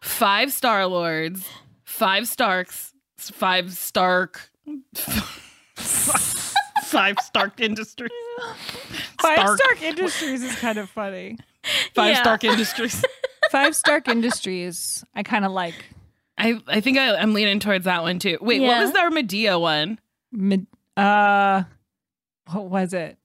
Five 0.00 0.52
Star 0.52 0.86
Lords, 0.86 1.44
five 1.82 2.28
Starks, 2.28 2.94
five 3.18 3.72
Stark, 3.72 4.48
five 5.74 7.16
Stark 7.18 7.58
Industries. 7.60 8.12
Five 9.20 9.38
Stark. 9.40 9.58
Stark 9.58 9.82
Industries 9.82 10.44
is 10.44 10.54
kind 10.54 10.78
of 10.78 10.88
funny. 10.88 11.36
Five 11.96 12.12
Yeah. 12.12 12.22
Stark 12.22 12.44
Industries. 12.44 13.04
Five 13.50 13.74
Stark 13.74 14.06
Industries, 14.06 15.04
I 15.16 15.24
kind 15.24 15.44
of 15.44 15.50
like. 15.50 15.74
I 16.38 16.60
I 16.66 16.80
think 16.80 16.98
I, 16.98 17.14
I'm 17.16 17.34
leaning 17.34 17.60
towards 17.60 17.84
that 17.84 18.02
one 18.02 18.18
too. 18.18 18.38
Wait, 18.40 18.60
what 18.60 18.80
was 18.80 18.92
the 18.92 18.98
Armadillo 19.00 19.58
one? 19.58 19.98
Mid- 20.32 20.66
uh, 20.96 21.62
what 22.50 22.64
was 22.66 22.92
it? 22.94 23.16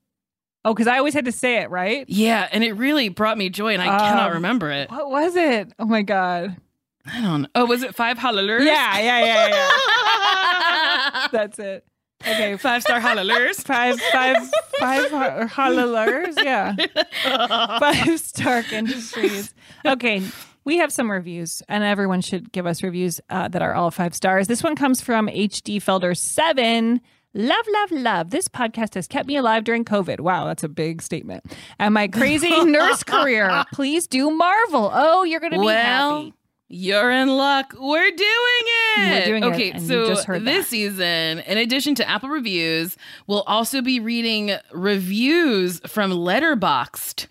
Oh, 0.66 0.74
because 0.74 0.88
I 0.88 0.98
always 0.98 1.14
had 1.14 1.26
to 1.26 1.32
say 1.32 1.58
it 1.62 1.70
right. 1.70 2.06
Yeah, 2.10 2.48
and 2.52 2.64
it 2.64 2.74
really 2.74 3.08
brought 3.10 3.38
me 3.38 3.50
joy, 3.50 3.74
and 3.74 3.82
I 3.82 3.86
cannot 3.86 4.28
Um, 4.30 4.34
remember 4.34 4.70
it. 4.72 4.90
What 4.92 5.10
was 5.10 5.36
it? 5.36 5.72
Oh 5.80 5.86
my 5.86 6.02
god. 6.02 6.58
I 7.06 7.22
don't 7.22 7.44
know. 7.44 7.48
Oh, 7.56 7.66
was 7.66 7.84
it 7.84 7.96
Five 7.96 8.18
Hallelujahs? 8.18 8.66
Yeah, 8.66 9.00
yeah, 9.00 9.26
yeah, 9.26 9.48
yeah. 9.48 11.28
That's 11.32 11.58
it. 11.60 11.86
Okay, 12.22 12.58
Five 12.58 12.82
Star 12.82 13.00
Hallelujahs. 13.00 13.62
five, 13.64 13.98
five, 14.12 14.38
five 14.80 15.10
ha- 15.12 15.48
hallelujahs. 15.48 16.36
Yeah, 16.44 16.76
five 17.80 18.20
Stark 18.20 18.74
Industries. 18.74 19.54
Okay, 19.86 20.22
we 20.68 20.80
have 20.80 20.92
some 20.92 21.10
reviews, 21.10 21.64
and 21.70 21.82
everyone 21.82 22.20
should 22.20 22.52
give 22.52 22.68
us 22.68 22.84
reviews 22.84 23.22
uh, 23.30 23.48
that 23.48 23.62
are 23.62 23.74
all 23.74 23.90
five 23.90 24.14
stars. 24.14 24.48
This 24.48 24.62
one 24.62 24.76
comes 24.76 25.00
from 25.00 25.28
HD 25.28 25.78
Felder 25.78 26.16
Seven. 26.16 27.00
Love, 27.34 27.66
love, 27.72 27.92
love. 27.92 28.30
This 28.32 28.50
podcast 28.50 28.96
has 28.96 29.08
kept 29.08 29.30
me 29.30 29.38
alive 29.38 29.64
during 29.64 29.86
COVID. 29.86 30.20
Wow, 30.20 30.46
that's 30.46 30.66
a 30.66 30.68
big 30.68 31.02
statement. 31.02 31.46
And 31.80 31.94
my 31.94 32.10
crazy 32.10 32.50
nurse 32.66 33.02
career. 33.02 33.64
Please 33.72 34.08
do 34.08 34.30
Marvel. 34.30 34.92
Oh, 34.94 35.24
you're 35.24 35.40
going 35.40 35.54
to 35.54 35.60
be 35.60 35.66
well, 35.66 36.24
happy. 36.24 36.34
You're 36.68 37.12
in 37.12 37.30
luck. 37.30 37.74
We're 37.80 38.12
doing 38.12 38.20
it. 38.20 38.98
We're 38.98 39.26
doing 39.26 39.44
it, 39.44 39.48
okay, 39.48 39.74
you 39.80 40.16
so 40.16 40.40
this 40.40 40.68
season, 40.68 41.40
in 41.40 41.58
addition 41.58 41.96
to 41.96 42.10
Apple 42.10 42.28
reviews, 42.28 42.98
we'll 43.26 43.44
also 43.44 43.82
be 43.82 44.02
reading 44.02 44.52
reviews 44.74 45.80
from 45.88 46.12
Letterboxd. 46.12 47.28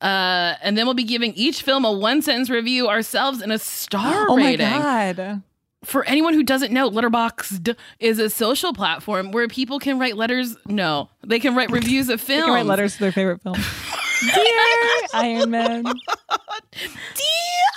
Uh, 0.00 0.54
and 0.62 0.78
then 0.78 0.86
we'll 0.86 0.94
be 0.94 1.04
giving 1.04 1.34
each 1.34 1.62
film 1.62 1.84
a 1.84 1.92
one 1.92 2.22
sentence 2.22 2.50
review 2.50 2.88
ourselves 2.88 3.40
and 3.40 3.52
a 3.52 3.58
star 3.58 4.34
rating. 4.36 4.66
Oh 4.66 4.78
my 4.78 5.12
god. 5.14 5.42
For 5.84 6.04
anyone 6.06 6.34
who 6.34 6.42
doesn't 6.42 6.72
know, 6.72 6.90
Letterboxd 6.90 7.76
is 8.00 8.18
a 8.18 8.28
social 8.30 8.72
platform 8.72 9.30
where 9.30 9.46
people 9.46 9.78
can 9.78 9.98
write 9.98 10.16
letters. 10.16 10.56
No, 10.66 11.08
they 11.24 11.38
can 11.38 11.54
write 11.54 11.70
reviews 11.72 12.08
of 12.08 12.20
films. 12.20 12.42
They 12.42 12.46
can 12.46 12.54
write 12.54 12.66
letters 12.66 12.94
to 12.94 13.00
their 13.00 13.12
favorite 13.12 13.42
film. 13.42 13.56
Dear 14.20 15.08
Iron 15.14 15.50
Man. 15.50 15.82
Dear 16.72 16.84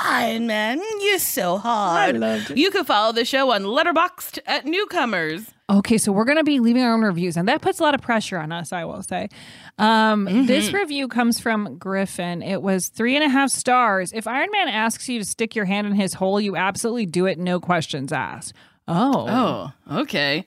Iron 0.04 0.48
Man, 0.48 0.82
you're 1.02 1.20
so 1.20 1.58
hard. 1.58 2.16
I 2.16 2.18
loved 2.18 2.52
it. 2.52 2.58
You 2.58 2.72
can 2.72 2.84
follow 2.86 3.12
the 3.14 3.26
show 3.26 3.52
on 3.52 3.64
Letterboxd 3.64 4.40
at 4.46 4.66
Newcomers. 4.66 5.46
Okay, 5.70 5.98
so 5.98 6.12
we're 6.12 6.26
going 6.26 6.38
to 6.38 6.44
be 6.44 6.60
leaving 6.60 6.82
our 6.84 6.94
own 6.94 7.02
reviews, 7.02 7.38
and 7.38 7.48
that 7.48 7.62
puts 7.62 7.80
a 7.80 7.84
lot 7.84 7.96
of 7.96 8.02
pressure 8.02 8.38
on 8.38 8.52
us, 8.52 8.74
I 8.74 8.84
will 8.84 9.04
say. 9.04 9.30
Um, 9.78 10.46
This 10.48 10.74
review 10.74 11.08
comes 11.08 11.40
from 11.40 11.78
Griffin. 11.78 12.42
It 12.42 12.62
was 12.62 12.90
three 12.90 13.16
and 13.16 13.24
a 13.24 13.30
half 13.30 13.52
stars. 13.52 14.12
If 14.12 14.28
Iron 14.28 14.50
Man 14.52 14.68
asks 14.68 15.08
you 15.08 15.20
to 15.20 15.26
stick 15.26 15.56
your 15.56 15.66
hand 15.66 15.88
in 15.88 15.94
his 15.94 16.16
hole, 16.16 16.42
you 16.42 16.56
absolutely 16.58 17.06
do 17.06 17.26
it, 17.26 17.38
no 17.38 17.60
questions 17.60 18.12
asked. 18.12 18.54
Oh. 18.88 19.72
Oh, 19.90 20.00
okay. 20.02 20.46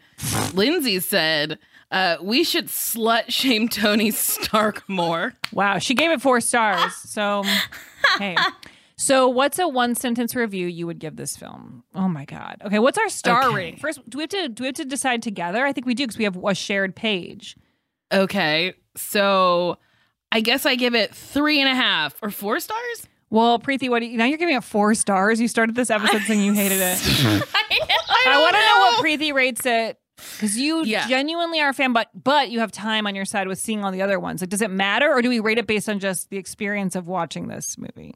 Lindsay 0.52 1.00
said, 1.00 1.58
uh, 1.94 2.16
we 2.20 2.42
should 2.44 2.66
slut 2.66 3.24
shame 3.28 3.68
Tony 3.68 4.10
Stark 4.10 4.82
more. 4.88 5.32
Wow, 5.52 5.78
she 5.78 5.94
gave 5.94 6.10
it 6.10 6.20
four 6.20 6.40
stars. 6.40 6.92
So, 6.94 7.44
hey. 8.18 8.36
So, 8.96 9.28
what's 9.28 9.58
a 9.58 9.66
one 9.68 9.94
sentence 9.94 10.34
review 10.36 10.66
you 10.66 10.86
would 10.86 10.98
give 10.98 11.16
this 11.16 11.36
film? 11.36 11.84
Oh 11.94 12.08
my 12.08 12.24
god. 12.24 12.62
Okay, 12.64 12.78
what's 12.78 12.98
our 12.98 13.08
star 13.08 13.44
Okay. 13.46 13.54
rating? 13.56 13.78
First, 13.78 14.00
do 14.10 14.18
we 14.18 14.22
have 14.22 14.30
to 14.30 14.48
do 14.48 14.62
we 14.64 14.66
have 14.66 14.74
to 14.76 14.84
decide 14.84 15.22
together? 15.22 15.64
I 15.64 15.72
think 15.72 15.86
we 15.86 15.94
do 15.94 16.04
because 16.04 16.18
we 16.18 16.24
have 16.24 16.36
a 16.36 16.54
shared 16.54 16.94
page. 16.96 17.56
Okay, 18.12 18.74
so 18.96 19.78
I 20.32 20.40
guess 20.40 20.66
I 20.66 20.74
give 20.74 20.94
it 20.94 21.14
three 21.14 21.60
and 21.60 21.68
a 21.68 21.74
half 21.74 22.16
or 22.22 22.30
four 22.30 22.58
stars. 22.60 23.08
Well, 23.30 23.58
Preeti, 23.58 23.88
what 23.88 24.00
do 24.00 24.06
you, 24.06 24.16
now 24.16 24.26
you're 24.26 24.38
giving 24.38 24.54
it 24.54 24.62
four 24.62 24.94
stars. 24.94 25.40
You 25.40 25.48
started 25.48 25.74
this 25.74 25.90
episode 25.90 26.22
saying 26.22 26.40
you 26.42 26.52
hated 26.52 26.78
it. 26.80 26.98
I 28.26 28.38
want 28.40 28.54
to 28.54 28.60
know 28.60 28.78
what 28.78 29.04
Preeti 29.04 29.32
rates 29.32 29.66
it 29.66 29.98
because 30.32 30.56
you 30.56 30.84
Yeah. 30.84 31.06
genuinely 31.08 31.60
are 31.60 31.68
a 31.70 31.74
fan, 31.74 31.92
but 31.92 32.08
but 32.14 32.50
you 32.50 32.60
have 32.60 32.72
time 32.72 33.06
on 33.06 33.14
your 33.14 33.24
side 33.24 33.48
with 33.48 33.58
seeing 33.58 33.84
all 33.84 33.92
the 33.92 34.02
other 34.02 34.18
ones. 34.18 34.40
Like, 34.40 34.50
does 34.50 34.62
it 34.62 34.70
matter, 34.70 35.10
or 35.12 35.22
do 35.22 35.28
we 35.28 35.40
rate 35.40 35.58
it 35.58 35.66
based 35.66 35.88
on 35.88 35.98
just 35.98 36.30
the 36.30 36.36
experience 36.36 36.94
of 36.96 37.06
watching 37.08 37.48
this 37.48 37.76
movie? 37.78 38.14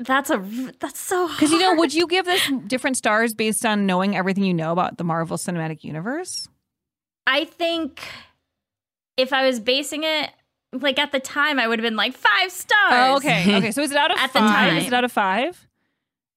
That's 0.00 0.28
a 0.30 0.38
that's 0.80 0.98
so. 0.98 1.28
Because 1.28 1.52
you 1.52 1.58
know, 1.58 1.74
would 1.76 1.94
you 1.94 2.06
give 2.06 2.24
this 2.24 2.50
different 2.66 2.96
stars 2.96 3.32
based 3.32 3.64
on 3.64 3.86
knowing 3.86 4.16
everything 4.16 4.44
you 4.44 4.54
know 4.54 4.72
about 4.72 4.98
the 4.98 5.04
Marvel 5.04 5.36
Cinematic 5.36 5.84
Universe? 5.84 6.48
I 7.26 7.44
think 7.44 8.02
if 9.16 9.32
I 9.32 9.46
was 9.46 9.60
basing 9.60 10.02
it 10.04 10.30
like 10.72 10.98
at 10.98 11.12
the 11.12 11.20
time, 11.20 11.60
I 11.60 11.68
would 11.68 11.78
have 11.78 11.84
been 11.84 11.96
like 11.96 12.14
five 12.14 12.50
stars. 12.50 12.72
Oh, 12.90 13.16
okay, 13.18 13.56
okay. 13.56 13.70
So 13.70 13.82
is 13.82 13.92
it 13.92 13.96
out 13.96 14.10
of 14.10 14.18
At 14.20 14.32
the 14.32 14.40
five? 14.40 14.76
Is 14.78 14.88
it 14.88 14.92
out 14.92 15.04
of 15.04 15.12
five? 15.12 15.66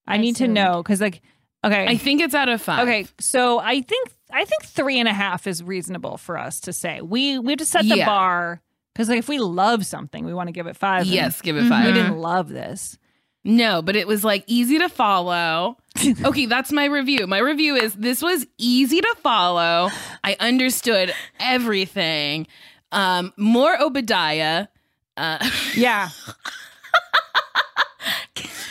I, 0.06 0.14
I 0.14 0.18
need 0.18 0.36
to 0.38 0.48
know 0.48 0.82
because, 0.84 1.02
like, 1.02 1.22
okay, 1.68 1.86
I 1.88 1.98
think 1.98 2.22
it's 2.22 2.34
out 2.36 2.50
of 2.50 2.62
five. 2.62 2.88
Okay, 2.88 3.08
so 3.20 3.60
I 3.60 3.82
think 3.82 4.10
I 4.32 4.46
think 4.46 4.64
three 4.66 5.00
and 5.00 5.08
a 5.08 5.14
half 5.14 5.48
is 5.48 5.64
reasonable 5.64 6.18
for 6.18 6.38
us 6.38 6.60
to 6.62 6.74
say. 6.74 7.02
We 7.02 7.40
we 7.40 7.52
have 7.54 7.60
to 7.60 7.66
set 7.66 7.84
the 7.84 7.98
Yeah. 7.98 8.06
bar 8.06 8.62
because 8.94 9.10
like 9.10 9.20
if 9.20 9.30
we 9.30 9.40
love 9.40 9.86
something, 9.86 10.26
we 10.26 10.34
want 10.34 10.48
to 10.48 10.54
give 10.54 10.68
it 10.68 10.76
five. 10.76 11.02
and 11.04 11.10
Yes, 11.10 11.42
give 11.42 11.56
it 11.58 11.68
five. 11.70 11.86
We 11.86 11.94
didn't 11.94 12.18
love 12.18 12.50
this. 12.50 12.98
No, 13.44 13.82
but 13.82 13.96
it 13.96 14.08
was 14.08 14.26
like 14.26 14.44
easy 14.48 14.78
to 14.80 14.90
follow. 14.90 15.78
okay, 16.26 16.48
that's 16.48 16.72
my 16.74 16.86
review. 16.86 17.28
My 17.28 17.38
review 17.38 17.76
is 17.76 17.94
this 17.94 18.22
was 18.22 18.46
easy 18.58 19.00
to 19.00 19.16
follow. 19.24 19.90
I 20.24 20.36
understood 20.40 21.14
everything. 21.40 22.48
Um, 22.92 23.32
more 23.38 23.80
Obadiah. 23.82 24.68
Uh, 25.16 25.38
Yeah. 25.76 26.10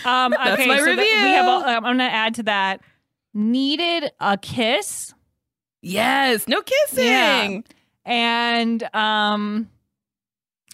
Um, 0.07 0.31
That's 0.45 0.67
my 0.67 0.79
so 0.79 0.85
that- 0.85 0.97
we 0.97 1.03
review. 1.03 1.17
have. 1.27 1.47
A, 1.47 1.69
um, 1.79 1.85
I'm 1.85 1.97
going 1.97 1.99
to 1.99 2.05
add 2.05 2.35
to 2.37 2.43
that. 2.45 2.81
Needed 3.35 4.13
a 4.21 4.39
kiss. 4.39 5.13
yes, 5.83 6.49
no 6.49 6.63
kissing. 6.63 7.65
and 8.07 8.95
um, 8.95 9.69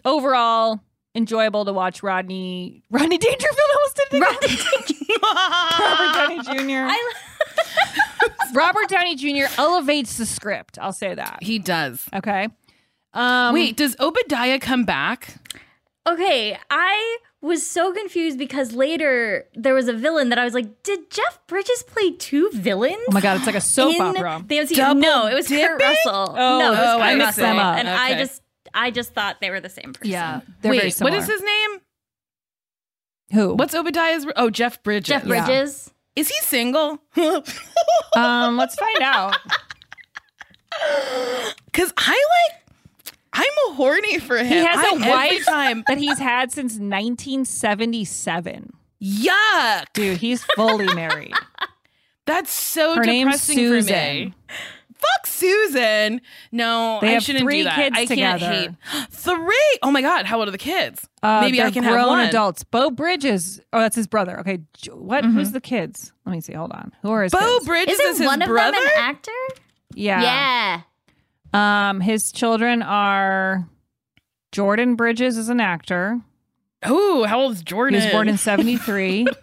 overall 0.04 0.80
enjoyable 1.14 1.64
to 1.64 1.72
watch. 1.72 2.02
Rodney 2.02 2.84
Rodney 2.90 3.18
Dangerfield 3.18 3.59
almost 3.76 4.00
did 4.10 4.22
it. 4.22 4.90
again. 4.90 5.18
Robert 5.80 6.44
Downey 6.44 6.62
Jr. 6.88 6.92
Robert 8.54 8.88
Downey 8.88 9.16
Jr. 9.16 9.52
elevates 9.59 10.16
the 10.18 10.26
script. 10.26 10.78
I'll 10.80 10.92
say 10.92 11.14
that. 11.14 11.38
He 11.42 11.59
does. 11.59 12.04
Okay. 12.14 12.48
Um, 13.14 13.54
Wait, 13.54 13.76
does 13.76 13.96
Obadiah 14.00 14.59
come 14.59 14.84
back? 14.84 15.34
Okay, 16.06 16.56
I 16.70 17.18
was 17.43 17.66
so 17.69 17.93
confused 17.93 18.39
because 18.39 18.73
later 18.73 19.47
there 19.55 19.74
was 19.74 19.89
a 19.89 19.93
villain 19.93 20.28
that 20.31 20.39
I 20.39 20.44
was 20.44 20.55
like, 20.55 20.82
did 20.85 21.10
Jeff 21.10 21.40
Bridges 21.48 21.82
play 21.82 22.12
two 22.12 22.48
villains? 22.52 23.02
Oh 23.09 23.12
my 23.12 23.20
god, 23.20 23.36
it's 23.36 23.47
like 23.47 23.56
a 23.56 23.60
soap 23.60 23.98
opera. 24.01 24.44
The 24.47 24.59
MCU? 24.59 24.97
No, 24.98 25.27
it 25.27 25.35
was 25.35 25.48
Kurt? 25.48 25.81
Russell. 25.81 26.35
Oh, 26.39 26.59
no, 26.59 26.69
it 26.69 26.70
was 26.70 26.78
oh, 26.78 26.98
Kurt 26.98 27.02
I 27.02 27.14
mixed 27.16 27.36
them 27.36 27.59
up. 27.59 27.77
And 27.78 27.89
I 27.89 28.14
just, 28.16 28.40
I 28.73 28.90
just 28.90 29.12
thought 29.12 29.40
they 29.40 29.51
were 29.51 29.60
the 29.60 29.69
same 29.69 29.93
person. 29.93 30.10
Yeah, 30.12 30.40
they're 30.62 30.70
Wait, 30.70 30.78
very 30.78 30.86
what 30.89 30.94
similar. 30.94 31.19
is 31.19 31.27
his 31.27 31.43
name? 31.43 31.70
Who? 33.32 33.55
What's 33.55 33.74
Obadiah's? 33.74 34.27
Oh, 34.36 34.48
Jeff 34.51 34.82
Bridges. 34.82 35.09
Jeff 35.09 35.24
Yeah. 35.27 35.44
Bridges. 35.47 35.90
Is 36.14 36.28
he 36.28 36.39
single? 36.43 36.98
Um, 38.14 38.59
let's 38.59 38.74
find 38.74 39.02
out. 39.02 39.36
Because 41.66 41.93
I 41.97 42.10
like, 42.10 42.61
I'm 43.34 43.52
a 43.70 43.74
horny 43.74 44.18
for 44.18 44.36
him. 44.38 44.46
He 44.46 44.56
has 44.64 44.76
I- 44.78 44.90
a 44.92 44.94
every 44.96 45.09
wife 45.10 45.44
time. 45.46 45.84
that 45.88 45.98
he's 45.98 46.18
had 46.18 46.52
since 46.52 46.78
1977. 46.78 48.72
Yuck! 49.02 49.84
Dude, 49.94 50.18
he's 50.18 50.44
fully 50.56 50.92
married. 50.94 51.32
That's 52.26 52.52
so 52.52 52.94
Her 52.94 53.02
name's 53.04 53.32
depressing 53.46 53.56
for 53.56 53.80
Susan. 53.82 53.94
me. 53.96 54.34
Fuck 54.94 55.26
Susan. 55.26 56.20
No, 56.52 56.98
They 57.00 57.09
I 57.09 57.12
have 57.14 57.24
shouldn't 57.24 57.42
three 57.42 57.59
do 57.59 57.64
that. 57.64 57.74
kids 57.74 57.96
I 57.98 58.06
can't 58.06 58.40
together. 58.40 58.52
hate 58.52 58.70
three. 59.10 59.78
Oh 59.82 59.90
my 59.90 60.00
god, 60.02 60.26
how 60.26 60.38
old 60.38 60.46
are 60.46 60.52
the 60.52 60.59
kids? 60.59 61.09
Uh, 61.24 61.40
Maybe 61.40 61.60
I 61.60 61.64
they're 61.64 61.72
can 61.72 61.82
grown 61.82 61.98
have 61.98 62.06
one. 62.09 62.20
adults. 62.26 62.62
Bo 62.62 62.90
Bridges. 62.92 63.60
Oh, 63.72 63.80
that's 63.80 63.96
his 63.96 64.06
brother. 64.06 64.38
Okay, 64.40 64.60
J- 64.74 64.92
what? 64.92 65.24
Who's 65.24 65.50
the 65.50 65.60
kids? 65.60 66.12
Let 66.24 66.32
me 66.32 66.40
see. 66.40 66.52
Hold 66.52 66.70
on. 66.70 66.92
Who 67.02 67.10
are 67.10 67.24
his 67.24 67.32
Bo 67.32 67.40
kids? 67.40 67.66
Bridges 67.66 67.94
Isn't 67.98 68.06
is 68.12 68.18
his 68.18 68.26
one 68.28 68.38
brother. 68.38 68.76
of 68.76 68.82
them 68.84 68.84
an 68.84 69.02
actor? 69.02 69.32
yeah. 69.94 70.22
Yeah. 70.22 70.80
Um, 71.52 72.00
his 72.00 72.32
children 72.32 72.82
are 72.82 73.68
Jordan 74.52 74.96
Bridges 74.96 75.36
is 75.36 75.48
an 75.48 75.60
actor. 75.60 76.20
Oh, 76.84 77.24
how 77.24 77.40
old 77.40 77.52
is 77.52 77.62
Jordan? 77.62 78.00
He 78.00 78.06
was 78.06 78.12
born 78.12 78.28
in 78.28 78.36
'73. 78.38 79.26
uh, 79.26 79.30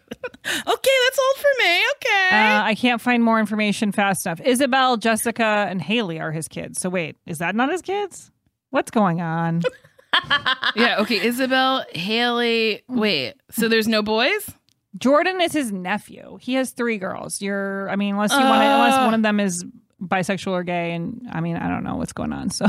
Okay, 0.46 0.92
that's 1.06 1.20
old 1.20 1.38
for 1.38 1.64
me. 1.64 1.82
Okay. 1.96 2.30
I 2.32 2.76
can't 2.78 3.00
find 3.02 3.24
more 3.24 3.40
information 3.40 3.92
fast 3.92 4.26
enough. 4.26 4.42
Isabel, 4.42 4.98
Jessica, 4.98 5.66
and 5.70 5.82
Haley 5.82 6.20
are 6.20 6.32
his 6.32 6.48
kids. 6.48 6.80
So 6.82 6.90
wait, 6.90 7.16
is 7.26 7.38
that 7.38 7.56
not 7.56 7.72
his 7.72 7.82
kids? 7.82 8.32
What's 8.72 8.92
going 8.92 9.22
on? 9.22 9.62
yeah, 10.76 10.98
okay. 11.00 11.26
Isabel, 11.26 11.86
Haley. 11.94 12.84
Wait, 12.88 13.36
so 13.52 13.68
there's 13.70 13.88
no 13.88 14.02
boys? 14.02 14.50
Jordan 14.98 15.40
is 15.42 15.54
his 15.54 15.72
nephew. 15.72 16.38
He 16.42 16.56
has 16.56 16.72
three 16.72 16.98
girls. 16.98 17.42
You're, 17.42 17.90
I 17.90 17.96
mean, 17.96 18.16
unless 18.16 18.32
you 18.32 18.40
want 18.40 18.62
to, 18.64 18.68
unless 18.68 18.96
Uh. 18.96 19.06
one 19.06 19.14
of 19.14 19.22
them 19.22 19.40
is 19.40 19.64
bisexual 20.02 20.52
or 20.52 20.64
gay, 20.64 20.94
and 20.94 21.28
I 21.32 21.42
mean, 21.42 21.56
I 21.58 21.68
don't 21.68 21.84
know 21.84 21.96
what's 21.98 22.14
going 22.14 22.34
on. 22.34 22.50
So 22.50 22.66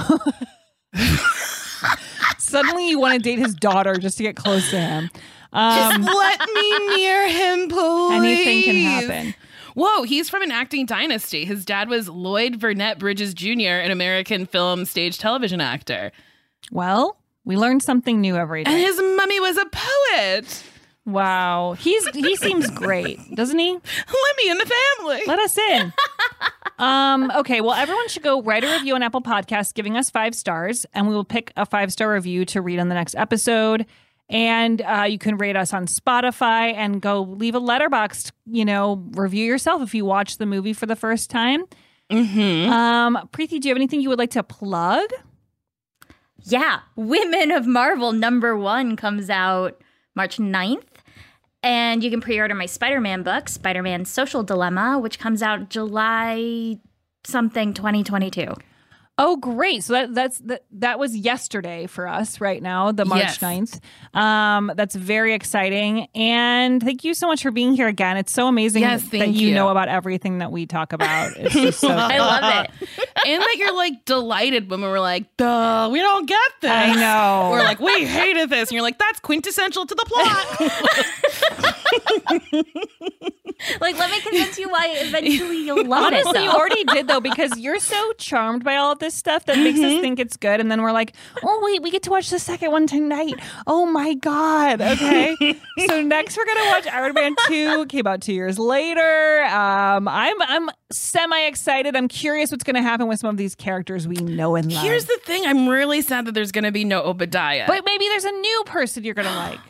suddenly 2.38 2.88
you 2.88 2.98
want 2.98 3.14
to 3.14 3.20
date 3.20 3.38
his 3.38 3.54
daughter 3.54 3.94
just 3.96 4.16
to 4.18 4.22
get 4.22 4.36
close 4.36 4.70
to 4.70 4.80
him. 4.80 5.10
Um, 5.52 6.04
Just 6.04 6.14
let 6.16 6.40
me 6.54 6.96
near 6.96 7.28
him, 7.28 7.68
please. 7.68 8.12
Anything 8.46 8.62
can 8.62 8.76
happen. 8.76 9.34
Whoa, 9.74 10.02
he's 10.04 10.28
from 10.30 10.42
an 10.42 10.50
acting 10.52 10.86
dynasty. 10.86 11.44
His 11.44 11.64
dad 11.64 11.88
was 11.88 12.08
Lloyd 12.08 12.60
Burnett 12.60 12.98
Bridges 12.98 13.34
Jr., 13.34 13.80
an 13.82 13.90
American 13.90 14.46
film, 14.46 14.84
stage, 14.84 15.18
television 15.18 15.60
actor. 15.60 16.12
well, 16.70 17.16
we 17.44 17.56
learn 17.56 17.80
something 17.80 18.20
new 18.20 18.36
every 18.36 18.64
day. 18.64 18.70
And 18.70 18.80
his 18.80 18.96
mummy 19.16 19.40
was 19.40 19.56
a 19.56 19.66
poet. 19.72 20.62
Wow, 21.06 21.72
he's 21.78 22.06
he 22.08 22.36
seems 22.36 22.70
great, 22.70 23.18
doesn't 23.34 23.58
he? 23.58 23.70
Let 23.72 24.36
me 24.36 24.50
in 24.50 24.58
the 24.58 24.70
family. 24.98 25.22
Let 25.26 25.38
us 25.40 25.56
in. 25.58 25.92
Um, 26.80 27.30
okay, 27.36 27.60
well, 27.60 27.74
everyone 27.74 28.08
should 28.08 28.22
go 28.22 28.42
write 28.42 28.64
a 28.64 28.72
review 28.72 28.94
on 28.94 29.02
Apple 29.02 29.20
Podcasts, 29.20 29.74
giving 29.74 29.96
us 29.96 30.08
five 30.10 30.34
stars, 30.34 30.86
and 30.94 31.06
we 31.08 31.14
will 31.14 31.24
pick 31.24 31.52
a 31.56 31.66
five 31.66 31.92
star 31.92 32.12
review 32.12 32.44
to 32.46 32.62
read 32.62 32.78
on 32.78 32.88
the 32.88 32.94
next 32.94 33.14
episode. 33.16 33.86
And 34.30 34.80
uh, 34.82 35.06
you 35.08 35.18
can 35.18 35.36
rate 35.36 35.56
us 35.56 35.74
on 35.74 35.86
Spotify 35.86 36.72
and 36.72 37.02
go 37.02 37.22
leave 37.22 37.56
a 37.56 37.60
Letterboxd, 37.60 38.30
you 38.46 38.64
know, 38.64 39.04
review 39.10 39.44
yourself 39.44 39.82
if 39.82 39.94
you 39.94 40.04
watch 40.04 40.38
the 40.38 40.46
movie 40.46 40.72
for 40.72 40.86
the 40.86 40.96
first 40.96 41.30
time. 41.30 41.64
Mm-hmm. 42.10 42.70
Um, 42.70 43.28
Preeti, 43.32 43.60
do 43.60 43.68
you 43.68 43.72
have 43.72 43.76
anything 43.76 44.00
you 44.00 44.08
would 44.08 44.18
like 44.18 44.30
to 44.30 44.42
plug? 44.42 45.10
Yeah, 46.44 46.80
Women 46.96 47.50
of 47.50 47.66
Marvel 47.66 48.12
number 48.12 48.56
one 48.56 48.96
comes 48.96 49.28
out 49.28 49.82
March 50.14 50.38
9th. 50.38 50.89
And 51.62 52.02
you 52.02 52.10
can 52.10 52.20
pre 52.20 52.38
order 52.38 52.54
my 52.54 52.66
Spider 52.66 53.00
Man 53.00 53.22
book, 53.22 53.48
Spider 53.48 53.82
Man 53.82 54.04
Social 54.04 54.42
Dilemma, 54.42 54.98
which 54.98 55.18
comes 55.18 55.42
out 55.42 55.68
July 55.68 56.78
something 57.24 57.74
2022. 57.74 58.54
Oh, 59.22 59.36
great! 59.36 59.84
So 59.84 59.92
that 59.92 60.14
that's 60.14 60.38
that 60.38 60.64
that 60.72 60.98
was 60.98 61.14
yesterday 61.14 61.86
for 61.86 62.08
us. 62.08 62.40
Right 62.40 62.62
now, 62.62 62.90
the 62.90 63.04
March 63.04 63.20
Yes. 63.20 63.38
9th. 63.38 63.78
Um, 64.18 64.72
that's 64.74 64.94
very 64.94 65.34
exciting, 65.34 66.08
and 66.14 66.82
thank 66.82 67.04
you 67.04 67.12
so 67.12 67.26
much 67.26 67.42
for 67.42 67.50
being 67.50 67.74
here 67.74 67.86
again. 67.86 68.16
It's 68.16 68.32
so 68.32 68.46
amazing 68.48 68.80
Yes, 68.80 69.04
that 69.10 69.28
you, 69.28 69.48
you. 69.48 69.54
know 69.54 69.68
about 69.68 69.88
everything 69.88 70.38
that 70.38 70.50
we 70.50 70.64
talk 70.64 70.94
about. 70.94 71.32
It's 71.36 71.52
just 71.54 71.80
so 71.80 71.88
I 71.90 72.16
love 72.18 72.64
it. 72.64 72.70
and 73.26 73.42
that 73.42 73.54
you're 73.58 73.76
like 73.76 74.06
delighted 74.06 74.70
when 74.70 74.80
we 74.80 74.88
were 74.88 75.00
like, 75.00 75.36
duh, 75.36 75.90
we 75.92 75.98
don't 76.00 76.26
get 76.26 76.50
this. 76.62 76.70
I 76.70 76.94
know. 76.94 77.50
We're 77.50 77.62
like, 77.62 77.78
we 77.78 78.06
hated 78.06 78.48
this. 78.48 78.70
And 78.70 78.72
you're 78.72 78.82
like, 78.82 78.98
that's 78.98 79.20
quintessential 79.20 79.84
to 79.84 79.94
the 79.94 80.04
plot. 80.06 80.46
Like, 83.80 83.98
let 83.98 84.10
me 84.10 84.20
convince 84.20 84.58
you 84.58 84.68
why 84.68 84.88
eventually 85.00 85.64
you'll 85.64 85.84
love 85.86 86.04
Honestly, 86.04 86.30
it. 86.30 86.34
though. 86.34 86.42
you 86.42 86.50
already 86.50 86.84
did 86.84 87.08
though, 87.08 87.20
because 87.20 87.56
you're 87.58 87.78
so 87.78 88.12
charmed 88.18 88.64
by 88.64 88.76
all 88.76 88.92
of 88.92 88.98
this 88.98 89.14
stuff 89.14 89.44
that 89.46 89.56
makes 89.58 89.78
us 89.80 90.00
think 90.00 90.18
it's 90.18 90.36
good, 90.36 90.60
and 90.60 90.70
then 90.70 90.82
we're 90.82 90.92
like, 90.92 91.14
"Oh 91.42 91.60
wait, 91.62 91.82
we 91.82 91.90
get 91.90 92.02
to 92.04 92.10
watch 92.10 92.30
the 92.30 92.38
second 92.38 92.70
one 92.72 92.86
tonight." 92.86 93.34
Oh 93.66 93.86
my 93.86 94.14
god! 94.14 94.80
Okay, 94.80 95.36
so 95.86 96.02
next 96.02 96.36
we're 96.36 96.46
gonna 96.46 96.66
watch 96.70 96.86
Iron 96.88 97.12
Man 97.14 97.34
Two. 97.48 97.86
Came 97.86 98.06
out 98.06 98.20
two 98.22 98.32
years 98.32 98.58
later. 98.58 99.42
Um, 99.44 100.08
I'm 100.08 100.40
I'm 100.42 100.70
semi 100.90 101.40
excited. 101.46 101.96
I'm 101.96 102.08
curious 102.08 102.50
what's 102.50 102.64
gonna 102.64 102.82
happen 102.82 103.06
with 103.08 103.20
some 103.20 103.30
of 103.30 103.36
these 103.36 103.54
characters 103.54 104.08
we 104.08 104.16
know 104.16 104.56
and 104.56 104.72
love. 104.72 104.82
Here's 104.82 105.04
the 105.06 105.18
thing 105.24 105.44
I'm 105.46 105.68
really 105.68 106.02
sad 106.02 106.24
that 106.26 106.32
there's 106.32 106.52
going 106.52 106.64
to 106.64 106.72
be 106.72 106.84
no 106.84 107.02
Obadiah. 107.02 107.64
but 107.66 107.84
maybe 107.84 108.06
there's 108.08 108.24
a 108.24 108.30
new 108.32 108.62
person 108.66 109.04
you're 109.04 109.14
gonna 109.14 109.34
like. 109.36 109.60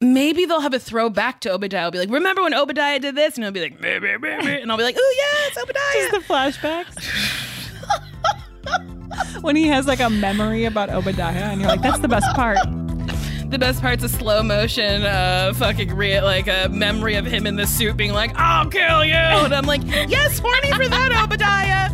Maybe 0.00 0.44
they'll 0.44 0.60
have 0.60 0.74
a 0.74 0.78
throwback 0.78 1.40
to 1.40 1.52
Obadiah. 1.52 1.82
I'll 1.82 1.90
be 1.90 1.98
like, 1.98 2.10
remember 2.10 2.42
when 2.42 2.54
Obadiah 2.54 3.00
did 3.00 3.14
this? 3.14 3.36
And 3.36 3.44
he'll 3.44 3.52
be 3.52 3.60
like, 3.60 3.80
"Meh, 3.80 3.98
meh, 3.98 4.16
meh, 4.18 4.42
meh." 4.42 4.58
and 4.58 4.70
I'll 4.70 4.78
be 4.78 4.84
like, 4.84 4.96
oh, 4.98 5.14
yeah, 5.18 5.48
it's 5.48 5.58
Obadiah. 5.58 5.94
Just 5.94 6.12
the 6.12 6.20
flashbacks. 6.32 7.04
when 9.42 9.56
he 9.56 9.66
has 9.68 9.86
like 9.86 10.00
a 10.00 10.10
memory 10.10 10.64
about 10.64 10.90
Obadiah, 10.90 11.50
and 11.50 11.60
you're 11.60 11.70
like, 11.70 11.82
"That's 11.82 12.00
the 12.00 12.08
best 12.08 12.26
part." 12.34 12.58
The 13.48 13.58
best 13.58 13.80
part's 13.80 14.04
a 14.04 14.10
slow 14.10 14.42
motion, 14.42 15.04
uh, 15.04 15.54
fucking 15.54 15.94
re- 15.94 16.20
like 16.20 16.48
a 16.48 16.68
memory 16.68 17.14
of 17.14 17.24
him 17.24 17.46
in 17.46 17.56
the 17.56 17.66
suit 17.66 17.96
being 17.96 18.12
like, 18.12 18.30
I'll 18.36 18.68
kill 18.68 19.06
you. 19.06 19.14
And 19.14 19.54
I'm 19.54 19.64
like, 19.64 19.80
yes, 19.86 20.38
horny 20.38 20.70
for 20.74 20.86
that, 20.86 21.12
Obadiah. 21.24 21.90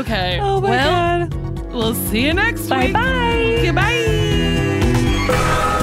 Okay. 0.00 0.40
Oh 0.42 0.60
my 0.60 0.70
well, 0.70 1.28
god. 1.28 1.72
we'll 1.72 1.94
see 1.94 2.26
you 2.26 2.34
next 2.34 2.66
time. 2.66 2.92
Bye 2.92 3.60
week. 3.62 3.72
bye. 3.76 5.26
Goodbye. 5.26 5.82